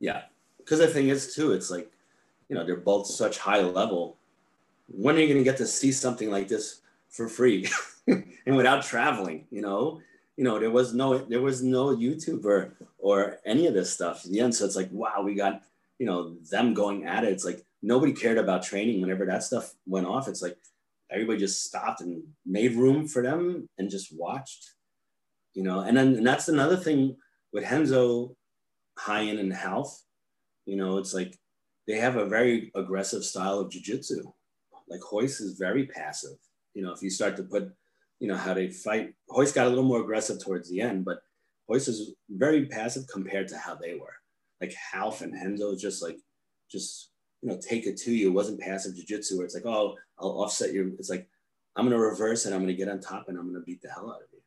Yeah, 0.00 0.22
because 0.58 0.78
the 0.78 0.86
thing 0.86 1.08
is 1.08 1.34
too, 1.34 1.52
it's 1.52 1.70
like, 1.70 1.90
you 2.52 2.58
know, 2.58 2.66
they're 2.66 2.76
both 2.76 3.06
such 3.06 3.38
high 3.38 3.62
level. 3.62 4.18
When 4.86 5.16
are 5.16 5.20
you 5.20 5.26
going 5.26 5.38
to 5.38 5.42
get 5.42 5.56
to 5.56 5.66
see 5.66 5.90
something 5.90 6.30
like 6.30 6.48
this 6.48 6.82
for 7.08 7.26
free 7.26 7.66
and 8.06 8.56
without 8.58 8.84
traveling? 8.84 9.46
You 9.50 9.62
know, 9.62 10.02
you 10.36 10.44
know, 10.44 10.58
there 10.58 10.70
was 10.70 10.92
no 10.92 11.16
there 11.16 11.40
was 11.40 11.62
no 11.62 11.96
YouTuber 11.96 12.72
or 12.98 13.38
any 13.46 13.66
of 13.68 13.72
this 13.72 13.90
stuff 13.90 14.26
in 14.26 14.32
the 14.32 14.40
end. 14.40 14.54
So 14.54 14.66
it's 14.66 14.76
like, 14.76 14.90
wow, 14.92 15.22
we 15.24 15.34
got 15.34 15.62
you 15.98 16.04
know 16.04 16.34
them 16.50 16.74
going 16.74 17.06
at 17.06 17.24
it. 17.24 17.32
It's 17.32 17.46
like 17.46 17.64
nobody 17.80 18.12
cared 18.12 18.36
about 18.36 18.62
training 18.62 19.00
whenever 19.00 19.24
that 19.24 19.44
stuff 19.44 19.72
went 19.86 20.06
off. 20.06 20.28
It's 20.28 20.42
like 20.42 20.58
everybody 21.10 21.38
just 21.38 21.64
stopped 21.64 22.02
and 22.02 22.22
made 22.44 22.74
room 22.74 23.08
for 23.08 23.22
them 23.22 23.66
and 23.78 23.88
just 23.88 24.14
watched. 24.14 24.72
You 25.54 25.62
know, 25.62 25.80
and 25.80 25.96
then 25.96 26.16
and 26.16 26.26
that's 26.26 26.48
another 26.48 26.76
thing 26.76 27.16
with 27.50 27.64
Renzo, 27.64 28.36
Ryan 29.08 29.38
and 29.38 29.52
Ralph. 29.52 30.02
You 30.66 30.76
know, 30.76 30.98
it's 30.98 31.14
like 31.14 31.38
they 31.86 31.98
have 31.98 32.16
a 32.16 32.26
very 32.26 32.70
aggressive 32.74 33.24
style 33.24 33.58
of 33.60 33.70
jiu-jitsu. 33.70 34.22
Like 34.88 35.00
Royce 35.12 35.40
is 35.40 35.58
very 35.58 35.86
passive. 35.86 36.38
You 36.74 36.82
know, 36.82 36.92
if 36.92 37.02
you 37.02 37.10
start 37.10 37.36
to 37.36 37.42
put 37.42 37.72
you 38.22 38.28
know, 38.28 38.36
how 38.36 38.54
they 38.54 38.68
fight. 38.68 39.14
Royce 39.28 39.50
got 39.50 39.66
a 39.66 39.68
little 39.68 39.82
more 39.82 40.00
aggressive 40.00 40.40
towards 40.40 40.70
the 40.70 40.80
end, 40.80 41.04
but 41.04 41.24
Royce 41.68 41.88
is 41.88 42.14
very 42.30 42.66
passive 42.66 43.02
compared 43.12 43.48
to 43.48 43.58
how 43.58 43.74
they 43.74 43.94
were. 43.94 44.14
Like 44.60 44.72
Ralph 44.94 45.22
and 45.22 45.32
Renzo 45.32 45.74
just 45.74 46.04
like, 46.04 46.18
just, 46.70 47.10
you 47.40 47.48
know, 47.48 47.58
take 47.60 47.84
it 47.84 47.96
to 48.02 48.12
you. 48.12 48.28
It 48.28 48.32
wasn't 48.32 48.60
passive 48.60 48.94
jujitsu 48.94 49.36
where 49.36 49.44
it's 49.44 49.56
like, 49.56 49.66
oh, 49.66 49.96
I'll 50.20 50.40
offset 50.40 50.72
you. 50.72 50.94
It's 51.00 51.10
like, 51.10 51.28
I'm 51.74 51.84
going 51.84 51.98
to 51.98 52.00
reverse 52.00 52.46
and 52.46 52.54
I'm 52.54 52.60
going 52.60 52.68
to 52.68 52.80
get 52.80 52.88
on 52.88 53.00
top 53.00 53.24
and 53.26 53.36
I'm 53.36 53.50
going 53.50 53.60
to 53.60 53.66
beat 53.66 53.82
the 53.82 53.90
hell 53.90 54.12
out 54.12 54.22
of 54.22 54.28
you. 54.32 54.38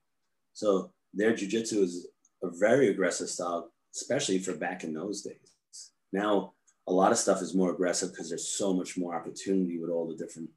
So 0.53 0.93
their 1.13 1.33
jujitsu 1.33 1.83
is 1.83 2.07
a 2.43 2.49
very 2.51 2.88
aggressive 2.88 3.27
style, 3.27 3.73
especially 3.93 4.39
for 4.39 4.55
back 4.55 4.86
in 4.86 4.93
those 4.93 5.21
days. 5.21 5.91
Now, 6.13 6.53
a 6.88 6.93
lot 6.93 7.11
of 7.11 7.17
stuff 7.17 7.41
is 7.41 7.55
more 7.55 7.71
aggressive 7.71 8.11
because 8.11 8.29
there's 8.29 8.47
so 8.47 8.73
much 8.73 8.97
more 8.97 9.15
opportunity 9.15 9.79
with 9.79 9.89
all 9.89 10.07
the 10.07 10.15
different, 10.15 10.49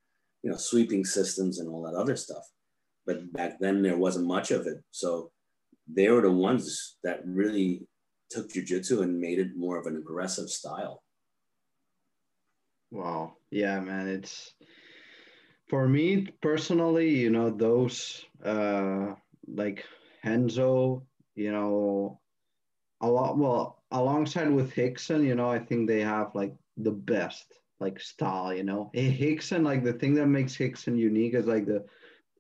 you 0.42 0.50
know, 0.50 0.56
sweeping 0.56 1.04
systems 1.04 1.58
and 1.58 1.68
all 1.68 1.82
that 1.82 1.94
other 1.94 2.16
stuff 2.16 2.44
but 3.08 3.32
back 3.32 3.58
then 3.58 3.80
there 3.80 3.96
wasn't 3.96 4.26
much 4.26 4.50
of 4.50 4.66
it. 4.66 4.84
So 4.90 5.32
they 5.90 6.10
were 6.10 6.20
the 6.20 6.30
ones 6.30 6.98
that 7.02 7.22
really 7.24 7.88
took 8.30 8.52
jujitsu 8.52 9.02
and 9.02 9.18
made 9.18 9.38
it 9.38 9.56
more 9.56 9.78
of 9.78 9.86
an 9.86 9.96
aggressive 9.96 10.50
style. 10.50 11.02
Wow. 12.90 13.36
Yeah, 13.50 13.80
man. 13.80 14.08
It's 14.08 14.52
for 15.70 15.88
me 15.88 16.28
personally, 16.42 17.08
you 17.08 17.30
know, 17.30 17.48
those 17.48 18.22
uh 18.44 19.14
like 19.46 19.86
Renzo, 20.22 21.06
you 21.34 21.50
know, 21.50 22.20
a 23.00 23.08
lot 23.08 23.38
well, 23.38 23.77
alongside 23.90 24.50
with 24.50 24.74
Rickson, 24.74 25.24
you 25.24 25.34
know, 25.34 25.50
I 25.50 25.58
think 25.58 25.88
they 25.88 26.00
have 26.00 26.34
like 26.34 26.54
the 26.76 26.92
best 26.92 27.54
like 27.80 28.00
style, 28.00 28.52
you 28.52 28.64
know. 28.64 28.90
Rickson, 28.94 29.64
like 29.64 29.84
the 29.84 29.92
thing 29.92 30.14
that 30.14 30.26
makes 30.26 30.56
Rickson 30.56 30.98
unique 30.98 31.34
is 31.34 31.46
like 31.46 31.66
the 31.66 31.84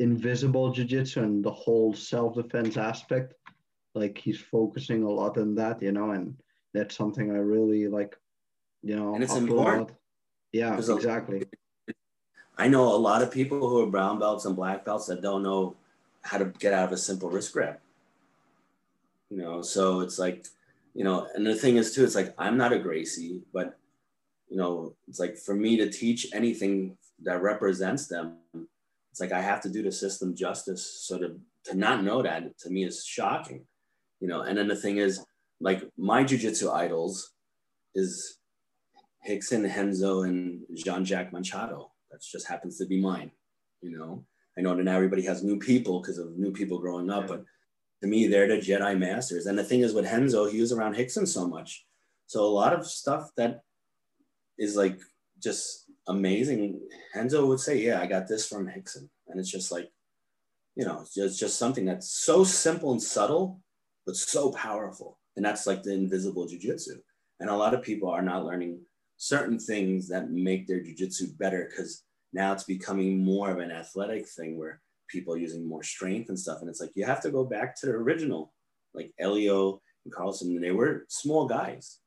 invisible 0.00 0.72
jiu-jitsu 0.72 1.22
and 1.22 1.44
the 1.44 1.50
whole 1.50 1.94
self-defense 1.94 2.76
aspect. 2.76 3.34
Like 3.94 4.18
he's 4.18 4.38
focusing 4.38 5.02
a 5.02 5.10
lot 5.10 5.38
on 5.38 5.54
that 5.56 5.82
you 5.82 5.90
know 5.90 6.10
and 6.12 6.36
that's 6.72 6.94
something 6.94 7.30
i 7.32 7.34
really 7.34 7.88
like 7.88 8.16
you 8.82 8.94
know 8.94 9.14
and 9.14 9.24
it's 9.24 9.34
important. 9.34 9.90
Yeah 10.52 10.76
exactly. 10.76 11.44
I 12.56 12.68
know 12.68 12.94
a 12.94 12.96
lot 12.96 13.22
of 13.22 13.32
people 13.32 13.58
who 13.68 13.82
are 13.82 13.86
brown 13.86 14.18
belts 14.18 14.44
and 14.44 14.54
black 14.54 14.84
belts 14.84 15.06
that 15.06 15.22
don't 15.22 15.42
know 15.42 15.74
how 16.22 16.38
to 16.38 16.44
get 16.44 16.72
out 16.72 16.84
of 16.84 16.92
a 16.92 16.96
simple 16.96 17.28
wrist 17.28 17.52
grab. 17.52 17.78
You 19.30 19.38
know 19.38 19.62
so 19.62 20.00
it's 20.00 20.18
like 20.18 20.46
you 20.94 21.04
know 21.04 21.26
and 21.34 21.46
the 21.46 21.54
thing 21.54 21.76
is 21.76 21.94
too 21.94 22.04
it's 22.04 22.14
like 22.14 22.34
i'm 22.38 22.56
not 22.56 22.72
a 22.72 22.78
gracie 22.78 23.42
but 23.52 23.78
you 24.48 24.56
know 24.56 24.94
it's 25.06 25.20
like 25.20 25.36
for 25.36 25.54
me 25.54 25.76
to 25.76 25.90
teach 25.90 26.26
anything 26.32 26.96
that 27.22 27.42
represents 27.42 28.06
them 28.06 28.38
it's 29.18 29.32
like 29.32 29.32
I 29.36 29.42
have 29.42 29.60
to 29.62 29.68
do 29.68 29.82
the 29.82 29.90
system 29.90 30.36
justice. 30.36 31.00
So 31.02 31.18
to 31.18 31.40
to 31.64 31.76
not 31.76 32.04
know 32.04 32.22
that 32.22 32.56
to 32.60 32.70
me 32.70 32.84
is 32.84 33.04
shocking, 33.04 33.64
you 34.20 34.28
know. 34.28 34.42
And 34.42 34.56
then 34.56 34.68
the 34.68 34.76
thing 34.76 34.98
is, 34.98 35.24
like 35.60 35.82
my 35.96 36.22
jujitsu 36.22 36.72
idols 36.72 37.32
is 37.96 38.38
Rickson, 39.28 39.64
Renzo, 39.64 40.22
and 40.22 40.60
Jean-Jacques 40.72 41.32
Machado. 41.32 41.90
That 42.12 42.22
just 42.22 42.46
happens 42.46 42.78
to 42.78 42.86
be 42.86 43.00
mine, 43.00 43.32
you 43.82 43.90
know. 43.90 44.24
I 44.56 44.60
know 44.60 44.76
that 44.76 44.84
now 44.84 44.94
everybody 44.94 45.22
has 45.22 45.42
new 45.42 45.58
people 45.58 46.00
because 46.00 46.18
of 46.18 46.38
new 46.38 46.52
people 46.52 46.78
growing 46.78 47.10
up, 47.10 47.26
but 47.26 47.44
to 48.02 48.08
me, 48.08 48.28
they're 48.28 48.48
the 48.48 48.58
Jedi 48.58 48.98
masters. 48.98 49.46
And 49.46 49.58
the 49.58 49.64
thing 49.64 49.80
is 49.80 49.92
with 49.92 50.04
Renzo, 50.04 50.46
he 50.46 50.60
was 50.60 50.72
around 50.72 50.94
Rickson 50.94 51.26
so 51.26 51.46
much. 51.46 51.84
So 52.26 52.44
a 52.44 52.46
lot 52.46 52.72
of 52.72 52.86
stuff 52.86 53.30
that 53.36 53.62
is 54.58 54.76
like 54.76 55.00
just 55.42 55.86
amazing. 56.06 56.80
Renzo 57.14 57.46
would 57.46 57.60
say, 57.60 57.78
"Yeah, 57.78 58.00
I 58.00 58.06
got 58.06 58.28
this 58.28 58.46
from 58.46 58.66
Rickson," 58.66 59.08
and 59.28 59.40
it's 59.40 59.50
just 59.50 59.72
like, 59.72 59.90
you 60.76 60.84
know, 60.84 61.00
it's 61.00 61.14
just, 61.14 61.38
just 61.40 61.58
something 61.58 61.84
that's 61.84 62.10
so 62.10 62.44
simple 62.44 62.92
and 62.92 63.02
subtle, 63.02 63.60
but 64.06 64.16
so 64.16 64.52
powerful. 64.52 65.18
And 65.36 65.44
that's 65.44 65.66
like 65.66 65.82
the 65.82 65.92
invisible 65.92 66.46
jujitsu. 66.46 67.00
And 67.40 67.48
a 67.48 67.56
lot 67.56 67.74
of 67.74 67.82
people 67.82 68.10
are 68.10 68.22
not 68.22 68.44
learning 68.44 68.80
certain 69.16 69.58
things 69.58 70.08
that 70.08 70.30
make 70.30 70.66
their 70.66 70.80
jujitsu 70.80 71.36
better 71.38 71.68
because 71.68 72.04
now 72.32 72.52
it's 72.52 72.64
becoming 72.64 73.24
more 73.24 73.50
of 73.50 73.58
an 73.58 73.70
athletic 73.70 74.28
thing 74.28 74.58
where 74.58 74.80
people 75.08 75.36
using 75.36 75.66
more 75.66 75.82
strength 75.82 76.28
and 76.28 76.38
stuff. 76.38 76.60
And 76.60 76.68
it's 76.68 76.80
like 76.80 76.92
you 76.94 77.04
have 77.04 77.22
to 77.22 77.30
go 77.30 77.44
back 77.44 77.74
to 77.80 77.86
the 77.86 77.92
original, 77.92 78.52
like 78.94 79.12
Helio 79.18 79.80
and 80.04 80.14
Carlson, 80.14 80.48
and 80.54 80.62
they 80.62 80.70
were 80.70 81.04
small 81.08 81.46
guys. 81.46 81.98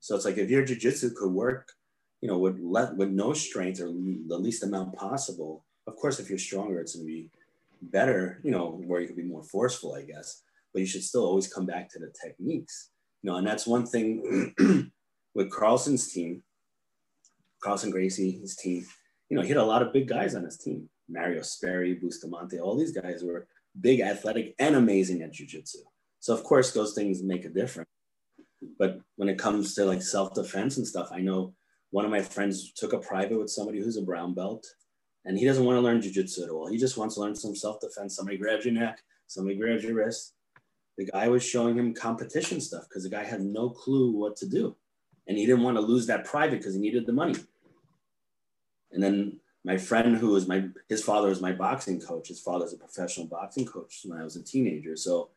So 0.00 0.14
it's 0.14 0.24
like 0.24 0.38
if 0.38 0.50
your 0.50 0.64
jujitsu 0.64 1.14
could 1.14 1.32
work 1.32 1.68
you 2.24 2.28
know, 2.28 2.38
with 2.38 2.58
let 2.58 2.96
with 2.96 3.10
no 3.10 3.34
strength 3.34 3.82
or 3.82 3.88
the 3.88 4.38
least 4.38 4.62
amount 4.62 4.94
possible. 4.94 5.66
Of 5.86 5.94
course, 5.96 6.18
if 6.18 6.30
you're 6.30 6.38
stronger, 6.38 6.80
it's 6.80 6.94
going 6.94 7.06
to 7.06 7.12
be 7.12 7.30
better. 7.82 8.40
You 8.42 8.50
know, 8.50 8.80
where 8.86 9.02
you 9.02 9.06
can 9.06 9.16
be 9.16 9.22
more 9.22 9.42
forceful, 9.42 9.94
I 9.94 10.00
guess. 10.00 10.40
But 10.72 10.80
you 10.80 10.86
should 10.86 11.04
still 11.04 11.26
always 11.26 11.52
come 11.52 11.66
back 11.66 11.90
to 11.90 11.98
the 11.98 12.10
techniques. 12.24 12.92
You 13.20 13.30
know, 13.30 13.36
and 13.36 13.46
that's 13.46 13.66
one 13.66 13.84
thing 13.84 14.54
with 15.34 15.50
Carlson's 15.50 16.10
team. 16.10 16.42
Carlson 17.62 17.90
Gracie, 17.90 18.38
his 18.40 18.56
team. 18.56 18.86
You 19.28 19.36
know, 19.36 19.42
he 19.42 19.48
had 19.48 19.58
a 19.58 19.64
lot 19.66 19.82
of 19.82 19.92
big 19.92 20.08
guys 20.08 20.34
on 20.34 20.44
his 20.44 20.56
team. 20.56 20.88
Mario 21.08 21.42
Sperry, 21.42 21.94
Bustamante, 21.94 22.58
all 22.58 22.76
these 22.76 22.92
guys 22.92 23.22
were 23.22 23.46
big, 23.80 24.00
athletic, 24.00 24.54
and 24.58 24.76
amazing 24.76 25.22
at 25.22 25.32
jujitsu. 25.32 25.76
So 26.20 26.32
of 26.34 26.44
course, 26.44 26.72
those 26.72 26.94
things 26.94 27.22
make 27.22 27.44
a 27.44 27.50
difference. 27.50 27.88
But 28.78 29.00
when 29.16 29.28
it 29.28 29.38
comes 29.38 29.74
to 29.74 29.84
like 29.84 30.02
self-defense 30.02 30.78
and 30.78 30.86
stuff, 30.86 31.10
I 31.12 31.20
know 31.20 31.54
one 31.90 32.04
of 32.04 32.10
my 32.10 32.22
friends 32.22 32.72
took 32.72 32.92
a 32.92 32.98
private 32.98 33.38
with 33.38 33.50
somebody 33.50 33.80
who's 33.80 33.96
a 33.96 34.02
brown 34.02 34.34
belt 34.34 34.66
and 35.24 35.38
he 35.38 35.44
doesn't 35.44 35.64
want 35.64 35.76
to 35.76 35.80
learn 35.80 36.00
jujitsu 36.00 36.44
at 36.44 36.50
all. 36.50 36.66
He 36.66 36.78
just 36.78 36.96
wants 36.96 37.14
to 37.14 37.20
learn 37.20 37.34
some 37.34 37.54
self-defense. 37.54 38.16
Somebody 38.16 38.38
grabs 38.38 38.64
your 38.64 38.74
neck, 38.74 39.00
somebody 39.26 39.56
grabs 39.56 39.84
your 39.84 39.94
wrist. 39.94 40.34
The 40.96 41.06
guy 41.06 41.28
was 41.28 41.42
showing 41.44 41.76
him 41.76 41.92
competition 41.92 42.60
stuff 42.60 42.84
because 42.88 43.02
the 43.02 43.10
guy 43.10 43.24
had 43.24 43.42
no 43.42 43.70
clue 43.70 44.12
what 44.12 44.36
to 44.36 44.48
do. 44.48 44.76
And 45.26 45.36
he 45.36 45.46
didn't 45.46 45.62
want 45.62 45.76
to 45.76 45.80
lose 45.80 46.06
that 46.06 46.24
private 46.24 46.58
because 46.58 46.74
he 46.74 46.80
needed 46.80 47.06
the 47.06 47.12
money. 47.12 47.36
And 48.92 49.02
then 49.02 49.40
my 49.64 49.78
friend 49.78 50.16
who 50.16 50.28
was 50.28 50.46
my 50.46 50.66
his 50.88 51.02
father 51.02 51.28
was 51.28 51.40
my 51.40 51.52
boxing 51.52 52.00
coach. 52.00 52.28
His 52.28 52.40
father's 52.40 52.74
a 52.74 52.76
professional 52.76 53.26
boxing 53.26 53.64
coach 53.64 54.02
when 54.04 54.20
I 54.20 54.24
was 54.24 54.36
a 54.36 54.42
teenager. 54.42 54.96
So 54.96 55.30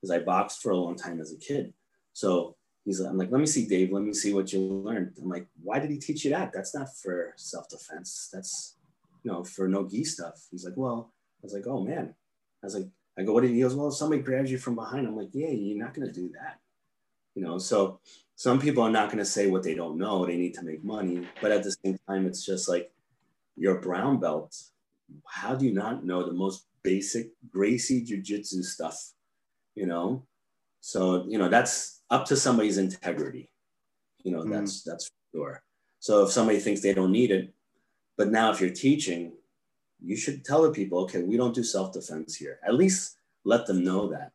because 0.00 0.10
I 0.10 0.18
boxed 0.18 0.62
for 0.62 0.70
a 0.70 0.76
long 0.76 0.96
time 0.96 1.20
as 1.20 1.32
a 1.32 1.36
kid. 1.36 1.72
So 2.12 2.56
he's 2.84 3.00
I'm 3.00 3.16
like, 3.16 3.30
let 3.30 3.40
me 3.40 3.46
see, 3.46 3.66
Dave, 3.66 3.92
let 3.92 4.02
me 4.02 4.12
see 4.12 4.34
what 4.34 4.52
you 4.52 4.60
learned. 4.60 5.12
I'm 5.22 5.28
like, 5.28 5.46
why 5.62 5.78
did 5.78 5.90
he 5.90 5.98
teach 5.98 6.24
you 6.24 6.30
that? 6.32 6.52
That's 6.52 6.74
not 6.74 6.88
for 6.96 7.34
self-defense. 7.36 8.30
That's 8.32 8.76
you 9.22 9.30
know, 9.30 9.44
for 9.44 9.68
no 9.68 9.86
gi 9.86 10.04
stuff. 10.04 10.46
He's 10.50 10.64
like, 10.64 10.76
well, 10.76 11.12
I 11.40 11.42
was 11.42 11.54
like, 11.54 11.66
oh 11.66 11.84
man. 11.84 12.14
I 12.62 12.66
was 12.66 12.74
like, 12.74 12.88
I 13.16 13.22
go, 13.22 13.32
what 13.32 13.42
did 13.42 13.52
he 13.52 13.60
goes, 13.60 13.76
well, 13.76 13.92
somebody 13.92 14.22
grabs 14.22 14.50
you 14.50 14.58
from 14.58 14.74
behind. 14.74 15.06
I'm 15.06 15.16
like, 15.16 15.30
yeah, 15.32 15.50
you're 15.50 15.82
not 15.82 15.94
gonna 15.94 16.12
do 16.12 16.30
that. 16.40 16.58
You 17.36 17.42
know, 17.44 17.58
so 17.58 18.00
some 18.34 18.60
people 18.60 18.82
are 18.82 18.90
not 18.90 19.10
gonna 19.10 19.24
say 19.24 19.48
what 19.48 19.62
they 19.62 19.74
don't 19.74 19.98
know. 19.98 20.26
They 20.26 20.36
need 20.36 20.54
to 20.54 20.64
make 20.64 20.82
money. 20.82 21.28
But 21.40 21.52
at 21.52 21.62
the 21.62 21.76
same 21.84 21.96
time, 22.08 22.26
it's 22.26 22.44
just 22.44 22.68
like 22.68 22.90
your 23.58 23.80
brown 23.80 24.20
belt. 24.20 24.56
How 25.26 25.54
do 25.54 25.64
you 25.66 25.72
not 25.72 26.04
know 26.04 26.24
the 26.24 26.32
most 26.32 26.66
basic 26.82 27.30
Gracie 27.50 28.02
Jiu-Jitsu 28.02 28.62
stuff? 28.62 29.12
You 29.74 29.86
know? 29.86 30.26
So, 30.80 31.26
you 31.28 31.38
know, 31.38 31.48
that's 31.48 32.02
up 32.10 32.24
to 32.26 32.36
somebody's 32.36 32.78
integrity. 32.78 33.50
You 34.22 34.32
know, 34.32 34.42
mm. 34.42 34.50
that's 34.50 34.82
that's 34.82 35.08
for 35.08 35.38
sure. 35.38 35.62
So 36.00 36.24
if 36.24 36.30
somebody 36.30 36.58
thinks 36.58 36.80
they 36.80 36.94
don't 36.94 37.12
need 37.12 37.30
it, 37.30 37.52
but 38.16 38.28
now 38.28 38.50
if 38.50 38.60
you're 38.60 38.70
teaching, 38.70 39.32
you 40.00 40.16
should 40.16 40.44
tell 40.44 40.62
the 40.62 40.70
people, 40.70 41.00
okay, 41.00 41.22
we 41.22 41.36
don't 41.36 41.54
do 41.54 41.64
self-defense 41.64 42.36
here. 42.36 42.60
At 42.66 42.74
least 42.74 43.16
let 43.44 43.66
them 43.66 43.82
know 43.84 44.08
that. 44.08 44.32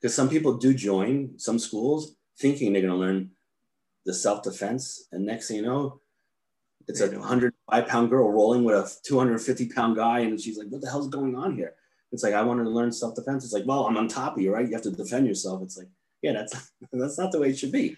Because 0.00 0.14
some 0.14 0.28
people 0.28 0.58
do 0.58 0.74
join 0.74 1.38
some 1.38 1.58
schools 1.58 2.16
thinking 2.38 2.72
they're 2.72 2.82
going 2.82 2.94
to 2.94 2.98
learn 2.98 3.30
the 4.04 4.14
self-defense. 4.14 5.08
And 5.12 5.26
next 5.26 5.48
thing 5.48 5.58
you 5.58 5.62
know, 5.62 6.00
it's 6.88 7.00
a 7.00 7.10
105 7.10 7.86
pound 7.86 8.10
girl 8.10 8.30
rolling 8.30 8.64
with 8.64 8.76
a 8.76 8.90
250 9.04 9.68
pound 9.68 9.96
guy. 9.96 10.20
And 10.20 10.40
she's 10.40 10.58
like, 10.58 10.68
what 10.68 10.80
the 10.80 10.90
hell's 10.90 11.08
going 11.08 11.36
on 11.36 11.54
here? 11.54 11.74
It's 12.12 12.22
like, 12.22 12.34
I 12.34 12.42
wanted 12.42 12.64
to 12.64 12.70
learn 12.70 12.92
self-defense. 12.92 13.44
It's 13.44 13.52
like, 13.52 13.66
well, 13.66 13.86
I'm 13.86 13.96
on 13.96 14.08
top 14.08 14.36
of 14.36 14.42
you, 14.42 14.52
right? 14.52 14.66
You 14.66 14.74
have 14.74 14.82
to 14.82 14.90
defend 14.90 15.26
yourself. 15.26 15.62
It's 15.62 15.78
like, 15.78 15.88
yeah, 16.20 16.32
that's, 16.32 16.72
that's 16.92 17.18
not 17.18 17.32
the 17.32 17.40
way 17.40 17.50
it 17.50 17.58
should 17.58 17.72
be. 17.72 17.96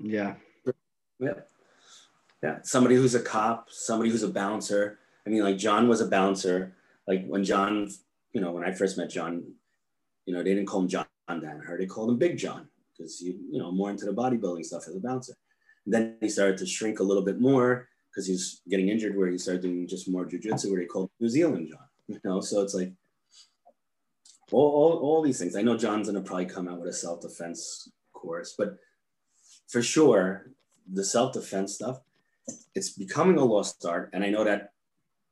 Yeah. 0.00 0.34
Yeah. 1.18 1.34
Yeah. 2.42 2.58
Somebody 2.62 2.96
who's 2.96 3.14
a 3.14 3.22
cop, 3.22 3.70
somebody 3.70 4.10
who's 4.10 4.22
a 4.22 4.28
bouncer. 4.28 4.98
I 5.26 5.30
mean, 5.30 5.42
like 5.42 5.56
John 5.56 5.88
was 5.88 6.00
a 6.00 6.08
bouncer. 6.08 6.74
Like 7.06 7.26
when 7.26 7.44
John, 7.44 7.90
you 8.32 8.40
know, 8.40 8.52
when 8.52 8.64
I 8.64 8.72
first 8.72 8.98
met 8.98 9.10
John, 9.10 9.44
you 10.26 10.34
know, 10.34 10.42
they 10.42 10.54
didn't 10.54 10.66
call 10.66 10.80
him 10.80 10.88
John 10.88 11.06
Danaher. 11.30 11.78
They 11.78 11.86
called 11.86 12.10
him 12.10 12.18
Big 12.18 12.36
John 12.36 12.68
because 12.96 13.18
he, 13.18 13.38
you 13.50 13.58
know, 13.58 13.70
more 13.70 13.90
into 13.90 14.06
the 14.06 14.12
bodybuilding 14.12 14.64
stuff 14.64 14.88
as 14.88 14.96
a 14.96 15.00
bouncer. 15.00 15.34
And 15.84 15.94
then 15.94 16.16
he 16.20 16.28
started 16.28 16.56
to 16.58 16.66
shrink 16.66 17.00
a 17.00 17.04
little 17.04 17.22
bit 17.22 17.40
more 17.40 17.88
because 18.10 18.26
he's 18.26 18.62
getting 18.68 18.88
injured 18.88 19.16
where 19.16 19.28
he 19.28 19.38
started 19.38 19.62
doing 19.62 19.86
just 19.86 20.08
more 20.08 20.24
jujitsu 20.24 20.70
where 20.70 20.80
he 20.80 20.86
called 20.86 21.10
New 21.20 21.28
Zealand 21.28 21.68
John, 21.70 21.86
you 22.08 22.20
know? 22.24 22.40
So 22.40 22.62
it's 22.62 22.74
like 22.74 22.92
all, 24.52 24.70
all, 24.70 24.98
all 24.98 25.22
these 25.22 25.38
things. 25.38 25.56
I 25.56 25.62
know 25.62 25.76
John's 25.76 26.08
gonna 26.08 26.22
probably 26.22 26.46
come 26.46 26.68
out 26.68 26.80
with 26.80 26.88
a 26.88 26.92
self-defense 26.92 27.90
course, 28.12 28.54
but 28.56 28.76
for 29.68 29.82
sure, 29.82 30.50
the 30.92 31.04
self-defense 31.04 31.74
stuff, 31.74 31.98
it's 32.74 32.90
becoming 32.90 33.38
a 33.38 33.44
lost 33.44 33.84
art. 33.84 34.10
And 34.12 34.22
I 34.22 34.30
know 34.30 34.44
that 34.44 34.70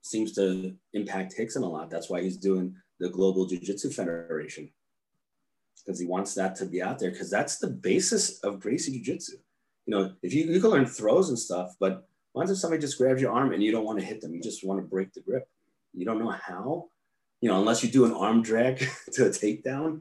seems 0.03 0.33
to 0.35 0.75
impact 0.93 1.35
Rickson 1.39 1.63
a 1.63 1.67
lot. 1.67 1.91
That's 1.91 2.11
why 2.11 2.23
he's 2.23 2.37
doing 2.37 2.75
the 2.99 3.11
Global 3.11 3.47
Jiu-Jitsu 3.47 3.91
Federation 3.91 4.71
because 5.85 5.99
he 5.99 6.07
wants 6.07 6.35
that 6.35 6.55
to 6.57 6.67
be 6.67 6.81
out 6.81 6.99
there 6.99 7.11
because 7.11 7.31
that's 7.31 7.59
the 7.59 7.69
basis 7.69 8.39
of 8.41 8.61
Gracie 8.61 8.93
Jiu-Jitsu. 8.93 9.37
You 9.87 9.95
know, 9.95 10.13
if 10.23 10.33
you, 10.33 10.45
you 10.45 10.61
can 10.61 10.71
learn 10.71 10.87
throws 10.87 11.29
and 11.29 11.39
stuff, 11.39 11.75
but 11.81 12.07
once 12.35 12.51
if 12.51 12.59
somebody 12.59 12.81
just 12.81 12.99
grabs 12.99 13.21
your 13.21 13.33
arm 13.33 13.53
and 13.53 13.63
you 13.63 13.73
don't 13.73 13.85
want 13.85 13.99
to 13.99 14.05
hit 14.05 14.21
them, 14.21 14.35
you 14.35 14.41
just 14.41 14.65
want 14.65 14.81
to 14.81 14.87
break 14.87 15.13
the 15.13 15.21
grip. 15.21 15.49
You 15.93 16.07
don't 16.07 16.19
know 16.19 16.31
how, 16.31 16.89
you 17.41 17.49
know, 17.49 17.59
unless 17.59 17.83
you 17.83 17.91
do 17.91 18.05
an 18.05 18.13
arm 18.13 18.43
drag 18.43 18.79
to 19.13 19.27
a 19.27 19.31
takedown. 19.31 20.01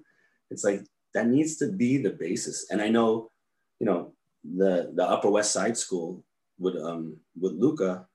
It's 0.49 0.63
like 0.63 0.85
that 1.13 1.27
needs 1.27 1.57
to 1.57 1.71
be 1.71 1.97
the 1.97 2.11
basis. 2.11 2.67
And 2.69 2.81
I 2.81 2.89
know, 2.89 3.31
you 3.79 3.85
know, 3.85 4.13
the 4.43 4.91
the 4.95 5.07
Upper 5.07 5.29
West 5.29 5.51
Side 5.51 5.77
School 5.77 6.23
with 6.59 6.75
um 6.75 7.17
with 7.39 7.53
Luca, 7.53 8.07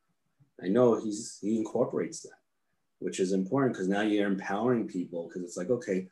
I 0.62 0.68
know 0.68 0.98
he's 0.98 1.38
he 1.40 1.56
incorporates 1.56 2.20
that, 2.20 2.38
which 2.98 3.20
is 3.20 3.32
important 3.32 3.74
because 3.74 3.88
now 3.88 4.02
you're 4.02 4.26
empowering 4.26 4.88
people 4.88 5.28
because 5.28 5.42
it's 5.42 5.56
like 5.56 5.70
okay, 5.70 6.08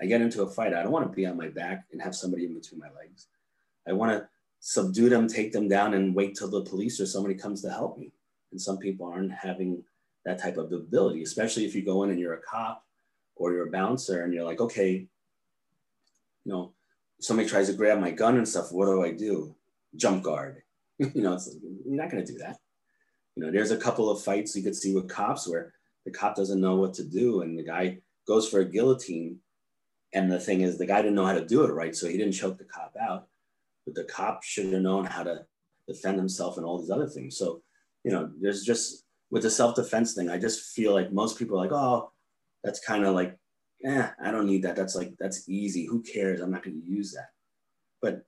I 0.00 0.06
get 0.06 0.20
into 0.20 0.42
a 0.42 0.50
fight, 0.50 0.74
I 0.74 0.82
don't 0.82 0.92
want 0.92 1.06
to 1.06 1.16
be 1.16 1.26
on 1.26 1.36
my 1.36 1.48
back 1.48 1.86
and 1.92 2.02
have 2.02 2.14
somebody 2.14 2.44
in 2.44 2.54
between 2.54 2.80
my 2.80 2.90
legs. 2.98 3.28
I 3.88 3.92
want 3.92 4.12
to 4.12 4.28
subdue 4.60 5.08
them, 5.08 5.28
take 5.28 5.52
them 5.52 5.68
down, 5.68 5.94
and 5.94 6.14
wait 6.14 6.34
till 6.34 6.50
the 6.50 6.62
police 6.62 7.00
or 7.00 7.06
somebody 7.06 7.34
comes 7.34 7.62
to 7.62 7.70
help 7.70 7.98
me. 7.98 8.12
And 8.52 8.60
some 8.60 8.78
people 8.78 9.06
aren't 9.06 9.32
having 9.32 9.82
that 10.24 10.40
type 10.40 10.56
of 10.56 10.72
ability, 10.72 11.22
especially 11.22 11.64
if 11.64 11.74
you 11.74 11.84
go 11.84 12.02
in 12.02 12.10
and 12.10 12.18
you're 12.18 12.34
a 12.34 12.42
cop 12.42 12.84
or 13.36 13.52
you're 13.52 13.68
a 13.68 13.70
bouncer 13.70 14.24
and 14.24 14.34
you're 14.34 14.44
like, 14.44 14.60
okay, 14.60 15.06
you 16.44 16.52
know, 16.52 16.72
somebody 17.20 17.48
tries 17.48 17.68
to 17.68 17.74
grab 17.74 18.00
my 18.00 18.10
gun 18.10 18.36
and 18.36 18.48
stuff. 18.48 18.72
What 18.72 18.86
do 18.86 19.04
I 19.04 19.12
do? 19.12 19.54
Jump 19.94 20.22
guard. 20.22 20.62
you 20.98 21.22
know, 21.22 21.34
it's 21.34 21.48
like, 21.48 21.58
you're 21.62 22.02
not 22.02 22.10
going 22.10 22.24
to 22.24 22.32
do 22.32 22.38
that. 22.38 22.58
You 23.36 23.44
know, 23.44 23.52
there's 23.52 23.70
a 23.70 23.76
couple 23.76 24.10
of 24.10 24.22
fights 24.22 24.56
you 24.56 24.62
could 24.62 24.74
see 24.74 24.94
with 24.94 25.08
cops 25.08 25.46
where 25.46 25.74
the 26.04 26.10
cop 26.10 26.34
doesn't 26.34 26.60
know 26.60 26.76
what 26.76 26.94
to 26.94 27.04
do 27.04 27.42
and 27.42 27.58
the 27.58 27.64
guy 27.64 27.98
goes 28.26 28.48
for 28.48 28.60
a 28.60 28.64
guillotine. 28.64 29.38
And 30.14 30.30
the 30.30 30.40
thing 30.40 30.62
is, 30.62 30.78
the 30.78 30.86
guy 30.86 31.02
didn't 31.02 31.16
know 31.16 31.26
how 31.26 31.34
to 31.34 31.44
do 31.44 31.64
it 31.64 31.72
right. 31.72 31.94
So 31.94 32.08
he 32.08 32.16
didn't 32.16 32.32
choke 32.32 32.58
the 32.58 32.64
cop 32.64 32.94
out 33.00 33.28
but 33.86 33.94
the 33.94 34.04
cop 34.04 34.42
should 34.42 34.72
have 34.72 34.82
known 34.82 35.04
how 35.06 35.22
to 35.22 35.46
defend 35.88 36.18
himself 36.18 36.56
and 36.56 36.66
all 36.66 36.78
these 36.78 36.90
other 36.90 37.06
things. 37.06 37.38
So, 37.38 37.62
you 38.04 38.10
know, 38.10 38.30
there's 38.40 38.64
just 38.64 39.04
with 39.30 39.42
the 39.42 39.50
self-defense 39.50 40.14
thing, 40.14 40.28
I 40.28 40.38
just 40.38 40.74
feel 40.74 40.92
like 40.92 41.12
most 41.12 41.38
people 41.38 41.56
are 41.56 41.62
like, 41.64 41.72
oh, 41.72 42.10
that's 42.62 42.84
kind 42.84 43.04
of 43.04 43.14
like, 43.14 43.36
eh, 43.84 44.08
I 44.22 44.30
don't 44.30 44.46
need 44.46 44.62
that. 44.62 44.76
That's 44.76 44.94
like, 44.94 45.14
that's 45.18 45.48
easy. 45.48 45.86
Who 45.86 46.02
cares? 46.02 46.40
I'm 46.40 46.50
not 46.50 46.62
going 46.62 46.80
to 46.80 46.86
use 46.86 47.12
that. 47.12 47.30
But 48.02 48.22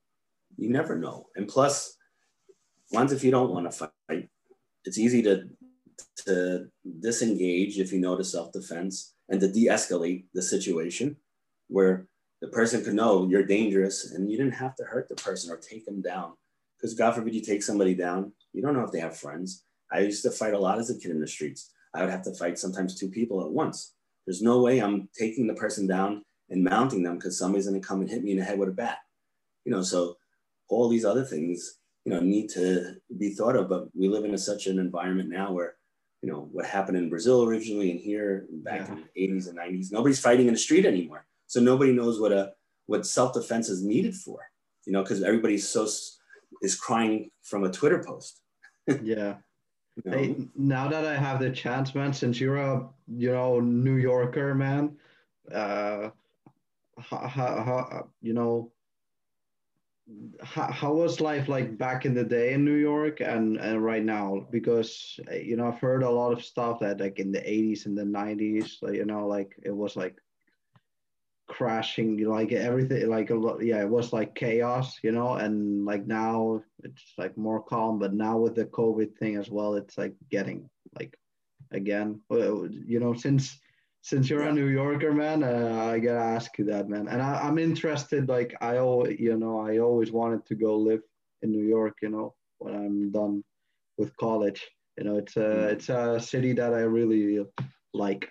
you 0.56 0.70
never 0.70 0.96
know. 0.96 1.26
And 1.36 1.46
plus, 1.46 1.96
once 2.90 3.12
if 3.12 3.22
you 3.22 3.30
don't 3.30 3.52
want 3.52 3.70
to 3.70 3.90
fight, 4.08 4.28
it's 4.84 4.98
easy 4.98 5.22
to 5.22 5.44
to 6.26 6.66
disengage 7.00 7.78
if 7.78 7.92
you 7.92 8.00
know 8.00 8.16
the 8.16 8.24
self-defense 8.24 9.14
and 9.28 9.40
to 9.40 9.50
de-escalate 9.50 10.24
the 10.32 10.42
situation 10.42 11.16
where 11.68 12.06
the 12.40 12.48
person 12.48 12.84
could 12.84 12.94
know 12.94 13.26
you're 13.28 13.44
dangerous 13.44 14.12
and 14.12 14.30
you 14.30 14.36
didn't 14.36 14.54
have 14.54 14.76
to 14.76 14.84
hurt 14.84 15.08
the 15.08 15.16
person 15.16 15.50
or 15.50 15.56
take 15.56 15.84
them 15.84 16.00
down. 16.00 16.34
Because 16.76 16.94
God 16.94 17.14
forbid 17.14 17.34
you 17.34 17.42
take 17.42 17.62
somebody 17.62 17.94
down, 17.94 18.32
you 18.52 18.62
don't 18.62 18.74
know 18.74 18.84
if 18.84 18.92
they 18.92 19.00
have 19.00 19.16
friends. 19.16 19.64
I 19.90 20.00
used 20.00 20.22
to 20.22 20.30
fight 20.30 20.54
a 20.54 20.58
lot 20.58 20.78
as 20.78 20.90
a 20.90 20.98
kid 20.98 21.10
in 21.10 21.20
the 21.20 21.26
streets. 21.26 21.72
I 21.94 22.02
would 22.02 22.10
have 22.10 22.22
to 22.22 22.34
fight 22.34 22.58
sometimes 22.58 22.94
two 22.94 23.08
people 23.08 23.42
at 23.42 23.50
once. 23.50 23.94
There's 24.26 24.42
no 24.42 24.60
way 24.60 24.78
I'm 24.78 25.08
taking 25.18 25.46
the 25.46 25.54
person 25.54 25.86
down 25.86 26.22
and 26.50 26.62
mounting 26.62 27.02
them 27.02 27.16
because 27.16 27.38
somebody's 27.38 27.66
going 27.66 27.80
to 27.80 27.86
come 27.86 28.00
and 28.00 28.10
hit 28.10 28.22
me 28.22 28.32
in 28.32 28.38
the 28.38 28.44
head 28.44 28.58
with 28.58 28.68
a 28.68 28.72
bat. 28.72 28.98
You 29.64 29.72
know, 29.72 29.82
so 29.82 30.16
all 30.68 30.88
these 30.88 31.04
other 31.04 31.24
things, 31.24 31.78
you 32.04 32.12
know, 32.12 32.20
need 32.20 32.48
to 32.50 32.96
be 33.18 33.30
thought 33.30 33.56
of. 33.56 33.68
But 33.68 33.88
we 33.94 34.08
live 34.08 34.24
in 34.24 34.34
a, 34.34 34.38
such 34.38 34.66
an 34.66 34.78
environment 34.78 35.30
now 35.30 35.52
where, 35.52 35.74
you 36.22 36.30
know, 36.30 36.48
what 36.52 36.66
happened 36.66 36.98
in 36.98 37.10
Brazil 37.10 37.44
originally 37.44 37.90
and 37.90 38.00
here 38.00 38.46
back 38.50 38.88
yeah. 38.88 38.96
in 39.16 39.30
the 39.30 39.34
80s 39.34 39.48
and 39.48 39.58
90s, 39.58 39.92
nobody's 39.92 40.20
fighting 40.20 40.46
in 40.46 40.54
the 40.54 40.58
street 40.58 40.86
anymore. 40.86 41.26
So 41.48 41.60
nobody 41.60 41.92
knows 41.92 42.20
what 42.20 42.32
a 42.32 42.52
what 42.86 43.06
self 43.06 43.32
defense 43.32 43.68
is 43.68 43.82
needed 43.82 44.14
for, 44.14 44.50
you 44.86 44.92
know, 44.92 45.02
because 45.02 45.22
everybody's 45.22 45.68
so 45.68 45.88
is 46.62 46.76
crying 46.76 47.30
from 47.42 47.64
a 47.64 47.70
Twitter 47.70 48.02
post. 48.02 48.40
yeah. 49.02 49.36
You 49.96 50.10
know? 50.10 50.16
Hey, 50.16 50.36
now 50.54 50.88
that 50.88 51.04
I 51.04 51.16
have 51.16 51.40
the 51.40 51.50
chance, 51.50 51.94
man, 51.94 52.12
since 52.12 52.38
you're 52.38 52.58
a 52.58 52.88
you 53.08 53.32
know 53.32 53.60
New 53.60 53.96
Yorker, 53.96 54.54
man, 54.54 54.96
uh, 55.52 56.10
how, 57.00 57.28
how, 57.28 58.08
you 58.20 58.34
know 58.34 58.70
how, 60.42 60.70
how 60.70 60.92
was 60.92 61.20
life 61.20 61.48
like 61.48 61.76
back 61.76 62.06
in 62.06 62.14
the 62.14 62.24
day 62.24 62.52
in 62.52 62.64
New 62.64 62.76
York 62.76 63.20
and, 63.20 63.56
and 63.58 63.84
right 63.84 64.04
now? 64.04 64.46
Because 64.50 65.18
you 65.32 65.56
know 65.56 65.68
I've 65.68 65.80
heard 65.80 66.02
a 66.02 66.10
lot 66.10 66.32
of 66.32 66.44
stuff 66.44 66.80
that 66.80 67.00
like 67.00 67.18
in 67.18 67.32
the 67.32 67.40
80s 67.40 67.86
and 67.86 67.96
the 67.96 68.04
90s, 68.04 68.82
you 68.94 69.04
know, 69.04 69.26
like 69.26 69.54
it 69.62 69.74
was 69.74 69.96
like 69.96 70.18
crashing 71.48 72.24
like 72.24 72.52
everything 72.52 73.08
like 73.08 73.30
a 73.30 73.34
lot 73.34 73.64
yeah 73.64 73.80
it 73.80 73.88
was 73.88 74.12
like 74.12 74.34
chaos 74.34 74.98
you 75.02 75.10
know 75.10 75.34
and 75.34 75.84
like 75.84 76.06
now 76.06 76.62
it's 76.84 77.14
like 77.16 77.36
more 77.36 77.62
calm 77.62 77.98
but 77.98 78.12
now 78.12 78.36
with 78.36 78.54
the 78.54 78.66
covid 78.66 79.16
thing 79.16 79.36
as 79.36 79.50
well 79.50 79.74
it's 79.74 79.96
like 79.96 80.14
getting 80.30 80.68
like 80.98 81.18
again 81.72 82.20
you 82.30 83.00
know 83.00 83.14
since 83.14 83.58
since 84.02 84.28
you're 84.28 84.42
a 84.42 84.52
new 84.52 84.68
yorker 84.68 85.12
man 85.12 85.42
uh, 85.42 85.90
i 85.90 85.98
gotta 85.98 86.18
ask 86.18 86.58
you 86.58 86.64
that 86.64 86.88
man. 86.88 87.08
And 87.08 87.20
I, 87.20 87.40
i'm 87.40 87.58
interested 87.58 88.28
like 88.28 88.54
i 88.60 88.76
always 88.76 89.18
you 89.18 89.36
know 89.36 89.60
i 89.60 89.78
always 89.78 90.12
wanted 90.12 90.44
to 90.46 90.54
go 90.54 90.76
live 90.76 91.02
in 91.42 91.50
new 91.50 91.64
york 91.64 91.96
you 92.02 92.10
know 92.10 92.34
when 92.58 92.74
i'm 92.74 93.10
done 93.10 93.42
with 93.98 94.16
college. 94.16 94.66
You 94.96 95.04
know 95.04 95.16
it's 95.16 95.36
a 95.36 95.40
mm. 95.40 95.72
it's 95.72 95.88
a 95.88 96.18
city 96.18 96.52
that 96.54 96.74
i 96.74 96.80
really 96.80 97.44
like 97.94 98.28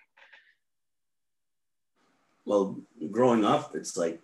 well, 2.48 2.78
growing 3.11 3.44
up, 3.44 3.76
it's 3.76 3.98
like, 3.98 4.22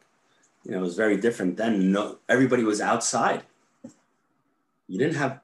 you 0.63 0.71
know, 0.71 0.77
it 0.77 0.81
was 0.81 0.95
very 0.95 1.17
different 1.17 1.57
then. 1.57 1.91
No, 1.91 2.19
everybody 2.29 2.63
was 2.63 2.79
outside. 2.79 3.43
You 4.87 4.97
didn't 4.97 5.17
have 5.17 5.41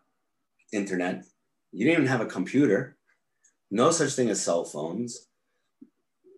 internet. 0.71 1.25
You 1.73 1.85
didn't 1.85 1.99
even 1.99 2.07
have 2.07 2.21
a 2.21 2.25
computer. 2.25 2.95
No 3.69 3.91
such 3.91 4.13
thing 4.13 4.29
as 4.29 4.41
cell 4.41 4.63
phones. 4.63 5.27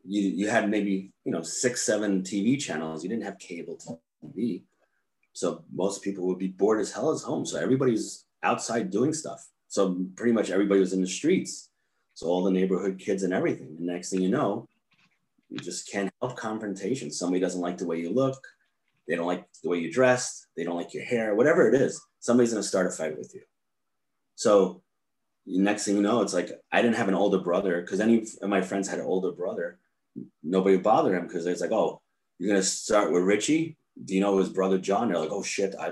You, 0.04 0.22
you 0.22 0.50
had 0.50 0.68
maybe, 0.68 1.12
you 1.26 1.32
know, 1.32 1.44
six, 1.44 1.84
seven 1.84 2.24
TV 2.24 2.60
channels. 2.60 3.04
You 3.04 3.10
didn't 3.10 3.26
have 3.26 3.38
cable 3.38 3.78
TV. 4.26 4.64
So 5.34 5.64
most 5.72 6.02
people 6.02 6.26
would 6.26 6.40
be 6.40 6.48
bored 6.48 6.82
as 6.82 6.92
hell 6.92 7.14
at 7.14 7.22
home. 7.22 7.46
So 7.46 7.60
everybody's 7.60 8.26
outside 8.42 8.90
doing 8.90 9.14
stuff. 9.14 9.48
So 9.68 10.04
pretty 10.16 10.34
much 10.34 10.50
everybody 10.50 10.80
was 10.80 10.94
in 10.94 11.02
the 11.02 11.08
streets. 11.08 11.70
So 12.16 12.26
all 12.26 12.44
the 12.44 12.52
neighborhood 12.52 12.98
kids 12.98 13.22
and 13.22 13.32
everything. 13.32 13.76
And 13.78 13.82
next 13.82 14.10
thing 14.10 14.22
you 14.22 14.30
know, 14.30 14.68
you 15.52 15.60
just 15.60 15.92
can't 15.92 16.12
help 16.22 16.38
confrontation. 16.38 17.12
Somebody 17.12 17.42
doesn't 17.42 17.62
like 17.62 17.78
the 17.78 17.86
way 17.86 18.00
you 18.00 18.12
look. 18.12 18.42
They 19.08 19.16
don't 19.16 19.28
like 19.28 19.46
the 19.62 19.70
way 19.70 19.78
you 19.78 19.92
dress. 19.92 20.48
They 20.56 20.64
don't 20.64 20.78
like 20.78 20.94
your 20.94 21.04
hair, 21.04 21.36
whatever 21.36 21.68
it 21.68 21.80
is. 21.80 22.02
Somebody's 22.20 22.52
going 22.52 22.64
to 22.64 22.68
start 22.68 22.88
a 22.88 22.92
fight 22.92 23.18
with 23.18 23.32
you. 23.34 23.42
So 24.36 24.82
next 25.46 25.86
thing 25.86 25.98
you 25.98 26.02
know, 26.02 26.22
it's 26.22 26.34
like 26.34 26.52
I 26.72 26.82
didn't 26.82 26.96
have 26.96 27.10
an 27.10 27.16
older 27.16 27.40
brother 27.40 27.82
because 27.82 28.00
any 28.00 28.26
of 28.42 28.50
my 28.50 28.62
friends 28.62 28.88
had 28.88 29.00
an 29.00 29.06
older 29.06 29.32
brother. 29.32 29.78
Nobody 30.44 30.78
bothered 30.78 31.16
him 31.16 31.28
because 31.28 31.46
it's 31.46 31.62
like, 31.62 31.72
oh, 31.72 32.02
you're 32.40 32.50
going 32.50 32.62
to 32.62 32.68
start 32.68 33.12
with 33.12 33.24
Richie. 33.24 33.78
Do 34.06 34.16
you 34.16 34.22
know 34.22 34.38
his 34.38 34.50
brother 34.50 34.78
John? 34.78 35.10
They're 35.10 35.20
like, 35.20 35.32
oh 35.32 35.44
shit, 35.44 35.76
I, 35.80 35.90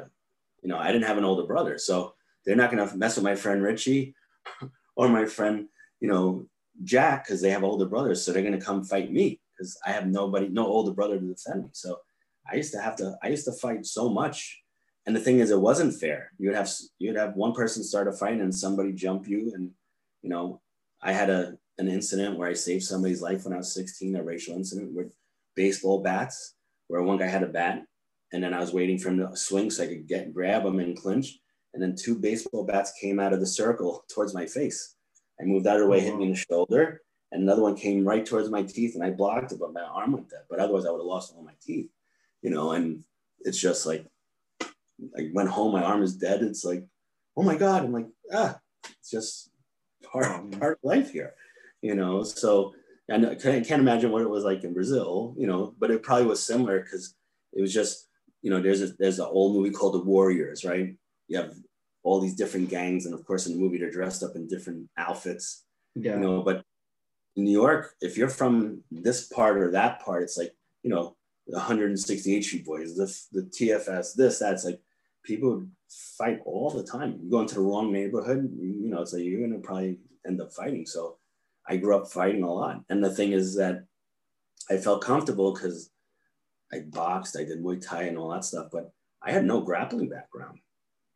you 0.62 0.70
know, 0.70 0.78
I 0.78 0.92
didn't 0.92 1.08
have 1.08 1.18
an 1.18 1.26
older 1.26 1.46
brother, 1.46 1.78
so 1.78 2.16
they're 2.46 2.56
not 2.56 2.72
going 2.72 2.88
to 2.88 2.98
mess 2.98 3.16
with 3.16 3.26
my 3.26 3.36
friend 3.36 3.62
Richie 3.62 4.16
or 4.96 5.10
my 5.10 5.26
friend 5.26 5.68
you 6.00 6.08
know, 6.08 6.46
Jack, 6.84 7.26
because 7.26 7.42
they 7.42 7.50
have 7.50 7.64
older 7.64 7.86
brothers, 7.86 8.24
so 8.24 8.32
they're 8.32 8.44
gonna 8.44 8.62
come 8.62 8.84
fight 8.84 9.12
me 9.12 9.40
because 9.60 9.78
I 9.86 9.92
have 9.92 10.08
nobody, 10.08 10.48
no 10.48 10.66
older 10.66 10.92
brother 10.92 11.20
to 11.20 11.26
defend 11.26 11.64
me. 11.64 11.70
So 11.74 12.00
I 12.50 12.56
used 12.56 12.72
to 12.74 12.82
have 12.82 12.96
to, 12.98 13.18
I 13.22 13.28
used 13.28 13.46
to 13.46 13.52
fight 13.52 13.86
so 13.86 14.10
much. 14.10 14.62
And 15.06 15.16
the 15.16 15.20
thing 15.20 15.40
is, 15.40 15.52
it 15.52 15.60
wasn't 15.60 16.00
fair. 16.00 16.32
You'd 16.38 16.56
have 16.56 16.70
you'd 17.00 17.16
have 17.16 17.36
one 17.36 17.54
person 17.54 17.84
start 17.84 18.08
a 18.08 18.12
fight 18.12 18.40
and 18.40 18.54
somebody 18.54 18.94
jump 18.94 19.28
you, 19.28 19.52
and 19.56 19.72
you 20.22 20.30
know, 20.30 20.62
I 21.02 21.14
had 21.14 21.30
a 21.30 21.58
an 21.78 21.88
incident 21.88 22.38
where 22.38 22.50
I 22.50 22.54
saved 22.54 22.84
somebody's 22.84 23.22
life 23.22 23.46
when 23.46 23.54
I 23.54 23.58
was 23.58 23.74
16, 23.74 24.16
a 24.16 24.24
racial 24.24 24.56
incident 24.56 24.94
with 24.94 25.16
baseball 25.56 26.04
bats, 26.04 26.56
where 26.88 27.02
one 27.02 27.18
guy 27.18 27.28
had 27.28 27.44
a 27.44 27.48
bat, 27.48 27.84
and 28.34 28.44
then 28.44 28.54
I 28.54 28.60
was 28.60 28.74
waiting 28.74 29.00
for 29.00 29.10
him 29.10 29.20
to 29.20 29.36
swing 29.36 29.72
so 29.72 29.84
I 29.84 29.88
could 29.88 30.08
get 30.08 30.34
grab 30.34 30.66
him 30.66 30.80
and 30.80 30.98
clinch, 30.98 31.40
and 31.74 31.82
then 31.82 31.96
two 31.96 32.20
baseball 32.20 32.66
bats 32.66 32.92
came 33.02 33.20
out 33.20 33.34
of 33.34 33.40
the 33.40 33.48
circle 33.48 34.04
towards 34.14 34.36
my 34.36 34.46
face. 34.46 34.96
I 35.42 35.46
moved 35.46 35.66
out 35.66 35.78
of 35.78 35.84
the 35.84 35.88
way, 35.88 36.02
hit 36.02 36.14
oh, 36.14 36.18
me 36.18 36.26
in 36.26 36.32
the 36.32 36.38
shoulder, 36.38 37.02
and 37.32 37.44
another 37.44 37.62
one 37.62 37.76
came 37.76 38.06
right 38.06 38.26
towards 38.26 38.50
my 38.50 38.64
teeth, 38.64 38.96
and 38.96 39.04
I 39.04 39.12
blocked 39.12 39.52
it, 39.52 39.60
but 39.60 39.74
my 39.74 39.82
arm 39.82 40.14
went 40.14 40.30
dead. 40.30 40.44
But 40.50 40.60
otherwise, 40.60 40.86
I 40.86 40.92
would 40.92 41.00
have 41.00 41.06
lost 41.06 41.34
all 41.36 41.44
my 41.44 41.54
teeth, 41.62 41.90
you 42.42 42.50
know. 42.50 42.72
And 42.72 43.04
it's 43.42 43.60
just 43.60 43.86
like 43.86 44.06
I 44.62 45.30
went 45.34 45.50
home, 45.50 45.74
my 45.74 45.84
arm 45.84 46.04
is 46.04 46.16
dead. 46.16 46.42
It's 46.42 46.66
like, 46.66 46.86
oh 47.38 47.44
my 47.44 47.56
god! 47.56 47.84
I'm 47.84 47.94
like, 47.94 48.08
ah, 48.34 48.60
it's 49.00 49.12
just 49.12 49.52
part 50.04 50.52
part 50.60 50.74
of 50.74 50.80
life 50.84 51.12
here, 51.12 51.34
you 51.82 51.96
know. 51.96 52.24
So 52.24 52.74
I 53.12 53.20
can't 53.36 53.82
imagine 53.82 54.12
what 54.12 54.22
it 54.22 54.30
was 54.30 54.44
like 54.44 54.64
in 54.64 54.74
Brazil, 54.74 55.34
you 55.38 55.48
know, 55.48 55.74
but 55.80 55.92
it 55.92 56.04
probably 56.04 56.28
was 56.28 56.44
similar 56.44 56.82
because 56.82 57.16
it 57.54 57.62
was 57.62 57.74
just, 57.74 58.08
you 58.42 58.50
know, 58.50 58.62
there's 58.62 58.82
a 58.82 58.88
there's 59.00 59.20
an 59.20 59.28
old 59.30 59.56
movie 59.56 59.72
called 59.72 59.96
The 59.96 60.04
Warriors, 60.04 60.64
right? 60.64 60.96
You 61.28 61.38
have 61.38 61.54
all 62.04 62.20
these 62.20 62.36
different 62.36 62.70
gangs, 62.70 63.06
and 63.06 63.14
of 63.14 63.26
course, 63.26 63.48
in 63.48 63.54
the 63.54 63.60
movie, 63.60 63.78
they're 63.78 63.92
dressed 63.92 64.24
up 64.24 64.36
in 64.36 64.48
different 64.48 64.90
outfits, 64.98 65.66
yeah. 65.96 66.16
you 66.16 66.20
know. 66.20 66.42
But 66.42 66.64
in 67.36 67.44
New 67.44 67.52
York, 67.52 67.96
if 68.02 68.18
you're 68.18 68.30
from 68.30 68.84
this 68.92 69.28
part 69.28 69.58
or 69.58 69.72
that 69.72 70.04
part, 70.04 70.24
it's 70.24 70.38
like, 70.38 70.56
you 70.84 70.90
know, 70.90 71.16
the 71.48 71.58
168 71.58 72.44
Street 72.44 72.66
Boys, 72.66 72.96
the, 72.96 73.06
the 73.32 73.48
TFS, 73.48 74.16
this, 74.16 74.40
that's 74.40 74.66
like 74.66 74.80
people 75.24 75.66
fight 76.18 76.40
all 76.46 76.70
the 76.70 76.84
time. 76.84 77.20
You 77.22 77.30
go 77.30 77.42
into 77.42 77.56
the 77.56 77.62
wrong 77.62 77.92
neighborhood, 77.92 78.50
you 78.60 78.90
know, 78.90 79.02
it's 79.02 79.14
like 79.14 79.24
you're 79.24 79.48
gonna 79.48 79.60
probably 79.60 80.00
end 80.28 80.42
up 80.42 80.54
fighting. 80.54 80.86
So 80.86 81.18
I 81.68 81.78
grew 81.78 81.96
up 81.96 82.08
fighting 82.08 82.44
a 82.44 82.52
lot. 82.52 82.84
And 82.90 83.04
the 83.04 83.14
thing 83.14 83.32
is 83.32 83.56
that 83.56 83.86
I 84.70 84.78
felt 84.78 85.04
comfortable 85.04 85.54
because 85.54 85.92
I 86.72 86.82
boxed, 86.82 87.38
I 87.38 87.44
did 87.44 87.64
Muay 87.64 87.82
Thai 87.82 88.04
and 88.04 88.18
all 88.18 88.30
that 88.30 88.46
stuff, 88.46 88.68
but 88.72 88.92
I 89.22 89.32
had 89.32 89.46
no 89.46 89.62
grappling 89.62 90.10
background. 90.10 90.60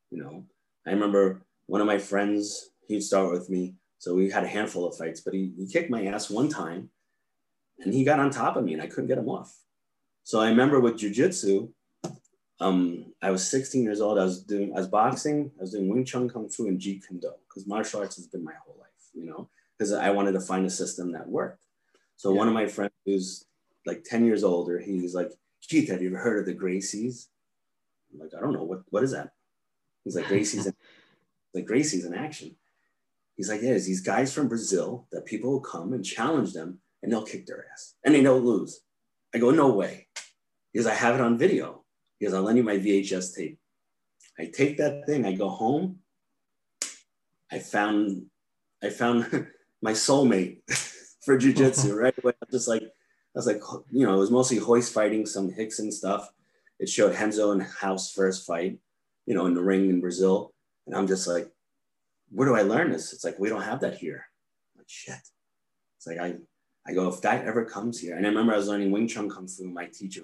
You 0.10 0.24
know, 0.24 0.46
I 0.86 0.92
remember 0.92 1.42
one 1.68 1.82
of 1.82 1.88
my 1.88 1.98
friends, 1.98 2.72
he'd 2.88 3.02
start 3.02 3.32
with 3.32 3.50
me. 3.50 3.76
So 4.04 4.14
we 4.14 4.30
had 4.30 4.44
a 4.44 4.50
handful 4.50 4.86
of 4.86 4.98
fights, 4.98 5.22
but 5.22 5.34
he, 5.34 5.54
he 5.58 5.66
kicked 5.66 5.90
my 5.90 6.08
ass 6.08 6.30
one 6.30 6.50
time 6.50 6.90
and 7.80 7.94
he 7.94 8.04
got 8.04 8.20
on 8.20 8.32
top 8.32 8.58
of 8.58 8.66
me 8.66 8.74
and 8.74 8.82
I 8.82 8.88
couldn't 8.88 9.08
get 9.08 9.18
him 9.18 9.30
off. 9.30 9.58
So 10.24 10.42
I 10.42 10.50
remember 10.50 10.82
with 10.82 10.96
jujitsu, 10.96 11.72
um, 12.60 13.14
I 13.22 13.32
was 13.32 13.50
16 13.50 13.82
years 13.82 14.02
old. 14.02 14.20
I 14.20 14.26
was 14.26 14.44
doing, 14.44 14.74
I 14.76 14.80
was 14.80 14.90
boxing, 14.90 15.52
I 15.58 15.62
was 15.62 15.72
doing 15.72 15.88
Wing 15.88 16.04
Chun 16.04 16.30
Kung 16.30 16.50
Fu 16.50 16.68
and 16.68 16.82
Jeet 16.82 17.08
Kune 17.08 17.22
Do 17.22 17.32
because 17.48 17.66
martial 17.66 18.02
arts 18.02 18.18
has 18.18 18.28
been 18.28 18.44
my 18.44 18.52
whole 18.66 18.76
life, 18.78 18.90
you 19.14 19.26
know, 19.26 19.48
because 19.78 19.94
I 19.94 20.10
wanted 20.10 20.34
to 20.34 20.42
find 20.42 20.66
a 20.66 20.70
system 20.70 21.14
that 21.14 21.30
worked. 21.30 21.64
So 22.18 22.34
yeah. 22.34 22.40
one 22.40 22.50
of 22.50 22.54
my 22.54 22.68
friends 22.68 22.92
who's 23.06 23.46
like 23.86 24.04
10 24.04 24.26
years 24.26 24.44
older, 24.44 24.80
he's 24.80 25.16
like, 25.16 25.32
Keith, 25.62 25.90
have 25.90 26.02
you 26.02 26.10
ever 26.10 26.18
heard 26.18 26.40
of 26.40 26.46
the 26.46 26.62
Gracies? 26.62 27.28
I'm 28.12 28.20
like, 28.20 28.32
I 28.38 28.42
don't 28.42 28.52
know, 28.52 28.66
what, 28.66 28.82
what 28.90 29.06
is 29.06 29.12
that? 29.12 29.30
He's 30.04 30.18
like, 30.18 30.26
Gracie's 30.28 30.66
in, 30.66 30.74
like 31.54 31.66
Gracie's 31.66 32.04
in 32.04 32.14
action. 32.14 32.58
He's 33.36 33.50
like, 33.50 33.62
yeah, 33.62 33.74
these 33.74 34.02
guys 34.02 34.34
from 34.34 34.48
Brazil 34.48 35.08
that 35.12 35.26
people 35.26 35.52
will 35.52 35.60
come 35.60 35.94
and 35.94 36.06
challenge 36.06 36.54
them 36.54 36.80
and 37.02 37.12
they'll 37.12 37.26
kick 37.26 37.46
their 37.46 37.66
ass 37.72 37.96
and 38.06 38.14
they 38.14 38.22
don't 38.22 38.46
lose. 38.46 38.82
I 39.34 39.40
go, 39.40 39.50
no 39.52 39.74
way. 39.74 40.08
Because 40.72 40.88
I 40.88 40.94
have 40.94 41.16
it 41.16 41.22
on 41.22 41.38
video. 41.38 41.84
Because 42.20 42.34
I'll 42.34 42.44
lend 42.44 42.58
you 42.58 42.64
my 42.64 42.78
VHS 42.78 43.36
tape. 43.36 43.60
I 44.40 44.46
take 44.46 44.78
that 44.78 45.06
thing, 45.06 45.26
I 45.26 45.34
go 45.34 45.50
home. 45.50 46.00
I 47.52 47.60
found 47.60 48.26
I 48.84 48.90
found 48.90 49.48
my 49.82 49.92
soulmate 49.92 50.60
for 51.22 51.38
jujitsu 51.38 51.96
right 52.02 52.16
away. 52.24 52.34
I 52.34 52.46
was 52.46 52.52
just 52.52 52.68
like, 52.68 52.84
I 52.84 53.36
was 53.36 53.48
like, 53.48 53.62
you 53.92 54.06
know, 54.06 54.14
it 54.14 54.20
was 54.20 54.32
mostly 54.32 54.60
Royce 54.60 54.90
fighting, 54.90 55.26
some 55.26 55.52
hicks 55.52 55.80
and 55.80 55.94
stuff. 55.94 56.32
It 56.80 56.90
showed 56.90 57.14
Renzo 57.14 57.52
and 57.52 57.64
House 57.64 58.12
first 58.12 58.46
fight, 58.46 58.80
you 59.26 59.36
know, 59.36 59.46
in 59.46 59.54
the 59.54 59.64
ring 59.64 59.90
in 59.90 60.02
Brazil. 60.02 60.54
And 60.86 60.96
I'm 60.96 61.08
just 61.08 61.28
like, 61.28 61.50
where 62.34 62.48
do 62.48 62.56
I 62.56 62.64
learn 62.64 62.92
this? 62.92 63.14
It's 63.14 63.24
like, 63.24 63.40
we 63.40 63.50
don't 63.50 63.62
have 63.62 63.82
that 63.82 63.96
here. 63.96 64.26
I'm 64.74 64.80
like, 64.80 64.90
shit. 64.90 65.16
It's 65.98 66.08
like, 66.08 66.20
I, 66.20 66.36
I 66.88 66.94
go, 66.94 67.08
if 67.08 67.22
that 67.22 67.46
ever 67.46 67.64
comes 67.64 68.00
here. 68.00 68.16
And 68.18 68.26
I 68.26 68.30
remember 68.30 68.54
I 68.54 68.58
was 68.58 68.68
learning 68.68 68.92
Wing 68.92 69.08
Chun 69.08 69.30
Kung 69.30 69.48
Fu, 69.48 69.66
my 69.66 69.86
teacher, 69.86 70.24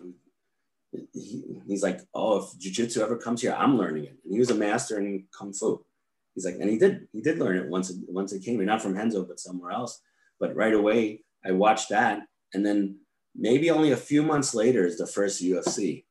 he, 1.13 1.43
he's 1.67 1.83
like, 1.83 2.01
oh, 2.13 2.39
if 2.39 2.57
Jiu-Jitsu 2.57 3.01
ever 3.01 3.17
comes 3.17 3.41
here, 3.41 3.55
I'm 3.57 3.77
learning 3.77 4.05
it. 4.05 4.17
And 4.23 4.33
he 4.33 4.39
was 4.39 4.49
a 4.49 4.55
master 4.55 4.99
in 4.99 5.25
Kung 5.37 5.53
Fu. 5.53 5.85
He's 6.33 6.45
like, 6.45 6.55
and 6.55 6.69
he 6.69 6.77
did, 6.77 7.07
he 7.13 7.21
did 7.21 7.37
learn 7.37 7.57
it 7.57 7.69
once, 7.69 7.93
once 8.07 8.33
it 8.33 8.43
came 8.43 8.55
here, 8.55 8.65
not 8.65 8.81
from 8.81 8.95
Renzo, 8.95 9.23
but 9.23 9.39
somewhere 9.39 9.71
else. 9.71 10.01
But 10.39 10.55
right 10.55 10.73
away, 10.73 11.23
I 11.45 11.51
watched 11.51 11.89
that. 11.89 12.23
And 12.53 12.65
then 12.65 12.97
maybe 13.35 13.69
only 13.69 13.91
a 13.91 13.97
few 13.97 14.23
months 14.23 14.55
later 14.55 14.85
is 14.85 14.97
the 14.97 15.05
first 15.05 15.43
UFC. 15.43 16.05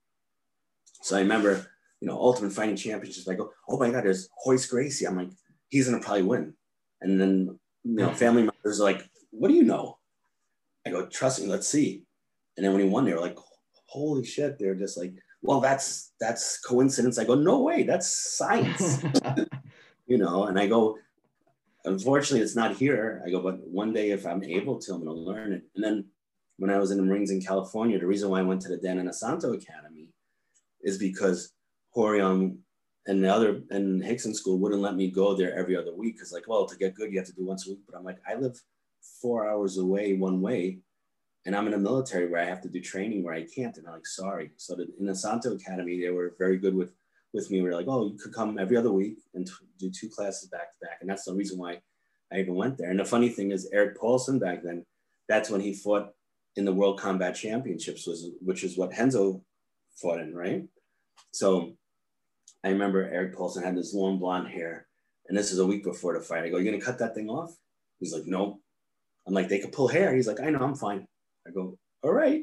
So 1.02 1.16
I 1.16 1.20
remember, 1.20 1.66
you 2.00 2.06
know, 2.06 2.18
Ultimate 2.18 2.52
Fighting 2.52 2.76
Championships. 2.76 3.28
I 3.28 3.34
go, 3.34 3.50
oh 3.68 3.78
my 3.78 3.90
God, 3.90 4.04
there's 4.04 4.28
Royce 4.46 4.66
Gracie. 4.66 5.06
I'm 5.06 5.16
like, 5.16 5.30
he's 5.68 5.88
gonna 5.88 6.02
probably 6.02 6.22
win. 6.22 6.54
And 7.00 7.20
then, 7.20 7.58
you 7.84 7.94
know, 7.96 8.12
family 8.12 8.42
members 8.42 8.80
are 8.80 8.84
like, 8.84 9.08
what 9.30 9.48
do 9.48 9.54
you 9.54 9.62
know? 9.62 9.98
I 10.86 10.90
go, 10.90 11.06
trust 11.06 11.40
me, 11.40 11.46
let's 11.46 11.68
see. 11.68 12.02
And 12.56 12.64
then 12.64 12.72
when 12.72 12.82
he 12.82 12.88
won, 12.88 13.04
they 13.04 13.14
were 13.14 13.20
like, 13.20 13.38
holy 13.86 14.24
shit. 14.24 14.58
They're 14.58 14.74
just 14.74 14.98
like, 14.98 15.12
well, 15.42 15.60
that's 15.60 16.12
that's 16.20 16.58
coincidence. 16.60 17.18
I 17.18 17.24
go, 17.24 17.34
no 17.34 17.60
way, 17.60 17.82
that's 17.84 18.36
science. 18.36 19.02
you 20.06 20.18
know, 20.18 20.44
and 20.44 20.58
I 20.58 20.66
go, 20.66 20.98
unfortunately, 21.84 22.42
it's 22.42 22.56
not 22.56 22.76
here. 22.76 23.22
I 23.26 23.30
go, 23.30 23.40
but 23.40 23.60
one 23.66 23.92
day 23.92 24.10
if 24.10 24.26
I'm 24.26 24.42
able 24.42 24.78
to, 24.80 24.94
I'm 24.94 25.04
gonna 25.04 25.12
learn 25.12 25.52
it. 25.52 25.62
And 25.74 25.84
then 25.84 26.04
when 26.58 26.70
I 26.70 26.78
was 26.78 26.90
in 26.90 26.96
the 26.96 27.04
Marines 27.04 27.30
in 27.30 27.40
California, 27.40 27.98
the 27.98 28.06
reason 28.06 28.30
why 28.30 28.40
I 28.40 28.42
went 28.42 28.62
to 28.62 28.68
the 28.68 28.76
Dan 28.76 28.98
Inosanto 28.98 29.54
Academy 29.54 30.08
is 30.82 30.98
because 30.98 31.52
Rorion 31.96 32.58
and 33.08 33.24
the 33.24 33.34
other 33.34 33.62
and 33.70 34.02
Rickson 34.02 34.34
school 34.34 34.58
wouldn't 34.58 34.82
let 34.82 34.94
me 34.94 35.10
go 35.10 35.34
there 35.34 35.58
every 35.58 35.74
other 35.74 35.94
week 35.94 36.16
because 36.16 36.30
like, 36.30 36.46
well, 36.46 36.66
to 36.66 36.76
get 36.76 36.94
good, 36.94 37.10
you 37.10 37.18
have 37.18 37.26
to 37.26 37.32
do 37.32 37.46
once 37.46 37.66
a 37.66 37.70
week. 37.70 37.80
But 37.88 37.98
I'm 37.98 38.04
like, 38.04 38.18
I 38.28 38.34
live 38.34 38.60
four 39.20 39.48
hours 39.48 39.78
away 39.78 40.14
one 40.14 40.42
way, 40.42 40.80
and 41.46 41.56
I'm 41.56 41.66
in 41.66 41.74
a 41.74 41.78
military 41.78 42.28
where 42.28 42.42
I 42.42 42.44
have 42.44 42.60
to 42.62 42.68
do 42.68 42.80
training 42.80 43.24
where 43.24 43.34
I 43.34 43.46
can't. 43.46 43.76
And 43.78 43.86
I'm 43.86 43.94
like, 43.94 44.06
sorry. 44.06 44.50
So 44.58 44.76
the, 44.76 44.88
Inosanto 45.02 45.54
Academy, 45.54 45.98
they 45.98 46.10
were 46.10 46.34
very 46.38 46.58
good 46.58 46.74
with 46.74 46.92
with 47.32 47.50
me. 47.50 47.62
We 47.62 47.70
are 47.70 47.74
like, 47.74 47.88
oh, 47.88 48.10
you 48.12 48.18
could 48.18 48.34
come 48.34 48.58
every 48.58 48.76
other 48.76 48.92
week 48.92 49.18
and 49.34 49.46
t- 49.46 49.52
do 49.78 49.90
two 49.90 50.10
classes 50.10 50.50
back 50.50 50.72
to 50.72 50.86
back, 50.86 50.98
and 51.00 51.08
that's 51.08 51.24
the 51.24 51.34
reason 51.34 51.58
why 51.58 51.80
I 52.30 52.40
even 52.40 52.56
went 52.56 52.76
there. 52.76 52.90
And 52.90 53.00
the 53.00 53.06
funny 53.06 53.30
thing 53.30 53.52
is, 53.52 53.70
Erik 53.72 53.98
Paulson 53.98 54.38
back 54.38 54.62
then, 54.62 54.84
that's 55.28 55.48
when 55.48 55.62
he 55.62 55.72
fought 55.72 56.10
in 56.56 56.66
the 56.66 56.74
World 56.74 57.00
Combat 57.00 57.34
Championships, 57.34 58.06
was 58.06 58.28
which 58.42 58.64
is 58.64 58.76
what 58.76 58.92
Renzo 58.92 59.42
fought 59.96 60.20
in, 60.20 60.34
right? 60.34 60.64
So 61.30 61.77
I 62.64 62.70
remember 62.70 63.04
Erik 63.04 63.34
Paulson 63.34 63.62
had 63.62 63.76
this 63.76 63.94
long 63.94 64.18
blonde 64.18 64.48
hair, 64.48 64.86
and 65.28 65.36
this 65.36 65.52
is 65.52 65.58
a 65.58 65.66
week 65.66 65.84
before 65.84 66.14
the 66.14 66.20
fight. 66.20 66.44
I 66.44 66.48
go, 66.48 66.58
"You 66.58 66.70
gonna 66.70 66.82
cut 66.82 66.98
that 66.98 67.14
thing 67.14 67.28
off?" 67.28 67.56
He's 68.00 68.12
like, 68.12 68.26
"No." 68.26 68.60
I'm 69.26 69.34
like, 69.34 69.48
"They 69.48 69.60
could 69.60 69.72
pull 69.72 69.88
hair." 69.88 70.14
He's 70.14 70.26
like, 70.26 70.40
"I 70.40 70.50
know, 70.50 70.60
I'm 70.60 70.74
fine." 70.74 71.06
I 71.46 71.50
go, 71.50 71.78
"All 72.02 72.12
right." 72.12 72.42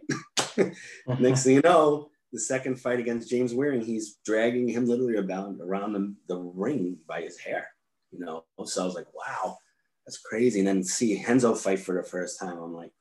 Next 1.20 1.44
thing 1.44 1.56
you 1.56 1.62
know, 1.62 2.10
the 2.32 2.40
second 2.40 2.80
fight 2.80 3.00
against 3.00 3.30
James 3.30 3.54
Warring, 3.54 3.82
he's 3.82 4.18
dragging 4.26 4.68
him 4.68 4.86
literally 4.86 5.18
about 5.18 5.56
around 5.62 5.94
the, 5.94 6.16
the 6.28 6.38
ring 6.38 6.98
by 7.08 7.22
his 7.22 7.38
hair. 7.38 7.68
You 8.12 8.20
know, 8.20 8.46
so 8.66 8.84
I 8.84 8.86
was 8.86 8.96
like, 8.96 9.14
"Wow, 9.14 9.58
that's 10.06 10.20
crazy." 10.20 10.60
And 10.60 10.68
then 10.68 10.84
see 10.84 11.24
Renzo 11.28 11.56
fight 11.56 11.80
for 11.80 11.96
the 11.96 12.08
first 12.08 12.40
time, 12.40 12.58
I'm 12.58 12.74
like, 12.74 12.92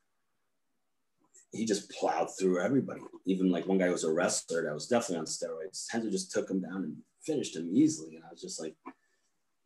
he 1.54 1.64
just 1.64 1.90
plowed 1.90 2.28
through 2.36 2.60
everybody. 2.60 3.00
Even 3.26 3.50
like 3.50 3.66
one 3.66 3.78
guy 3.78 3.90
was 3.90 4.04
a 4.04 4.12
wrestler 4.12 4.64
that 4.64 4.74
was 4.74 4.88
definitely 4.88 5.18
on 5.18 5.26
steroids. 5.26 5.86
Renzo 5.92 6.10
just 6.10 6.32
took 6.32 6.50
him 6.50 6.60
down 6.60 6.84
and 6.84 6.96
finished 7.24 7.56
him 7.56 7.70
easily. 7.72 8.16
And 8.16 8.24
I 8.24 8.30
was 8.30 8.40
just 8.40 8.60
like, 8.60 8.74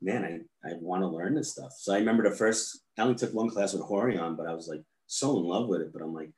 man, 0.01 0.47
I, 0.65 0.69
I 0.69 0.73
want 0.81 1.03
to 1.03 1.09
learn 1.09 1.35
this 1.35 1.53
stuff. 1.53 1.73
So 1.79 1.95
I 1.95 1.99
remember 1.99 2.29
the 2.29 2.37
first, 2.37 2.81
I 2.99 3.03
only 3.03 3.15
took 3.15 3.35
one 3.35 3.51
class 3.51 3.73
with 3.73 3.83
Rorion, 3.83 4.37
but 4.37 4.47
I 4.47 4.55
was 4.55 4.69
like 4.69 4.83
so 5.07 5.39
in 5.39 5.45
love 5.45 5.69
with 5.69 5.81
it. 5.81 5.93
But 5.93 6.03
I'm 6.03 6.15
like, 6.15 6.31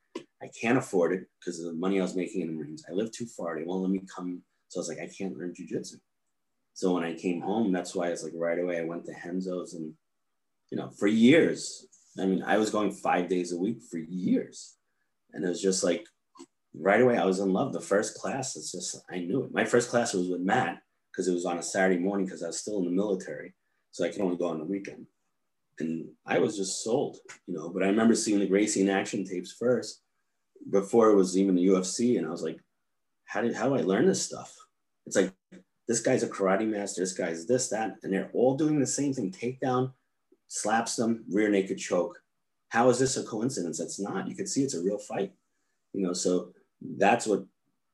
I 0.43 0.49
can't 0.59 0.79
afford 0.79 1.13
it 1.13 1.27
because 1.39 1.59
of 1.61 1.67
the 1.67 1.79
money 1.79 1.99
I 1.99 2.03
was 2.03 2.17
making 2.17 2.43
in 2.43 2.49
the 2.49 2.55
Marines. 2.55 2.85
I 2.89 2.93
live 2.93 3.13
too 3.13 3.27
far. 3.27 3.59
They 3.59 3.65
won't 3.65 3.83
let 3.83 3.91
me 3.91 4.03
come. 4.15 4.43
So 4.69 4.79
I 4.79 4.81
was 4.81 4.89
like, 4.89 5.01
I 5.01 5.11
can't 5.17 5.37
learn 5.37 5.53
jujitsu. 5.53 5.97
So 6.75 6.95
when 6.95 7.05
I 7.05 7.15
came 7.15 7.41
home, 7.41 7.73
that's 7.73 7.95
why 7.95 8.09
it's 8.09 8.23
like 8.23 8.33
right 8.35 8.59
away 8.59 8.79
I 8.79 8.85
went 8.85 9.05
to 9.07 9.13
Renzo's 9.25 9.75
and, 9.75 9.93
you 10.71 10.79
know, 10.79 10.91
for 10.99 11.09
years, 11.09 11.87
I 12.19 12.25
mean, 12.25 12.43
I 12.43 12.57
was 12.57 12.71
going 12.71 12.93
five 12.93 13.29
days 13.29 13.53
a 13.53 13.59
week 13.59 13.83
for 13.91 13.99
years. 13.99 14.77
And 15.33 15.45
it 15.45 15.49
was 15.49 15.63
just 15.63 15.85
like 15.85 16.07
right 16.75 17.01
away, 17.01 17.19
I 17.19 17.25
was 17.25 17.41
in 17.41 17.53
love. 17.53 17.73
The 17.73 17.81
first 17.81 18.17
class, 18.17 18.57
it's 18.57 18.73
just, 18.73 19.03
I 19.11 19.19
knew 19.19 19.45
it. 19.45 19.53
My 19.53 19.65
first 19.65 19.91
class 19.91 20.15
was 20.15 20.29
with 20.29 20.41
Matt 20.41 20.81
because 21.11 21.29
it 21.29 21.35
was 21.35 21.47
on 21.47 21.59
a 21.59 21.63
Saturday 21.63 21.99
morning 21.99 22.27
because 22.27 22.43
I 22.43 22.49
was 22.49 22.61
still 22.61 22.79
in 22.79 22.85
the 22.85 22.91
military. 22.91 23.55
So 23.91 24.05
I 24.05 24.09
could 24.09 24.21
only 24.21 24.37
go 24.37 24.47
on 24.47 24.59
the 24.59 24.65
weekend. 24.65 25.07
and 25.81 26.09
I 26.27 26.39
was 26.39 26.57
just 26.57 26.85
sold, 26.85 27.17
you 27.47 27.55
know. 27.55 27.71
But 27.71 27.83
I 27.83 27.87
remember 27.87 28.15
seeing 28.15 28.39
the 28.39 28.47
Gracie 28.47 28.83
in 28.83 28.89
action 28.89 29.25
tapes 29.25 29.53
first 29.53 30.03
before 30.71 31.11
it 31.11 31.17
was 31.17 31.37
even 31.37 31.55
the 31.55 31.67
UFC, 31.67 32.19
and 32.19 32.27
I 32.27 32.31
was 32.31 32.43
like, 32.43 32.59
how 33.25 33.41
did 33.41 33.55
how 33.55 33.69
do 33.69 33.77
I 33.77 33.81
learn 33.81 34.07
this 34.07 34.23
stuff? 34.23 34.55
It's 35.07 35.17
like 35.17 35.33
this 35.89 36.01
guy's 36.01 36.23
a 36.23 36.29
karate 36.29 36.69
master, 36.69 37.01
this 37.01 37.13
guy's 37.13 37.47
this, 37.47 37.69
that, 37.71 37.97
and 38.03 38.13
they're 38.13 38.31
all 38.35 38.57
doing 38.57 38.79
the 38.79 38.87
same 38.87 39.13
thing: 39.13 39.33
takedown, 39.33 39.93
slaps 40.49 40.97
them, 40.97 41.25
rear 41.31 41.49
naked 41.49 41.79
choke. 41.79 42.21
How 42.71 42.89
is 42.89 42.99
this 42.99 43.17
a 43.17 43.25
coincidence? 43.25 43.79
That's 43.79 44.01
not. 44.01 44.29
You 44.29 44.35
can 44.35 44.47
see 44.47 44.63
it's 44.63 44.75
a 44.75 44.83
real 44.83 44.99
fight, 44.99 45.33
you 45.93 46.03
know. 46.03 46.13
So 46.13 46.53
that's 46.81 47.27
what 47.27 47.45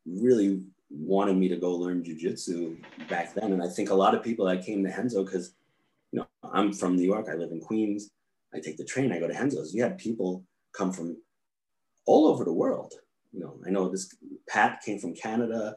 really 0.07 0.63
wanted 0.91 1.37
me 1.37 1.49
to 1.49 1.57
go 1.57 1.73
learn 1.73 2.05
jujitsu 2.05 2.77
back 3.09 3.35
then. 3.35 3.53
And 3.53 3.63
I 3.63 3.69
think 3.69 3.91
a 3.91 3.95
lot 3.95 4.15
of 4.15 4.23
people 4.23 4.47
that 4.47 4.65
came 4.65 4.85
to 4.85 4.91
Renzo 4.91 5.25
because 5.25 5.55
you 6.13 6.21
know, 6.21 6.27
I'm 6.45 6.73
from 6.73 6.97
New 6.97 7.07
York, 7.07 7.27
I 7.29 7.35
live 7.35 7.51
in 7.51 7.61
Queens, 7.61 8.11
I 8.55 8.61
take 8.61 8.77
the 8.77 8.85
train, 8.85 9.13
I 9.13 9.19
go 9.19 9.27
to 9.27 9.35
Renzo's. 9.35 9.75
You 9.75 9.83
had 9.83 9.99
people 9.99 10.45
come 10.73 10.93
from 10.93 11.17
all 12.07 12.29
over 12.29 12.45
the 12.45 12.53
world. 12.53 12.95
You 13.33 13.41
know, 13.41 13.59
I 13.67 13.71
know 13.71 13.89
this 13.89 14.15
Pat 14.49 14.83
came 14.85 14.99
from 14.99 15.15
Canada. 15.15 15.77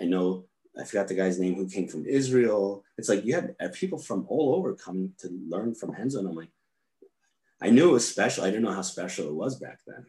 I 0.00 0.04
know 0.04 0.46
I 0.78 0.84
forgot 0.84 1.08
the 1.08 1.14
guy's 1.14 1.38
name 1.38 1.54
who 1.54 1.68
came 1.68 1.88
from 1.88 2.06
Israel. 2.06 2.84
It's 2.98 3.08
like 3.08 3.24
you 3.24 3.34
had 3.34 3.54
people 3.74 3.98
from 3.98 4.26
all 4.28 4.54
over 4.54 4.74
coming 4.74 5.12
to 5.18 5.28
learn 5.48 5.74
from 5.74 5.92
Renzo. 5.92 6.18
And 6.18 6.28
I'm 6.28 6.34
like, 6.34 6.50
I 7.62 7.70
knew 7.70 7.90
it 7.90 7.92
was 7.92 8.08
special. 8.08 8.44
I 8.44 8.48
didn't 8.50 8.64
know 8.64 8.72
how 8.72 8.82
special 8.82 9.28
it 9.28 9.34
was 9.34 9.58
back 9.58 9.78
then. 9.86 10.06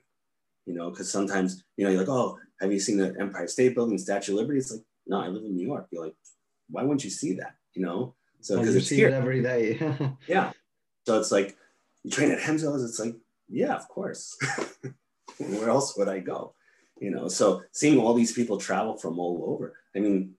You 0.65 0.73
know, 0.73 0.89
because 0.89 1.11
sometimes, 1.11 1.63
you 1.75 1.83
know, 1.83 1.91
you're 1.91 2.01
like, 2.01 2.09
oh, 2.09 2.37
have 2.59 2.71
you 2.71 2.79
seen 2.79 2.97
the 2.97 3.15
Empire 3.19 3.47
State 3.47 3.75
Building, 3.75 3.97
Statue 3.97 4.33
of 4.33 4.37
Liberty? 4.37 4.59
It's 4.59 4.71
like, 4.71 4.81
no, 5.07 5.19
I 5.19 5.27
live 5.27 5.43
in 5.43 5.55
New 5.55 5.65
York. 5.65 5.87
You're 5.91 6.05
like, 6.05 6.15
why 6.69 6.83
wouldn't 6.83 7.03
you 7.03 7.09
see 7.09 7.33
that? 7.35 7.55
You 7.73 7.83
know? 7.83 8.15
So 8.41 8.57
because 8.59 8.75
it's 8.75 8.89
here 8.89 9.09
it 9.09 9.13
every 9.13 9.41
day. 9.41 9.79
yeah. 10.27 10.51
So 11.05 11.19
it's 11.19 11.31
like 11.31 11.57
you 12.03 12.11
train 12.11 12.31
at 12.31 12.45
Renzo's. 12.45 12.83
It's 12.83 12.99
like, 12.99 13.15
yeah, 13.49 13.75
of 13.75 13.87
course. 13.87 14.37
Where 15.37 15.69
else 15.69 15.97
would 15.97 16.07
I 16.07 16.19
go? 16.19 16.55
You 16.99 17.11
know. 17.11 17.27
So 17.27 17.61
seeing 17.71 17.99
all 17.99 18.13
these 18.13 18.33
people 18.33 18.57
travel 18.57 18.97
from 18.97 19.19
all 19.19 19.43
over. 19.47 19.75
I 19.95 19.99
mean, 19.99 20.33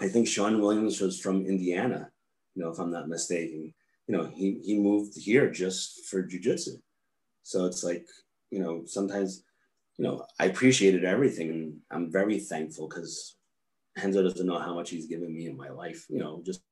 I 0.00 0.08
think 0.08 0.28
Sean 0.28 0.60
Williams 0.60 1.00
was 1.00 1.20
from 1.20 1.46
Indiana. 1.46 2.10
You 2.54 2.62
know, 2.62 2.70
if 2.70 2.78
I'm 2.78 2.92
not 2.92 3.08
mistaken. 3.08 3.74
You 4.06 4.16
know, 4.16 4.30
he 4.34 4.60
he 4.64 4.78
moved 4.78 5.14
here 5.16 5.50
just 5.50 6.06
for 6.06 6.22
jujitsu. 6.22 6.80
So 7.42 7.66
it's 7.66 7.82
like, 7.82 8.06
you 8.50 8.60
know, 8.60 8.82
sometimes, 8.86 9.44
you 9.96 10.04
know, 10.04 10.26
I 10.38 10.46
appreciated 10.46 11.04
everything, 11.04 11.50
and 11.50 11.76
I'm 11.90 12.12
very 12.12 12.38
thankful 12.38 12.88
because 12.88 13.36
Renzo 13.96 14.22
doesn't 14.22 14.46
know 14.46 14.58
how 14.58 14.74
much 14.74 14.90
he's 14.90 15.06
given 15.06 15.34
me 15.34 15.46
in 15.46 15.56
my 15.56 15.70
life. 15.70 16.06
You 16.08 16.18
know, 16.18 16.42
just 16.44 16.62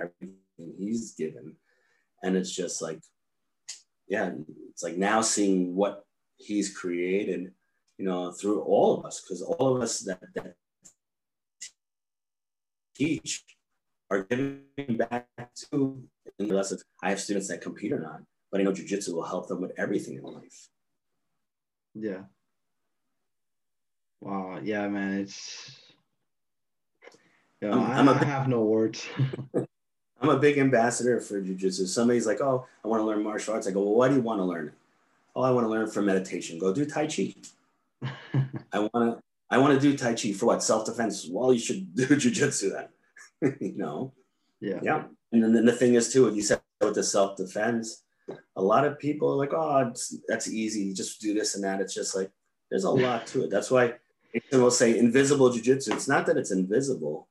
everything 0.00 0.36
he's 0.78 1.14
given. 1.14 1.56
And 2.22 2.36
it's 2.36 2.50
just 2.50 2.80
like, 2.80 3.00
yeah, 4.08 4.32
it's 4.70 4.82
like 4.82 4.96
now 4.96 5.20
seeing 5.20 5.74
what 5.74 6.04
he's 6.36 6.74
created, 6.76 7.52
you 7.98 8.04
know, 8.06 8.32
through 8.32 8.62
all 8.62 8.98
of 8.98 9.04
us, 9.04 9.20
because 9.20 9.42
all 9.42 9.76
of 9.76 9.82
us 9.82 10.00
that, 10.00 10.20
that 10.34 10.54
teach 12.94 13.44
are 14.14 14.22
giving 14.24 14.96
back 14.96 15.28
to 15.70 16.02
unless 16.38 16.72
it's, 16.72 16.84
I 17.02 17.10
have 17.10 17.20
students 17.20 17.48
that 17.48 17.60
compete 17.60 17.92
or 17.92 18.00
not, 18.00 18.22
but 18.50 18.60
I 18.60 18.64
know 18.64 18.72
jujitsu 18.72 19.14
will 19.14 19.24
help 19.24 19.48
them 19.48 19.60
with 19.60 19.72
everything 19.76 20.16
in 20.16 20.22
life. 20.22 20.68
Yeah. 21.94 22.22
Wow. 24.20 24.60
Yeah, 24.62 24.88
man. 24.88 25.20
It's. 25.20 25.80
You 27.60 27.70
know, 27.70 27.78
I'm, 27.80 28.08
I'm 28.08 28.08
I, 28.08 28.12
a, 28.12 28.22
I 28.22 28.24
have 28.24 28.48
no 28.48 28.62
words. 28.62 29.06
I'm 30.20 30.30
a 30.30 30.38
big 30.38 30.58
ambassador 30.58 31.20
for 31.20 31.40
jujitsu. 31.40 31.86
Somebody's 31.86 32.26
like, 32.26 32.40
oh, 32.40 32.66
I 32.84 32.88
want 32.88 33.00
to 33.00 33.04
learn 33.04 33.22
martial 33.22 33.54
arts. 33.54 33.66
I 33.66 33.70
go, 33.70 33.82
well, 33.82 33.94
why 33.94 34.08
do 34.08 34.14
you 34.14 34.22
want 34.22 34.40
to 34.40 34.44
learn? 34.44 34.72
Oh, 35.36 35.42
I 35.42 35.50
want 35.50 35.64
to 35.64 35.68
learn 35.68 35.90
for 35.90 36.02
meditation. 36.02 36.58
Go 36.58 36.72
do 36.72 36.84
Tai 36.84 37.06
Chi. 37.08 37.34
I 38.72 38.78
want 38.78 38.92
to, 38.94 39.22
I 39.50 39.58
want 39.58 39.74
to 39.74 39.80
do 39.80 39.96
Tai 39.96 40.14
Chi 40.14 40.32
for 40.32 40.46
what? 40.46 40.62
Self-defense. 40.62 41.28
Well, 41.30 41.52
you 41.52 41.58
should 41.58 41.94
do 41.96 42.06
jujitsu 42.06 42.72
then. 42.72 42.88
you 43.60 43.76
know? 43.76 44.12
Yeah. 44.60 44.80
Yeah. 44.82 45.04
And 45.32 45.42
then, 45.42 45.52
then 45.52 45.64
the 45.64 45.72
thing 45.72 45.94
is 45.94 46.12
too, 46.12 46.24
what 46.24 46.34
you 46.34 46.42
said 46.42 46.60
with 46.80 46.94
the 46.94 47.02
self-defense, 47.02 48.02
a 48.56 48.62
lot 48.62 48.86
of 48.86 48.98
people 48.98 49.32
are 49.32 49.36
like, 49.36 49.52
oh, 49.52 49.92
that's 50.28 50.48
easy. 50.48 50.92
Just 50.94 51.20
do 51.20 51.34
this 51.34 51.54
and 51.54 51.64
that. 51.64 51.80
It's 51.80 51.94
just 51.94 52.14
like, 52.14 52.30
there's 52.70 52.84
a 52.84 52.90
lot 53.06 53.26
to 53.28 53.44
it. 53.44 53.50
That's 53.50 53.70
why 53.70 53.94
we'll 54.52 54.70
say 54.70 54.98
invisible 54.98 55.50
jujitsu. 55.50 55.92
It's 55.92 56.08
not 56.08 56.26
that 56.26 56.36
it's 56.36 56.50
invisible 56.50 57.28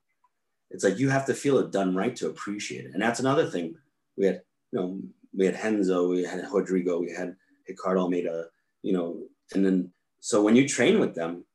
it's 0.73 0.83
like 0.83 0.97
you 0.97 1.09
have 1.09 1.25
to 1.27 1.33
feel 1.33 1.59
it 1.59 1.71
done 1.71 1.95
right 1.95 2.15
to 2.17 2.27
appreciate 2.27 2.85
it. 2.85 2.93
And 2.93 3.01
that's 3.01 3.19
another 3.19 3.49
thing. 3.49 3.75
We 4.17 4.25
had, 4.25 4.41
you 4.71 4.79
know, 4.79 4.99
we 5.35 5.45
had 5.45 5.63
Renzo, 5.63 6.09
we 6.09 6.23
had 6.23 6.45
Rodrigo, 6.51 6.99
we 6.99 7.11
had 7.11 7.35
Ricardo 7.69 8.01
Almeida, 8.01 8.47
you 8.81 8.93
know, 8.93 9.21
and 9.53 9.63
then 9.65 9.91
so 10.19 10.41
when 10.41 10.55
you 10.55 10.67
train 10.67 10.99
with 10.99 11.13
them, 11.13 11.45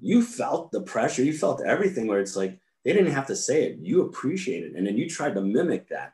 you 0.00 0.22
felt 0.22 0.72
the 0.72 0.82
pressure, 0.82 1.22
you 1.22 1.32
felt 1.32 1.62
everything 1.64 2.06
where 2.06 2.18
it's 2.18 2.36
like 2.36 2.58
they 2.86 2.92
didn't 2.92 3.12
have 3.12 3.26
to 3.26 3.34
say 3.34 3.64
it, 3.64 3.78
you 3.82 4.02
appreciate 4.02 4.62
it. 4.62 4.76
And 4.76 4.86
then 4.86 4.96
you 4.96 5.10
tried 5.10 5.34
to 5.34 5.40
mimic 5.40 5.88
that 5.88 6.12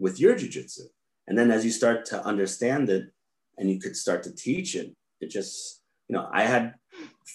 with 0.00 0.18
your 0.18 0.34
jujitsu. 0.34 0.86
And 1.28 1.38
then 1.38 1.52
as 1.52 1.64
you 1.64 1.70
start 1.70 2.04
to 2.06 2.24
understand 2.26 2.90
it 2.90 3.12
and 3.56 3.70
you 3.70 3.78
could 3.78 3.96
start 3.96 4.24
to 4.24 4.34
teach 4.34 4.74
it, 4.74 4.96
it 5.20 5.30
just, 5.30 5.80
you 6.08 6.16
know, 6.16 6.28
I 6.32 6.42
had 6.42 6.74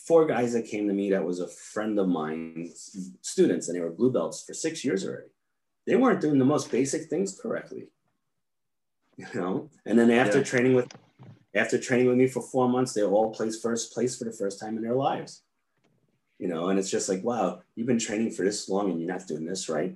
four 0.06 0.26
guys 0.26 0.52
that 0.52 0.66
came 0.66 0.90
to 0.90 0.94
me 0.94 1.12
that 1.12 1.24
was 1.24 1.40
a 1.40 1.48
friend 1.48 1.98
of 1.98 2.10
mine, 2.10 2.74
students, 3.22 3.70
and 3.70 3.78
they 3.78 3.82
were 3.82 3.90
blue 3.90 4.12
belts 4.12 4.44
for 4.44 4.54
six 4.54 4.84
years 4.84 5.08
already. 5.08 5.30
They 5.88 5.96
weren't 5.96 6.20
doing 6.20 6.38
the 6.38 6.44
most 6.44 6.70
basic 6.70 7.04
things 7.10 7.40
correctly, 7.40 7.88
you 9.16 9.28
know. 9.34 9.70
And 9.86 9.98
then 9.98 10.12
after 10.12 10.40
yeah. 10.40 10.44
training 10.44 10.76
with, 10.76 10.94
after 11.56 11.80
training 11.80 12.08
with 12.08 12.18
me 12.18 12.28
for 12.28 12.42
four 12.42 12.68
months, 12.68 12.92
they 12.92 13.04
all 13.04 13.34
placed 13.34 13.62
first 13.62 13.94
place 13.94 14.18
for 14.18 14.26
the 14.26 14.34
first 14.34 14.60
time 14.60 14.76
in 14.76 14.84
their 14.84 14.96
lives, 14.96 15.43
you 16.44 16.50
know. 16.50 16.68
And 16.68 16.78
it's 16.78 16.92
just 16.92 17.08
like, 17.08 17.24
wow, 17.24 17.62
you've 17.74 17.88
been 17.88 17.98
training 17.98 18.32
for 18.32 18.44
this 18.44 18.68
long 18.68 18.92
and 18.92 19.00
you're 19.00 19.10
not 19.10 19.26
doing 19.26 19.46
this 19.46 19.70
right, 19.70 19.96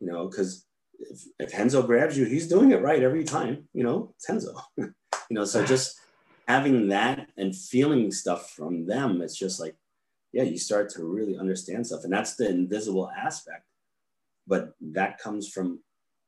you 0.00 0.06
know, 0.08 0.26
because 0.26 0.66
if, 0.98 1.22
if 1.38 1.56
Renzo 1.56 1.84
grabs 1.84 2.18
you, 2.18 2.24
he's 2.24 2.48
doing 2.48 2.72
it 2.72 2.82
right 2.82 3.00
every 3.00 3.22
time, 3.22 3.68
you 3.72 3.84
know. 3.84 4.12
It's 4.16 4.28
Renzo, 4.28 4.56
you 4.76 4.92
know. 5.30 5.44
So 5.44 5.64
just 5.64 6.00
having 6.48 6.88
that 6.88 7.28
and 7.36 7.54
feeling 7.54 8.10
stuff 8.10 8.50
from 8.50 8.86
them, 8.86 9.22
it's 9.22 9.38
just 9.38 9.60
like, 9.60 9.76
yeah, 10.32 10.42
you 10.42 10.58
start 10.58 10.90
to 10.90 11.04
really 11.04 11.38
understand 11.38 11.86
stuff. 11.86 12.02
And 12.02 12.12
that's 12.12 12.34
the 12.34 12.48
invisible 12.50 13.08
aspect. 13.16 13.64
But 14.48 14.72
that 14.80 15.18
comes 15.18 15.48
from 15.48 15.78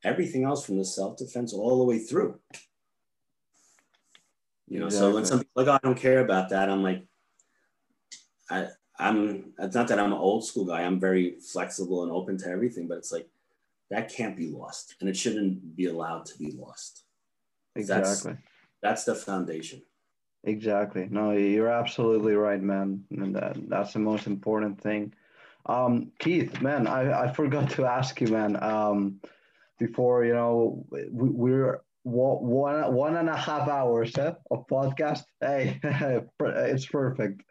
everything 0.05 0.45
else 0.45 0.65
from 0.65 0.79
the 0.79 0.85
self 0.85 1.17
defense 1.17 1.53
all 1.53 1.79
the 1.79 1.85
way 1.85 1.99
through. 1.99 2.39
You 4.69 4.79
know, 4.79 4.87
exactly. 4.87 5.11
so 5.11 5.15
when 5.17 5.25
some 5.25 5.39
people 5.41 5.65
like, 5.65 5.67
oh, 5.67 5.73
I 5.73 5.79
don't 5.83 5.99
care 5.99 6.21
about 6.21 6.51
that, 6.51 6.71
I'm 6.71 6.85
like, 6.85 7.05
I, 8.49 8.69
I'm, 8.99 9.53
it's 9.59 9.75
not 9.75 9.89
that 9.89 9.99
I'm 9.99 10.13
an 10.13 10.19
old 10.19 10.45
school 10.45 10.65
guy. 10.65 10.83
I'm 10.83 11.01
very 11.01 11.37
flexible 11.41 12.03
and 12.03 12.13
open 12.13 12.39
to 12.39 12.49
everything, 12.49 12.87
but 12.87 12.99
it's 12.99 13.13
like, 13.13 13.29
that 13.91 14.09
can't 14.09 14.37
be 14.37 14.51
lost 14.51 14.95
and 15.01 15.09
it 15.09 15.17
shouldn't 15.17 15.77
be 15.77 15.87
allowed 15.87 16.27
to 16.27 16.39
be 16.39 16.53
lost. 16.53 17.05
Exactly. 17.77 18.33
That's, 18.33 18.43
that's 18.83 19.05
the 19.05 19.15
foundation. 19.15 19.83
Exactly. 20.45 21.09
No, 21.11 21.33
you're 21.33 21.71
absolutely 21.71 22.35
right, 22.35 22.63
man. 22.63 23.05
And 23.11 23.35
that, 23.35 23.57
that's 23.69 23.93
the 23.93 23.99
most 23.99 24.27
important 24.27 24.81
thing. 24.81 25.13
Um, 25.67 26.13
Keith, 26.19 26.61
man, 26.61 26.87
I, 26.87 27.25
I 27.25 27.33
forgot 27.33 27.71
to 27.71 27.87
ask 27.87 28.21
you, 28.21 28.29
man. 28.29 28.63
Um, 28.63 29.21
before 29.79 30.25
you 30.25 30.35
know, 30.35 30.85
we, 30.91 31.07
we're 31.11 31.81
one 32.03 32.93
one 32.93 33.17
and 33.17 33.31
a 33.31 33.37
half 33.37 33.69
hours 33.69 34.17
eh, 34.19 34.33
of 34.51 34.67
podcast. 34.67 35.25
Hey, 35.41 35.81
it's 36.41 36.87
perfect. 36.87 37.43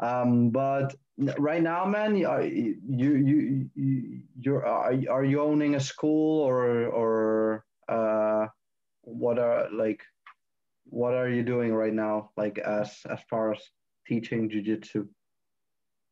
Um, 0.00 0.50
but 0.50 0.94
right 1.38 1.62
now, 1.62 1.84
man, 1.84 2.16
you 2.16 2.80
you 2.88 3.70
you 3.74 4.20
you're 4.40 4.66
are, 4.66 4.92
are 5.10 5.24
you 5.24 5.40
owning 5.40 5.74
a 5.74 5.80
school 5.80 6.46
or 6.46 6.86
or 6.86 7.64
uh, 7.88 8.46
what 9.02 9.38
are 9.38 9.68
like 9.72 10.02
what 10.90 11.14
are 11.14 11.28
you 11.28 11.42
doing 11.42 11.74
right 11.74 11.92
now 11.92 12.30
like 12.36 12.58
as 12.58 13.00
as 13.08 13.20
far 13.28 13.52
as 13.52 13.60
teaching 14.06 14.48
jiu-jitsu? 14.48 15.06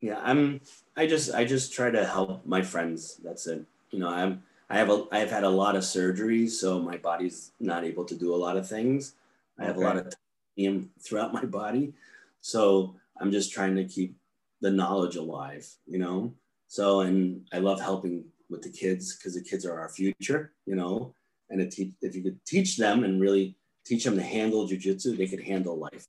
Yeah 0.00 0.20
i'm 0.22 0.60
i 0.96 1.06
just 1.06 1.34
i 1.34 1.44
just 1.44 1.72
try 1.72 1.90
to 1.90 2.04
help 2.04 2.44
my 2.44 2.62
friends 2.62 3.18
that's 3.24 3.46
it. 3.46 3.64
You 3.90 3.98
know 4.00 4.08
i'm 4.08 4.42
i 4.68 4.76
have 4.76 4.90
a 4.90 5.04
i've 5.12 5.30
had 5.30 5.44
a 5.44 5.48
lot 5.48 5.76
of 5.76 5.82
surgeries 5.82 6.50
so 6.50 6.78
my 6.80 6.96
body's 6.96 7.52
not 7.60 7.84
able 7.84 8.04
to 8.04 8.14
do 8.14 8.34
a 8.34 8.36
lot 8.36 8.56
of 8.56 8.68
things. 8.68 9.14
I 9.58 9.64
have 9.64 9.76
okay. 9.76 9.84
a 9.84 9.88
lot 9.88 9.96
of 9.96 10.14
time 10.58 10.90
throughout 11.00 11.32
my 11.32 11.44
body. 11.44 11.94
So 12.42 12.96
i'm 13.20 13.32
just 13.32 13.52
trying 13.52 13.74
to 13.74 13.84
keep 13.84 14.16
the 14.60 14.70
knowledge 14.70 15.16
alive 15.16 15.66
you 15.86 15.98
know 15.98 16.34
so 16.68 17.00
and 17.00 17.46
i 17.52 17.58
love 17.58 17.80
helping 17.80 18.24
with 18.48 18.62
the 18.62 18.70
kids 18.70 19.16
because 19.16 19.34
the 19.34 19.42
kids 19.42 19.66
are 19.66 19.78
our 19.78 19.88
future 19.88 20.52
you 20.66 20.74
know 20.74 21.14
and 21.50 21.60
if 21.60 21.78
you 21.78 22.22
could 22.22 22.44
teach 22.44 22.76
them 22.76 23.04
and 23.04 23.20
really 23.20 23.56
teach 23.84 24.04
them 24.04 24.16
to 24.16 24.22
handle 24.22 24.68
jujitsu, 24.68 25.16
they 25.16 25.28
could 25.28 25.42
handle 25.42 25.78
life, 25.78 26.06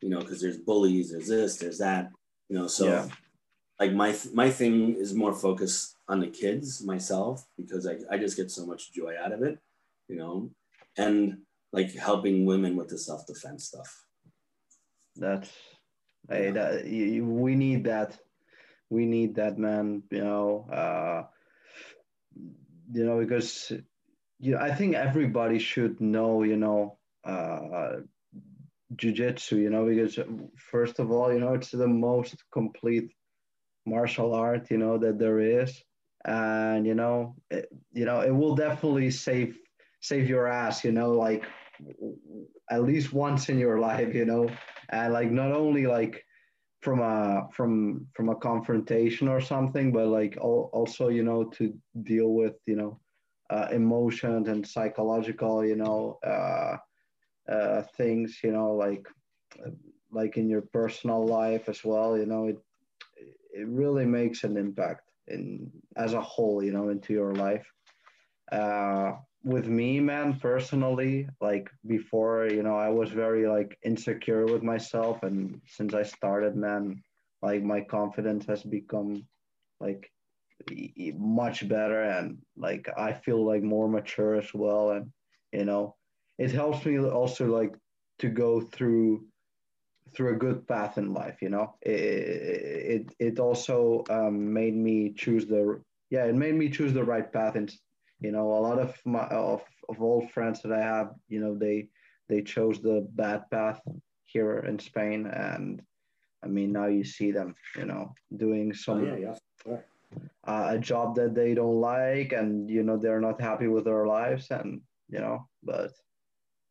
you 0.00 0.08
know, 0.08 0.20
because 0.20 0.40
there's 0.40 0.58
bullies, 0.58 1.10
there's 1.10 1.28
this, 1.28 1.56
there's 1.56 1.78
that, 1.78 2.10
you 2.48 2.56
know. 2.56 2.66
So, 2.66 2.86
yeah. 2.86 3.08
like 3.80 3.92
my 3.92 4.16
my 4.32 4.50
thing 4.50 4.94
is 4.94 5.14
more 5.14 5.32
focused 5.32 5.96
on 6.08 6.20
the 6.20 6.28
kids 6.28 6.82
myself 6.84 7.44
because 7.56 7.86
I, 7.86 7.96
I 8.10 8.18
just 8.18 8.36
get 8.36 8.50
so 8.50 8.64
much 8.64 8.92
joy 8.92 9.14
out 9.20 9.32
of 9.32 9.42
it, 9.42 9.58
you 10.08 10.16
know. 10.16 10.50
and 10.96 11.38
like 11.72 11.92
helping 11.94 12.46
women 12.46 12.76
with 12.76 12.88
the 12.88 12.96
self-defense 12.96 13.64
stuff. 13.64 14.04
That's 15.16 15.50
hey, 16.28 16.50
that 16.50 16.84
we 16.84 17.54
need 17.54 17.84
that. 17.84 18.18
We 18.90 19.06
need 19.06 19.36
that, 19.36 19.58
man. 19.58 20.02
You 20.10 20.24
know, 20.24 20.68
uh, 20.72 21.24
you 22.92 23.04
know, 23.04 23.18
because 23.18 23.72
you 24.38 24.52
know, 24.52 24.58
I 24.58 24.74
think 24.74 24.94
everybody 24.94 25.58
should 25.58 26.00
know, 26.00 26.42
you 26.42 26.56
know, 26.56 26.98
uh, 27.24 28.00
jujitsu. 28.94 29.58
You 29.58 29.70
know, 29.70 29.86
because 29.86 30.18
first 30.56 30.98
of 30.98 31.10
all, 31.10 31.32
you 31.32 31.40
know, 31.40 31.54
it's 31.54 31.70
the 31.70 31.88
most 31.88 32.36
complete 32.52 33.12
martial 33.86 34.34
art, 34.34 34.70
you 34.70 34.78
know, 34.78 34.98
that 34.98 35.18
there 35.18 35.38
is, 35.38 35.82
and 36.24 36.86
you 36.86 36.94
know, 36.94 37.36
it, 37.50 37.68
you 37.92 38.04
know, 38.04 38.20
it 38.20 38.34
will 38.34 38.54
definitely 38.54 39.10
save 39.10 39.56
save 40.00 40.28
your 40.28 40.46
ass. 40.46 40.84
You 40.84 40.92
know, 40.92 41.12
like 41.12 41.44
at 42.70 42.82
least 42.82 43.12
once 43.12 43.48
in 43.48 43.58
your 43.58 43.78
life, 43.78 44.14
you 44.14 44.24
know, 44.24 44.48
and 44.90 45.12
like 45.12 45.30
not 45.30 45.52
only 45.52 45.86
like 45.86 46.24
from 46.80 47.00
a 47.00 47.48
from 47.52 48.06
from 48.14 48.28
a 48.28 48.36
confrontation 48.36 49.28
or 49.28 49.40
something, 49.40 49.92
but 49.92 50.06
like 50.06 50.36
also 50.40 51.08
you 51.08 51.22
know 51.22 51.44
to 51.44 51.74
deal 52.02 52.34
with 52.34 52.54
you 52.66 52.76
know 52.76 53.00
uh, 53.50 53.68
emotions 53.72 54.48
and 54.48 54.66
psychological 54.66 55.64
you 55.64 55.76
know 55.76 56.18
uh, 56.24 56.76
uh, 57.50 57.82
things 57.96 58.40
you 58.42 58.52
know 58.52 58.72
like 58.74 59.06
like 60.10 60.36
in 60.36 60.48
your 60.48 60.62
personal 60.62 61.26
life 61.26 61.68
as 61.68 61.84
well. 61.84 62.16
You 62.16 62.26
know 62.26 62.46
it 62.46 62.58
it 63.52 63.66
really 63.66 64.04
makes 64.06 64.44
an 64.44 64.56
impact 64.56 65.02
in 65.28 65.70
as 65.96 66.12
a 66.12 66.20
whole 66.20 66.62
you 66.62 66.72
know 66.72 66.88
into 66.90 67.12
your 67.12 67.34
life. 67.34 67.66
Uh, 68.52 69.12
with 69.46 69.68
me, 69.68 70.00
man, 70.00 70.40
personally, 70.40 71.28
like 71.40 71.70
before, 71.86 72.48
you 72.48 72.64
know, 72.64 72.76
I 72.76 72.88
was 72.88 73.10
very 73.10 73.46
like 73.46 73.78
insecure 73.84 74.44
with 74.44 74.64
myself. 74.64 75.22
And 75.22 75.60
since 75.68 75.94
I 75.94 76.02
started, 76.02 76.56
man, 76.56 77.00
like 77.42 77.62
my 77.62 77.80
confidence 77.82 78.44
has 78.46 78.64
become 78.64 79.24
like 79.78 80.10
much 81.16 81.68
better. 81.68 82.02
And 82.02 82.38
like 82.56 82.88
I 82.98 83.12
feel 83.12 83.46
like 83.46 83.62
more 83.62 83.88
mature 83.88 84.34
as 84.34 84.52
well. 84.52 84.90
And, 84.90 85.12
you 85.52 85.64
know, 85.64 85.94
it 86.38 86.50
helps 86.50 86.84
me 86.84 86.98
also 86.98 87.46
like 87.46 87.76
to 88.18 88.28
go 88.28 88.60
through 88.60 89.26
through 90.16 90.34
a 90.34 90.38
good 90.38 90.66
path 90.66 90.98
in 90.98 91.12
life 91.12 91.42
you 91.42 91.48
know 91.48 91.74
it 91.82 91.92
it, 91.92 93.14
it 93.18 93.38
also 93.40 94.04
um, 94.08 94.52
made 94.52 94.74
me 94.74 95.12
choose 95.12 95.46
the 95.46 95.80
yeah 96.10 96.24
it 96.24 96.34
made 96.34 96.54
me 96.54 96.70
choose 96.70 96.92
the 96.92 97.04
right 97.04 97.32
path 97.32 97.56
and 97.56 97.74
you 98.20 98.32
know 98.32 98.52
a 98.52 98.60
lot 98.60 98.78
of 98.78 98.96
my 99.04 99.24
of, 99.28 99.62
of 99.88 100.02
old 100.02 100.30
friends 100.30 100.62
that 100.62 100.72
i 100.72 100.80
have 100.80 101.10
you 101.28 101.40
know 101.40 101.54
they 101.54 101.88
they 102.28 102.42
chose 102.42 102.80
the 102.80 103.06
bad 103.14 103.48
path 103.50 103.80
here 104.24 104.58
in 104.60 104.78
spain. 104.78 105.26
And 105.26 105.82
i 106.44 106.48
mean 106.48 106.72
now 106.72 106.86
you 106.86 107.04
see 107.04 107.30
them 107.30 107.54
you 107.76 107.86
know 107.86 108.14
doing 108.36 108.72
some 108.74 109.00
oh, 109.00 109.16
yeah, 109.16 109.34
yeah. 109.66 109.78
Uh, 110.46 110.68
a 110.70 110.78
job 110.78 111.16
that 111.16 111.34
they 111.34 111.52
don't 111.54 111.80
like 111.80 112.32
and 112.32 112.70
you 112.70 112.82
know 112.82 112.96
they're 112.96 113.20
not 113.20 113.40
happy 113.40 113.66
with 113.66 113.84
their 113.84 114.06
lives 114.06 114.46
and 114.50 114.80
you 115.08 115.18
know 115.18 115.46
but 115.62 115.90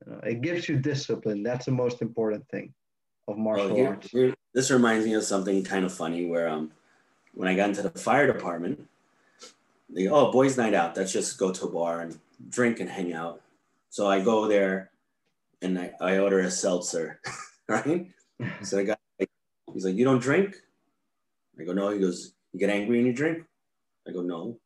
you 0.05 0.11
know, 0.11 0.19
it 0.23 0.41
gives 0.41 0.69
you 0.69 0.77
discipline. 0.77 1.43
That's 1.43 1.65
the 1.65 1.71
most 1.71 2.01
important 2.01 2.47
thing 2.49 2.73
of 3.27 3.37
martial 3.37 3.75
well, 3.75 3.87
arts. 3.87 4.13
this 4.53 4.71
reminds 4.71 5.05
me 5.05 5.13
of 5.13 5.23
something 5.23 5.63
kind 5.63 5.85
of 5.85 5.93
funny 5.93 6.25
where 6.25 6.47
um 6.47 6.71
when 7.33 7.47
i 7.47 7.55
got 7.55 7.69
into 7.69 7.81
the 7.81 7.89
fire 7.89 8.31
department 8.31 8.87
they 9.89 10.07
oh 10.07 10.31
boys 10.31 10.57
night 10.57 10.73
out. 10.73 10.97
Let's 10.97 11.13
just 11.13 11.37
go 11.37 11.51
to 11.51 11.65
a 11.65 11.71
bar 11.71 12.01
and 12.01 12.17
drink 12.49 12.79
and 12.79 12.89
hang 12.89 13.13
out. 13.13 13.41
So 13.89 14.07
i 14.07 14.19
go 14.19 14.47
there 14.47 14.91
and 15.61 15.79
i, 15.79 15.91
I 16.01 16.17
order 16.17 16.39
a 16.39 16.51
seltzer 16.51 17.21
right? 17.67 18.07
So 18.61 18.77
the 18.77 18.83
guy 18.83 18.97
he's 19.73 19.85
like 19.85 19.95
you 19.95 20.05
don't 20.05 20.21
drink? 20.21 20.55
I 21.59 21.63
go 21.63 21.73
no. 21.73 21.89
He 21.89 21.99
goes 21.99 22.33
you 22.53 22.59
get 22.59 22.69
angry 22.69 22.97
and 22.97 23.07
you 23.07 23.13
drink? 23.13 23.43
I 24.07 24.11
go 24.11 24.21
no. 24.21 24.57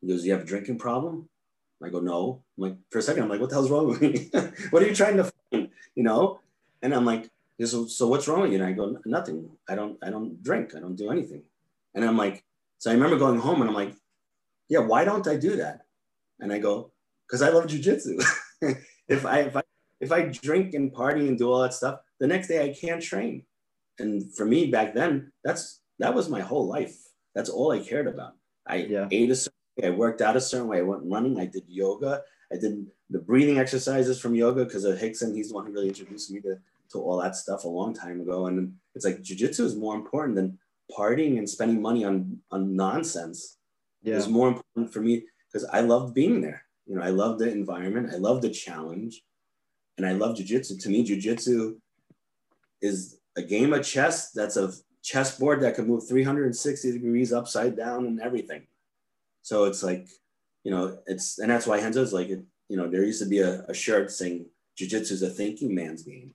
He 0.00 0.08
goes 0.08 0.24
you 0.24 0.32
have 0.32 0.42
a 0.42 0.46
drinking 0.46 0.78
problem? 0.78 1.28
I 1.82 1.90
go 1.90 2.00
no. 2.00 2.42
I'm 2.56 2.64
like 2.64 2.76
for 2.90 2.98
a 2.98 3.02
second 3.02 3.24
i'm 3.24 3.28
like 3.28 3.40
what 3.40 3.50
the 3.50 3.56
hell's 3.56 3.70
wrong 3.70 3.88
with 3.88 4.00
me? 4.00 4.30
What 4.70 4.82
are 4.82 4.86
you 4.86 4.94
trying 4.94 5.16
to 5.18 5.24
find? 5.24 5.70
You 5.94 6.02
know? 6.02 6.40
And 6.82 6.94
i'm 6.94 7.04
like 7.04 7.30
so, 7.64 7.86
so 7.86 8.08
what's 8.08 8.26
wrong 8.26 8.42
with 8.42 8.50
you? 8.50 8.58
And 8.58 8.66
i 8.66 8.72
go 8.72 8.98
nothing. 9.04 9.48
I 9.68 9.74
don't 9.74 9.96
i 10.02 10.10
don't 10.10 10.42
drink. 10.42 10.74
I 10.74 10.80
don't 10.80 10.96
do 10.96 11.10
anything. 11.10 11.42
And 11.94 12.04
i'm 12.04 12.16
like 12.16 12.42
so 12.78 12.90
i 12.90 12.94
remember 12.94 13.16
going 13.16 13.38
home 13.38 13.60
and 13.60 13.70
i'm 13.70 13.76
like 13.76 13.94
yeah, 14.68 14.80
why 14.80 15.04
don't 15.04 15.26
I 15.26 15.36
do 15.36 15.56
that? 15.56 15.86
And 16.40 16.52
I 16.52 16.58
go, 16.58 16.92
because 17.26 17.42
I 17.42 17.50
love 17.50 17.66
jujitsu. 17.66 18.22
if 19.08 19.26
I 19.26 19.40
if 19.40 19.56
I 19.56 19.62
if 20.00 20.12
I 20.12 20.22
drink 20.22 20.74
and 20.74 20.92
party 20.92 21.28
and 21.28 21.38
do 21.38 21.50
all 21.50 21.62
that 21.62 21.74
stuff, 21.74 22.00
the 22.20 22.26
next 22.26 22.48
day 22.48 22.64
I 22.64 22.74
can't 22.74 23.02
train. 23.02 23.44
And 23.98 24.34
for 24.34 24.44
me 24.44 24.70
back 24.70 24.94
then, 24.94 25.32
that's 25.44 25.80
that 25.98 26.14
was 26.14 26.28
my 26.28 26.40
whole 26.40 26.66
life. 26.66 26.96
That's 27.34 27.50
all 27.50 27.72
I 27.72 27.80
cared 27.80 28.06
about. 28.06 28.34
I 28.66 28.76
yeah. 28.76 29.08
ate 29.10 29.30
a 29.30 29.36
certain 29.36 29.58
way, 29.78 29.88
I 29.88 29.90
worked 29.90 30.20
out 30.20 30.36
a 30.36 30.40
certain 30.40 30.68
way. 30.68 30.78
I 30.78 30.82
went 30.82 31.02
running, 31.04 31.38
I 31.38 31.46
did 31.46 31.64
yoga, 31.66 32.22
I 32.52 32.56
did 32.56 32.86
the 33.10 33.18
breathing 33.18 33.58
exercises 33.58 34.20
from 34.20 34.34
yoga 34.34 34.64
because 34.64 34.84
of 34.84 34.98
Rickson. 34.98 35.34
He's 35.34 35.48
the 35.48 35.54
one 35.54 35.66
who 35.66 35.72
really 35.72 35.88
introduced 35.88 36.30
me 36.30 36.40
to, 36.40 36.56
to 36.92 36.98
all 36.98 37.20
that 37.20 37.36
stuff 37.36 37.64
a 37.64 37.68
long 37.68 37.94
time 37.94 38.20
ago. 38.20 38.46
And 38.46 38.74
it's 38.94 39.04
like 39.04 39.18
jujitsu 39.18 39.60
is 39.60 39.76
more 39.76 39.94
important 39.94 40.36
than 40.36 40.58
partying 40.96 41.38
and 41.38 41.48
spending 41.48 41.80
money 41.80 42.04
on 42.04 42.38
on 42.50 42.76
nonsense 42.76 43.58
yeah. 44.04 44.16
was 44.16 44.28
more 44.28 44.48
important 44.48 44.92
for 44.92 45.00
me 45.00 45.24
because 45.50 45.68
I 45.68 45.80
loved 45.80 46.14
being 46.14 46.40
there. 46.40 46.64
You 46.86 46.96
know, 46.96 47.02
I 47.02 47.10
love 47.10 47.38
the 47.38 47.50
environment, 47.50 48.12
I 48.12 48.16
love 48.16 48.42
the 48.42 48.50
challenge, 48.50 49.22
and 49.96 50.06
I 50.06 50.12
love 50.12 50.36
jujitsu. 50.36 50.80
To 50.82 50.88
me, 50.88 51.06
jujitsu 51.06 51.76
is 52.82 53.18
a 53.36 53.42
game 53.42 53.72
of 53.72 53.84
chess 53.84 54.30
that's 54.32 54.56
a 54.56 54.72
chessboard 55.02 55.62
that 55.62 55.74
can 55.74 55.86
move 55.86 56.06
360 56.06 56.92
degrees 56.92 57.32
upside 57.32 57.76
down 57.76 58.06
and 58.06 58.20
everything. 58.20 58.66
So 59.42 59.64
it's 59.64 59.82
like, 59.82 60.08
you 60.62 60.70
know, 60.70 60.98
it's 61.06 61.38
and 61.38 61.50
that's 61.50 61.66
why 61.66 61.80
Renzo 61.80 62.02
is 62.02 62.12
like, 62.12 62.28
it, 62.28 62.42
you 62.68 62.76
know, 62.76 62.88
there 62.88 63.04
used 63.04 63.22
to 63.22 63.28
be 63.28 63.40
a, 63.40 63.62
a 63.68 63.74
shirt 63.74 64.10
saying 64.10 64.46
jujitsu 64.78 65.12
is 65.12 65.22
a 65.22 65.30
thinking 65.30 65.74
man's 65.74 66.02
game. 66.02 66.34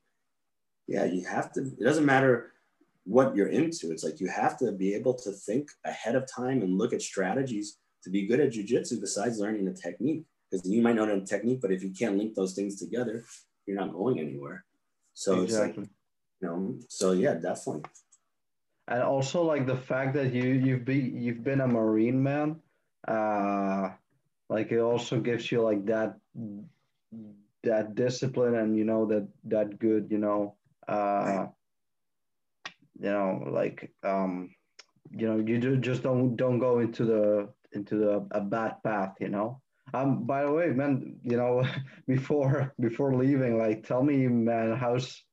Yeah, 0.87 1.05
you 1.05 1.25
have 1.25 1.51
to. 1.53 1.61
It 1.61 1.83
doesn't 1.83 2.05
matter 2.05 2.53
what 3.10 3.36
you're 3.36 3.48
into. 3.48 3.91
It's 3.91 4.03
like 4.03 4.19
you 4.19 4.27
have 4.27 4.57
to 4.60 4.72
be 4.72 4.94
able 4.94 5.15
to 5.15 5.31
think 5.31 5.69
ahead 5.84 6.15
of 6.15 6.31
time 6.31 6.61
and 6.61 6.77
look 6.77 6.94
at 6.94 7.02
strategies 7.02 7.77
to 8.03 8.11
be 8.11 8.27
good 8.27 8.40
at 8.40 8.52
jujitsu 8.52 9.02
besides 9.02 9.40
learning 9.40 9.65
the 9.65 9.73
technique. 9.73 10.23
Because 10.49 10.68
you 10.69 10.81
might 10.81 10.95
know 10.95 11.06
the 11.07 11.26
technique, 11.26 11.60
but 11.61 11.72
if 11.72 11.84
you 11.84 11.91
can't 11.91 12.18
link 12.18 12.36
those 12.36 12.53
things 12.53 12.80
together, 12.80 13.23
you're 13.65 13.77
not 13.77 13.94
going 13.94 14.19
anywhere. 14.19 14.64
So 15.14 15.41
exactly. 15.41 15.69
it's 15.69 15.77
like, 15.77 15.90
you 16.41 16.48
know, 16.48 16.76
so 16.88 17.11
yeah, 17.11 17.34
definitely. 17.34 17.84
And 18.88 19.02
also 19.03 19.44
like 19.44 19.65
the 19.65 19.77
fact 19.77 20.14
that 20.15 20.34
you 20.34 20.44
you've 20.44 20.86
been 20.86 21.22
you've 21.22 21.44
been 21.44 21.61
a 21.61 21.68
marine 21.68 22.22
man, 22.22 22.57
uh 23.07 23.90
like 24.49 24.72
it 24.72 24.80
also 24.80 25.19
gives 25.19 25.52
you 25.52 25.61
like 25.61 25.86
that 25.86 26.18
that 27.64 27.95
discipline 27.95 28.56
and 28.56 28.77
you 28.77 28.86
know 28.86 29.06
that 29.06 29.27
that 29.45 29.77
good, 29.77 30.07
you 30.10 30.18
know, 30.18 30.56
uh 30.88 31.48
you 32.99 33.09
know 33.09 33.43
like 33.49 33.91
um 34.03 34.49
you 35.11 35.27
know 35.27 35.38
you 35.38 35.57
do, 35.57 35.77
just 35.77 36.03
don't 36.03 36.35
don't 36.35 36.59
go 36.59 36.80
into 36.80 37.05
the 37.05 37.49
into 37.71 37.97
the 37.97 38.27
a 38.31 38.41
bad 38.41 38.76
path 38.84 39.15
you 39.19 39.30
know? 39.30 39.61
Um 39.93 40.26
by 40.26 40.43
the 40.43 40.51
way 40.51 40.67
man 40.67 41.15
you 41.23 41.38
know 41.38 41.63
before 42.07 42.73
before 42.80 43.15
leaving 43.15 43.57
like 43.57 43.88
tell 43.88 44.03
me 44.03 44.27
man 44.27 44.76
how's 44.76 45.23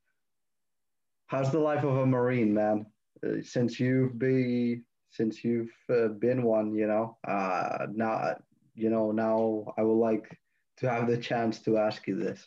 how's 1.27 1.51
the 1.51 1.59
life 1.59 1.85
of 1.85 1.97
a 1.97 2.07
marine 2.07 2.55
man? 2.55 2.87
Uh, 3.27 3.43
since 3.43 3.81
you've 3.81 4.19
been 4.19 4.85
since 5.11 5.43
you've 5.43 5.73
uh, 5.91 6.09
been 6.09 6.43
one 6.43 6.75
you 6.75 6.87
know 6.87 7.17
uh 7.27 7.87
now 7.93 8.35
you 8.75 8.91
know 8.91 9.11
now 9.11 9.65
i 9.79 9.83
would 9.83 9.99
like 9.99 10.39
to 10.77 10.89
have 10.89 11.09
the 11.09 11.17
chance 11.17 11.61
to 11.61 11.79
ask 11.79 12.07
you 12.07 12.17
this. 12.17 12.47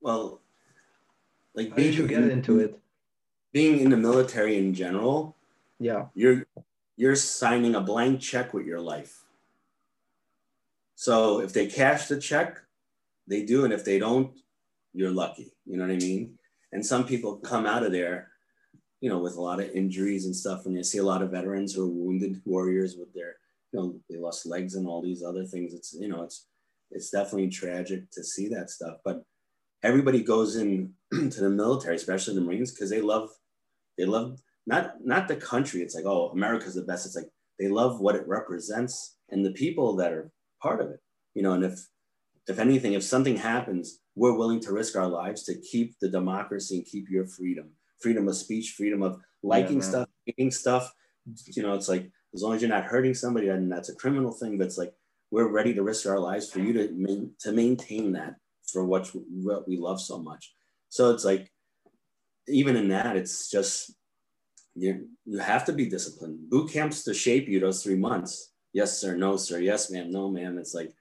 Well 0.00 0.40
like 1.54 1.70
how 1.70 1.76
did 1.76 1.94
you 1.94 2.06
get 2.06 2.22
into 2.22 2.60
it 2.60 2.79
being 3.52 3.80
in 3.80 3.90
the 3.90 3.96
military 3.96 4.58
in 4.58 4.74
general, 4.74 5.36
yeah, 5.78 6.06
you're 6.14 6.46
you're 6.96 7.16
signing 7.16 7.74
a 7.74 7.80
blank 7.80 8.20
check 8.20 8.52
with 8.52 8.66
your 8.66 8.80
life. 8.80 9.24
So 10.94 11.40
if 11.40 11.52
they 11.52 11.66
cash 11.66 12.08
the 12.08 12.20
check, 12.20 12.60
they 13.26 13.44
do, 13.44 13.64
and 13.64 13.72
if 13.72 13.84
they 13.84 13.98
don't, 13.98 14.36
you're 14.92 15.10
lucky. 15.10 15.52
You 15.64 15.78
know 15.78 15.86
what 15.86 15.94
I 15.94 15.96
mean? 15.96 16.38
And 16.72 16.84
some 16.84 17.06
people 17.06 17.36
come 17.36 17.64
out 17.64 17.82
of 17.82 17.92
there, 17.92 18.28
you 19.00 19.08
know, 19.08 19.18
with 19.18 19.36
a 19.36 19.40
lot 19.40 19.60
of 19.60 19.70
injuries 19.70 20.26
and 20.26 20.36
stuff, 20.36 20.66
and 20.66 20.76
you 20.76 20.84
see 20.84 20.98
a 20.98 21.02
lot 21.02 21.22
of 21.22 21.30
veterans 21.30 21.72
who 21.72 21.84
are 21.84 21.90
wounded 21.90 22.42
warriors 22.44 22.96
with 22.98 23.12
their, 23.14 23.36
you 23.72 23.80
know, 23.80 24.00
they 24.10 24.18
lost 24.18 24.46
legs 24.46 24.74
and 24.74 24.86
all 24.86 25.00
these 25.00 25.22
other 25.22 25.44
things. 25.44 25.72
It's 25.72 25.94
you 25.98 26.08
know, 26.08 26.22
it's 26.22 26.46
it's 26.90 27.10
definitely 27.10 27.48
tragic 27.48 28.10
to 28.10 28.22
see 28.22 28.48
that 28.48 28.68
stuff, 28.68 28.98
but 29.04 29.22
everybody 29.82 30.22
goes 30.22 30.56
in 30.56 30.92
to 31.12 31.40
the 31.40 31.50
military, 31.50 31.96
especially 31.96 32.34
the 32.34 32.40
Marines, 32.40 32.72
because 32.72 32.90
they 32.90 33.00
love 33.00 33.30
they 34.00 34.06
love 34.06 34.40
not 34.66 35.04
not 35.04 35.28
the 35.28 35.36
country. 35.36 35.82
It's 35.82 35.94
like, 35.94 36.06
oh, 36.06 36.30
America's 36.30 36.74
the 36.74 36.82
best. 36.82 37.04
It's 37.04 37.16
like 37.16 37.28
they 37.58 37.68
love 37.68 38.00
what 38.00 38.14
it 38.14 38.26
represents 38.26 39.16
and 39.28 39.44
the 39.44 39.52
people 39.52 39.96
that 39.96 40.12
are 40.12 40.30
part 40.62 40.80
of 40.80 40.90
it. 40.90 41.00
You 41.34 41.42
know, 41.42 41.52
and 41.52 41.64
if 41.64 41.86
if 42.48 42.58
anything, 42.58 42.94
if 42.94 43.02
something 43.02 43.36
happens, 43.36 44.00
we're 44.16 44.36
willing 44.36 44.60
to 44.60 44.72
risk 44.72 44.96
our 44.96 45.06
lives 45.06 45.44
to 45.44 45.60
keep 45.60 45.98
the 46.00 46.08
democracy 46.08 46.76
and 46.78 46.86
keep 46.86 47.10
your 47.10 47.26
freedom, 47.26 47.68
freedom 48.00 48.26
of 48.26 48.36
speech, 48.36 48.74
freedom 48.76 49.02
of 49.02 49.20
liking 49.42 49.80
yeah, 49.80 49.88
stuff, 49.90 50.08
hating 50.24 50.50
stuff. 50.50 50.90
You 51.54 51.62
know, 51.62 51.74
it's 51.74 51.88
like 51.88 52.10
as 52.34 52.42
long 52.42 52.54
as 52.54 52.62
you're 52.62 52.70
not 52.70 52.84
hurting 52.84 53.14
somebody, 53.14 53.48
and 53.48 53.70
that's 53.70 53.90
a 53.90 53.94
criminal 53.94 54.32
thing. 54.32 54.56
But 54.56 54.68
it's 54.68 54.78
like 54.78 54.94
we're 55.30 55.48
ready 55.48 55.74
to 55.74 55.82
risk 55.82 56.06
our 56.06 56.18
lives 56.18 56.50
for 56.50 56.60
you 56.60 56.72
to 56.72 57.30
to 57.40 57.52
maintain 57.52 58.12
that 58.12 58.36
for 58.72 58.82
what 58.86 59.10
what 59.30 59.68
we 59.68 59.76
love 59.76 60.00
so 60.00 60.18
much. 60.18 60.54
So 60.88 61.10
it's 61.10 61.24
like 61.24 61.52
even 62.48 62.76
in 62.76 62.88
that, 62.88 63.16
it's 63.16 63.50
just 63.50 63.94
you 64.74 65.08
you 65.24 65.38
have 65.38 65.64
to 65.66 65.72
be 65.72 65.88
disciplined. 65.88 66.48
Boot 66.48 66.70
camps 66.70 67.04
to 67.04 67.14
shape 67.14 67.48
you 67.48 67.60
those 67.60 67.82
three 67.82 67.96
months. 67.96 68.52
Yes, 68.72 68.98
sir. 68.98 69.16
No, 69.16 69.36
sir. 69.36 69.58
Yes, 69.58 69.90
ma'am. 69.90 70.10
No, 70.10 70.30
ma'am. 70.30 70.58
It's 70.58 70.74
like, 70.74 70.92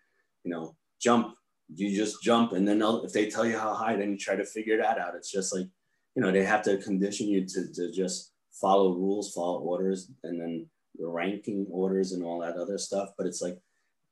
you 0.43 0.51
know, 0.51 0.75
jump. 0.99 1.35
You 1.71 1.95
just 1.95 2.23
jump, 2.23 2.53
and 2.53 2.67
then 2.67 2.81
if 2.81 3.13
they 3.13 3.29
tell 3.29 3.45
you 3.45 3.55
how 3.55 3.75
high, 3.75 3.95
then 3.95 4.11
you 4.11 4.17
try 4.17 4.35
to 4.35 4.43
figure 4.43 4.77
that 4.77 4.97
out. 4.97 5.13
It's 5.13 5.31
just 5.31 5.53
like, 5.53 5.67
you 6.15 6.21
know, 6.23 6.31
they 6.31 6.43
have 6.43 6.63
to 6.63 6.77
condition 6.77 7.27
you 7.27 7.45
to, 7.45 7.71
to 7.73 7.91
just 7.91 8.33
follow 8.59 8.95
rules, 8.95 9.31
follow 9.31 9.59
orders, 9.59 10.11
and 10.23 10.41
then 10.41 10.67
the 10.95 11.07
ranking 11.07 11.67
orders 11.69 12.13
and 12.13 12.23
all 12.23 12.39
that 12.39 12.57
other 12.57 12.79
stuff. 12.79 13.09
But 13.15 13.27
it's 13.27 13.43
like, 13.43 13.59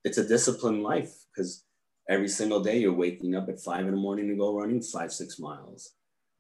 it's 0.04 0.20
a 0.20 0.28
disciplined 0.28 0.84
life 0.84 1.12
because 1.34 1.66
every 2.08 2.28
single 2.28 2.60
day 2.60 2.78
you're 2.78 2.94
waking 2.94 3.36
up 3.36 3.50
at 3.50 3.60
five 3.60 3.86
in 3.86 3.92
the 3.92 3.98
morning 3.98 4.28
to 4.28 4.36
go 4.36 4.56
running 4.56 4.82
five, 4.82 5.12
six 5.12 5.40
miles. 5.40 5.94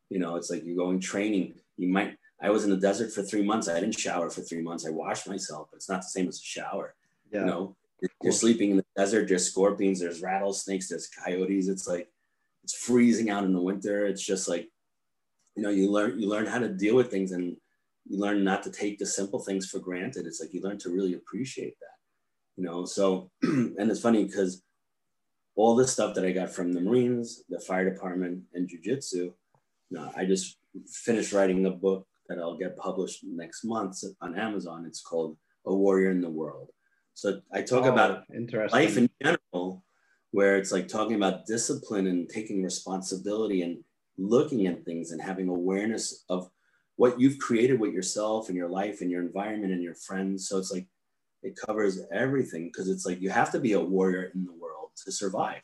You 0.09 0.19
know, 0.19 0.35
it's 0.35 0.49
like 0.49 0.63
you're 0.65 0.77
going 0.77 0.99
training. 0.99 1.55
You 1.77 1.89
might 1.89 2.17
I 2.41 2.49
was 2.49 2.63
in 2.63 2.69
the 2.69 2.77
desert 2.77 3.11
for 3.11 3.23
three 3.23 3.43
months. 3.43 3.67
I 3.67 3.79
didn't 3.79 3.99
shower 3.99 4.29
for 4.29 4.41
three 4.41 4.61
months. 4.61 4.85
I 4.85 4.91
washed 4.91 5.27
myself. 5.27 5.69
It's 5.73 5.89
not 5.89 6.01
the 6.01 6.09
same 6.09 6.27
as 6.27 6.39
a 6.39 6.43
shower. 6.43 6.93
Yeah. 7.31 7.39
You 7.39 7.45
know, 7.45 7.75
you're, 8.01 8.11
you're 8.23 8.33
sleeping 8.33 8.71
in 8.71 8.77
the 8.77 8.85
desert. 8.95 9.27
There's 9.27 9.49
scorpions. 9.49 9.99
There's 9.99 10.21
rattlesnakes. 10.21 10.89
There's 10.89 11.07
coyotes. 11.07 11.67
It's 11.67 11.87
like 11.87 12.09
it's 12.63 12.75
freezing 12.77 13.29
out 13.29 13.43
in 13.43 13.53
the 13.53 13.61
winter. 13.61 14.05
It's 14.05 14.23
just 14.23 14.47
like, 14.47 14.69
you 15.55 15.63
know, 15.63 15.69
you 15.69 15.89
learn 15.89 16.19
you 16.19 16.29
learn 16.29 16.45
how 16.45 16.59
to 16.59 16.69
deal 16.69 16.95
with 16.95 17.09
things 17.09 17.31
and 17.31 17.57
you 18.05 18.19
learn 18.19 18.43
not 18.43 18.61
to 18.63 18.71
take 18.71 18.99
the 18.99 19.05
simple 19.05 19.39
things 19.39 19.67
for 19.67 19.79
granted. 19.79 20.27
It's 20.27 20.39
like 20.39 20.53
you 20.53 20.61
learn 20.61 20.77
to 20.79 20.89
really 20.89 21.15
appreciate 21.15 21.79
that. 21.79 21.97
You 22.55 22.65
know, 22.65 22.85
so 22.85 23.31
and 23.41 23.89
it's 23.89 24.01
funny 24.01 24.25
because 24.25 24.61
all 25.55 25.75
this 25.75 25.91
stuff 25.91 26.13
that 26.13 26.25
I 26.25 26.31
got 26.31 26.51
from 26.51 26.71
the 26.71 26.81
Marines, 26.81 27.43
the 27.49 27.59
fire 27.59 27.89
department, 27.89 28.43
and 28.53 28.69
jujitsu, 28.69 29.33
know, 29.91 30.11
I 30.15 30.25
just 30.25 30.57
finished 30.87 31.33
writing 31.33 31.65
a 31.65 31.71
book 31.71 32.07
that 32.27 32.39
I'll 32.39 32.57
get 32.57 32.77
published 32.77 33.23
next 33.23 33.63
month 33.63 34.03
on 34.21 34.37
Amazon. 34.37 34.85
It's 34.85 35.01
called 35.01 35.37
A 35.65 35.73
Warrior 35.73 36.11
in 36.11 36.21
the 36.21 36.29
World. 36.29 36.69
So 37.13 37.41
I 37.53 37.61
talk 37.61 37.85
oh, 37.85 37.91
about 37.91 38.23
life 38.71 38.97
in 38.97 39.09
general, 39.23 39.83
where 40.31 40.57
it's 40.57 40.71
like 40.71 40.87
talking 40.87 41.15
about 41.15 41.45
discipline 41.45 42.07
and 42.07 42.29
taking 42.29 42.63
responsibility 42.63 43.63
and 43.63 43.83
looking 44.17 44.67
at 44.67 44.83
things 44.83 45.11
and 45.11 45.21
having 45.21 45.47
awareness 45.47 46.23
of 46.29 46.49
what 46.95 47.19
you've 47.19 47.39
created 47.39 47.79
with 47.79 47.93
yourself 47.93 48.49
and 48.49 48.57
your 48.57 48.69
life 48.69 49.01
and 49.01 49.09
your 49.09 49.21
environment 49.21 49.73
and 49.73 49.81
your 49.81 49.95
friends. 49.95 50.47
So 50.47 50.57
it's 50.57 50.71
like 50.71 50.87
it 51.43 51.55
covers 51.55 52.01
everything 52.11 52.65
because 52.65 52.89
it's 52.89 53.05
like 53.05 53.21
you 53.21 53.29
have 53.29 53.51
to 53.51 53.59
be 53.59 53.73
a 53.73 53.79
warrior 53.79 54.31
in 54.35 54.43
the 54.45 54.53
world 54.53 54.89
to 55.05 55.11
survive. 55.11 55.61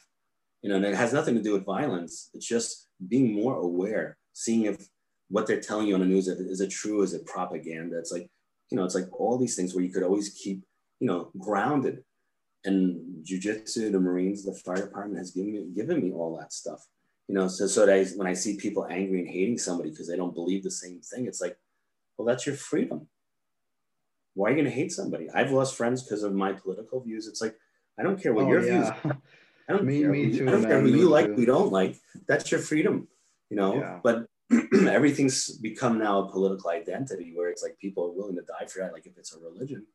You 0.61 0.69
know, 0.69 0.77
and 0.77 0.85
it 0.85 0.95
has 0.95 1.11
nothing 1.11 1.35
to 1.35 1.41
do 1.41 1.53
with 1.53 1.65
violence. 1.65 2.29
It's 2.33 2.47
just 2.47 2.82
being 3.07 3.33
more 3.33 3.57
aware, 3.57 4.17
seeing 4.33 4.65
if 4.65 4.87
what 5.29 5.47
they're 5.47 5.61
telling 5.61 5.87
you 5.87 5.95
on 5.95 6.01
the 6.01 6.05
news 6.05 6.27
is 6.27 6.61
it 6.61 6.69
true 6.69 7.01
is 7.01 7.13
it 7.13 7.25
propaganda? 7.25 7.97
It's 7.97 8.11
like 8.11 8.29
you 8.69 8.77
know 8.77 8.85
it's 8.85 8.95
like 8.95 9.07
all 9.19 9.37
these 9.37 9.55
things 9.55 9.73
where 9.73 9.83
you 9.83 9.91
could 9.91 10.03
always 10.03 10.29
keep 10.29 10.63
you 10.99 11.07
know 11.07 11.31
grounded. 11.37 12.03
And 12.65 13.25
jiu-jitsu 13.25 13.91
the 13.91 13.99
marines 13.99 14.45
the 14.45 14.53
fire 14.53 14.77
department 14.77 15.17
has 15.17 15.31
given 15.31 15.51
me 15.51 15.65
given 15.75 16.01
me 16.01 16.13
all 16.13 16.37
that 16.37 16.53
stuff 16.53 16.87
you 17.27 17.35
know 17.35 17.49
so 17.49 17.67
so 17.67 17.85
that 17.85 17.93
I, 17.93 18.05
when 18.15 18.25
i 18.25 18.33
see 18.33 18.55
people 18.55 18.87
angry 18.89 19.19
and 19.19 19.27
hating 19.27 19.57
somebody 19.57 19.89
because 19.89 20.07
they 20.07 20.15
don't 20.15 20.33
believe 20.33 20.63
the 20.63 20.71
same 20.71 21.01
thing 21.01 21.27
it's 21.27 21.41
like 21.41 21.57
well 22.17 22.25
that's 22.25 22.45
your 22.45 22.55
freedom. 22.55 23.07
Why 24.35 24.47
are 24.47 24.51
you 24.51 24.55
going 24.55 24.69
to 24.69 24.71
hate 24.71 24.93
somebody? 24.93 25.29
I've 25.29 25.51
lost 25.51 25.75
friends 25.75 26.03
because 26.03 26.23
of 26.23 26.33
my 26.33 26.53
political 26.53 27.01
views. 27.01 27.27
It's 27.27 27.41
like 27.41 27.55
i 27.99 28.03
don't 28.03 28.21
care 28.21 28.33
what 28.33 28.45
oh, 28.45 28.49
your 28.49 28.65
yeah. 28.65 28.95
views 29.01 29.15
I 29.67 29.73
don't 29.73 29.85
me, 29.85 30.01
care. 30.01 30.11
Me 30.11 30.37
too, 30.37 30.47
I 30.47 30.51
don't 30.51 30.63
care 30.63 30.81
who 30.81 30.87
you 30.87 30.97
too. 31.01 31.09
like, 31.09 31.35
we 31.35 31.45
don't 31.45 31.71
like. 31.71 31.97
That's 32.27 32.51
your 32.51 32.59
freedom, 32.59 33.07
you 33.49 33.57
know. 33.57 33.75
Yeah. 33.75 33.99
But 34.03 34.25
everything's 34.73 35.57
become 35.57 35.97
now 35.97 36.19
a 36.19 36.31
political 36.31 36.69
identity 36.69 37.33
where 37.35 37.49
it's 37.49 37.63
like 37.63 37.77
people 37.79 38.05
are 38.05 38.11
willing 38.11 38.35
to 38.35 38.41
die 38.41 38.65
for 38.65 38.79
that, 38.79 38.93
like 38.93 39.05
if 39.05 39.17
it's 39.17 39.33
a 39.33 39.39
religion, 39.39 39.85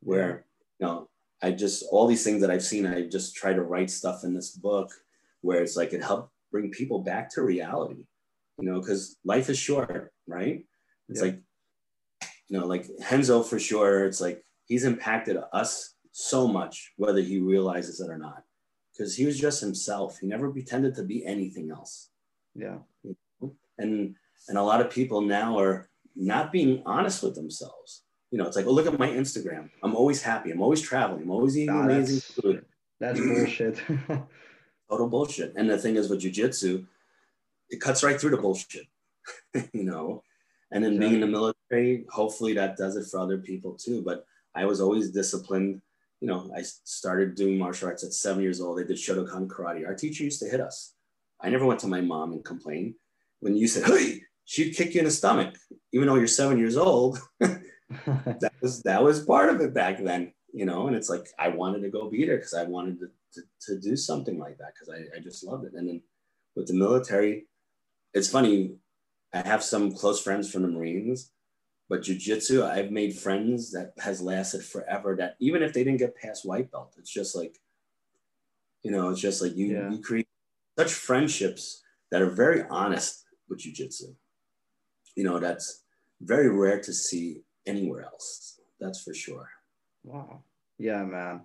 where 0.00 0.46
you 0.80 0.86
know, 0.86 1.08
I 1.42 1.52
just 1.52 1.84
all 1.90 2.06
these 2.06 2.24
things 2.24 2.40
that 2.40 2.50
I've 2.50 2.64
seen, 2.64 2.86
I 2.86 3.06
just 3.06 3.36
try 3.36 3.52
to 3.52 3.62
write 3.62 3.90
stuff 3.90 4.24
in 4.24 4.34
this 4.34 4.50
book 4.50 4.90
where 5.42 5.62
it's 5.62 5.76
like 5.76 5.92
it 5.92 6.02
helped 6.02 6.32
bring 6.50 6.70
people 6.70 7.00
back 7.00 7.30
to 7.30 7.42
reality, 7.42 8.06
you 8.58 8.70
know, 8.70 8.80
because 8.80 9.16
life 9.24 9.48
is 9.48 9.58
short, 9.58 10.12
right? 10.26 10.64
It's 11.08 11.20
yeah. 11.20 11.26
like, 11.26 11.40
you 12.48 12.58
know, 12.58 12.66
like 12.66 12.86
Renzo 13.10 13.42
for 13.42 13.58
sure, 13.58 14.04
it's 14.06 14.20
like 14.20 14.42
he's 14.66 14.84
impacted 14.84 15.36
us 15.52 15.94
so 16.12 16.48
much, 16.48 16.92
whether 16.96 17.20
he 17.20 17.40
realizes 17.40 18.00
it 18.00 18.10
or 18.10 18.18
not. 18.18 18.42
Because 18.96 19.16
he 19.16 19.26
was 19.26 19.38
just 19.38 19.60
himself. 19.60 20.18
He 20.20 20.26
never 20.26 20.50
pretended 20.50 20.94
to 20.96 21.02
be 21.02 21.26
anything 21.26 21.70
else. 21.70 22.10
Yeah. 22.54 22.78
And 23.78 24.14
and 24.48 24.58
a 24.58 24.62
lot 24.62 24.80
of 24.80 24.90
people 24.90 25.20
now 25.20 25.58
are 25.58 25.88
not 26.14 26.52
being 26.52 26.82
honest 26.86 27.22
with 27.22 27.34
themselves. 27.34 28.02
You 28.30 28.38
know 28.38 28.46
it's 28.46 28.56
like 28.56 28.66
oh 28.66 28.70
look 28.70 28.86
at 28.86 28.98
my 28.98 29.08
instagram. 29.08 29.70
I'm 29.82 29.96
always 29.96 30.22
happy. 30.22 30.50
I'm 30.50 30.62
always 30.62 30.80
traveling. 30.80 31.22
I'm 31.22 31.30
always 31.30 31.58
eating 31.58 31.74
nah, 31.74 31.82
amazing 31.82 32.16
that's, 32.16 32.32
food. 32.32 32.64
That's 33.00 33.20
bullshit. 33.28 33.82
Total 34.90 35.08
bullshit. 35.08 35.54
And 35.56 35.68
the 35.68 35.78
thing 35.78 35.96
is 35.96 36.08
with 36.08 36.20
jiu-jitsu 36.20 36.86
it 37.70 37.80
cuts 37.80 38.04
right 38.04 38.20
through 38.20 38.30
the 38.30 38.36
bullshit 38.36 38.86
you 39.72 39.84
know? 39.84 40.22
And 40.70 40.84
then 40.84 40.98
being 40.98 41.14
in 41.14 41.20
the 41.20 41.26
military 41.26 42.04
hopefully 42.10 42.52
that 42.54 42.76
does 42.76 42.96
it 42.96 43.06
for 43.10 43.20
other 43.20 43.38
people 43.38 43.74
too. 43.74 44.02
But 44.02 44.24
i 44.54 44.64
was 44.64 44.80
always 44.80 45.10
disciplined 45.10 45.80
you 46.24 46.30
know 46.30 46.50
i 46.56 46.62
started 46.62 47.34
doing 47.34 47.58
martial 47.58 47.88
arts 47.88 48.04
at 48.04 48.14
seven 48.14 48.42
years 48.42 48.60
old 48.60 48.80
i 48.80 48.84
did 48.90 48.96
shotokan 48.96 49.46
karate 49.46 49.86
our 49.86 49.96
teacher 50.02 50.24
used 50.24 50.40
to 50.42 50.48
hit 50.48 50.60
us 50.68 50.94
i 51.40 51.50
never 51.50 51.66
went 51.66 51.80
to 51.80 51.94
my 51.94 52.00
mom 52.00 52.32
and 52.32 52.44
complained 52.52 52.94
when 53.44 53.54
you 53.54 53.68
said, 53.68 53.84
"Hey," 53.84 54.22
she'd 54.46 54.74
kick 54.74 54.94
you 54.94 55.00
in 55.00 55.04
the 55.04 55.10
stomach, 55.10 55.54
even 55.92 56.08
though 56.08 56.16
you're 56.16 56.26
seven 56.26 56.58
years 56.58 56.78
old. 56.78 57.18
that 57.40 58.52
was 58.62 58.82
that 58.82 59.02
was 59.02 59.24
part 59.24 59.50
of 59.50 59.60
it 59.60 59.74
back 59.74 60.02
then, 60.02 60.32
you 60.52 60.64
know. 60.64 60.86
And 60.86 60.96
it's 60.96 61.10
like 61.10 61.26
I 61.38 61.48
wanted 61.48 61.82
to 61.82 61.90
go 61.90 62.10
beat 62.10 62.28
her 62.28 62.36
because 62.36 62.54
I 62.54 62.64
wanted 62.64 62.98
to, 63.00 63.06
to, 63.34 63.42
to, 63.66 63.80
do 63.80 63.96
something 63.96 64.38
like 64.38 64.56
that 64.58 64.72
because 64.74 64.88
I, 64.88 65.16
I 65.16 65.20
just 65.20 65.44
loved 65.44 65.66
it. 65.66 65.74
And 65.74 65.86
then 65.86 66.02
with 66.56 66.66
the 66.68 66.74
military, 66.74 67.46
it's 68.14 68.30
funny. 68.30 68.76
I 69.34 69.46
have 69.46 69.62
some 69.62 69.92
close 69.92 70.22
friends 70.22 70.50
from 70.50 70.62
the 70.62 70.68
Marines, 70.68 71.30
but 71.88 72.02
jujitsu, 72.02 72.62
I've 72.62 72.90
made 72.90 73.14
friends 73.14 73.70
that 73.72 73.92
has 73.98 74.22
lasted 74.22 74.64
forever. 74.64 75.16
That 75.16 75.36
even 75.38 75.62
if 75.62 75.72
they 75.72 75.84
didn't 75.84 75.98
get 75.98 76.16
past 76.16 76.46
white 76.46 76.70
belt, 76.70 76.94
it's 76.98 77.12
just 77.12 77.36
like, 77.36 77.58
you 78.82 78.90
know, 78.90 79.10
it's 79.10 79.20
just 79.20 79.42
like 79.42 79.54
you 79.54 79.66
yeah. 79.66 79.90
you 79.90 80.00
create 80.00 80.28
such 80.78 80.92
friendships 80.92 81.82
that 82.10 82.22
are 82.22 82.30
very 82.30 82.64
honest 82.70 83.24
with 83.48 83.60
jujitsu. 83.60 84.14
You 85.14 85.24
know, 85.24 85.38
that's 85.38 85.84
very 86.20 86.48
rare 86.48 86.80
to 86.80 86.92
see 86.92 87.42
anywhere 87.66 88.02
else. 88.02 88.60
That's 88.80 89.02
for 89.02 89.14
sure. 89.14 89.48
Wow. 90.04 90.42
Yeah, 90.78 91.04
man. 91.04 91.42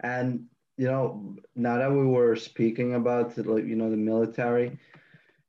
And 0.00 0.46
you 0.76 0.86
know, 0.86 1.36
now 1.56 1.78
that 1.78 1.90
we 1.90 2.06
were 2.06 2.36
speaking 2.36 2.94
about 2.94 3.36
like 3.38 3.64
you 3.64 3.76
know 3.76 3.90
the 3.90 3.96
military, 3.96 4.78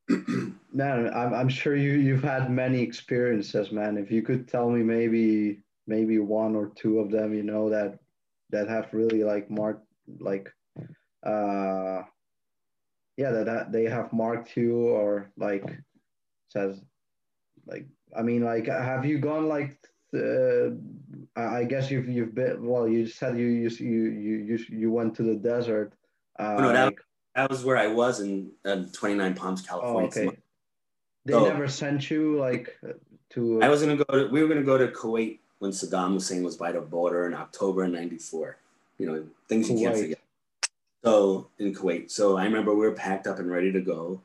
man, 0.74 1.12
I'm 1.14 1.34
I'm 1.34 1.50
sure 1.50 1.76
you 1.76 1.92
you've 1.92 2.24
had 2.24 2.52
many 2.52 2.82
experiences, 2.82 3.72
man. 3.72 3.98
If 3.98 4.12
you 4.12 4.22
could 4.22 4.48
tell 4.48 4.70
me 4.70 4.84
maybe 4.84 5.62
maybe 5.88 6.20
one 6.20 6.56
or 6.56 6.72
two 6.76 7.00
of 7.00 7.12
them, 7.12 7.34
you 7.34 7.44
know 7.44 7.70
that 7.70 8.00
that 8.52 8.68
have 8.68 8.94
really 8.94 9.24
like 9.24 9.50
marked 9.50 9.86
like 10.20 10.52
uh 11.24 12.02
yeah 13.18 13.32
that, 13.32 13.46
that 13.46 13.72
they 13.72 13.84
have 13.84 14.12
marked 14.14 14.56
you 14.56 14.76
or 14.78 15.30
like 15.38 15.78
says 16.48 16.82
like 17.68 17.86
i 18.18 18.22
mean 18.22 18.44
like 18.44 18.66
have 18.66 19.06
you 19.06 19.20
gone 19.20 19.48
like 19.48 19.78
uh, 20.16 20.70
i 21.36 21.64
guess 21.64 21.92
you've 21.92 22.08
you've 22.08 22.34
been 22.34 22.66
well 22.66 22.88
you 22.88 23.06
said 23.06 23.38
you 23.38 23.46
you 23.46 23.70
you 23.80 24.38
you 24.50 24.60
you 24.70 24.92
went 24.92 25.14
to 25.14 25.24
the 25.24 25.36
desert 25.36 25.94
uh, 26.40 26.56
oh, 26.58 26.62
no, 26.62 26.74
that, 26.74 26.86
like, 26.86 27.00
that 27.40 27.50
was 27.50 27.64
where 27.64 27.78
i 27.78 27.88
was 27.88 28.20
in 28.20 28.52
uh, 28.66 28.84
29 28.94 29.34
palms 29.34 29.62
california 29.62 30.12
oh, 30.16 30.22
okay. 30.22 30.38
they 31.26 31.34
so, 31.34 31.48
never 31.48 31.68
sent 31.68 32.10
you 32.10 32.38
like 32.38 32.78
to 33.30 33.62
i 33.62 33.70
was 33.70 33.82
gonna 33.82 33.96
go 33.96 34.18
to 34.18 34.28
we 34.28 34.42
were 34.42 34.48
gonna 34.48 34.62
go 34.62 34.78
to 34.78 34.88
kuwait 34.88 35.40
when 35.60 35.72
saddam 35.72 36.14
hussein 36.14 36.44
was 36.44 36.58
by 36.58 36.72
the 36.72 36.82
border 36.82 37.26
in 37.28 37.34
october 37.34 37.88
94 37.88 38.58
you 38.98 39.08
know 39.08 39.26
things 39.48 39.70
Kuwait. 39.70 39.80
you 39.80 39.88
can't 39.88 39.98
forget 39.98 40.20
so 41.04 41.50
in 41.60 41.74
Kuwait. 41.74 42.12
So 42.12 42.38
I 42.38 42.44
remember 42.44 42.74
we 42.74 42.86
were 42.86 42.94
packed 42.94 43.28
up 43.28 43.40
and 43.40 43.50
ready 43.50 43.72
to 43.72 43.82
go, 43.82 44.22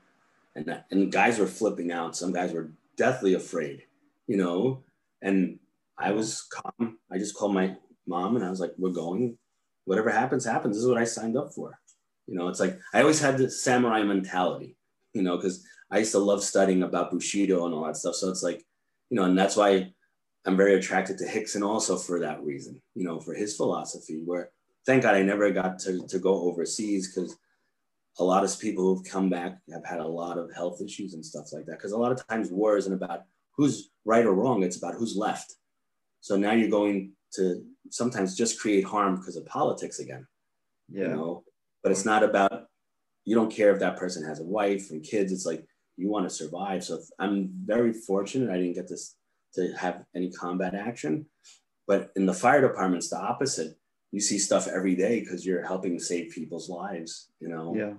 and 0.55 0.67
that, 0.67 0.87
and 0.91 1.11
guys 1.11 1.39
were 1.39 1.47
flipping 1.47 1.93
out. 1.93 2.17
Some 2.17 2.33
guys 2.33 2.53
were 2.53 2.71
deathly 2.97 3.35
afraid, 3.35 3.85
you 4.27 4.37
know. 4.37 4.83
And 5.23 5.59
I 5.97 6.13
was 6.13 6.43
calm. 6.43 6.99
I 7.11 7.19
just 7.19 7.37
called 7.37 7.55
my 7.55 7.77
mom 8.07 8.37
and 8.37 8.45
I 8.45 8.51
was 8.51 8.61
like, 8.61 8.73
"We're 8.77 8.91
going. 8.91 9.39
Whatever 9.85 10.11
happens, 10.11 10.45
happens. 10.45 10.77
This 10.77 10.83
is 10.83 10.89
what 10.89 10.99
I 10.99 11.05
signed 11.05 11.37
up 11.37 11.53
for." 11.53 11.79
You 12.27 12.35
know, 12.37 12.49
it's 12.49 12.61
like 12.61 12.79
I 12.93 13.01
always 13.01 13.21
had 13.21 13.39
the 13.39 13.51
samurai 13.51 14.03
mentality, 14.03 14.77
you 15.13 15.23
know, 15.23 15.37
because 15.37 15.65
I 15.91 15.99
used 15.99 16.13
to 16.13 16.19
love 16.19 16.43
studying 16.43 16.83
about 16.83 17.11
Bushido 17.11 17.67
and 17.67 17.75
all 17.75 17.85
that 17.85 17.97
stuff. 17.97 18.15
So 18.15 18.31
it's 18.31 18.43
like, 18.43 18.65
you 19.11 19.17
know, 19.17 19.25
and 19.25 19.39
that's 19.39 19.57
why 19.57 19.93
I'm 20.47 20.57
very 20.57 20.75
attracted 20.75 21.19
to 21.19 21.25
Rickson 21.25 21.67
also 21.67 21.97
for 21.97 22.21
that 22.21 22.43
reason, 22.43 22.81
you 22.95 23.05
know, 23.05 23.21
for 23.21 23.35
his 23.35 23.57
philosophy, 23.57 24.23
where 24.25 24.51
thank 24.87 25.03
God 25.03 25.15
I 25.15 25.23
never 25.23 25.51
got 25.51 25.79
to, 25.81 26.07
to 26.07 26.19
go 26.19 26.43
overseas 26.43 27.15
because 27.15 27.37
a 28.19 28.25
lot 28.25 28.45
of 28.45 28.61
people 28.61 28.85
who've 28.85 29.05
come 29.05 29.29
back 29.29 29.59
have 29.73 29.85
had 29.85 30.01
a 30.01 30.07
lot 30.07 30.39
of 30.39 30.55
health 30.55 30.81
issues 30.81 31.15
and 31.15 31.25
stuff 31.25 31.53
like 31.53 31.67
that. 31.67 31.79
Because 31.79 31.93
a 31.93 31.99
lot 31.99 32.13
of 32.13 32.27
times 32.27 32.51
war 32.51 32.77
isn't 32.77 32.93
about 32.93 33.23
who's 33.57 33.91
right 34.05 34.25
or 34.25 34.35
wrong, 34.35 34.63
it's 34.63 34.77
about 34.77 34.95
who's 34.95 35.17
left. 35.17 35.55
So 36.21 36.37
now 36.37 36.53
you're 36.53 36.69
going 36.69 37.13
to 37.35 37.65
sometimes 37.91 38.37
just 38.37 38.61
create 38.61 38.85
harm 38.85 39.17
because 39.17 39.37
of 39.37 39.47
politics 39.47 39.99
again. 39.99 40.27
Yeah. 40.89 41.03
You 41.03 41.09
know, 41.09 41.45
but 41.85 41.93
it's 41.93 42.05
not 42.05 42.25
about 42.25 42.67
you 43.25 43.37
don't 43.37 43.55
care 43.55 43.73
if 43.73 43.79
that 43.79 43.97
person 43.97 44.25
has 44.25 44.41
a 44.41 44.45
wife 44.45 44.91
and 44.91 45.05
kids. 45.05 45.31
It's 45.31 45.47
like 45.47 45.65
you 45.97 46.11
want 46.11 46.29
to 46.29 46.35
survive. 46.35 46.83
So 46.83 47.01
I'm 47.21 47.51
very 47.65 47.93
fortunate 47.93 48.51
I 48.51 48.57
didn't 48.57 48.75
get 48.75 48.89
this 48.89 49.15
to 49.55 49.73
have 49.75 50.05
any 50.17 50.33
combat 50.33 50.75
action. 50.75 51.27
But 51.87 52.11
in 52.17 52.27
the 52.27 52.35
fire 52.35 52.61
department, 52.61 53.03
it's 53.03 53.11
the 53.11 53.21
opposite 53.21 53.77
you 54.15 54.21
see 54.21 54.39
stuff 54.39 54.69
every 54.69 54.95
day 54.95 55.19
because 55.19 55.45
you're 55.45 55.67
helping 55.67 55.99
save 55.99 56.31
people's 56.31 56.69
lives 56.71 57.31
you 57.41 57.49
know 57.49 57.75
yeah 57.75 57.95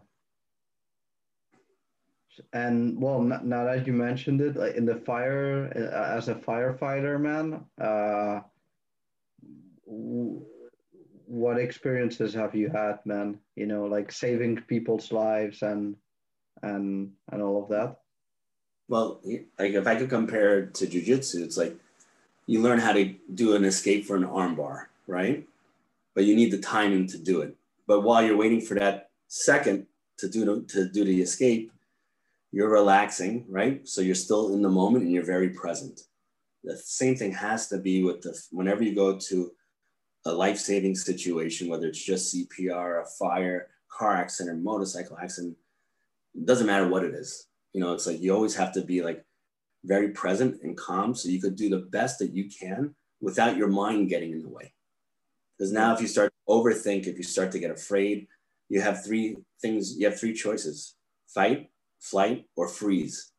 and 2.53 3.01
well 3.01 3.19
now 3.21 3.65
that 3.65 3.85
you 3.85 3.91
mentioned 3.91 4.39
it 4.39 4.55
like 4.55 4.75
in 4.75 4.85
the 4.85 4.95
fire 4.95 5.67
uh, 5.75 6.17
as 6.17 6.29
a 6.29 6.35
firefighter 6.35 7.19
man 7.19 7.65
uh 7.81 8.39
what 11.27 11.57
experiences 11.57 12.33
have 12.33 12.55
you 12.55 12.69
had 12.69 12.99
man 13.05 13.37
you 13.55 13.65
know 13.65 13.85
like 13.85 14.11
saving 14.11 14.57
people's 14.67 15.11
lives 15.11 15.61
and 15.61 15.95
and 16.61 17.11
and 17.31 17.41
all 17.41 17.63
of 17.63 17.69
that 17.69 17.97
well 18.87 19.19
like 19.59 19.73
if 19.73 19.87
i 19.87 19.95
could 19.95 20.09
compare 20.09 20.59
it 20.59 20.73
to 20.73 20.87
jiu-jitsu 20.87 21.43
it's 21.43 21.57
like 21.57 21.75
you 22.47 22.61
learn 22.61 22.79
how 22.79 22.93
to 22.93 23.13
do 23.33 23.55
an 23.55 23.65
escape 23.65 24.05
for 24.05 24.15
an 24.15 24.23
armbar 24.23 24.85
right 25.07 25.45
but 26.15 26.23
you 26.23 26.35
need 26.35 26.49
the 26.49 26.57
timing 26.57 27.05
to 27.07 27.17
do 27.17 27.41
it. 27.41 27.55
But 27.85 28.01
while 28.01 28.23
you're 28.23 28.37
waiting 28.37 28.61
for 28.61 28.73
that 28.75 29.09
second 29.27 29.85
to 30.17 30.27
do 30.27 30.65
to 30.69 30.87
do 30.87 31.03
the 31.03 31.21
escape, 31.21 31.71
you're 32.51 32.69
relaxing, 32.69 33.45
right? 33.49 33.87
So 33.87 34.01
you're 34.01 34.15
still 34.15 34.53
in 34.53 34.61
the 34.61 34.69
moment 34.69 35.03
and 35.03 35.13
you're 35.13 35.25
very 35.25 35.49
present. 35.49 36.01
The 36.63 36.77
same 36.77 37.15
thing 37.15 37.33
has 37.33 37.67
to 37.67 37.77
be 37.77 38.01
with 38.01 38.21
the 38.21 38.33
whenever 38.51 38.81
you 38.81 38.95
go 38.95 39.19
to 39.19 39.51
a 40.25 40.31
life-saving 40.31 40.95
situation, 40.95 41.69
whether 41.69 41.87
it's 41.87 42.03
just 42.03 42.33
CPR, 42.33 43.03
a 43.03 43.05
fire, 43.05 43.67
car 43.89 44.15
accident, 44.15 44.57
or 44.57 44.61
motorcycle 44.61 45.17
accident, 45.17 45.55
it 46.33 46.45
doesn't 46.45 46.67
matter 46.67 46.87
what 46.87 47.03
it 47.03 47.13
is. 47.13 47.47
You 47.73 47.81
know, 47.81 47.93
it's 47.93 48.07
like 48.07 48.19
you 48.19 48.33
always 48.33 48.55
have 48.55 48.73
to 48.73 48.81
be 48.81 49.01
like 49.01 49.23
very 49.83 50.09
present 50.09 50.61
and 50.63 50.75
calm 50.75 51.13
so 51.13 51.29
you 51.29 51.41
could 51.41 51.55
do 51.55 51.69
the 51.69 51.79
best 51.79 52.19
that 52.19 52.33
you 52.33 52.49
can 52.49 52.95
without 53.21 53.55
your 53.55 53.67
mind 53.67 54.09
getting 54.09 54.31
in 54.31 54.41
the 54.41 54.49
way. 54.49 54.73
Because 55.57 55.71
now, 55.71 55.93
if 55.93 56.01
you 56.01 56.07
start 56.07 56.31
to 56.31 56.53
overthink, 56.53 57.07
if 57.07 57.17
you 57.17 57.23
start 57.23 57.51
to 57.53 57.59
get 57.59 57.71
afraid, 57.71 58.27
you 58.67 58.81
have 58.81 59.05
three 59.05 59.37
things, 59.61 59.97
you 59.97 60.05
have 60.07 60.19
three 60.19 60.33
choices 60.33 60.95
fight, 61.27 61.69
flight, 61.99 62.45
or 62.55 62.67
freeze. 62.67 63.31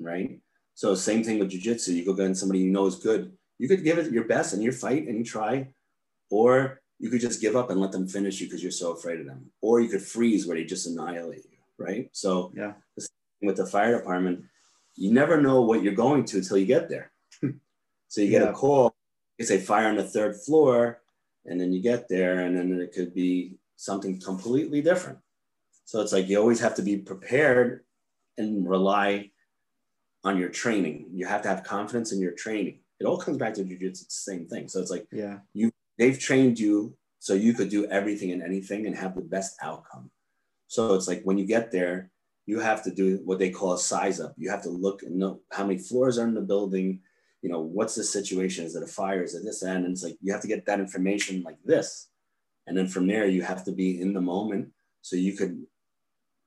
Right? 0.00 0.40
So, 0.74 0.94
same 0.94 1.24
thing 1.24 1.38
with 1.38 1.50
jujitsu. 1.50 1.94
You 1.94 2.04
go 2.04 2.12
against 2.12 2.40
somebody 2.40 2.60
you 2.60 2.70
know 2.70 2.86
is 2.86 2.96
good. 2.96 3.32
You 3.58 3.68
could 3.68 3.84
give 3.84 3.98
it 3.98 4.12
your 4.12 4.24
best 4.24 4.54
and 4.54 4.62
you 4.62 4.72
fight 4.72 5.06
and 5.06 5.18
you 5.18 5.24
try, 5.24 5.68
or 6.30 6.80
you 6.98 7.10
could 7.10 7.20
just 7.20 7.40
give 7.40 7.56
up 7.56 7.70
and 7.70 7.80
let 7.80 7.92
them 7.92 8.08
finish 8.08 8.40
you 8.40 8.46
because 8.46 8.62
you're 8.62 8.72
so 8.72 8.92
afraid 8.92 9.20
of 9.20 9.26
them. 9.26 9.50
Or 9.60 9.80
you 9.80 9.88
could 9.88 10.02
freeze 10.02 10.46
where 10.46 10.56
they 10.56 10.64
just 10.64 10.86
annihilate 10.86 11.44
you. 11.50 11.58
Right? 11.78 12.08
So, 12.12 12.52
yeah. 12.56 12.72
with 13.40 13.56
the 13.56 13.66
fire 13.66 13.96
department, 13.96 14.44
you 14.96 15.12
never 15.12 15.40
know 15.40 15.62
what 15.62 15.82
you're 15.82 15.94
going 15.94 16.24
to 16.24 16.38
until 16.38 16.58
you 16.58 16.66
get 16.66 16.88
there. 16.88 17.12
so, 18.08 18.20
you 18.20 18.30
get 18.30 18.42
yeah. 18.42 18.50
a 18.50 18.52
call 18.52 18.94
it's 19.38 19.52
a 19.52 19.58
fire 19.58 19.88
on 19.88 19.96
the 19.96 20.04
third 20.04 20.36
floor, 20.36 21.00
and 21.46 21.60
then 21.60 21.72
you 21.72 21.80
get 21.80 22.08
there, 22.08 22.40
and 22.40 22.56
then 22.56 22.80
it 22.80 22.92
could 22.92 23.14
be 23.14 23.56
something 23.76 24.20
completely 24.20 24.82
different. 24.82 25.18
So 25.84 26.00
it's 26.00 26.12
like 26.12 26.28
you 26.28 26.38
always 26.38 26.60
have 26.60 26.74
to 26.74 26.82
be 26.82 26.98
prepared 26.98 27.84
and 28.36 28.68
rely 28.68 29.30
on 30.24 30.36
your 30.36 30.50
training. 30.50 31.06
You 31.12 31.26
have 31.26 31.42
to 31.42 31.48
have 31.48 31.62
confidence 31.62 32.12
in 32.12 32.20
your 32.20 32.32
training. 32.32 32.80
It 33.00 33.06
all 33.06 33.18
comes 33.18 33.38
back 33.38 33.54
to 33.54 33.64
jujitsu. 33.64 34.02
It's 34.02 34.24
the 34.24 34.32
same 34.32 34.46
thing. 34.46 34.68
So 34.68 34.80
it's 34.80 34.90
like 34.90 35.06
yeah, 35.12 35.38
you 35.52 35.70
they've 35.98 36.18
trained 36.18 36.58
you 36.58 36.96
so 37.18 37.34
you 37.34 37.52
could 37.52 37.68
do 37.68 37.86
everything 37.86 38.32
and 38.32 38.42
anything 38.42 38.86
and 38.86 38.96
have 38.96 39.14
the 39.14 39.22
best 39.22 39.56
outcome. 39.62 40.10
So 40.68 40.94
it's 40.94 41.08
like 41.08 41.22
when 41.22 41.38
you 41.38 41.46
get 41.46 41.72
there, 41.72 42.10
you 42.46 42.60
have 42.60 42.82
to 42.84 42.90
do 42.90 43.20
what 43.24 43.38
they 43.38 43.50
call 43.50 43.74
a 43.74 43.78
size 43.78 44.20
up. 44.20 44.34
You 44.36 44.50
have 44.50 44.62
to 44.62 44.70
look 44.70 45.02
and 45.02 45.16
know 45.16 45.40
how 45.52 45.66
many 45.66 45.78
floors 45.78 46.18
are 46.18 46.26
in 46.26 46.34
the 46.34 46.40
building, 46.40 47.00
you 47.42 47.50
know, 47.50 47.60
what's 47.60 47.94
the 47.94 48.04
situation? 48.04 48.64
Is 48.64 48.74
it 48.74 48.82
a 48.82 48.86
fire? 48.86 49.22
Is 49.22 49.34
it 49.34 49.44
this 49.44 49.62
end? 49.62 49.84
And 49.84 49.92
it's 49.92 50.02
like 50.02 50.16
you 50.22 50.32
have 50.32 50.42
to 50.42 50.48
get 50.48 50.66
that 50.66 50.80
information 50.80 51.42
like 51.42 51.58
this. 51.64 52.08
And 52.66 52.76
then 52.76 52.88
from 52.88 53.06
there, 53.06 53.26
you 53.26 53.42
have 53.42 53.64
to 53.64 53.72
be 53.72 54.00
in 54.00 54.12
the 54.12 54.20
moment 54.20 54.70
so 55.02 55.16
you 55.16 55.34
could 55.34 55.62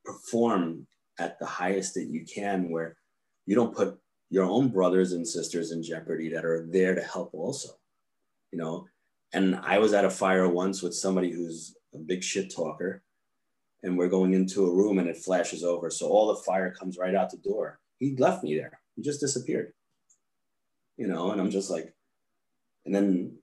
perform 0.05 0.87
at 1.19 1.39
the 1.39 1.45
highest 1.45 1.93
that 1.95 2.07
you 2.09 2.25
can, 2.25 2.69
where 2.69 2.97
you 3.45 3.55
don't 3.55 3.75
put 3.75 3.99
your 4.31 4.45
own 4.45 4.69
brothers 4.69 5.11
and 5.11 5.27
sisters 5.27 5.71
in 5.71 5.83
jeopardy 5.83 6.29
that 6.29 6.45
are 6.45 6.65
there 6.71 6.95
to 6.95 7.01
help 7.01 7.29
also, 7.33 7.69
you 8.51 8.57
know. 8.57 8.87
And 9.33 9.55
I 9.57 9.77
was 9.77 9.93
at 9.93 10.05
a 10.05 10.09
fire 10.09 10.49
once 10.49 10.81
with 10.81 10.95
somebody 10.95 11.31
who's 11.31 11.75
a 11.93 11.99
big 11.99 12.23
shit 12.23 12.51
talker, 12.53 13.03
and 13.83 13.95
we're 13.95 14.09
going 14.09 14.33
into 14.33 14.65
a 14.65 14.73
room 14.73 14.97
and 14.97 15.07
it 15.07 15.17
flashes 15.17 15.63
over. 15.63 15.91
So 15.91 16.07
all 16.07 16.27
the 16.29 16.41
fire 16.41 16.71
comes 16.71 16.97
right 16.97 17.13
out 17.13 17.29
the 17.29 17.37
door. 17.37 17.79
He 17.99 18.15
left 18.15 18.43
me 18.43 18.55
there. 18.55 18.79
He 18.95 19.03
just 19.03 19.19
disappeared 19.19 19.73
you 21.01 21.07
know, 21.07 21.31
and 21.31 21.41
I'm 21.41 21.49
just 21.49 21.71
like, 21.71 21.95
and 22.85 22.93
then 22.93 23.37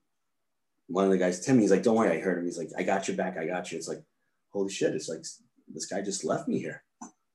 one 0.86 1.04
of 1.04 1.10
the 1.10 1.18
guys, 1.18 1.44
Tim, 1.44 1.58
he's 1.58 1.72
like, 1.72 1.82
don't 1.82 1.96
worry, 1.96 2.16
I 2.16 2.20
heard 2.20 2.38
him. 2.38 2.44
He's 2.44 2.56
like, 2.56 2.70
I 2.78 2.84
got 2.84 3.08
you 3.08 3.14
back, 3.14 3.36
I 3.36 3.46
got 3.46 3.72
you. 3.72 3.78
It's 3.78 3.88
like, 3.88 4.02
holy 4.52 4.70
shit, 4.70 4.94
it's 4.94 5.08
like 5.08 5.24
this 5.66 5.86
guy 5.86 6.00
just 6.00 6.24
left 6.24 6.46
me 6.46 6.60
here, 6.60 6.84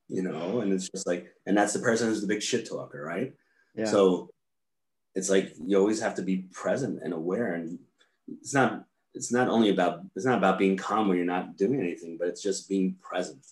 you 0.07 0.21
know, 0.21 0.61
and 0.61 0.71
it's 0.71 0.89
just 0.89 1.05
like, 1.05 1.27
and 1.45 1.57
that's 1.57 1.73
the 1.73 1.80
person 1.80 2.07
who's 2.07 2.21
the 2.21 2.27
big 2.27 2.41
shit 2.41 2.69
talker, 2.69 3.03
right? 3.03 3.34
Yeah. 3.75 3.85
So 3.85 4.29
it's 5.15 5.29
like 5.29 5.53
you 5.65 5.77
always 5.77 6.01
have 6.01 6.15
to 6.15 6.21
be 6.21 6.45
present 6.51 6.99
and 7.03 7.13
aware, 7.13 7.53
and 7.53 7.79
it's 8.27 8.53
not 8.53 8.85
it's 9.13 9.31
not 9.31 9.47
only 9.47 9.69
about 9.69 10.01
it's 10.15 10.25
not 10.25 10.37
about 10.37 10.59
being 10.59 10.77
calm 10.77 11.07
when 11.07 11.17
you're 11.17 11.25
not 11.25 11.57
doing 11.57 11.79
anything, 11.79 12.17
but 12.17 12.27
it's 12.27 12.41
just 12.41 12.69
being 12.69 12.95
present. 13.01 13.45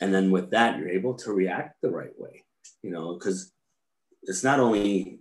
And 0.00 0.14
then 0.14 0.30
with 0.30 0.50
that, 0.50 0.78
you're 0.78 0.88
able 0.88 1.14
to 1.14 1.32
react 1.32 1.80
the 1.82 1.90
right 1.90 2.18
way, 2.18 2.44
you 2.82 2.90
know, 2.90 3.14
because 3.14 3.52
it's 4.22 4.42
not 4.42 4.60
only 4.60 5.20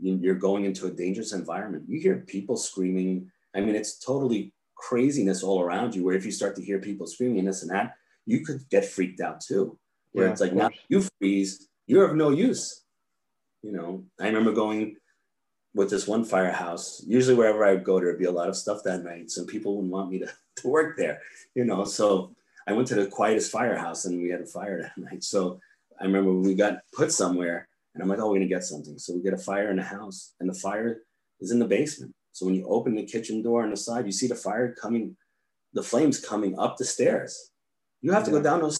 you're 0.00 0.34
going 0.34 0.64
into 0.64 0.86
a 0.86 0.90
dangerous 0.90 1.32
environment. 1.32 1.84
You 1.88 2.00
hear 2.00 2.16
people 2.16 2.56
screaming. 2.56 3.30
I 3.54 3.60
mean, 3.60 3.76
it's 3.76 3.98
totally 3.98 4.52
craziness 4.74 5.42
all 5.42 5.62
around 5.62 5.94
you. 5.94 6.04
Where 6.04 6.16
if 6.16 6.26
you 6.26 6.32
start 6.32 6.56
to 6.56 6.62
hear 6.62 6.80
people 6.80 7.06
screaming 7.06 7.38
and 7.38 7.48
this 7.48 7.62
and 7.62 7.70
that, 7.70 7.94
you 8.26 8.44
could 8.44 8.68
get 8.68 8.84
freaked 8.84 9.20
out 9.20 9.40
too. 9.40 9.78
Where 10.12 10.26
yeah, 10.26 10.32
it's 10.32 10.40
like 10.40 10.52
now 10.52 10.70
you 10.88 11.06
freeze, 11.18 11.68
you're 11.86 12.10
of 12.10 12.16
no 12.16 12.30
use. 12.30 12.82
You 13.62 13.72
know, 13.72 14.04
I 14.20 14.26
remember 14.26 14.52
going 14.52 14.96
with 15.74 15.90
this 15.90 16.06
one 16.06 16.24
firehouse. 16.24 17.02
Usually, 17.06 17.34
wherever 17.34 17.64
I 17.64 17.74
would 17.74 17.84
go, 17.84 17.98
there'd 17.98 18.18
be 18.18 18.26
a 18.26 18.30
lot 18.30 18.48
of 18.48 18.56
stuff 18.56 18.82
that 18.84 19.04
night, 19.04 19.30
so 19.30 19.44
people 19.44 19.76
wouldn't 19.76 19.92
want 19.92 20.10
me 20.10 20.20
to, 20.20 20.32
to 20.56 20.68
work 20.68 20.96
there. 20.96 21.20
You 21.54 21.64
know, 21.64 21.84
so 21.84 22.34
I 22.66 22.72
went 22.72 22.88
to 22.88 22.94
the 22.94 23.06
quietest 23.06 23.52
firehouse, 23.52 24.04
and 24.04 24.20
we 24.20 24.30
had 24.30 24.40
a 24.40 24.46
fire 24.46 24.80
that 24.96 24.98
night. 24.98 25.24
So 25.24 25.60
I 26.00 26.04
remember 26.04 26.32
we 26.32 26.54
got 26.54 26.80
put 26.92 27.12
somewhere 27.12 27.68
and 27.96 28.02
I'm 28.02 28.10
like, 28.10 28.18
oh, 28.18 28.28
we're 28.28 28.36
gonna 28.36 28.46
get 28.46 28.62
something. 28.62 28.98
So 28.98 29.14
we 29.14 29.22
get 29.22 29.32
a 29.32 29.38
fire 29.38 29.70
in 29.70 29.76
the 29.76 29.82
house, 29.82 30.34
and 30.38 30.50
the 30.50 30.54
fire 30.54 31.00
is 31.40 31.50
in 31.50 31.58
the 31.58 31.64
basement. 31.64 32.14
So 32.32 32.44
when 32.44 32.54
you 32.54 32.66
open 32.68 32.94
the 32.94 33.06
kitchen 33.06 33.40
door 33.40 33.62
on 33.62 33.70
the 33.70 33.76
side, 33.76 34.04
you 34.04 34.12
see 34.12 34.26
the 34.26 34.34
fire 34.34 34.74
coming, 34.74 35.16
the 35.72 35.82
flames 35.82 36.20
coming 36.20 36.58
up 36.58 36.76
the 36.76 36.84
stairs. 36.84 37.52
You 38.02 38.12
have 38.12 38.24
to 38.24 38.30
go 38.30 38.42
down 38.42 38.60
those. 38.60 38.78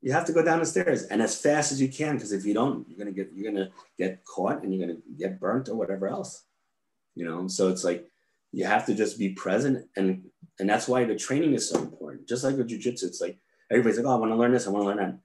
You 0.00 0.12
have 0.12 0.24
to 0.26 0.32
go 0.32 0.44
down 0.44 0.60
the 0.60 0.66
stairs 0.66 1.04
and 1.04 1.20
as 1.20 1.40
fast 1.40 1.72
as 1.72 1.80
you 1.80 1.88
can, 1.88 2.14
because 2.14 2.32
if 2.32 2.44
you 2.44 2.54
don't, 2.54 2.88
you're 2.88 2.98
gonna 2.98 3.12
get 3.12 3.30
you're 3.34 3.50
gonna 3.50 3.70
get 3.98 4.24
caught 4.24 4.62
and 4.62 4.72
you're 4.72 4.86
gonna 4.86 5.00
get 5.18 5.40
burnt 5.40 5.68
or 5.68 5.74
whatever 5.74 6.06
else. 6.08 6.44
You 7.14 7.24
know, 7.24 7.48
so 7.48 7.68
it's 7.68 7.84
like 7.84 8.08
you 8.52 8.64
have 8.64 8.86
to 8.86 8.94
just 8.94 9.18
be 9.18 9.30
present 9.30 9.86
and 9.96 10.24
and 10.60 10.68
that's 10.68 10.88
why 10.88 11.04
the 11.04 11.16
training 11.16 11.54
is 11.54 11.68
so 11.68 11.80
important. 11.80 12.28
Just 12.28 12.44
like 12.44 12.56
with 12.56 12.70
jujitsu, 12.70 13.04
it's 13.04 13.20
like 13.20 13.38
everybody's 13.70 13.98
like, 13.98 14.06
oh, 14.06 14.16
I 14.16 14.18
want 14.18 14.32
to 14.32 14.36
learn 14.36 14.52
this, 14.52 14.66
I 14.66 14.70
want 14.70 14.84
to 14.84 14.86
learn 14.88 14.96
that. 14.98 15.18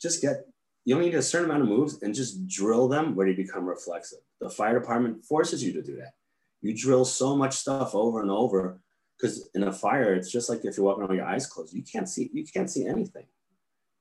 Just 0.00 0.22
get 0.22 0.46
you 0.84 0.94
only 0.94 1.08
need 1.08 1.16
a 1.16 1.22
certain 1.22 1.50
amount 1.50 1.62
of 1.62 1.68
moves 1.68 2.02
and 2.02 2.14
just 2.14 2.46
drill 2.46 2.88
them 2.88 3.14
where 3.14 3.26
they 3.26 3.32
become 3.32 3.66
reflexive. 3.66 4.18
The 4.40 4.50
fire 4.50 4.78
department 4.78 5.24
forces 5.24 5.64
you 5.64 5.72
to 5.72 5.82
do 5.82 5.96
that. 5.96 6.12
You 6.60 6.76
drill 6.76 7.04
so 7.04 7.34
much 7.36 7.54
stuff 7.54 7.94
over 7.94 8.20
and 8.20 8.30
over 8.30 8.80
because 9.16 9.48
in 9.54 9.64
a 9.64 9.72
fire, 9.72 10.14
it's 10.14 10.30
just 10.30 10.48
like 10.48 10.64
if 10.64 10.76
you're 10.76 10.84
walking 10.84 11.02
around 11.02 11.10
with 11.10 11.18
your 11.18 11.26
eyes 11.26 11.46
closed, 11.46 11.74
you 11.74 11.82
can't 11.82 12.08
see 12.08 12.30
you 12.32 12.44
can't 12.44 12.70
see 12.70 12.86
anything. 12.86 13.26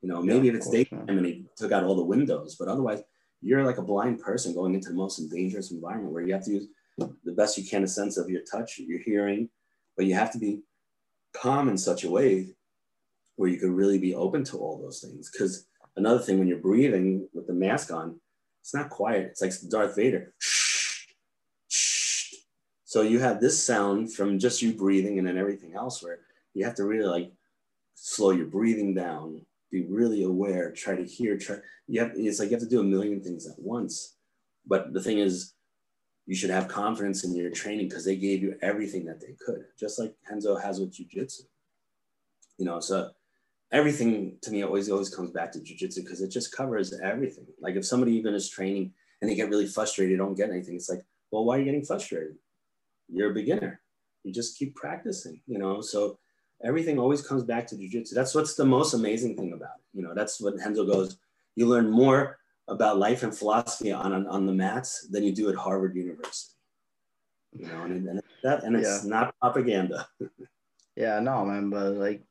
You 0.03 0.09
know, 0.09 0.21
maybe 0.21 0.47
yeah, 0.47 0.51
if 0.53 0.57
it's 0.57 0.69
daytime 0.69 1.05
and 1.07 1.25
they 1.25 1.43
took 1.55 1.71
out 1.71 1.85
all 1.85 1.95
the 1.95 2.03
windows, 2.03 2.57
but 2.59 2.67
otherwise, 2.67 3.01
you're 3.41 3.63
like 3.63 3.77
a 3.77 3.81
blind 3.81 4.19
person 4.19 4.53
going 4.53 4.75
into 4.75 4.89
the 4.89 4.95
most 4.95 5.17
dangerous 5.31 5.71
environment 5.71 6.13
where 6.13 6.27
you 6.27 6.33
have 6.33 6.43
to 6.43 6.51
use 6.51 6.67
the 6.97 7.31
best 7.31 7.57
you 7.57 7.63
can 7.63 7.83
a 7.83 7.87
sense 7.87 8.17
of 8.17 8.29
your 8.29 8.41
touch, 8.41 8.79
your 8.79 8.99
hearing, 8.99 9.49
but 9.95 10.05
you 10.05 10.13
have 10.13 10.31
to 10.33 10.37
be 10.37 10.61
calm 11.33 11.69
in 11.69 11.77
such 11.77 12.03
a 12.03 12.11
way 12.11 12.49
where 13.37 13.49
you 13.49 13.57
can 13.57 13.73
really 13.73 13.97
be 13.97 14.13
open 14.13 14.43
to 14.43 14.57
all 14.57 14.77
those 14.77 14.99
things. 14.99 15.31
Because 15.31 15.67
another 15.95 16.19
thing, 16.19 16.37
when 16.37 16.49
you're 16.49 16.57
breathing 16.59 17.27
with 17.33 17.47
the 17.47 17.53
mask 17.53 17.91
on, 17.91 18.19
it's 18.61 18.73
not 18.73 18.89
quiet. 18.89 19.27
It's 19.31 19.41
like 19.41 19.53
Darth 19.69 19.95
Vader. 19.95 20.33
So 22.83 23.01
you 23.01 23.19
have 23.19 23.39
this 23.39 23.61
sound 23.65 24.13
from 24.13 24.37
just 24.37 24.61
you 24.61 24.73
breathing 24.73 25.17
and 25.17 25.27
then 25.27 25.37
everything 25.37 25.73
else 25.75 26.03
where 26.03 26.19
you 26.53 26.65
have 26.65 26.75
to 26.75 26.83
really 26.83 27.07
like 27.07 27.31
slow 27.95 28.31
your 28.31 28.45
breathing 28.45 28.93
down, 28.93 29.45
be 29.73 29.85
really 29.89 30.23
aware, 30.23 30.71
try 30.71 30.95
to 30.95 31.03
hear, 31.03 31.37
try 31.37 31.57
you 31.87 31.99
have 31.99 32.11
it's 32.15 32.39
like 32.39 32.49
you 32.49 32.55
have 32.55 32.63
to 32.63 32.69
do 32.69 32.79
a 32.79 32.83
million 32.83 33.21
things 33.21 33.47
at 33.47 33.57
once. 33.57 34.15
But 34.65 34.93
the 34.93 35.01
thing 35.01 35.17
is, 35.17 35.53
you 36.25 36.35
should 36.35 36.51
have 36.51 36.69
confidence 36.69 37.25
in 37.25 37.35
your 37.35 37.49
training 37.49 37.89
because 37.89 38.05
they 38.05 38.15
gave 38.15 38.41
you 38.41 38.55
everything 38.61 39.03
that 39.05 39.19
they 39.19 39.35
could, 39.45 39.65
just 39.77 39.99
like 39.99 40.13
Renzo 40.29 40.55
has 40.55 40.79
with 40.79 40.93
jujitsu. 40.93 41.41
You 42.57 42.65
know, 42.65 42.79
so 42.79 43.09
everything 43.71 44.37
to 44.43 44.51
me 44.51 44.63
always 44.63 44.89
always 44.89 45.13
comes 45.13 45.31
back 45.31 45.51
to 45.53 45.59
jujitsu 45.59 45.97
because 45.97 46.21
it 46.21 46.29
just 46.29 46.55
covers 46.55 46.93
everything. 47.01 47.47
Like 47.59 47.75
if 47.75 47.85
somebody 47.85 48.13
even 48.13 48.35
is 48.35 48.47
training 48.47 48.93
and 49.21 49.29
they 49.29 49.35
get 49.35 49.49
really 49.49 49.67
frustrated, 49.67 50.19
don't 50.19 50.35
get 50.35 50.51
anything, 50.51 50.75
it's 50.75 50.89
like, 50.89 51.03
well, 51.31 51.45
why 51.45 51.55
are 51.55 51.59
you 51.59 51.65
getting 51.65 51.83
frustrated? 51.83 52.35
You're 53.09 53.31
a 53.31 53.33
beginner. 53.33 53.81
You 54.23 54.31
just 54.31 54.57
keep 54.57 54.75
practicing, 54.75 55.41
you 55.47 55.57
know. 55.57 55.81
So 55.81 56.19
everything 56.63 56.99
always 56.99 57.25
comes 57.25 57.43
back 57.43 57.67
to 57.67 57.75
jujitsu. 57.75 58.13
That's 58.13 58.33
what's 58.33 58.55
the 58.55 58.65
most 58.65 58.93
amazing 58.93 59.35
thing 59.35 59.53
about 59.53 59.77
it. 59.77 59.97
You 59.97 60.03
know, 60.03 60.13
that's 60.13 60.39
what 60.39 60.55
Renzo 60.57 60.85
goes. 60.85 61.17
You 61.55 61.67
learn 61.67 61.89
more 61.89 62.39
about 62.67 62.97
life 62.97 63.23
and 63.23 63.35
philosophy 63.35 63.91
on, 63.91 64.13
on, 64.13 64.27
on 64.27 64.45
the 64.45 64.53
mats 64.53 65.07
than 65.09 65.23
you 65.23 65.33
do 65.33 65.49
at 65.49 65.55
Harvard 65.55 65.95
University. 65.95 66.55
You 67.51 67.67
know, 67.67 67.83
and, 67.83 68.07
and 68.07 68.21
that 68.43 68.63
and 68.63 68.75
it's 68.75 69.03
yeah. 69.03 69.09
not 69.09 69.35
propaganda. 69.39 70.07
yeah, 70.95 71.19
no, 71.19 71.45
man, 71.45 71.69
but 71.69 71.93
like 71.93 72.23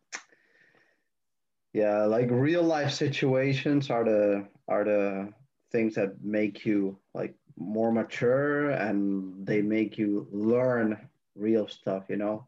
yeah, 1.73 2.05
like 2.05 2.29
real 2.31 2.63
life 2.63 2.93
situations 2.93 3.89
are 3.89 4.05
the 4.05 4.49
are 4.69 4.85
the 4.85 5.33
things 5.71 5.95
that 5.95 6.23
make 6.23 6.67
you 6.67 6.99
like 7.15 7.35
more 7.57 7.93
mature 7.93 8.71
and 8.71 9.47
they 9.47 9.63
make 9.63 9.97
you 9.97 10.27
learn 10.33 10.99
real 11.35 11.69
stuff, 11.69 12.05
you 12.09 12.17
know. 12.17 12.47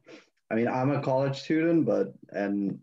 I 0.50 0.54
mean, 0.54 0.68
I'm 0.68 0.90
a 0.90 1.00
college 1.00 1.40
student, 1.40 1.86
but 1.86 2.12
and 2.30 2.78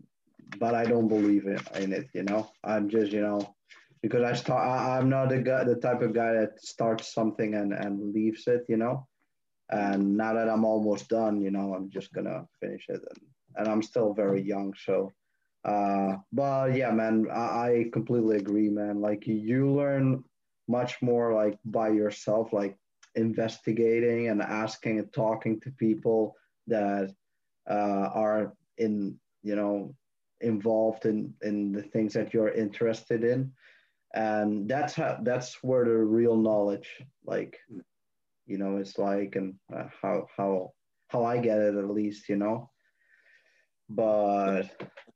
but 0.58 0.74
I 0.74 0.84
don't 0.84 1.08
believe 1.08 1.46
in, 1.46 1.60
in 1.82 1.92
it, 1.92 2.08
you 2.12 2.22
know. 2.24 2.50
I'm 2.62 2.88
just, 2.88 3.10
you 3.12 3.22
know, 3.22 3.54
because 4.02 4.22
I 4.22 4.34
start 4.34 4.66
I, 4.66 4.98
am 4.98 5.08
not 5.08 5.30
the 5.30 5.38
guy 5.38 5.64
the 5.64 5.76
type 5.76 6.02
of 6.02 6.12
guy 6.12 6.32
that 6.34 6.60
starts 6.60 7.14
something 7.14 7.54
and 7.54 7.72
and 7.72 8.12
leaves 8.12 8.46
it 8.48 8.64
you 8.68 8.76
know? 8.76 9.06
And 9.70 10.16
now 10.16 10.34
that 10.34 10.50
i'm 10.50 10.64
almost 10.64 11.08
done 11.08 11.40
you 11.40 11.50
know 11.50 11.74
i'm 11.74 11.88
just 11.88 12.12
gonna 12.12 12.44
finish 12.60 12.84
it. 12.88 13.00
And, 13.08 13.20
and 13.56 13.68
i'm 13.68 13.82
still 13.82 14.12
very 14.12 14.42
young 14.42 14.74
so 14.84 15.10
uh 15.64 16.16
but 16.32 16.74
yeah 16.74 16.90
man 16.90 17.26
I, 17.30 17.36
I 17.40 17.84
completely 17.92 18.36
agree 18.36 18.68
man. 18.68 19.00
Like 19.00 19.26
you 19.26 19.72
learn 19.72 20.24
much 20.68 21.00
more 21.00 21.32
like 21.32 21.58
by 21.64 21.88
yourself 21.90 22.52
like 22.52 22.76
investigating 23.14 24.28
and 24.28 24.42
asking 24.42 24.98
and 24.98 25.12
talking 25.12 25.60
to 25.60 25.70
people 25.72 26.34
that 26.66 27.10
uh, 27.68 28.08
are 28.14 28.54
in 28.78 29.18
you 29.42 29.56
know 29.56 29.94
involved 30.40 31.06
in 31.06 31.34
in 31.42 31.72
the 31.72 31.82
things 31.82 32.12
that 32.14 32.34
you're 32.34 32.50
interested 32.50 33.24
in. 33.24 33.52
And 34.14 34.68
that's 34.68 34.94
how 34.94 35.18
that's 35.22 35.62
where 35.62 35.84
the 35.84 35.96
real 35.96 36.36
knowledge 36.36 36.88
like 37.24 37.58
you 38.46 38.58
know 38.58 38.76
it's 38.76 38.98
like 38.98 39.36
and 39.36 39.54
uh, 39.74 39.84
how 40.02 40.26
how 40.36 40.72
how 41.08 41.24
i 41.24 41.38
get 41.38 41.58
it 41.58 41.74
at 41.74 41.90
least 41.90 42.28
you 42.28 42.36
know? 42.36 42.70
But 43.88 44.62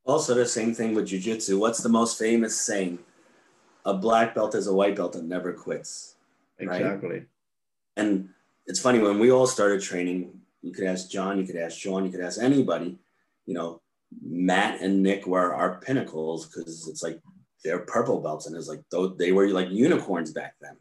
also 0.05 0.35
the 0.35 0.47
same 0.47 0.75
thing 0.75 0.95
with 0.95 1.07
jiu-jitsu. 1.07 1.59
What's 1.59 1.83
the 1.83 1.89
most 1.89 2.19
famous 2.19 2.61
saying? 2.61 2.99
A 3.85 3.95
black 3.95 4.35
belt 4.35 4.55
is 4.55 4.67
a 4.67 4.75
white 4.75 4.97
belt 4.97 5.13
that 5.13 5.25
never 5.25 5.53
quits 5.53 6.17
exactly. 6.59 7.09
Right? 7.09 7.27
and 7.97 8.29
it's 8.67 8.81
funny 8.81 8.99
when 8.99 9.19
we 9.19 9.31
all 9.31 9.47
started 9.47 9.81
training 9.81 10.41
you 10.67 10.73
could 10.73 10.85
ask 10.85 11.11
john 11.11 11.39
you 11.39 11.47
could 11.47 11.57
ask 11.57 11.79
sean 11.79 12.05
you 12.05 12.11
could 12.11 12.21
ask 12.21 12.41
anybody 12.43 12.99
you 13.47 13.55
know 13.55 13.81
matt 14.23 14.81
and 14.81 15.03
nick 15.03 15.27
were 15.27 15.55
our 15.55 15.81
pinnacles 15.81 16.47
because 16.47 16.89
it's 16.89 17.03
like 17.03 17.21
they're 17.67 17.81
purple 17.81 18.21
belts, 18.21 18.47
and 18.47 18.57
it's 18.57 18.69
like 18.69 18.83
they 19.19 19.33
were 19.33 19.49
like 19.49 19.71
unicorns 19.71 20.33
back 20.33 20.55
then, 20.61 20.77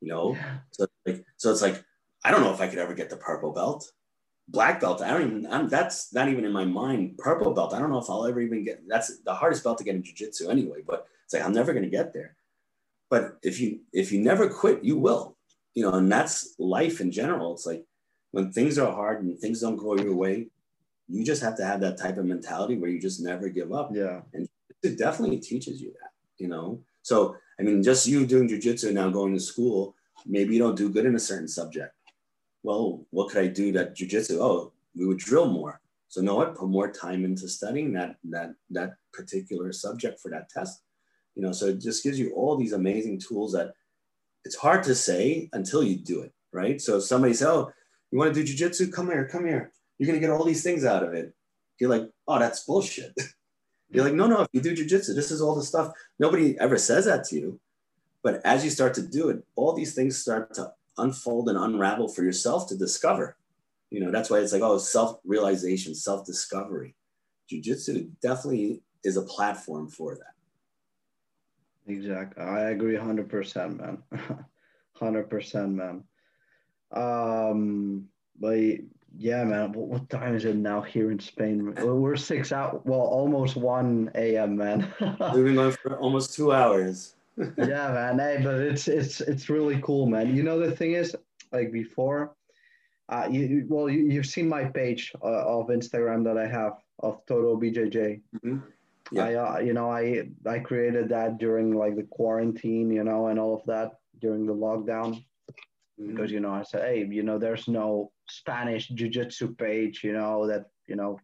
you 0.00 0.08
know. 0.08 0.34
Yeah. 0.34 0.58
So 0.72 0.86
like 1.06 1.24
so 1.36 1.50
it's 1.50 1.62
like 1.62 1.82
I 2.24 2.30
don't 2.30 2.42
know 2.42 2.52
if 2.52 2.60
I 2.60 2.68
could 2.68 2.78
ever 2.78 2.94
get 2.94 3.08
the 3.08 3.16
purple 3.16 3.52
belt, 3.52 3.90
black 4.46 4.80
belt. 4.80 5.00
I 5.00 5.10
don't 5.10 5.26
even. 5.26 5.46
I'm, 5.46 5.68
that's 5.68 6.12
not 6.12 6.28
even 6.28 6.44
in 6.44 6.52
my 6.52 6.66
mind. 6.66 7.16
Purple 7.18 7.54
belt. 7.54 7.72
I 7.72 7.78
don't 7.78 7.90
know 7.90 7.98
if 7.98 8.10
I'll 8.10 8.26
ever 8.26 8.40
even 8.40 8.64
get. 8.64 8.82
That's 8.86 9.18
the 9.20 9.34
hardest 9.34 9.64
belt 9.64 9.78
to 9.78 9.84
get 9.84 9.94
in 9.94 10.02
jujitsu 10.02 10.50
anyway. 10.50 10.82
But 10.86 11.06
it's 11.24 11.32
like 11.32 11.42
I'm 11.42 11.54
never 11.54 11.72
going 11.72 11.84
to 11.84 11.90
get 11.90 12.12
there. 12.12 12.36
But 13.08 13.38
if 13.42 13.58
you 13.58 13.80
if 13.92 14.12
you 14.12 14.20
never 14.20 14.48
quit, 14.48 14.84
you 14.84 14.98
will. 14.98 15.36
You 15.74 15.84
know, 15.84 15.94
and 15.94 16.12
that's 16.12 16.54
life 16.58 17.00
in 17.00 17.10
general. 17.10 17.54
It's 17.54 17.66
like 17.66 17.84
when 18.32 18.52
things 18.52 18.78
are 18.78 18.92
hard 18.92 19.22
and 19.22 19.38
things 19.38 19.60
don't 19.60 19.76
go 19.76 19.96
your 19.96 20.14
way, 20.14 20.48
you 21.08 21.24
just 21.24 21.42
have 21.42 21.56
to 21.56 21.64
have 21.64 21.80
that 21.80 21.98
type 21.98 22.18
of 22.18 22.26
mentality 22.26 22.76
where 22.76 22.90
you 22.90 23.00
just 23.00 23.20
never 23.20 23.48
give 23.48 23.72
up. 23.72 23.90
Yeah. 23.94 24.22
And 24.34 24.48
it 24.82 24.98
definitely 24.98 25.38
teaches 25.38 25.80
you 25.80 25.92
that 26.00 26.10
you 26.38 26.48
know? 26.48 26.80
So, 27.02 27.36
I 27.58 27.62
mean, 27.62 27.82
just 27.82 28.06
you 28.06 28.26
doing 28.26 28.48
jujitsu 28.48 28.92
now 28.92 29.10
going 29.10 29.34
to 29.34 29.40
school, 29.40 29.94
maybe 30.24 30.54
you 30.54 30.60
don't 30.60 30.76
do 30.76 30.90
good 30.90 31.06
in 31.06 31.14
a 31.14 31.20
certain 31.20 31.48
subject. 31.48 31.94
Well, 32.62 33.04
what 33.10 33.30
could 33.30 33.42
I 33.42 33.46
do 33.46 33.72
that 33.72 33.96
jujitsu? 33.96 34.38
Oh, 34.40 34.72
we 34.94 35.06
would 35.06 35.18
drill 35.18 35.46
more. 35.46 35.80
So 36.08 36.20
know 36.20 36.36
what? 36.36 36.56
Put 36.56 36.68
more 36.68 36.90
time 36.90 37.24
into 37.24 37.48
studying 37.48 37.92
that 37.92 38.16
that 38.30 38.54
that 38.70 38.94
particular 39.12 39.72
subject 39.72 40.20
for 40.20 40.30
that 40.30 40.48
test. 40.48 40.82
You 41.34 41.42
know, 41.42 41.52
so 41.52 41.66
it 41.66 41.80
just 41.80 42.02
gives 42.02 42.18
you 42.18 42.32
all 42.32 42.56
these 42.56 42.72
amazing 42.72 43.20
tools 43.20 43.52
that 43.52 43.72
it's 44.44 44.56
hard 44.56 44.82
to 44.84 44.94
say 44.94 45.50
until 45.52 45.82
you 45.82 45.98
do 45.98 46.22
it, 46.22 46.32
right? 46.52 46.80
So 46.80 46.96
if 46.96 47.04
somebody 47.04 47.34
says, 47.34 47.48
"Oh, 47.48 47.72
you 48.10 48.18
want 48.18 48.34
to 48.34 48.44
do 48.44 48.54
jujitsu? 48.54 48.92
Come 48.92 49.08
here, 49.08 49.28
come 49.28 49.46
here. 49.46 49.72
You're 49.98 50.06
gonna 50.06 50.20
get 50.20 50.30
all 50.30 50.44
these 50.44 50.62
things 50.62 50.84
out 50.84 51.02
of 51.02 51.14
it." 51.14 51.34
You're 51.78 51.90
like, 51.90 52.10
"Oh, 52.26 52.38
that's 52.38 52.64
bullshit." 52.64 53.14
You're 53.90 54.04
like, 54.04 54.14
no, 54.14 54.26
no, 54.26 54.40
if 54.42 54.48
you 54.52 54.60
do 54.60 54.74
jujitsu, 54.74 55.14
this 55.14 55.30
is 55.30 55.40
all 55.40 55.54
the 55.54 55.62
stuff. 55.62 55.92
Nobody 56.18 56.58
ever 56.58 56.76
says 56.76 57.04
that 57.04 57.24
to 57.26 57.36
you. 57.36 57.60
But 58.22 58.40
as 58.44 58.64
you 58.64 58.70
start 58.70 58.94
to 58.94 59.02
do 59.02 59.28
it, 59.28 59.44
all 59.54 59.72
these 59.72 59.94
things 59.94 60.18
start 60.18 60.52
to 60.54 60.72
unfold 60.98 61.48
and 61.48 61.56
unravel 61.56 62.08
for 62.08 62.24
yourself 62.24 62.68
to 62.68 62.76
discover. 62.76 63.36
You 63.90 64.00
know, 64.00 64.10
that's 64.10 64.28
why 64.28 64.38
it's 64.38 64.52
like, 64.52 64.62
oh, 64.62 64.78
self 64.78 65.20
realization, 65.24 65.94
self 65.94 66.26
discovery. 66.26 66.96
Jiu-jitsu 67.48 68.10
definitely 68.20 68.82
is 69.04 69.16
a 69.16 69.22
platform 69.22 69.88
for 69.88 70.16
that. 70.16 70.34
Exactly. 71.86 72.42
I 72.42 72.70
agree 72.70 72.96
100%, 72.96 73.78
man. 73.78 74.02
100%, 75.00 75.72
man. 75.72 76.02
Um, 76.92 78.08
but 78.38 78.58
yeah, 79.18 79.44
man. 79.44 79.72
What, 79.72 79.88
what, 79.88 80.10
time 80.10 80.34
is 80.34 80.44
it 80.44 80.56
now 80.56 80.82
here 80.82 81.10
in 81.10 81.18
Spain? 81.18 81.74
We're 81.74 82.16
six 82.16 82.52
out. 82.52 82.84
Well, 82.86 83.00
almost 83.00 83.56
one 83.56 84.10
a.m. 84.14 84.56
Man. 84.56 84.92
We've 85.00 85.44
been 85.44 85.54
going 85.54 85.72
for 85.72 85.98
almost 85.98 86.34
two 86.34 86.52
hours. 86.52 87.14
yeah, 87.38 87.92
man. 87.92 88.18
Hey, 88.18 88.40
but 88.42 88.56
it's 88.56 88.88
it's 88.88 89.20
it's 89.20 89.48
really 89.48 89.80
cool, 89.82 90.06
man. 90.06 90.34
You 90.34 90.42
know 90.42 90.58
the 90.58 90.70
thing 90.70 90.92
is, 90.92 91.14
like 91.52 91.72
before, 91.72 92.34
uh, 93.08 93.28
you 93.30 93.66
well, 93.68 93.88
you, 93.88 94.08
you've 94.10 94.26
seen 94.26 94.48
my 94.48 94.64
page 94.64 95.12
uh, 95.22 95.58
of 95.58 95.68
Instagram 95.68 96.24
that 96.24 96.38
I 96.38 96.46
have 96.46 96.78
of 97.00 97.24
TodoBJJ. 97.26 98.20
Mm-hmm. 98.36 98.58
Yeah. 99.12 99.24
I 99.24 99.34
uh, 99.34 99.58
you 99.60 99.72
know 99.72 99.90
I 99.90 100.28
I 100.46 100.58
created 100.58 101.08
that 101.10 101.38
during 101.38 101.74
like 101.74 101.96
the 101.96 102.04
quarantine, 102.04 102.90
you 102.90 103.04
know, 103.04 103.28
and 103.28 103.38
all 103.38 103.54
of 103.54 103.64
that 103.66 103.98
during 104.20 104.46
the 104.46 104.54
lockdown 104.54 105.22
mm-hmm. 105.98 106.10
because 106.10 106.30
you 106.30 106.40
know 106.40 106.52
I 106.52 106.62
said, 106.62 106.82
hey, 106.82 107.06
you 107.08 107.22
know, 107.22 107.38
there's 107.38 107.68
no 107.68 108.12
Spanish 108.28 108.88
jiu-jitsu 108.88 109.54
page, 109.54 110.02
you 110.04 110.12
know, 110.12 110.46
that, 110.46 110.66
you 110.86 110.96
know, 110.96 111.18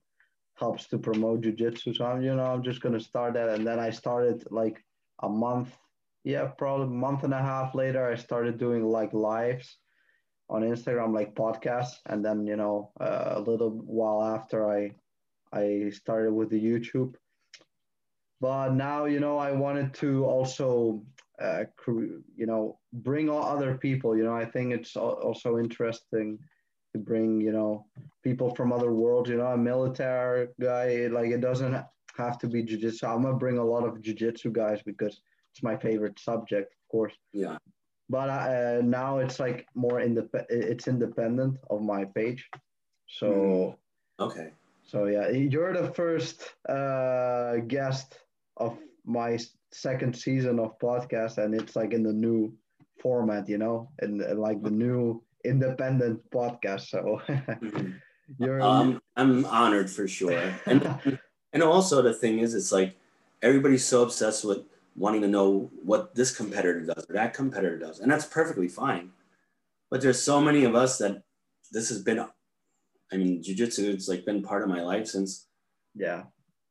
helps 0.55 0.86
to 0.89 0.99
promote 0.99 1.43
jiu-jitsu. 1.43 1.94
So 1.94 2.05
I'm, 2.05 2.23
you 2.23 2.35
know, 2.35 2.44
I'm 2.44 2.62
just 2.62 2.81
gonna 2.81 3.01
start 3.01 3.35
that. 3.35 3.49
And 3.49 3.66
then 3.66 3.78
I 3.78 3.90
started 3.90 4.44
like 4.51 4.82
a 5.23 5.28
month, 5.28 5.77
yeah, 6.24 6.47
probably 6.47 6.86
a 6.86 6.90
month 6.90 7.24
and 7.24 7.35
a 7.35 7.43
half 7.43 7.74
later, 7.74 8.07
I 8.07 8.16
started 8.16 8.59
doing 8.59 8.85
like 8.85 9.12
lives 9.12 9.78
on 10.49 10.62
Instagram, 10.62 11.15
like 11.15 11.35
podcasts. 11.35 11.97
And 12.07 12.24
then, 12.24 12.47
you 12.47 12.57
know, 12.57 12.93
uh, 13.01 13.35
a 13.36 13.40
little 13.40 13.70
while 13.70 14.23
after 14.23 14.70
I 14.70 14.93
I 15.53 15.90
started 15.90 16.32
with 16.32 16.49
the 16.49 16.62
YouTube. 16.62 17.15
But 18.40 18.74
now, 18.74 19.05
you 19.05 19.20
know, 19.20 19.39
I 19.39 19.53
wanted 19.53 19.94
to 19.94 20.24
also 20.24 21.05
uh, 21.40 21.64
you 21.86 22.46
know, 22.46 22.78
bring 22.92 23.28
all 23.28 23.42
other 23.42 23.76
people. 23.76 24.16
You 24.16 24.24
know, 24.24 24.34
I 24.34 24.44
think 24.44 24.72
it's 24.72 24.96
also 24.96 25.59
interesting 25.59 26.38
to 26.92 26.98
bring, 26.98 27.40
you 27.40 27.52
know, 27.52 27.86
people 28.22 28.54
from 28.54 28.72
other 28.72 28.92
worlds. 28.92 29.30
You 29.30 29.38
know, 29.38 29.46
a 29.46 29.56
military 29.56 30.48
guy, 30.60 31.09
like 31.10 31.30
it 31.30 31.40
doesn't 31.40 31.76
have 32.16 32.38
to 32.38 32.48
be 32.48 32.62
jujitsu. 32.62 33.04
I'm 33.04 33.22
gonna 33.22 33.36
bring 33.36 33.59
a 33.59 33.64
lot 33.64 33.84
of 33.84 34.02
jujitsu 34.02 34.52
guys 34.52 34.82
because 34.84 35.20
it's 35.52 35.62
my 35.62 35.76
favorite 35.76 36.18
subject, 36.18 36.72
of 36.72 36.88
course. 36.90 37.14
Yeah. 37.32 37.56
But 38.09 38.28
uh, 38.28 38.80
now 38.82 39.18
it's 39.18 39.40
like 39.40 39.66
more 39.74 40.00
independent. 40.00 40.50
It's 40.50 40.88
independent 40.88 41.59
of 41.70 41.82
my 41.82 42.04
page, 42.04 42.48
so. 43.06 43.78
Mm. 44.20 44.26
Okay. 44.26 44.50
So 44.84 45.06
yeah, 45.06 45.30
you're 45.30 45.72
the 45.72 45.90
first 45.92 46.54
uh, 46.68 47.56
guest 47.66 48.18
of 48.59 48.78
my 49.04 49.38
second 49.72 50.14
season 50.14 50.58
of 50.58 50.78
podcast, 50.78 51.38
and 51.38 51.54
it's 51.54 51.76
like 51.76 51.92
in 51.92 52.02
the 52.02 52.12
new 52.12 52.52
format, 53.00 53.48
you 53.48 53.58
know, 53.58 53.90
and, 54.00 54.20
and 54.20 54.38
like 54.38 54.62
the 54.62 54.70
new 54.70 55.22
independent 55.44 56.20
podcast. 56.30 56.88
So 56.88 57.20
mm-hmm. 57.26 57.90
you're 58.38 58.60
um, 58.62 59.00
I'm 59.16 59.44
honored 59.46 59.90
for 59.90 60.06
sure, 60.06 60.52
and 60.66 61.18
and 61.52 61.62
also 61.62 62.02
the 62.02 62.14
thing 62.14 62.38
is, 62.38 62.54
it's 62.54 62.72
like 62.72 62.96
everybody's 63.42 63.84
so 63.84 64.02
obsessed 64.02 64.44
with 64.44 64.58
wanting 64.94 65.22
to 65.22 65.28
know 65.28 65.70
what 65.82 66.14
this 66.14 66.36
competitor 66.36 66.80
does 66.80 67.06
or 67.08 67.14
that 67.14 67.34
competitor 67.34 67.78
does, 67.78 68.00
and 68.00 68.10
that's 68.10 68.26
perfectly 68.26 68.68
fine. 68.68 69.10
But 69.90 70.00
there's 70.00 70.22
so 70.22 70.40
many 70.40 70.64
of 70.64 70.74
us 70.74 70.98
that 70.98 71.22
this 71.72 71.88
has 71.88 72.02
been 72.02 72.24
I 73.12 73.16
mean, 73.16 73.42
jujitsu, 73.42 73.92
it's 73.92 74.08
like 74.08 74.24
been 74.24 74.42
part 74.42 74.62
of 74.62 74.68
my 74.68 74.82
life 74.82 75.06
since 75.06 75.46
yeah 75.94 76.24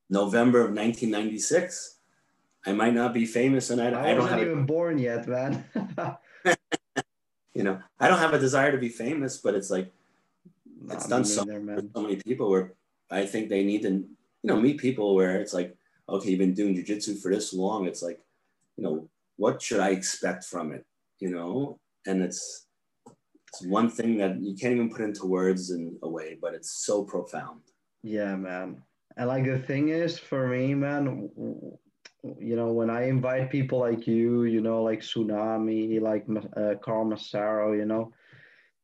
November 0.10 0.60
of 0.60 0.74
1996. 0.74 2.00
I 2.66 2.74
might 2.74 2.94
not 2.94 3.14
be 3.14 3.26
famous, 3.26 3.70
and 3.70 3.82
I, 3.82 3.90
I, 3.90 4.12
I 4.12 4.14
don't 4.14 4.28
have 4.28 4.40
even 4.40 4.60
a, 4.60 4.64
born 4.64 5.00
yet, 5.00 5.28
man. 5.28 5.66
you 7.54 7.64
know, 7.64 7.80
I 8.00 8.08
don't 8.08 8.20
have 8.20 8.34
a 8.34 8.40
desire 8.40 8.72
to 8.72 8.78
be 8.78 8.90
famous, 8.90 9.38
but 9.38 9.56
it's 9.56 9.70
like 9.70 9.92
Not 10.82 10.98
it's 10.98 11.08
done 11.08 11.26
so, 11.26 11.44
for 11.44 11.82
so 11.94 12.02
many 12.02 12.18
people 12.18 12.50
where 12.50 12.74
I 13.10 13.26
think 13.26 13.50
they 13.50 13.64
need 13.64 13.82
to, 13.84 13.90
you 13.90 14.08
know, 14.44 14.60
meet 14.60 14.78
people 14.78 15.16
where 15.16 15.42
it's 15.42 15.54
like, 15.54 15.76
okay, 16.08 16.30
you've 16.30 16.40
been 16.40 16.54
doing 16.54 16.76
jujitsu 16.76 17.20
for 17.22 17.34
this 17.34 17.54
long. 17.54 17.88
It's 17.88 18.02
like, 18.02 18.20
you 18.78 18.84
know, 18.84 19.10
what 19.38 19.62
should 19.62 19.80
I 19.80 19.90
expect 19.90 20.44
from 20.44 20.72
it? 20.72 20.86
You 21.20 21.32
know, 21.32 21.80
and 22.06 22.22
it's 22.22 22.68
it's 23.48 23.66
one 23.66 23.90
thing 23.90 24.18
that 24.18 24.40
you 24.40 24.56
can't 24.56 24.74
even 24.74 24.90
put 24.90 25.02
into 25.02 25.26
words 25.26 25.72
in 25.72 25.98
a 26.04 26.10
way, 26.10 26.38
but 26.42 26.54
it's 26.54 26.72
so 26.72 27.04
profound. 27.04 27.62
Yeah, 28.02 28.36
man. 28.36 28.82
And 29.18 29.28
like 29.28 29.46
the 29.46 29.60
thing 29.60 29.90
is, 29.90 30.18
for 30.18 30.48
me, 30.48 30.74
man, 30.74 31.30
you 32.24 32.56
know, 32.56 32.72
when 32.72 32.90
I 32.90 33.08
invite 33.08 33.50
people 33.50 33.80
like 33.80 34.06
you, 34.06 34.44
you 34.44 34.62
know, 34.62 34.84
like 34.84 35.02
Tsunami, 35.02 36.00
like 36.02 36.26
uh, 36.56 36.76
Carl 36.82 37.06
Massaro, 37.06 37.74
you 37.74 37.86
know, 37.86 38.12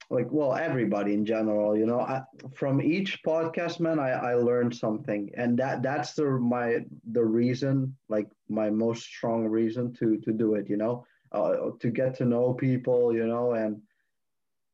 like 0.09 0.27
well, 0.31 0.55
everybody 0.55 1.13
in 1.13 1.25
general, 1.25 1.77
you 1.77 1.85
know, 1.85 1.99
I, 1.99 2.23
from 2.53 2.81
each 2.81 3.21
podcast, 3.23 3.79
man, 3.79 3.99
I 3.99 4.11
I 4.11 4.33
learned 4.35 4.75
something, 4.75 5.29
and 5.35 5.57
that 5.59 5.83
that's 5.83 6.13
the 6.13 6.25
my 6.25 6.79
the 7.11 7.23
reason, 7.23 7.95
like 8.09 8.27
my 8.49 8.69
most 8.69 9.03
strong 9.03 9.45
reason 9.45 9.93
to 9.95 10.17
to 10.17 10.31
do 10.31 10.55
it, 10.55 10.69
you 10.69 10.77
know, 10.77 11.05
uh, 11.31 11.71
to 11.79 11.89
get 11.91 12.15
to 12.15 12.25
know 12.25 12.53
people, 12.53 13.13
you 13.13 13.27
know, 13.27 13.53
and 13.53 13.81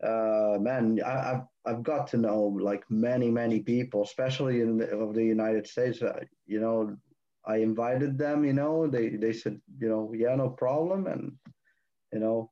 uh, 0.03 0.57
man, 0.59 0.99
I, 1.05 1.09
have 1.09 1.47
I've 1.65 1.83
got 1.83 2.07
to 2.07 2.17
know 2.17 2.43
like 2.43 2.83
many 2.89 3.31
many 3.31 3.59
people, 3.61 4.03
especially 4.03 4.61
in 4.61 4.77
the, 4.77 4.87
of 4.97 5.15
the 5.15 5.23
United 5.23 5.65
States. 5.65 6.01
Uh, 6.01 6.19
you 6.45 6.59
know, 6.59 6.95
I 7.45 7.57
invited 7.57 8.17
them. 8.17 8.45
You 8.45 8.53
know, 8.53 8.87
they 8.87 9.09
they 9.09 9.33
said, 9.33 9.59
you 9.79 9.89
know, 9.89 10.13
yeah, 10.15 10.35
no 10.35 10.49
problem, 10.49 11.07
and 11.07 11.33
you 12.11 12.19
know, 12.19 12.51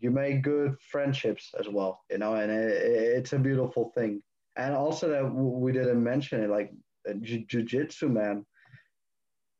you 0.00 0.10
make 0.10 0.42
good 0.42 0.76
friendships 0.90 1.54
as 1.58 1.68
well. 1.68 2.02
You 2.10 2.18
know, 2.18 2.34
and 2.34 2.50
it, 2.50 2.72
it's 3.18 3.32
a 3.32 3.38
beautiful 3.38 3.92
thing. 3.94 4.22
And 4.56 4.74
also 4.74 5.08
that 5.08 5.24
we 5.34 5.72
didn't 5.72 6.02
mention 6.02 6.42
it, 6.42 6.50
like 6.50 6.72
uh, 7.08 7.14
jiu-jitsu, 7.20 8.08
man. 8.08 8.46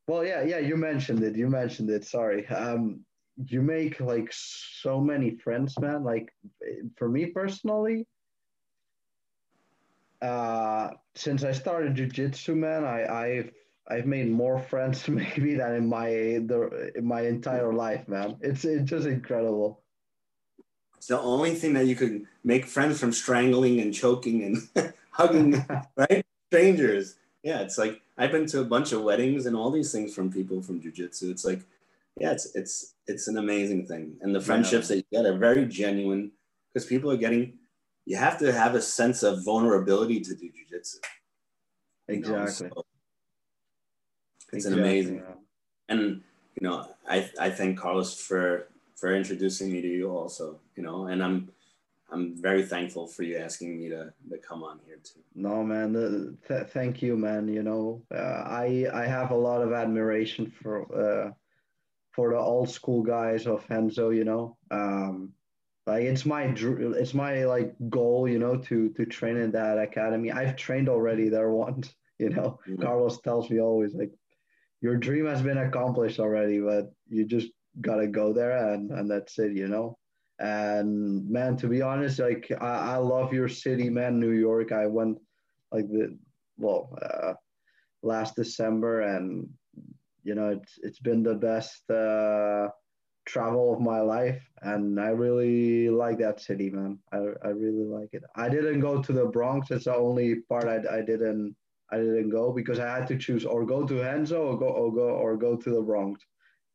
Well, 0.07 0.25
yeah, 0.25 0.43
yeah, 0.43 0.59
you 0.59 0.77
mentioned 0.77 1.23
it. 1.23 1.35
You 1.35 1.49
mentioned 1.49 1.91
it. 1.91 2.05
Sorry. 2.05 2.47
Um, 2.49 3.05
you 3.47 3.63
make 3.63 4.01
like 4.01 4.29
so 4.31 5.01
many 5.01 5.37
friends, 5.37 5.79
man. 5.81 6.05
Like 6.05 6.33
for 6.97 7.09
me 7.09 7.27
personally, 7.27 8.07
uh, 10.23 10.91
since 11.15 11.43
I 11.45 11.53
started 11.53 11.97
jujitsu, 11.97 12.55
man, 12.55 12.85
I, 12.85 13.07
I've 13.07 13.53
I've 13.89 14.07
made 14.07 14.31
more 14.31 14.59
friends 14.59 15.07
maybe 15.09 15.55
than 15.55 15.75
in 15.75 15.87
my 15.89 16.09
the 16.09 16.93
in 16.95 17.07
my 17.07 17.23
entire 17.23 17.73
life, 17.73 18.09
man. 18.09 18.37
It's 18.41 18.65
it's 18.65 18.89
just 18.89 19.07
incredible. 19.07 19.81
It's 20.97 21.07
the 21.09 21.21
only 21.21 21.55
thing 21.55 21.75
that 21.75 21.87
you 21.87 21.97
can 21.97 22.27
make 22.45 22.65
friends 22.65 22.99
from 22.99 23.13
strangling 23.13 23.81
and 23.81 23.93
choking 23.93 24.43
and 24.43 24.93
hugging, 25.11 25.65
right? 25.97 26.25
Strangers. 26.51 27.17
Yeah, 27.43 27.61
it's 27.61 27.77
like 27.77 28.01
I've 28.17 28.33
been 28.33 28.47
to 28.47 28.61
a 28.61 28.65
bunch 28.65 28.93
of 28.93 29.03
weddings 29.03 29.45
and 29.45 29.55
all 29.55 29.71
these 29.71 29.93
things 29.93 30.15
from 30.15 30.33
people 30.33 30.63
from 30.63 30.81
jujitsu. 30.81 31.31
It's 31.31 31.45
like 31.45 31.61
yeah, 32.19 32.33
it's 32.33 32.55
it's 32.55 32.95
it's 33.07 33.29
an 33.29 33.37
amazing 33.37 33.87
thing, 33.87 34.17
and 34.23 34.35
the 34.35 34.41
friendships 34.41 34.89
yeah. 34.89 34.97
that 34.97 35.07
you 35.11 35.23
get 35.23 35.27
are 35.27 35.37
very 35.37 35.67
genuine 35.67 36.31
because 36.73 36.87
people 36.87 37.11
are 37.11 37.19
getting. 37.19 37.59
You 38.07 38.17
have 38.17 38.39
to 38.41 38.53
have 38.53 38.75
a 38.75 38.83
sense 38.83 39.23
of 39.23 39.45
vulnerability 39.45 40.21
to 40.21 40.35
do 40.35 40.47
jujitsu. 40.47 40.97
Exactly. 42.09 42.67
You 42.67 42.71
know? 42.71 42.77
so 42.77 42.85
it's 44.55 44.67
exactly, 44.67 44.83
an 44.83 44.89
amazing, 44.89 45.23
and 45.89 46.23
you 46.61 46.69
know, 46.69 46.89
I 47.09 47.31
I 47.39 47.51
thank 47.51 47.79
Carlos 47.79 48.21
for 48.21 48.69
for 48.97 49.15
introducing 49.15 49.73
me 49.73 49.83
to 49.83 49.89
you 49.89 50.11
also. 50.11 50.61
You 50.77 50.83
know, 50.83 51.07
and 51.07 51.23
I'm 51.23 51.51
I'm 52.11 52.35
very 52.41 52.65
thankful 52.65 53.07
for 53.07 53.23
you 53.23 53.39
asking 53.39 53.77
me 53.77 53.89
to, 53.89 54.13
to 54.31 54.39
come 54.39 54.63
on 54.63 54.79
here 54.87 54.99
too. 55.03 55.21
No, 55.35 55.65
man. 55.65 55.97
Uh, 55.97 56.49
th- 56.49 56.69
thank 56.69 57.03
you, 57.03 57.17
man. 57.17 57.49
You 57.49 57.63
know, 57.63 58.03
uh, 58.15 58.45
I 58.47 58.87
I 58.93 59.07
have 59.07 59.31
a 59.31 59.37
lot 59.37 59.63
of 59.63 59.73
admiration 59.73 60.51
for 60.51 60.75
uh, 60.95 61.33
for 62.13 62.31
the 62.31 62.39
old 62.39 62.71
school 62.71 63.03
guys 63.03 63.47
of 63.47 63.65
Renzo, 63.69 64.11
you 64.11 64.25
know. 64.25 64.57
Um, 64.71 65.33
like 65.87 66.05
it's 66.05 66.25
my 66.25 66.45
it's 66.45 67.15
my 67.15 67.45
like 67.45 67.75
goal, 67.89 68.29
you 68.29 68.39
know, 68.39 68.57
to 68.57 68.91
to 68.91 69.05
train 69.05 69.37
in 69.37 69.51
that 69.53 69.79
academy. 69.79 70.31
I've 70.31 70.57
trained 70.57 70.89
already 70.89 71.29
there 71.29 71.51
once, 71.67 71.95
you 72.19 72.31
know. 72.31 72.61
Mm-hmm. 72.69 72.83
Carlos 72.83 73.21
tells 73.21 73.51
me 73.51 73.61
always 73.61 73.95
like 73.95 74.13
your 74.85 74.99
dream 74.99 75.25
has 75.25 75.41
been 75.41 75.57
accomplished 75.57 76.21
already, 76.21 76.61
but 76.61 76.93
you 77.09 77.25
just 77.25 77.49
gotta 77.81 78.07
go 78.07 78.35
there 78.35 78.75
and 78.75 78.91
and 78.91 79.11
that's 79.11 79.39
it, 79.39 79.53
you 79.57 79.67
know. 79.67 79.97
And 80.39 81.27
man, 81.31 81.57
to 81.59 81.69
be 81.69 81.81
honest, 81.81 82.19
like 82.19 82.53
I, 82.61 82.93
I 82.93 82.97
love 82.97 83.33
your 83.33 83.49
city, 83.49 83.89
man, 83.89 84.21
New 84.21 84.33
York. 84.33 84.73
I 84.73 84.87
went 84.87 85.17
like 85.73 85.89
the 85.89 86.19
well 86.59 86.93
uh, 87.01 87.33
last 88.03 88.37
December 88.37 89.01
and 89.01 89.49
you 90.23 90.35
know, 90.35 90.51
it's 90.51 90.79
it's 90.83 91.01
been 91.01 91.23
the 91.23 91.39
best 91.51 91.89
uh, 91.91 92.69
travel 93.25 93.73
of 93.73 93.81
my 93.81 94.01
life, 94.01 94.43
and 94.61 95.01
I 95.01 95.09
really 95.09 95.89
like 95.89 96.19
that 96.19 96.41
city, 96.41 96.69
man. 96.69 96.99
I, 97.11 97.21
I 97.43 97.51
really 97.65 97.89
like 97.99 98.13
it. 98.13 98.23
I 98.37 98.51
didn't 98.51 98.81
go 98.81 99.03
to 99.03 99.13
the 99.15 99.27
Bronx. 99.27 99.71
It's 99.71 99.85
the 99.85 99.97
only 99.97 100.41
part 100.49 100.65
I, 100.65 100.99
I 100.99 101.01
didn't 101.01 101.57
I 101.91 101.99
didn't 101.99 102.31
go 102.31 102.53
because 102.53 102.79
I 102.79 102.89
had 102.89 103.07
to 103.09 103.19
choose 103.19 103.45
or 103.45 103.65
go 103.65 103.87
to 103.87 104.01
Renzo 104.01 104.43
or 104.43 104.59
go 104.59 104.69
or 104.69 104.93
go 104.93 105.09
or 105.09 105.37
go 105.37 105.57
to 105.57 105.71
the 105.71 105.83
Bronx. 105.83 106.25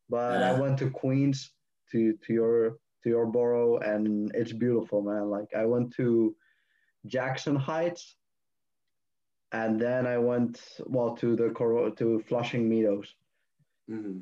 But. 0.08 0.42
I 0.42 0.58
went 0.58 0.78
to 0.78 0.90
Queens 0.90 1.52
to 1.92 2.14
to 2.24 2.32
your 2.32 2.78
to 3.02 3.08
your 3.08 3.26
borough, 3.26 3.78
and 3.78 4.30
it's 4.34 4.52
beautiful, 4.52 5.02
man. 5.02 5.30
Like 5.30 5.48
I 5.56 5.64
went 5.64 5.92
to 5.96 6.34
Jackson 7.06 7.56
Heights, 7.56 8.16
and 9.52 9.80
then 9.80 10.06
I 10.06 10.18
went 10.18 10.60
well 10.86 11.16
to 11.16 11.36
the 11.36 11.48
to 11.96 12.24
Flushing 12.28 12.68
Meadows. 12.68 13.14
Mm-hmm. 13.90 14.20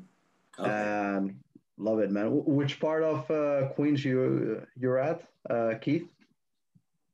Okay. 0.59 0.71
And 0.71 1.35
love 1.77 1.99
it, 1.99 2.11
man. 2.11 2.27
Which 2.45 2.79
part 2.79 3.03
of 3.03 3.29
uh, 3.29 3.67
Queens 3.69 4.03
you 4.03 4.65
you're 4.77 4.99
at, 4.99 5.23
uh, 5.49 5.73
Keith? 5.81 6.09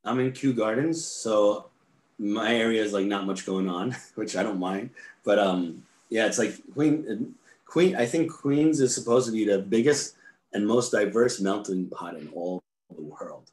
I'm 0.04 0.20
in 0.20 0.32
Kew 0.32 0.54
Gardens, 0.54 1.04
so 1.04 1.72
my 2.18 2.56
area 2.56 2.82
is 2.82 2.94
like 2.94 3.06
not 3.06 3.26
much 3.26 3.46
going 3.46 3.70
on, 3.70 3.96
which 4.16 4.36
I 4.36 4.44
don't 4.44 4.60
mind. 4.60 4.92
But 5.24 5.40
um, 5.40 5.84
yeah, 6.10 6.26
it's 6.26 6.38
like 6.38 6.56
Queen. 6.74 7.36
Queen. 7.66 7.96
I 7.96 8.06
think 8.06 8.32
Queens 8.32 8.80
is 8.80 8.94
supposed 8.94 9.26
to 9.28 9.34
be 9.34 9.46
the 9.46 9.60
biggest 9.60 10.16
and 10.54 10.66
most 10.66 10.92
diverse 10.92 11.42
melting 11.42 11.90
pot 11.90 12.16
in 12.16 12.30
all 12.30 12.64
the 12.96 13.02
world. 13.02 13.52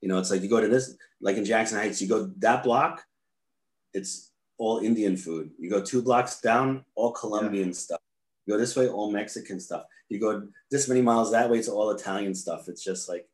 You 0.00 0.08
know, 0.08 0.18
it's 0.18 0.30
like 0.30 0.42
you 0.42 0.48
go 0.48 0.60
to 0.60 0.68
this, 0.68 0.94
like 1.20 1.36
in 1.36 1.44
Jackson 1.44 1.78
Heights, 1.78 2.00
you 2.00 2.08
go 2.08 2.30
that 2.38 2.62
block, 2.62 3.04
it's 3.94 4.30
all 4.58 4.78
Indian 4.78 5.16
food. 5.16 5.50
You 5.58 5.70
go 5.70 5.82
two 5.82 6.02
blocks 6.02 6.40
down, 6.40 6.84
all 6.94 7.12
Colombian 7.12 7.68
yeah. 7.68 7.74
stuff. 7.74 8.00
You 8.46 8.54
go 8.54 8.58
this 8.58 8.76
way, 8.76 8.88
all 8.88 9.10
Mexican 9.10 9.60
stuff. 9.60 9.84
You 10.08 10.20
go 10.20 10.48
this 10.70 10.88
many 10.88 11.02
miles 11.02 11.32
that 11.32 11.50
way, 11.50 11.58
it's 11.58 11.68
all 11.68 11.90
Italian 11.90 12.34
stuff. 12.34 12.68
It's 12.68 12.84
just 12.84 13.08
like, 13.08 13.28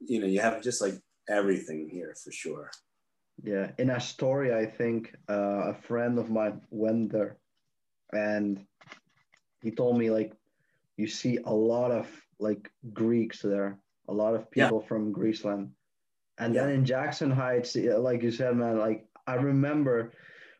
you 0.00 0.20
know, 0.20 0.26
you 0.26 0.40
have 0.40 0.62
just 0.62 0.80
like 0.80 0.94
everything 1.28 1.88
here 1.88 2.14
for 2.22 2.32
sure. 2.32 2.70
Yeah, 3.42 3.70
in 3.78 3.90
Astoria, 3.90 4.58
I 4.58 4.66
think 4.66 5.14
uh, 5.28 5.70
a 5.70 5.74
friend 5.74 6.18
of 6.18 6.30
mine 6.30 6.60
went 6.70 7.12
there, 7.12 7.38
and 8.12 8.64
he 9.62 9.70
told 9.70 9.98
me 9.98 10.10
like, 10.10 10.32
you 10.96 11.06
see 11.06 11.38
a 11.44 11.52
lot 11.52 11.90
of 11.90 12.06
like 12.38 12.70
Greeks 12.92 13.40
there, 13.40 13.78
a 14.08 14.12
lot 14.12 14.34
of 14.34 14.50
people 14.50 14.80
yeah. 14.82 14.88
from 14.88 15.14
Greeceland, 15.14 15.70
and 16.38 16.54
yeah. 16.54 16.64
then 16.64 16.74
in 16.74 16.84
Jackson 16.84 17.30
Heights, 17.30 17.76
like 17.76 18.22
you 18.22 18.30
said, 18.30 18.56
man, 18.56 18.78
like 18.78 19.06
I 19.26 19.34
remember 19.34 20.12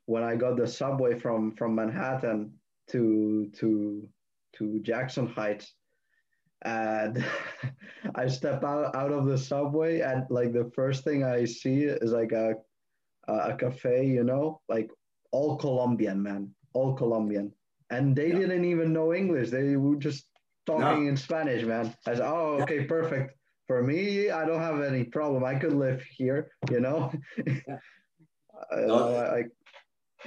when 0.07 0.23
I 0.23 0.37
got 0.37 0.57
the 0.57 0.67
subway 0.67 1.19
from 1.19 1.53
from 1.53 1.75
Manhattan 1.75 2.55
to 2.91 3.51
to 3.57 4.09
to 4.55 4.81
Jackson 4.81 5.27
Heights, 5.27 5.75
and 6.63 7.23
I 8.15 8.27
step 8.29 8.65
out 8.65 8.97
out 8.97 9.13
of 9.13 9.27
the 9.27 9.37
subway, 9.37 10.01
and 10.01 10.25
like 10.31 10.53
the 10.53 10.71
first 10.75 11.05
thing 11.05 11.25
I 11.25 11.45
see 11.45 11.85
is 11.85 12.13
like 12.13 12.33
a 12.33 12.55
a 13.33 13.57
cafe, 13.57 14.07
you 14.07 14.25
know, 14.25 14.61
like 14.69 14.91
all 15.33 15.57
Colombian, 15.57 16.23
man, 16.23 16.55
all 16.73 16.95
Colombian, 16.95 17.53
and 17.91 18.15
they 18.15 18.29
yeah. 18.29 18.39
didn't 18.39 18.65
even 18.65 18.93
know 18.93 19.15
English. 19.15 19.51
They 19.51 19.77
were 19.77 19.97
just 19.97 20.27
talking 20.67 21.05
no. 21.05 21.11
in 21.11 21.17
Spanish, 21.17 21.65
man. 21.65 21.95
I 22.07 22.15
said, 22.15 22.27
oh, 22.27 22.59
okay, 22.63 22.85
perfect. 22.85 23.37
For 23.67 23.83
me, 23.83 24.31
I 24.31 24.45
don't 24.45 24.61
have 24.61 24.81
any 24.81 25.05
problem. 25.05 25.45
I 25.45 25.55
could 25.55 25.73
live 25.73 26.03
here, 26.03 26.51
you 26.71 26.81
know. 26.81 27.13
Yeah. 28.73 28.87
no, 28.87 29.17
I, 29.17 29.45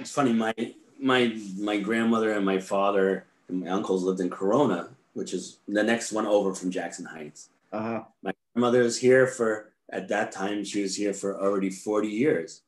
it's 0.00 0.10
funny. 0.10 0.32
My 0.32 0.52
my 1.00 1.38
my 1.56 1.78
grandmother 1.78 2.32
and 2.32 2.44
my 2.44 2.58
father 2.58 3.26
and 3.48 3.60
my 3.60 3.68
uncles 3.68 4.02
lived 4.02 4.18
in 4.18 4.28
Corona, 4.28 4.88
which 5.12 5.32
is 5.32 5.58
the 5.68 5.84
next 5.84 6.10
one 6.10 6.26
over 6.26 6.52
from 6.52 6.72
Jackson 6.72 7.04
Heights. 7.04 7.50
Uh-huh. 7.72 8.02
My 8.24 8.32
grandmother 8.52 8.82
was 8.82 8.98
here 8.98 9.28
for 9.28 9.72
at 9.90 10.08
that 10.08 10.32
time. 10.32 10.64
She 10.64 10.82
was 10.82 10.96
here 10.96 11.14
for 11.14 11.40
already 11.40 11.70
forty 11.70 12.08
years. 12.08 12.63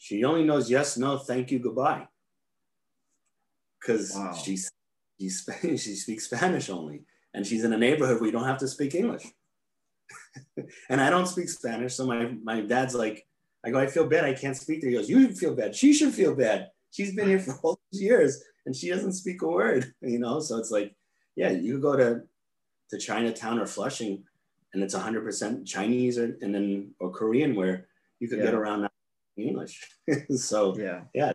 She 0.00 0.24
only 0.24 0.44
knows 0.44 0.70
yes, 0.70 0.96
no, 0.96 1.18
thank 1.18 1.50
you, 1.50 1.58
goodbye. 1.58 2.08
Because 3.78 4.12
wow. 4.14 4.32
she's 4.32 4.70
she's 5.20 5.46
she 5.62 5.94
speaks 5.94 6.24
Spanish 6.24 6.70
only, 6.70 7.04
and 7.34 7.46
she's 7.46 7.64
in 7.64 7.72
a 7.72 7.78
neighborhood 7.78 8.18
where 8.18 8.26
you 8.26 8.32
don't 8.32 8.46
have 8.46 8.58
to 8.58 8.68
speak 8.68 8.94
English. 8.94 9.26
and 10.88 11.00
I 11.00 11.10
don't 11.10 11.26
speak 11.28 11.50
Spanish, 11.50 11.94
so 11.94 12.06
my 12.06 12.32
my 12.42 12.62
dad's 12.62 12.94
like, 12.94 13.26
I 13.62 13.70
go, 13.70 13.78
I 13.78 13.86
feel 13.88 14.08
bad, 14.08 14.24
I 14.24 14.32
can't 14.32 14.56
speak 14.56 14.80
to 14.80 14.86
her. 14.86 14.90
He 14.90 14.96
goes, 14.96 15.10
you 15.10 15.28
feel 15.34 15.54
bad. 15.54 15.76
She 15.76 15.92
should 15.92 16.14
feel 16.14 16.34
bad. 16.34 16.70
She's 16.90 17.14
been 17.14 17.28
here 17.28 17.38
for 17.38 17.58
all 17.62 17.78
these 17.92 18.02
years 18.02 18.42
and 18.64 18.74
she 18.74 18.88
doesn't 18.88 19.12
speak 19.12 19.42
a 19.42 19.48
word, 19.48 19.92
you 20.00 20.18
know? 20.18 20.40
So 20.40 20.56
it's 20.56 20.70
like, 20.70 20.94
yeah, 21.36 21.50
you 21.50 21.78
go 21.78 21.96
to, 21.96 22.22
to 22.90 22.98
Chinatown 22.98 23.58
or 23.58 23.66
Flushing 23.66 24.24
and 24.72 24.82
it's 24.82 24.94
100% 24.94 25.66
Chinese 25.66 26.18
or, 26.18 26.36
and 26.40 26.54
then, 26.54 26.94
or 27.00 27.10
Korean 27.10 27.54
where 27.54 27.86
you 28.18 28.28
could 28.28 28.38
yeah. 28.38 28.46
get 28.46 28.54
around 28.54 28.88
English. 29.40 29.88
so 30.36 30.76
yeah, 30.76 31.02
yeah, 31.14 31.32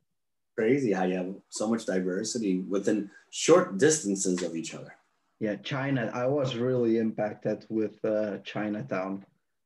crazy 0.58 0.92
how 0.92 1.06
you 1.06 1.18
have 1.18 1.36
so 1.50 1.70
much 1.70 1.86
diversity 1.86 2.60
within 2.62 3.10
short 3.32 3.78
distances 3.78 4.42
of 4.44 4.56
each 4.56 4.74
other. 4.74 4.96
Yeah, 5.40 5.56
China. 5.58 6.10
I 6.14 6.28
was 6.28 6.56
really 6.56 6.98
impacted 6.98 7.66
with 7.70 8.04
uh, 8.06 8.38
Chinatown. 8.40 9.26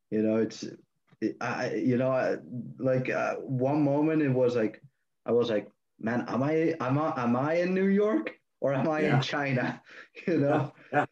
You 0.10 0.24
know, 0.24 0.38
it's, 0.38 0.64
it, 1.22 1.38
I, 1.40 1.74
you 1.76 1.98
know, 1.98 2.12
I, 2.12 2.38
like 2.80 3.10
uh, 3.10 3.36
one 3.36 3.84
moment 3.84 4.24
it 4.24 4.30
was 4.32 4.56
like, 4.56 4.82
I 5.26 5.32
was 5.32 5.50
like, 5.50 5.70
man, 6.00 6.26
am 6.28 6.42
I 6.42 6.76
am 6.80 6.98
I 6.98 7.14
am 7.18 7.36
I 7.36 7.54
in 7.56 7.74
New 7.76 7.88
York 7.88 8.34
or 8.62 8.74
am 8.74 8.90
I 8.90 9.02
yeah. 9.02 9.16
in 9.16 9.22
China? 9.22 9.82
You 10.28 10.38
know, 10.40 10.74
yeah. 10.92 11.06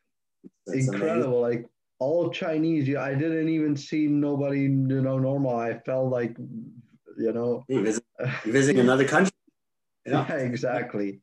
incredible. 0.67 1.45
Amazing. 1.45 1.61
Like 1.61 1.69
all 1.99 2.29
Chinese. 2.29 2.95
I 2.95 3.13
didn't 3.13 3.49
even 3.49 3.75
see 3.75 4.07
nobody, 4.07 4.61
you 4.61 5.01
know, 5.01 5.17
normal. 5.19 5.57
I 5.57 5.79
felt 5.79 6.11
like, 6.11 6.35
you 7.17 7.33
know, 7.33 7.65
you 7.67 7.83
visit, 7.83 8.03
visiting 8.45 8.79
another 8.79 9.07
country. 9.07 9.31
Yeah, 10.05 10.25
yeah 10.29 10.35
exactly. 10.37 11.21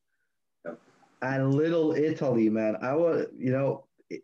And 1.23 1.55
little 1.55 1.93
Italy, 1.93 2.51
man. 2.51 2.77
I 2.83 2.95
was, 2.95 3.27
you 3.37 3.53
know, 3.53 3.87
it, 4.11 4.23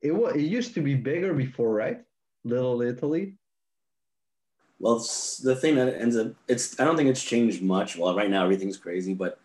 it 0.00 0.12
was 0.12 0.36
it 0.36 0.42
used 0.42 0.74
to 0.74 0.80
be 0.80 0.94
bigger 0.94 1.34
before, 1.34 1.72
right? 1.72 2.02
Little 2.44 2.82
Italy 2.82 3.36
well 4.78 4.98
the 5.42 5.56
thing 5.56 5.74
that 5.74 6.00
ends 6.00 6.16
up 6.16 6.28
it's 6.48 6.78
i 6.80 6.84
don't 6.84 6.96
think 6.96 7.08
it's 7.08 7.22
changed 7.22 7.62
much 7.62 7.96
well 7.96 8.14
right 8.14 8.30
now 8.30 8.44
everything's 8.44 8.76
crazy 8.76 9.14
but 9.14 9.38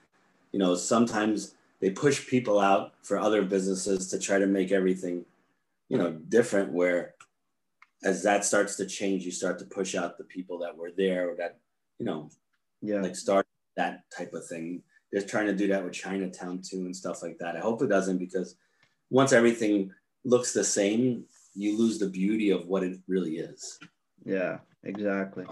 you 0.52 0.60
know 0.60 0.76
sometimes 0.76 1.56
they 1.80 1.90
push 1.90 2.28
people 2.28 2.60
out 2.60 2.94
for 3.02 3.18
other 3.18 3.42
businesses 3.42 4.08
to 4.08 4.20
try 4.20 4.38
to 4.38 4.46
make 4.46 4.72
everything 4.72 5.26
you 5.90 5.98
know 5.98 6.12
different 6.12 6.72
where 6.72 7.14
as 8.04 8.24
that 8.24 8.44
starts 8.44 8.76
to 8.76 8.86
change 8.86 9.24
you 9.26 9.32
start 9.32 9.60
to 9.60 9.66
push 9.66 9.96
out 9.96 10.18
the 10.18 10.24
people 10.24 10.58
that 10.58 10.76
were 10.76 10.92
there 10.96 11.30
or 11.30 11.36
that 11.36 11.60
you 12.00 12.06
know 12.06 12.30
yeah 12.82 13.02
like 13.02 13.16
start 13.16 13.46
that 13.78 14.04
type 14.16 14.34
of 14.34 14.46
thing 14.48 14.82
they're 15.12 15.22
trying 15.22 15.48
to 15.48 15.56
do 15.56 15.68
that 15.68 15.84
with 15.84 15.94
chinatown 15.94 16.62
too 16.62 16.80
and 16.80 16.96
stuff 16.96 17.22
like 17.22 17.38
that 17.38 17.56
i 17.56 17.60
hope 17.60 17.82
it 17.82 17.88
doesn't 17.88 18.18
because 18.18 18.56
once 19.10 19.34
everything 19.34 19.92
looks 20.24 20.54
the 20.54 20.64
same 20.64 21.24
you 21.54 21.78
lose 21.78 22.00
the 22.00 22.10
beauty 22.10 22.50
of 22.50 22.66
what 22.68 22.84
it 22.84 22.98
really 23.08 23.38
is 23.38 23.80
yeah 24.26 24.58
Exactly. 24.84 25.46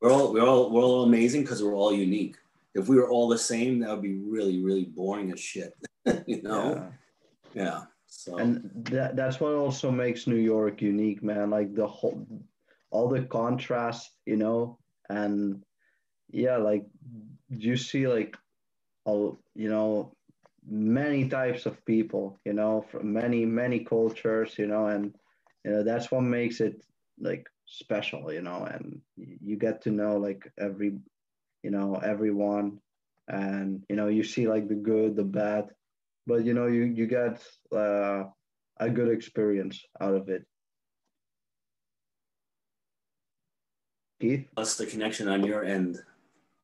We're 0.00 0.12
all 0.12 0.32
we're 0.32 0.46
all 0.46 0.70
we're 0.70 0.82
all 0.82 1.04
amazing 1.04 1.42
because 1.42 1.62
we're 1.62 1.74
all 1.74 1.92
unique. 1.92 2.36
If 2.74 2.88
we 2.88 2.96
were 2.96 3.10
all 3.10 3.28
the 3.28 3.38
same, 3.38 3.80
that 3.80 3.90
would 3.90 4.02
be 4.02 4.18
really 4.18 4.62
really 4.62 4.84
boring 4.84 5.32
as 5.32 5.40
shit. 5.40 5.74
you 6.26 6.42
know. 6.42 6.90
Yeah. 7.54 7.62
yeah. 7.62 7.80
So. 8.10 8.36
And 8.38 8.70
that, 8.90 9.14
that's 9.16 9.40
what 9.40 9.54
also 9.54 9.90
makes 9.90 10.26
New 10.26 10.34
York 10.34 10.82
unique, 10.82 11.22
man. 11.22 11.50
Like 11.50 11.74
the 11.74 11.86
whole, 11.86 12.26
all 12.90 13.08
the 13.08 13.22
contrast, 13.22 14.10
you 14.26 14.36
know, 14.36 14.78
and 15.08 15.62
yeah, 16.32 16.56
like 16.56 16.86
you 17.48 17.76
see 17.76 18.08
like 18.08 18.36
all, 19.04 19.40
you 19.54 19.70
know, 19.70 20.12
many 20.68 21.28
types 21.28 21.66
of 21.66 21.84
people, 21.86 22.40
you 22.44 22.52
know, 22.52 22.84
from 22.90 23.12
many 23.12 23.46
many 23.46 23.84
cultures, 23.84 24.58
you 24.58 24.66
know, 24.66 24.86
and 24.86 25.14
you 25.64 25.70
know 25.70 25.84
that's 25.84 26.10
what 26.10 26.22
makes 26.22 26.60
it 26.60 26.84
like 27.20 27.46
special 27.66 28.32
you 28.32 28.42
know? 28.42 28.64
And 28.64 29.00
you 29.16 29.56
get 29.56 29.82
to 29.82 29.90
know 29.90 30.16
like 30.16 30.52
every 30.58 30.98
you 31.62 31.70
know 31.70 31.94
everyone. 31.94 32.80
And 33.28 33.84
you 33.88 33.94
know 33.94 34.08
you 34.08 34.24
see 34.24 34.48
like 34.48 34.68
the 34.68 34.74
good 34.74 35.14
the 35.14 35.24
bad 35.24 35.70
but 36.30 36.44
you 36.46 36.54
know 36.54 36.68
you 36.76 36.84
you 36.84 37.06
get 37.06 37.34
uh, 37.72 38.20
a 38.86 38.88
good 38.88 39.10
experience 39.16 39.76
out 40.00 40.14
of 40.14 40.28
it 40.28 40.42
Keith? 44.20 44.46
Plus 44.54 44.76
the 44.76 44.86
connection 44.86 45.28
on 45.28 45.44
your 45.44 45.64
end. 45.64 45.98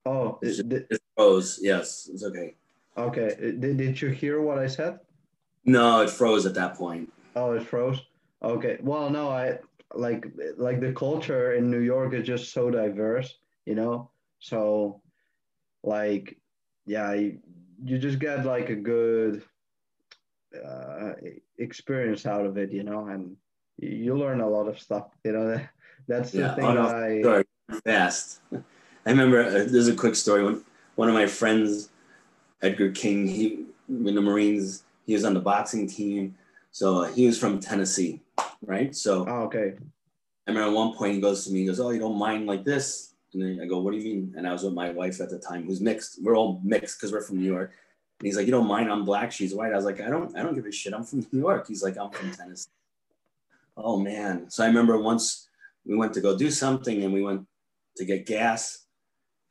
Oh, 0.05 0.39
it, 0.43 0.73
it, 0.73 0.87
it 0.91 1.01
froze. 1.17 1.59
Yes, 1.61 2.09
it's 2.13 2.23
okay. 2.23 2.55
Okay. 2.97 3.35
Did, 3.41 3.79
did 3.79 4.01
you 4.01 4.11
hear 4.11 4.43
what 4.43 4.59
I 4.59 4.67
said? 4.67 5.01
No, 5.65 6.03
it 6.03 6.11
froze 6.11 6.47
at 6.47 6.55
that 6.55 6.77
point. 6.77 7.13
Oh, 7.35 7.53
it 7.53 7.63
froze. 7.63 8.03
Okay. 8.43 8.79
Well, 8.83 9.11
no, 9.11 9.31
I 9.31 9.59
like 9.95 10.27
like 10.57 10.81
the 10.81 10.93
culture 10.93 11.55
in 11.55 11.71
New 11.71 11.81
York 11.81 12.13
is 12.13 12.27
just 12.27 12.53
so 12.53 12.71
diverse, 12.71 13.39
you 13.65 13.75
know. 13.75 14.11
So, 14.39 15.01
like, 15.83 16.37
yeah, 16.85 17.15
you, 17.15 17.39
you 17.83 17.99
just 17.99 18.19
get 18.19 18.45
like 18.45 18.69
a 18.69 18.77
good 18.77 19.43
uh, 20.55 21.13
experience 21.59 22.27
out 22.27 22.47
of 22.47 22.57
it, 22.57 22.73
you 22.73 22.83
know, 22.83 23.07
and 23.07 23.37
you 23.79 24.17
learn 24.17 24.41
a 24.41 24.49
lot 24.49 24.69
of 24.69 24.79
stuff. 24.79 25.09
You 25.25 25.33
know, 25.33 25.61
that's 26.09 26.31
the 26.31 26.41
yeah, 26.41 26.55
thing. 26.55 26.65
Oh, 26.65 26.75
no, 26.75 26.87
I 26.89 27.23
sorry, 27.23 27.45
fast. 27.85 28.41
I 28.53 29.11
remember 29.11 29.43
uh, 29.43 29.51
there's 29.67 29.89
a 29.89 29.95
quick 29.95 30.15
story 30.15 30.45
when 30.45 30.65
one 30.97 31.09
of 31.09 31.15
my 31.15 31.27
friends, 31.27 31.91
Edgar 32.63 32.91
King, 32.91 33.27
he 33.27 33.67
in 33.89 34.15
the 34.15 34.23
Marines, 34.23 34.85
he 35.07 35.15
was 35.15 35.25
on 35.25 35.35
the 35.35 35.41
boxing 35.41 35.87
team, 35.87 36.35
so 36.73 37.05
he 37.05 37.27
was 37.27 37.39
from 37.39 37.61
Tennessee 37.61 38.21
right? 38.65 38.95
So 38.95 39.25
oh, 39.29 39.43
okay. 39.45 39.75
I 40.47 40.51
remember 40.51 40.69
at 40.69 40.75
one 40.75 40.97
point 40.97 41.15
he 41.15 41.21
goes 41.21 41.45
to 41.45 41.53
me, 41.53 41.61
he 41.61 41.67
goes, 41.67 41.81
"Oh, 41.81 41.91
you 41.91 42.01
don't 42.01 42.19
mind 42.19 42.47
like 42.47 42.65
this?" 42.65 43.15
And 43.33 43.43
then 43.43 43.61
I 43.63 43.67
go, 43.67 43.81
"What 43.81 43.93
do 43.93 43.99
you 43.99 44.05
mean?" 44.05 44.35
And 44.37 44.47
I 44.47 44.53
was 44.53 44.63
with 44.63 44.75
my 44.75 44.91
wife 44.91 45.21
at 45.21 45.31
the 45.31 45.39
time, 45.39 45.65
who's 45.65 45.81
mixed. 45.81 46.23
We're 46.23 46.37
all 46.37 46.61
mixed 46.63 46.99
because 46.99 47.13
we're 47.13 47.23
from 47.23 47.39
New 47.39 47.47
York. 47.47 47.73
And 48.19 48.27
he's 48.27 48.37
like, 48.37 48.47
"You 48.47 48.53
don't 48.53 48.67
mind? 48.67 48.91
I'm 48.91 49.05
black. 49.05 49.33
She's 49.33 49.55
white." 49.55 49.73
I 49.73 49.77
was 49.77 49.85
like, 49.85 50.01
"I 50.01 50.09
don't. 50.09 50.37
I 50.37 50.43
don't 50.43 50.55
give 50.55 50.67
a 50.67 50.73
shit. 50.73 50.95
I'm 50.95 51.05
from 51.05 51.27
New 51.33 51.41
York." 51.41 51.69
He's 51.69 51.83
like, 51.83 51.97
"I'm 51.99 52.11
from 52.11 52.31
Tennessee." 52.33 52.71
oh 53.77 53.99
man! 53.99 54.51
So 54.51 54.65
I 54.65 54.69
remember 54.69 54.99
once 54.99 55.49
we 55.85 55.97
went 55.97 56.15
to 56.15 56.21
go 56.21 56.37
do 56.37 56.51
something, 56.51 57.03
and 57.03 57.13
we 57.13 57.23
went 57.23 57.47
to 57.97 58.05
get 58.05 58.27
gas, 58.27 58.87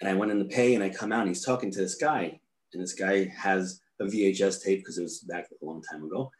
and 0.01 0.09
I 0.09 0.13
went 0.13 0.31
in 0.31 0.39
to 0.39 0.45
pay, 0.45 0.75
and 0.75 0.83
I 0.83 0.89
come 0.89 1.11
out, 1.11 1.21
and 1.21 1.29
he's 1.29 1.45
talking 1.45 1.71
to 1.71 1.79
this 1.79 1.95
guy, 1.95 2.39
and 2.73 2.81
this 2.81 2.93
guy 2.93 3.25
has 3.25 3.81
a 3.99 4.05
VHS 4.05 4.63
tape 4.63 4.79
because 4.79 4.97
it 4.97 5.03
was 5.03 5.19
back 5.19 5.47
a 5.61 5.65
long 5.65 5.81
time 5.81 6.03
ago, 6.03 6.31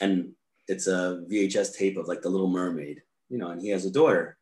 and 0.00 0.32
it's 0.68 0.86
a 0.86 1.24
VHS 1.30 1.76
tape 1.76 1.96
of 1.96 2.06
like 2.06 2.22
the 2.22 2.30
Little 2.30 2.48
Mermaid, 2.48 3.02
you 3.28 3.38
know, 3.38 3.50
and 3.50 3.60
he 3.60 3.70
has 3.70 3.84
a 3.84 3.90
daughter. 3.90 4.36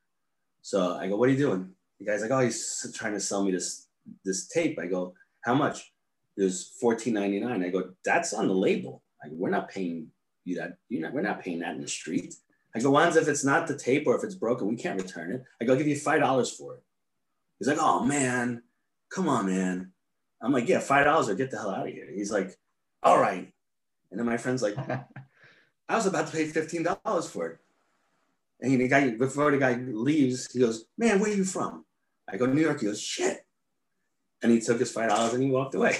So 0.62 0.96
I 0.96 1.08
go, 1.08 1.16
"What 1.16 1.28
are 1.28 1.32
you 1.32 1.38
doing?" 1.38 1.70
The 1.98 2.06
guy's 2.06 2.22
like, 2.22 2.30
"Oh, 2.30 2.40
he's 2.40 2.92
trying 2.94 3.14
to 3.14 3.20
sell 3.20 3.44
me 3.44 3.52
this 3.52 3.86
this 4.24 4.48
tape." 4.48 4.78
I 4.78 4.86
go, 4.86 5.14
"How 5.42 5.54
much?" 5.54 5.92
It 6.36 6.44
was 6.44 6.74
fourteen 6.80 7.14
ninety 7.14 7.40
nine. 7.40 7.62
I 7.62 7.68
go, 7.68 7.90
"That's 8.04 8.32
on 8.32 8.48
the 8.48 8.54
label. 8.54 9.02
Like, 9.22 9.32
we're 9.32 9.50
not 9.50 9.68
paying 9.68 10.08
you 10.44 10.56
that. 10.56 10.78
You 10.88 11.00
know, 11.00 11.10
we're 11.12 11.22
not 11.22 11.42
paying 11.42 11.60
that 11.60 11.74
in 11.74 11.80
the 11.80 11.88
street." 11.88 12.34
I 12.74 12.80
go, 12.80 12.90
"Ones 12.90 13.16
if 13.16 13.28
it's 13.28 13.44
not 13.44 13.66
the 13.66 13.76
tape 13.76 14.06
or 14.06 14.16
if 14.16 14.24
it's 14.24 14.34
broken, 14.34 14.68
we 14.68 14.76
can't 14.76 15.00
return 15.00 15.32
it." 15.32 15.42
I 15.60 15.64
go, 15.64 15.72
"I'll 15.72 15.78
give 15.78 15.88
you 15.88 15.96
five 15.96 16.20
dollars 16.20 16.50
for 16.50 16.74
it." 16.74 16.82
He's 17.58 17.68
like, 17.68 17.78
"Oh 17.80 18.04
man, 18.04 18.62
come 19.10 19.28
on, 19.28 19.46
man." 19.46 19.92
I'm 20.42 20.52
like, 20.52 20.68
"Yeah, 20.68 20.80
five 20.80 21.04
dollars 21.04 21.28
or 21.28 21.34
get 21.34 21.50
the 21.50 21.58
hell 21.58 21.70
out 21.70 21.88
of 21.88 21.92
here." 21.92 22.08
He's 22.14 22.32
like, 22.32 22.56
"All 23.02 23.20
right." 23.20 23.52
And 24.10 24.18
then 24.18 24.26
my 24.26 24.36
friend's 24.36 24.62
like, 24.62 24.76
I 25.88 25.96
was 25.96 26.06
about 26.06 26.26
to 26.28 26.32
pay 26.32 26.46
$15 26.46 27.28
for 27.28 27.46
it. 27.48 27.58
And 28.60 28.80
the 28.80 28.88
guy, 28.88 29.10
before 29.10 29.50
the 29.50 29.58
guy 29.58 29.74
leaves, 29.74 30.50
he 30.52 30.60
goes, 30.60 30.84
Man, 30.98 31.18
where 31.18 31.30
are 31.30 31.34
you 31.34 31.44
from? 31.44 31.84
I 32.28 32.36
go, 32.36 32.46
New 32.46 32.60
York. 32.60 32.80
He 32.80 32.86
goes, 32.86 33.00
Shit. 33.00 33.46
And 34.42 34.50
he 34.50 34.60
took 34.60 34.78
his 34.78 34.92
$5 34.92 35.34
and 35.34 35.42
he 35.42 35.50
walked 35.50 35.74
away. 35.74 35.96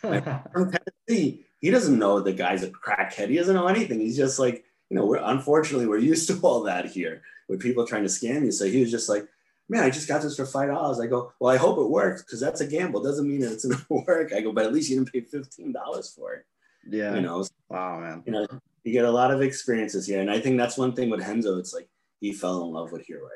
from 0.00 0.72
Tennessee. 0.72 1.44
He 1.60 1.70
doesn't 1.70 1.98
know 1.98 2.20
the 2.20 2.32
guy's 2.32 2.62
a 2.62 2.70
crackhead. 2.70 3.28
He 3.28 3.36
doesn't 3.36 3.54
know 3.54 3.66
anything. 3.66 4.00
He's 4.00 4.16
just 4.16 4.38
like, 4.38 4.64
you 4.90 4.96
know, 4.96 5.04
we're 5.04 5.20
unfortunately 5.22 5.86
we're 5.86 5.98
used 5.98 6.28
to 6.28 6.38
all 6.42 6.62
that 6.64 6.86
here 6.86 7.22
with 7.48 7.60
people 7.60 7.86
trying 7.86 8.02
to 8.02 8.08
scam 8.08 8.44
you. 8.44 8.52
So 8.52 8.66
he 8.66 8.80
was 8.80 8.90
just 8.90 9.08
like, 9.08 9.26
man, 9.68 9.82
I 9.82 9.90
just 9.90 10.08
got 10.08 10.22
this 10.22 10.36
for 10.36 10.46
five 10.46 10.68
dollars. 10.68 11.00
I 11.00 11.06
go, 11.06 11.32
well, 11.40 11.52
I 11.52 11.56
hope 11.56 11.78
it 11.78 11.90
works 11.90 12.22
because 12.22 12.40
that's 12.40 12.60
a 12.60 12.66
gamble. 12.66 13.02
Doesn't 13.02 13.26
mean 13.26 13.40
that 13.40 13.52
it's 13.52 13.64
gonna 13.66 14.04
work. 14.06 14.32
I 14.32 14.40
go, 14.40 14.52
but 14.52 14.64
at 14.64 14.72
least 14.72 14.90
you 14.90 14.96
didn't 14.96 15.12
pay 15.12 15.20
fifteen 15.22 15.72
dollars 15.72 16.12
for 16.16 16.34
it. 16.34 16.46
Yeah. 16.88 17.14
You 17.14 17.22
know. 17.22 17.44
Wow, 17.68 18.00
man. 18.00 18.22
You 18.26 18.32
know, 18.32 18.46
you 18.84 18.92
get 18.92 19.04
a 19.04 19.10
lot 19.10 19.32
of 19.32 19.42
experiences 19.42 20.06
here, 20.06 20.20
and 20.20 20.30
I 20.30 20.40
think 20.40 20.56
that's 20.56 20.78
one 20.78 20.94
thing 20.94 21.10
with 21.10 21.20
Renzo. 21.20 21.58
It's 21.58 21.74
like 21.74 21.88
he 22.20 22.32
fell 22.32 22.62
in 22.62 22.72
love 22.72 22.92
with 22.92 23.04
here 23.06 23.18
right 23.18 23.24
away. 23.24 23.32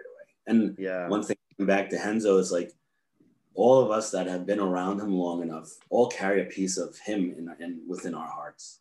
And 0.46 0.76
yeah, 0.78 1.08
one 1.08 1.22
thing 1.22 1.36
back 1.58 1.90
to 1.90 1.96
Renzo 1.96 2.38
is 2.38 2.52
like 2.52 2.72
all 3.54 3.80
of 3.80 3.90
us 3.90 4.10
that 4.10 4.26
have 4.26 4.46
been 4.46 4.60
around 4.60 5.00
him 5.00 5.12
long 5.14 5.42
enough 5.42 5.76
all 5.88 6.08
carry 6.08 6.42
a 6.42 6.46
piece 6.46 6.78
of 6.78 6.96
him 6.98 7.34
in, 7.36 7.54
in 7.64 7.82
within 7.86 8.14
our 8.14 8.28
hearts 8.28 8.80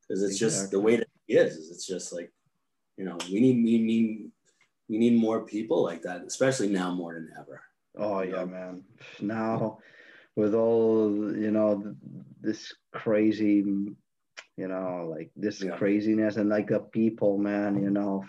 because 0.00 0.22
it's 0.22 0.34
exactly. 0.34 0.60
just 0.60 0.70
the 0.70 0.80
way 0.80 0.96
that 0.96 1.08
he 1.26 1.34
is. 1.34 1.70
It's 1.70 1.86
just 1.86 2.12
like 2.12 2.32
you 2.96 3.04
know 3.04 3.18
we 3.30 3.40
need 3.40 3.64
we 3.64 3.78
need 3.78 4.30
we 4.88 4.98
need 4.98 5.18
more 5.18 5.44
people 5.44 5.82
like 5.82 6.02
that, 6.02 6.22
especially 6.26 6.68
now 6.68 6.94
more 6.94 7.14
than 7.14 7.30
ever. 7.38 7.62
Oh 7.96 8.22
yeah, 8.22 8.44
man. 8.44 8.84
Now 9.20 9.78
with 10.36 10.54
all 10.54 11.10
you 11.36 11.50
know 11.50 11.94
this 12.40 12.74
crazy 12.92 13.64
you 14.56 14.68
know 14.68 15.08
like 15.10 15.30
this 15.36 15.62
yeah. 15.62 15.76
craziness 15.76 16.36
and 16.36 16.48
like 16.48 16.68
the 16.68 16.80
people 16.80 17.38
man 17.38 17.82
you 17.82 17.90
know 17.90 18.24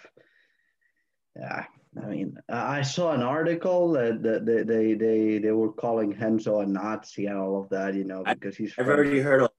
yeah 1.36 1.66
I 2.02 2.08
mean, 2.08 2.38
I 2.50 2.82
saw 2.82 3.12
an 3.14 3.22
article 3.22 3.92
that, 3.94 4.22
that 4.24 4.46
they, 4.46 4.64
they 4.64 4.94
they 4.94 5.38
they 5.38 5.52
were 5.52 5.72
calling 5.72 6.18
Renzo 6.20 6.60
a 6.60 6.66
Nazi 6.66 7.28
and 7.28 7.38
all 7.38 7.62
of 7.62 7.70
that, 7.70 7.94
you 7.94 8.04
know, 8.04 8.24
because 8.24 8.58
he's. 8.58 8.74
I've 8.78 8.88
already 8.88 9.20
heard 9.20 9.44
of. 9.44 9.50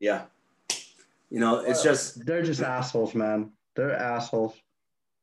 Yeah, 0.00 0.22
you 1.30 1.38
know, 1.38 1.60
it's 1.60 1.84
well, 1.84 1.94
just 1.94 2.24
they're 2.24 2.42
just 2.42 2.62
assholes, 2.62 3.14
man. 3.14 3.52
They're 3.76 3.94
assholes. 3.94 4.54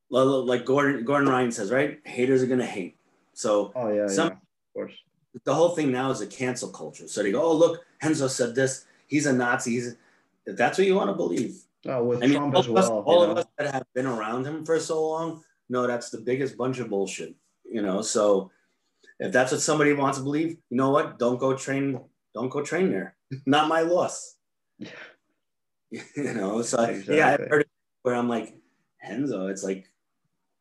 Well, 0.10 0.46
like 0.46 0.66
Gordon 0.66 1.04
Gordon 1.06 1.30
Ryan 1.30 1.52
says, 1.52 1.72
right? 1.72 2.00
Haters 2.06 2.44
are 2.44 2.48
gonna 2.48 2.66
hate. 2.66 2.98
So. 3.34 3.72
Oh 3.76 3.92
yeah, 3.92 4.08
some, 4.08 4.28
yeah, 4.28 4.34
of 4.34 4.74
course. 4.74 4.94
The 5.44 5.54
whole 5.54 5.70
thing 5.70 5.92
now 5.92 6.12
is 6.12 6.22
a 6.22 6.28
cancel 6.28 6.70
culture. 6.70 7.08
So 7.08 7.24
they 7.24 7.32
go, 7.32 7.42
"Oh, 7.42 7.54
look, 7.54 7.84
Renzo 8.04 8.28
said 8.28 8.54
this. 8.56 8.86
He's 9.08 9.26
a 9.26 9.34
Nazi." 9.34 9.72
He's, 9.72 9.96
if 10.46 10.56
that's 10.56 10.78
what 10.78 10.86
you 10.86 10.96
want 10.96 11.10
to 11.10 11.16
believe. 11.16 11.62
Oh, 11.86 12.04
with 12.04 12.24
I 12.24 12.28
mean, 12.28 12.38
Trump 12.38 12.56
as 12.56 12.68
well. 12.68 12.84
Us, 12.84 12.90
all 12.90 13.26
know? 13.26 13.32
of 13.32 13.38
us 13.38 13.46
that 13.58 13.74
have 13.74 13.86
been 13.94 14.06
around 14.06 14.46
him 14.46 14.66
for 14.66 14.80
so 14.80 15.08
long 15.08 15.44
no, 15.70 15.88
that's 15.88 16.10
the 16.10 16.20
biggest 16.20 16.58
bunch 16.58 16.80
of 16.80 16.90
bullshit. 16.90 17.36
You 17.66 17.82
know, 17.82 18.02
so 18.02 18.52
if 19.20 19.32
that's 19.32 19.52
what 19.52 19.62
somebody 19.62 19.94
wants 19.94 20.18
to 20.18 20.24
believe, 20.24 20.58
you 20.70 20.78
know 20.78 20.90
what? 20.90 21.20
Don't 21.20 21.40
go 21.40 21.56
train. 21.56 22.00
Don't 22.34 22.50
go 22.50 22.62
train 22.62 22.92
there. 22.92 23.16
Not 23.46 23.68
my 23.68 23.82
loss. 23.82 24.36
Yeah. 24.78 24.90
you 25.92 26.34
know, 26.34 26.62
so 26.62 26.82
exactly. 26.84 27.18
yeah, 27.18 27.30
I've 27.30 27.50
heard 27.50 27.62
it 27.62 27.70
where 28.04 28.16
I'm 28.16 28.30
like, 28.30 28.56
Renzo, 29.04 29.48
it's 29.48 29.64
like, 29.64 29.90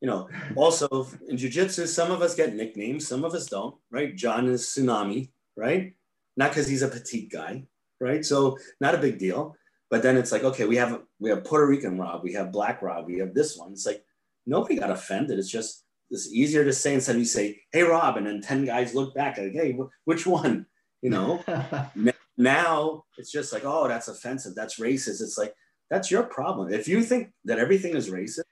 you 0.01 0.09
know, 0.09 0.29
also 0.57 1.07
in 1.29 1.37
jujitsu, 1.37 1.87
some 1.87 2.11
of 2.11 2.23
us 2.23 2.35
get 2.35 2.55
nicknames, 2.55 3.07
some 3.07 3.25
of 3.25 3.35
us 3.35 3.47
don't, 3.47 3.75
right? 3.91 4.15
John 4.17 4.49
is 4.49 4.63
tsunami, 4.63 5.31
right? 5.57 5.95
Not 6.37 6.51
because 6.51 6.69
he's 6.69 6.83
a 6.83 6.89
petite 6.89 7.31
guy, 7.31 7.65
right? 8.01 8.25
So 8.25 8.57
not 8.81 8.95
a 8.95 8.99
big 8.99 9.19
deal. 9.19 9.57
But 9.91 10.03
then 10.03 10.17
it's 10.17 10.33
like, 10.33 10.45
okay, 10.45 10.67
we 10.67 10.77
have 10.77 11.01
we 11.19 11.31
have 11.31 11.45
Puerto 11.45 11.67
Rican 11.67 11.99
Rob, 11.99 12.23
we 12.23 12.35
have 12.35 12.53
Black 12.53 12.83
Rob, 12.83 13.07
we 13.07 13.19
have 13.19 13.35
this 13.35 13.57
one. 13.57 13.73
It's 13.73 13.87
like, 13.87 14.05
nobody 14.49 14.77
got 14.77 14.91
offended. 14.91 15.39
It's 15.39 15.51
just 15.51 15.85
it's 16.11 16.33
easier 16.33 16.65
to 16.65 16.73
say 16.73 16.95
instead 16.95 17.17
of 17.17 17.21
you 17.21 17.27
say, 17.27 17.61
"Hey, 17.71 17.83
Rob," 17.83 18.17
and 18.17 18.27
then 18.27 18.41
ten 18.41 18.65
guys 18.65 18.95
look 18.95 19.15
back 19.15 19.39
like, 19.39 19.53
"Hey, 19.53 19.79
which 20.05 20.27
one?" 20.27 20.67
You 21.03 21.11
know. 21.11 21.45
now 22.37 23.05
it's 23.19 23.31
just 23.31 23.53
like, 23.53 23.63
"Oh, 23.65 23.87
that's 23.87 24.09
offensive. 24.09 24.55
That's 24.55 24.81
racist." 24.81 25.21
It's 25.21 25.39
like 25.39 25.55
that's 25.91 26.11
your 26.11 26.25
problem. 26.25 26.73
If 26.73 26.89
you 26.89 27.03
think 27.03 27.31
that 27.45 27.59
everything 27.59 27.95
is 27.95 28.11
racist, 28.11 28.49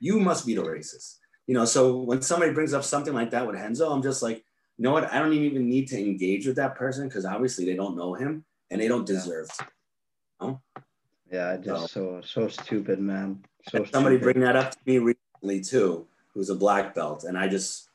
you 0.00 0.18
must 0.18 0.46
be 0.46 0.54
the 0.54 0.62
racist. 0.62 1.18
You 1.46 1.54
know. 1.54 1.66
So 1.66 1.98
when 1.98 2.22
somebody 2.22 2.52
brings 2.52 2.72
up 2.72 2.84
something 2.84 3.14
like 3.14 3.30
that 3.30 3.46
with 3.46 3.56
Renzo, 3.56 3.92
I'm 3.92 4.02
just 4.02 4.22
like, 4.22 4.38
you 4.78 4.82
know 4.82 4.92
what? 4.92 5.12
I 5.12 5.18
don't 5.18 5.34
even 5.34 5.68
need 5.68 5.88
to 5.88 5.98
engage 5.98 6.46
with 6.46 6.56
that 6.56 6.74
person 6.74 7.06
because 7.06 7.26
obviously 7.26 7.66
they 7.66 7.76
don't 7.76 7.96
know 7.96 8.14
him 8.14 8.44
and 8.70 8.80
they 8.80 8.88
don't 8.88 9.06
deserve. 9.06 9.48
To, 9.58 9.66
you 10.40 10.46
know? 10.46 10.62
Yeah, 11.30 11.56
just 11.56 11.92
so 11.92 12.20
so, 12.22 12.48
so 12.48 12.62
stupid, 12.62 12.98
man. 12.98 13.44
So 13.68 13.84
somebody 13.84 14.16
stupid. 14.16 14.34
bring 14.34 14.44
that 14.44 14.56
up 14.56 14.70
to 14.72 14.78
me 14.86 15.14
too, 15.62 16.06
who's 16.32 16.50
a 16.50 16.54
black 16.54 16.94
belt, 16.94 17.24
and 17.24 17.38
I 17.38 17.48
just 17.48 17.88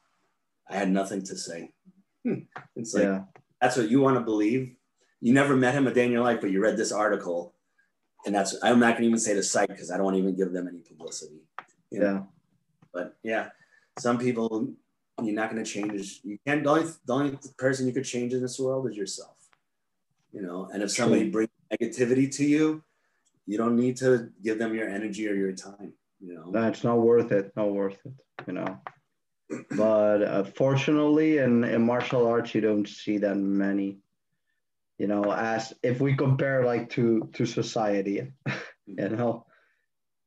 I 0.70 0.76
had 0.76 0.90
nothing 0.90 1.22
to 1.24 1.38
say. 1.38 1.72
Hmm. 2.24 2.42
It's 2.76 2.94
like 2.94 3.04
yeah. 3.04 3.24
that's 3.62 3.78
what 3.78 3.90
you 3.90 4.02
want 4.02 4.18
to 4.18 4.22
believe. 4.22 4.76
You 5.22 5.34
never 5.34 5.56
met 5.56 5.74
him 5.74 5.88
a 5.88 5.94
day 5.94 6.06
in 6.06 6.12
your 6.12 6.24
life, 6.24 6.40
but 6.42 6.52
you 6.52 6.62
read 6.62 6.78
this 6.78 6.92
article, 6.92 7.54
and 8.26 8.34
that's 8.34 8.56
I'm 8.64 8.80
not 8.80 8.96
gonna 8.96 9.08
even 9.08 9.20
say 9.20 9.34
the 9.34 9.44
site 9.44 9.68
because 9.68 9.92
I 9.92 9.98
don't 9.98 10.06
want 10.06 10.16
to 10.16 10.22
even 10.22 10.36
give 10.36 10.54
them 10.54 10.68
any 10.68 10.80
publicity. 10.80 11.42
You 11.92 12.00
know? 12.00 12.14
Yeah. 12.14 12.22
But 12.94 13.18
yeah, 13.24 13.50
some 13.98 14.18
people 14.18 14.70
you're 15.22 15.36
not 15.36 15.50
gonna 15.50 15.66
change. 15.66 16.22
You 16.24 16.38
can't. 16.46 16.64
The 16.64 16.70
only 16.70 16.92
the 17.06 17.14
only 17.14 17.38
person 17.58 17.88
you 17.88 17.94
could 17.94 18.06
change 18.06 18.34
in 18.34 18.42
this 18.42 18.60
world 18.60 18.90
is 18.90 18.96
yourself. 18.96 19.36
You 20.32 20.44
know, 20.44 20.70
and 20.72 20.84
if 20.84 20.92
somebody 20.92 21.30
brings 21.30 21.50
negativity 21.74 22.34
to 22.36 22.46
you, 22.46 22.84
you 23.48 23.58
don't 23.58 23.76
need 23.76 23.98
to 23.98 24.30
give 24.44 24.60
them 24.60 24.76
your 24.76 24.88
energy 24.88 25.28
or 25.28 25.34
your 25.34 25.54
time 25.54 25.94
you 26.20 26.34
know? 26.36 26.50
No, 26.50 26.68
it's 26.68 26.84
not 26.84 27.00
worth 27.00 27.32
it 27.32 27.52
not 27.56 27.72
worth 27.72 27.98
it 28.06 28.14
you 28.48 28.54
know? 28.54 28.80
But 29.72 30.22
uh, 30.24 30.44
fortunately 30.44 31.40
in, 31.40 31.64
in 31.64 31.86
martial 31.86 32.28
arts 32.28 32.54
you 32.54 32.62
don't 32.62 32.88
see 32.88 33.18
that 33.20 33.36
many 33.36 33.98
you 34.98 35.08
know 35.08 35.32
as 35.34 35.74
if 35.84 36.00
we 36.00 36.16
compare 36.16 36.66
like 36.66 36.90
to 36.92 37.30
to 37.34 37.46
society 37.46 38.32
you 38.86 39.10
know? 39.10 39.46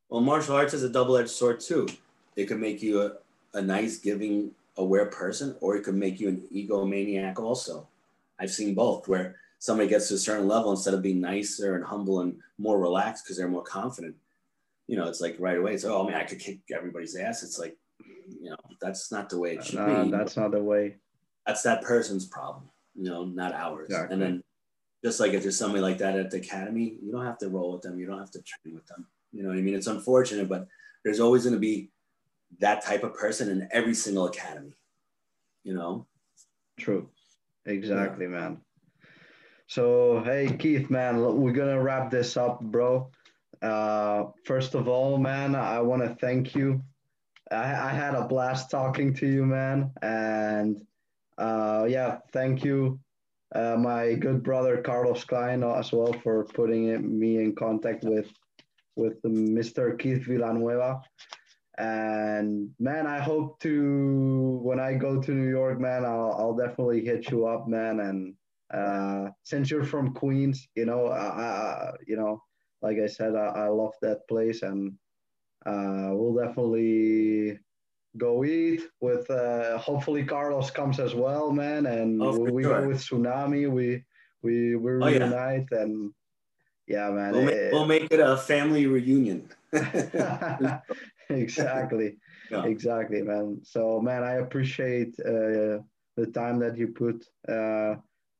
Well 0.09 0.21
martial 0.21 0.55
arts 0.55 0.73
is 0.73 0.83
a 0.83 0.89
double-edged 0.89 1.29
sword 1.29 1.59
too. 1.59 1.87
It 2.35 2.45
could 2.45 2.59
make 2.59 2.81
you 2.81 3.01
a, 3.01 3.11
a 3.53 3.61
nice 3.61 3.97
giving 3.97 4.51
aware 4.77 5.05
person 5.05 5.55
or 5.61 5.75
it 5.75 5.83
could 5.83 5.95
make 5.95 6.19
you 6.19 6.29
an 6.29 6.43
egomaniac 6.53 7.39
also. 7.39 7.87
I've 8.39 8.51
seen 8.51 8.73
both 8.73 9.07
where 9.07 9.35
somebody 9.59 9.87
gets 9.87 10.09
to 10.09 10.15
a 10.15 10.17
certain 10.17 10.47
level 10.47 10.71
instead 10.71 10.93
of 10.93 11.01
being 11.01 11.21
nicer 11.21 11.75
and 11.75 11.85
humble 11.85 12.21
and 12.21 12.37
more 12.57 12.79
relaxed 12.79 13.23
because 13.23 13.37
they're 13.37 13.47
more 13.47 13.63
confident 13.63 14.15
you 14.87 14.97
know, 14.97 15.07
it's 15.07 15.21
like 15.21 15.35
right 15.39 15.57
away, 15.57 15.73
it's, 15.73 15.85
oh 15.85 16.05
man, 16.05 16.15
I 16.15 16.23
could 16.23 16.39
kick 16.39 16.59
everybody's 16.75 17.15
ass. 17.15 17.43
It's 17.43 17.59
like, 17.59 17.77
you 18.27 18.49
know, 18.49 18.57
that's 18.81 19.11
not 19.11 19.29
the 19.29 19.39
way 19.39 19.55
it 19.55 19.65
should 19.65 19.85
be. 19.85 20.11
That's 20.11 20.37
not 20.37 20.51
the 20.51 20.63
way. 20.63 20.97
That's 21.45 21.63
that 21.63 21.81
person's 21.81 22.25
problem, 22.25 22.69
you 22.95 23.09
know, 23.09 23.25
not 23.25 23.53
ours. 23.53 23.89
Exactly. 23.89 24.13
And 24.13 24.21
then 24.21 24.43
just 25.03 25.19
like 25.19 25.33
if 25.33 25.41
there's 25.41 25.57
somebody 25.57 25.81
like 25.81 25.97
that 25.97 26.17
at 26.17 26.31
the 26.31 26.37
academy, 26.37 26.97
you 27.01 27.11
don't 27.11 27.25
have 27.25 27.37
to 27.39 27.49
roll 27.49 27.73
with 27.73 27.81
them. 27.81 27.99
You 27.99 28.05
don't 28.05 28.19
have 28.19 28.31
to 28.31 28.41
train 28.41 28.75
with 28.75 28.85
them. 28.87 29.05
You 29.31 29.43
know 29.43 29.49
what 29.49 29.57
I 29.57 29.61
mean? 29.61 29.75
It's 29.75 29.87
unfortunate, 29.87 30.47
but 30.47 30.67
there's 31.03 31.19
always 31.19 31.43
going 31.43 31.55
to 31.55 31.59
be 31.59 31.91
that 32.59 32.83
type 32.83 33.03
of 33.03 33.13
person 33.13 33.49
in 33.49 33.67
every 33.71 33.95
single 33.95 34.27
academy, 34.27 34.77
you 35.63 35.73
know? 35.73 36.07
True. 36.79 37.09
Exactly, 37.65 38.25
yeah. 38.25 38.31
man. 38.31 38.57
So, 39.67 40.21
hey, 40.23 40.55
Keith, 40.57 40.89
man, 40.89 41.19
we're 41.19 41.51
going 41.51 41.75
to 41.75 41.81
wrap 41.81 42.11
this 42.11 42.37
up, 42.37 42.61
bro. 42.61 43.09
Uh, 43.63 44.25
first 44.43 44.75
of 44.75 44.89
all, 44.89 45.17
man, 45.17 45.55
I 45.55 45.79
want 45.79 46.01
to 46.03 46.15
thank 46.15 46.53
you. 46.53 46.81
I, 47.49 47.89
I, 47.89 47.89
had 47.89 48.13
a 48.13 48.27
blast 48.27 48.69
talking 48.69 49.13
to 49.15 49.27
you, 49.27 49.45
man. 49.45 49.91
And 50.01 50.81
uh, 51.37 51.85
yeah, 51.87 52.17
thank 52.33 52.65
you, 52.65 52.99
uh, 53.55 53.77
my 53.77 54.15
good 54.15 54.43
brother 54.43 54.81
Carlos 54.81 55.23
Klein, 55.23 55.63
as 55.63 55.93
well, 55.93 56.11
for 56.11 56.43
putting 56.43 56.89
it, 56.89 57.01
me 57.03 57.37
in 57.37 57.55
contact 57.55 58.03
with 58.03 58.29
with 58.95 59.21
Mr. 59.23 59.97
Keith 59.97 60.25
Villanueva. 60.25 61.01
And 61.77 62.69
man, 62.79 63.07
I 63.07 63.19
hope 63.19 63.59
to 63.61 64.59
when 64.61 64.79
I 64.79 64.93
go 64.93 65.21
to 65.21 65.31
New 65.31 65.49
York, 65.49 65.79
man, 65.79 66.05
I'll, 66.05 66.35
I'll 66.37 66.55
definitely 66.55 67.03
hit 67.03 67.31
you 67.31 67.47
up, 67.47 67.67
man. 67.67 67.99
And 68.01 68.35
uh, 68.71 69.31
since 69.43 69.71
you're 69.71 69.85
from 69.85 70.13
Queens, 70.13 70.67
you 70.75 70.85
know, 70.85 71.07
uh, 71.07 71.93
you 72.05 72.15
know, 72.15 72.43
like 72.83 72.99
I 72.99 73.07
said, 73.07 73.35
I, 73.35 73.45
I 73.45 73.67
love 73.69 73.93
that 74.01 74.27
place, 74.27 74.61
and 74.61 74.93
uh, 75.65 76.09
we'll 76.11 76.35
definitely 76.35 77.57
go 78.17 78.43
eat 78.43 78.81
with. 78.99 79.29
Uh, 79.31 79.77
hopefully, 79.77 80.23
Carlos 80.23 80.69
comes 80.69 80.99
as 80.99 81.15
well, 81.15 81.51
man, 81.51 81.85
and 81.85 82.21
oh, 82.21 82.37
we, 82.37 82.63
sure. 82.63 82.81
go 82.81 82.87
with 82.89 82.97
Tsunami. 82.97 83.71
We 83.71 84.03
we 84.41 84.75
we 84.75 84.91
oh, 84.91 85.05
reunite 85.05 85.67
yeah. 85.71 85.81
and 85.81 86.13
yeah, 86.87 87.09
man. 87.09 87.31
We'll 87.31 87.45
make, 87.45 87.71
we'll 87.71 87.85
make 87.85 88.11
it 88.11 88.19
a 88.19 88.35
family 88.35 88.85
reunion. 88.85 89.49
exactly, 91.29 92.17
yeah. 92.51 92.65
exactly, 92.65 93.21
man. 93.21 93.61
So, 93.63 94.01
man, 94.01 94.23
I 94.23 94.33
appreciate 94.33 95.17
uh, 95.21 95.79
the 96.17 96.27
time 96.33 96.59
that 96.59 96.77
you 96.77 96.89
put 96.89 97.25
uh, 97.47 97.95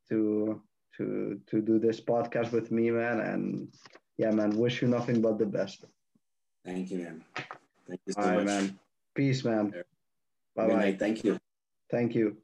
to 0.09 0.61
to 0.97 1.39
to 1.47 1.61
do 1.61 1.79
this 1.79 2.01
podcast 2.01 2.51
with 2.51 2.71
me, 2.71 2.91
man, 2.91 3.21
and 3.21 3.69
yeah, 4.17 4.31
man. 4.31 4.51
Wish 4.51 4.81
you 4.81 4.87
nothing 4.87 5.21
but 5.21 5.37
the 5.37 5.45
best. 5.45 5.85
Thank 6.65 6.91
you, 6.91 6.99
man. 6.99 7.23
Thank 7.87 8.01
you 8.05 8.13
so 8.13 8.21
All 8.21 8.27
right, 8.27 8.37
much. 8.37 8.45
man. 8.45 8.79
Peace, 9.15 9.43
man. 9.43 9.73
Bye 10.55 10.67
bye. 10.67 10.95
Thank 10.97 11.23
you. 11.23 11.39
Thank 11.89 12.15
you. 12.15 12.37